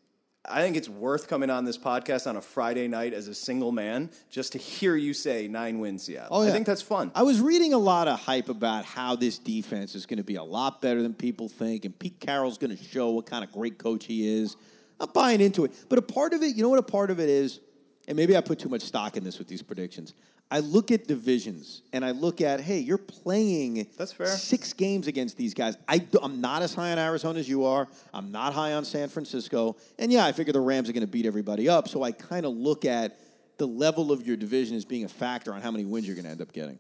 I 0.45 0.61
think 0.61 0.77
it's 0.77 0.89
worth 0.89 1.29
coming 1.29 1.51
on 1.51 1.65
this 1.65 1.79
podcast 1.79 2.27
on 2.27 2.37
a 2.37 2.43
Friday 2.43 2.89
night 2.89 3.15
as 3.15 3.29
a 3.29 3.35
single 3.35 3.71
man 3.71 4.11
just 4.29 4.53
to 4.53 4.59
hear 4.59 4.97
you 4.97 5.15
say 5.15 5.47
nine 5.47 5.79
wins 5.79 6.03
Seattle. 6.03 6.37
Oh, 6.37 6.43
yeah. 6.43 6.49
I 6.49 6.53
think 6.53 6.67
that's 6.67 6.83
fun. 6.83 7.13
I 7.15 7.23
was 7.23 7.41
reading 7.41 7.73
a 7.73 7.79
lot 7.79 8.09
of 8.09 8.19
hype 8.19 8.49
about 8.49 8.85
how 8.85 9.15
this 9.15 9.39
defense 9.39 9.95
is 9.95 10.05
going 10.05 10.17
to 10.17 10.25
be 10.25 10.35
a 10.35 10.43
lot 10.43 10.83
better 10.83 11.01
than 11.01 11.15
people 11.15 11.49
think, 11.49 11.85
and 11.85 11.97
Pete 11.97 12.19
Carroll's 12.19 12.59
going 12.59 12.77
to 12.77 12.83
show 12.83 13.11
what 13.11 13.27
kind 13.27 13.45
of 13.45 13.53
great 13.53 13.79
coach 13.79 14.07
he 14.07 14.41
is. 14.41 14.57
I'm 14.99 15.11
buying 15.15 15.41
into 15.41 15.65
it. 15.65 15.73
But 15.89 16.01
a 16.01 16.03
part 16.03 16.33
of 16.33 16.43
it, 16.43 16.57
you 16.57 16.63
know 16.63 16.69
what 16.69 16.81
a 16.81 16.83
part 16.83 17.13
of 17.13 17.21
it 17.21 17.29
is? 17.29 17.61
And 18.09 18.17
maybe 18.17 18.37
I 18.37 18.41
put 18.41 18.59
too 18.59 18.69
much 18.69 18.83
stock 18.83 19.17
in 19.17 19.23
this 19.23 19.39
with 19.39 19.47
these 19.47 19.63
predictions. 19.63 20.13
I 20.53 20.59
look 20.59 20.91
at 20.91 21.07
divisions 21.07 21.81
and 21.95 22.05
I 22.05 22.11
look 22.11 22.43
at, 22.43 22.61
hey, 22.61 22.79
you're 22.79 22.99
playing 22.99 23.87
That's 23.97 24.13
fair. 24.13 24.27
six 24.27 24.75
games 24.75 25.07
against 25.07 25.39
these 25.39 25.55
guys. 25.55 25.79
I, 25.89 26.07
am 26.23 26.43
not 26.43 26.61
as 26.61 26.75
high 26.75 26.93
on 26.93 26.99
Arizona 26.99 27.39
as 27.39 27.49
you 27.49 27.65
are. 27.65 27.89
I'm 28.13 28.31
not 28.31 28.53
high 28.53 28.75
on 28.75 28.85
San 28.85 29.09
Francisco. 29.09 29.77
And 29.99 30.13
yeah, 30.13 30.27
I 30.27 30.33
figure 30.33 30.53
the 30.53 30.61
Rams 30.61 30.91
are 30.91 30.93
going 30.93 31.07
to 31.07 31.11
beat 31.11 31.25
everybody 31.25 31.71
up. 31.71 31.89
So 31.89 32.03
I 32.03 32.13
kind 32.13 32.45
of 32.45 32.53
look 32.53 32.85
at 32.85 33.19
the 33.57 33.67
level 33.67 34.13
of 34.13 34.27
your 34.27 34.37
division 34.37 34.77
as 34.77 34.85
being 34.85 35.05
a 35.05 35.09
factor 35.09 35.55
on 35.55 35.63
how 35.63 35.71
many 35.71 35.87
wins 35.87 36.07
you're 36.07 36.17
going 36.17 36.27
to 36.27 36.33
end 36.33 36.43
up 36.43 36.53
getting. 36.53 36.79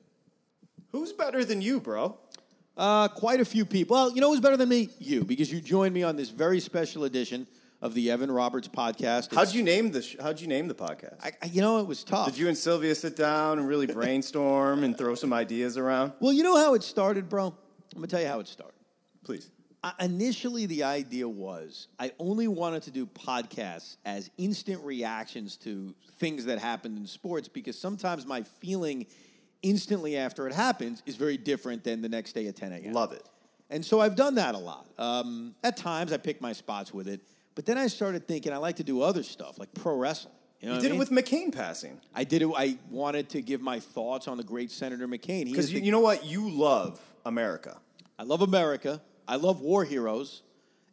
Who's 0.90 1.14
better 1.14 1.42
than 1.42 1.62
you, 1.62 1.80
bro? 1.80 2.18
Uh, 2.76 3.08
quite 3.08 3.40
a 3.40 3.44
few 3.46 3.64
people. 3.64 3.96
Well, 3.96 4.14
you 4.14 4.20
know 4.20 4.28
who's 4.28 4.40
better 4.40 4.58
than 4.58 4.68
me? 4.68 4.90
You, 4.98 5.24
because 5.24 5.50
you 5.50 5.62
joined 5.62 5.94
me 5.94 6.02
on 6.02 6.16
this 6.16 6.28
very 6.28 6.60
special 6.60 7.04
edition 7.04 7.46
of 7.82 7.92
the 7.94 8.10
Evan 8.10 8.30
Roberts 8.30 8.68
podcast. 8.68 9.34
How'd 9.34 9.52
you 9.52 9.62
name 9.62 9.90
the 9.90 10.00
sh- 10.02 10.16
How'd 10.20 10.40
you 10.40 10.46
name 10.46 10.68
the 10.68 10.74
podcast? 10.74 11.16
I, 11.22 11.32
I- 11.42 11.46
you 11.46 11.60
know, 11.60 11.78
it 11.80 11.86
was 11.86 12.04
tough. 12.04 12.28
Did 12.28 12.38
you 12.38 12.48
and 12.48 12.56
Sylvia 12.56 12.94
sit 12.94 13.16
down 13.16 13.58
and 13.58 13.68
really 13.68 13.86
brainstorm 13.86 14.84
and 14.84 14.96
throw 14.96 15.14
some 15.16 15.32
ideas 15.32 15.76
around? 15.76 16.12
Well, 16.20 16.32
you 16.32 16.44
know 16.44 16.56
how 16.56 16.74
it 16.74 16.82
started, 16.84 17.28
bro. 17.28 17.46
I'm 17.48 17.54
gonna 17.96 18.06
tell 18.06 18.20
you 18.22 18.28
how 18.28 18.40
it 18.40 18.48
started. 18.48 18.78
Please. 19.24 19.50
I, 19.84 19.92
initially, 20.00 20.66
the 20.66 20.84
idea 20.84 21.28
was 21.28 21.88
I 21.98 22.12
only 22.20 22.46
wanted 22.46 22.84
to 22.84 22.92
do 22.92 23.04
podcasts 23.04 23.96
as 24.04 24.30
instant 24.38 24.80
reactions 24.84 25.56
to 25.58 25.92
things 26.18 26.44
that 26.44 26.60
happened 26.60 26.96
in 26.98 27.06
sports 27.06 27.48
because 27.48 27.76
sometimes 27.76 28.24
my 28.24 28.44
feeling 28.44 29.06
instantly 29.62 30.16
after 30.16 30.46
it 30.46 30.54
happens 30.54 31.02
is 31.04 31.16
very 31.16 31.36
different 31.36 31.82
than 31.82 32.00
the 32.00 32.08
next 32.08 32.32
day 32.32 32.46
at 32.46 32.54
10 32.54 32.72
a.m. 32.72 32.92
Love 32.92 33.12
it. 33.12 33.24
And 33.70 33.84
so 33.84 34.00
I've 34.00 34.14
done 34.16 34.36
that 34.36 34.54
a 34.54 34.58
lot. 34.58 34.86
Um, 34.98 35.54
at 35.64 35.76
times, 35.76 36.12
I 36.12 36.16
pick 36.16 36.40
my 36.40 36.52
spots 36.52 36.92
with 36.94 37.08
it. 37.08 37.20
But 37.54 37.66
then 37.66 37.76
I 37.78 37.86
started 37.88 38.26
thinking 38.26 38.52
I 38.52 38.56
like 38.56 38.76
to 38.76 38.84
do 38.84 39.02
other 39.02 39.22
stuff, 39.22 39.58
like 39.58 39.72
pro 39.74 39.96
wrestling. 39.96 40.34
You, 40.60 40.68
know 40.68 40.74
You 40.76 40.80
did 40.80 40.92
I 40.92 40.94
it 40.94 40.98
with 40.98 41.10
McCain 41.10 41.52
passing. 41.52 42.00
I 42.14 42.24
did 42.24 42.42
it. 42.42 42.50
I 42.56 42.78
wanted 42.88 43.28
to 43.30 43.42
give 43.42 43.60
my 43.60 43.80
thoughts 43.80 44.28
on 44.28 44.36
the 44.36 44.44
great 44.44 44.70
Senator 44.70 45.08
McCain. 45.08 45.46
Because 45.46 45.72
you, 45.72 45.80
the- 45.80 45.86
you 45.86 45.92
know 45.92 46.00
what? 46.00 46.24
You 46.24 46.48
love 46.50 47.00
America. 47.26 47.78
I 48.18 48.22
love 48.22 48.42
America. 48.42 49.02
I 49.26 49.36
love 49.36 49.60
war 49.60 49.84
heroes, 49.84 50.42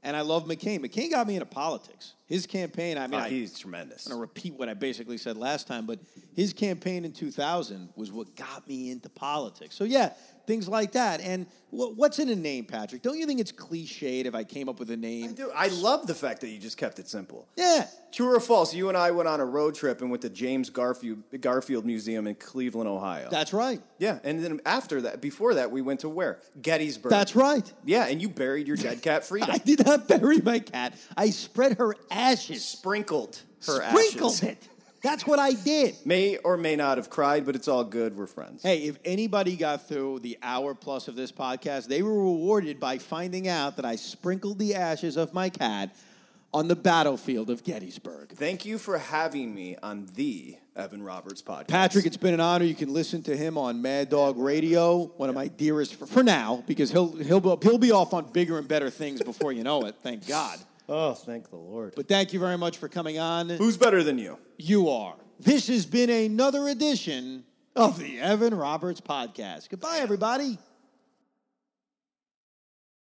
and 0.01 0.15
I 0.17 0.21
love 0.21 0.45
McCain. 0.45 0.79
McCain 0.79 1.11
got 1.11 1.27
me 1.27 1.35
into 1.35 1.45
politics. 1.45 2.13
His 2.29 2.45
campaign. 2.47 2.97
I 2.97 3.07
mean, 3.07 3.19
Oh, 3.19 3.23
I, 3.23 3.29
he's 3.29 3.57
tremendous. 3.59 4.05
I'm 4.05 4.11
going 4.11 4.17
to 4.19 4.21
repeat 4.21 4.53
what 4.53 4.69
I 4.69 4.75
basically 4.75 5.17
said 5.17 5.35
last 5.35 5.67
time, 5.67 5.85
but 5.87 5.99
his 6.35 6.53
campaign 6.53 7.03
in 7.03 7.11
2000 7.11 7.89
was 7.95 8.11
what 8.11 8.35
got 8.35 8.67
me 8.67 8.91
into 8.91 9.09
politics. 9.09 9.75
So, 9.75 9.83
yeah, 9.83 10.13
things 10.45 10.69
like 10.69 10.91
that. 10.93 11.21
And 11.21 11.47
wh- 11.71 11.97
what's 11.97 12.19
in 12.19 12.29
a 12.29 12.35
name, 12.35 12.65
Patrick? 12.65 13.01
Don't 13.01 13.17
you 13.17 13.25
think 13.25 13.39
it's 13.39 13.51
cliched 13.51 14.25
if 14.25 14.35
I 14.35 14.43
came 14.43 14.69
up 14.69 14.79
with 14.79 14.91
a 14.91 14.97
name? 14.97 15.33
Dude, 15.33 15.49
I 15.55 15.67
love 15.69 16.05
the 16.05 16.13
fact 16.15 16.41
that 16.41 16.49
you 16.49 16.59
just 16.59 16.77
kept 16.77 16.99
it 16.99 17.07
simple. 17.07 17.47
Yeah. 17.55 17.87
True 18.11 18.33
or 18.35 18.39
false? 18.39 18.73
You 18.73 18.89
and 18.89 18.97
I 18.97 19.11
went 19.11 19.27
on 19.27 19.39
a 19.39 19.45
road 19.45 19.73
trip 19.75 20.01
and 20.01 20.09
went 20.09 20.21
to 20.23 20.29
James 20.29 20.69
Garfield 20.71 21.19
Garfield 21.41 21.85
Museum 21.85 22.25
in 22.27 22.35
Cleveland, 22.35 22.87
Ohio. 22.89 23.27
That's 23.29 23.53
right. 23.53 23.81
yeah, 23.99 24.17
and 24.23 24.43
then 24.43 24.59
after 24.65 25.01
that, 25.01 25.21
before 25.21 25.55
that, 25.55 25.69
we 25.71 25.81
went 25.83 25.99
to 26.01 26.09
where? 26.09 26.39
Gettysburg. 26.59 27.11
That's 27.11 27.35
right. 27.35 27.71
Yeah, 27.85 28.07
and 28.07 28.19
you 28.19 28.27
buried 28.29 28.67
your 28.67 28.77
dead 28.77 29.03
cat 29.03 29.23
Frida. 29.25 29.51
I 29.51 29.57
did 29.59 29.85
not 29.85 30.07
bury 30.07 30.39
my 30.41 30.57
cat. 30.57 30.95
I 31.15 31.29
spread 31.29 31.77
her 31.77 31.95
ashes. 32.19 32.65
Sprinkled 32.65 33.41
her 33.65 33.81
Sprinkled 33.89 34.33
ashes. 34.33 34.43
it. 34.43 34.69
That's 35.01 35.25
what 35.25 35.39
I 35.39 35.53
did. 35.53 35.95
May 36.05 36.37
or 36.37 36.57
may 36.57 36.75
not 36.75 36.97
have 36.97 37.09
cried, 37.09 37.45
but 37.45 37.55
it's 37.55 37.67
all 37.69 37.85
good. 37.85 38.17
We're 38.17 38.25
friends. 38.25 38.63
Hey, 38.63 38.79
if 38.87 38.97
anybody 39.05 39.55
got 39.55 39.87
through 39.87 40.19
the 40.19 40.37
hour 40.43 40.75
plus 40.75 41.07
of 41.07 41.15
this 41.15 41.31
podcast, 41.31 41.87
they 41.87 42.01
were 42.01 42.13
rewarded 42.13 42.79
by 42.79 42.97
finding 42.97 43.47
out 43.47 43.77
that 43.77 43.85
I 43.85 43.95
sprinkled 43.95 44.59
the 44.59 44.75
ashes 44.75 45.15
of 45.15 45.33
my 45.33 45.49
cat 45.49 45.95
on 46.53 46.67
the 46.67 46.75
battlefield 46.75 47.49
of 47.49 47.63
Gettysburg. 47.63 48.29
Thank 48.31 48.65
you 48.65 48.77
for 48.77 48.97
having 48.97 49.53
me 49.53 49.77
on 49.81 50.07
the 50.15 50.57
Evan 50.75 51.03
Roberts 51.03 51.41
podcast. 51.41 51.67
Patrick, 51.67 52.05
it's 52.05 52.17
been 52.17 52.33
an 52.33 52.39
honor. 52.39 52.65
You 52.65 52.73
can 52.75 52.91
listen 52.91 53.21
to 53.23 53.37
him 53.37 53.57
on 53.57 53.81
Mad 53.81 54.09
Dog 54.09 54.37
Radio, 54.37 55.05
one 55.17 55.29
of 55.29 55.35
my 55.35 55.47
dearest 55.47 55.95
for, 55.95 56.07
for 56.07 56.23
now, 56.23 56.63
because 56.67 56.91
he'll 56.91 57.15
he'll 57.17 57.57
he'll 57.57 57.77
be 57.77 57.91
off 57.91 58.13
on 58.13 58.31
bigger 58.31 58.57
and 58.57 58.67
better 58.67 58.89
things 58.89 59.21
before 59.21 59.51
you 59.53 59.63
know 59.63 59.85
it. 59.85 59.95
Thank 60.01 60.27
God. 60.27 60.57
Oh, 60.89 61.13
thank 61.13 61.49
the 61.51 61.55
Lord. 61.55 61.93
But 61.95 62.07
thank 62.07 62.33
you 62.33 62.39
very 62.39 62.57
much 62.57 62.77
for 62.77 62.89
coming 62.89 63.19
on. 63.19 63.49
Who's 63.49 63.77
better 63.77 64.01
than 64.03 64.17
you? 64.17 64.39
You 64.57 64.89
are. 64.89 65.15
This 65.39 65.67
has 65.67 65.85
been 65.85 66.09
another 66.09 66.67
edition 66.67 67.45
of 67.75 67.99
the 67.99 68.19
Evan 68.19 68.55
Roberts 68.55 68.99
Podcast. 68.99 69.69
Goodbye, 69.69 69.99
everybody. 70.01 70.57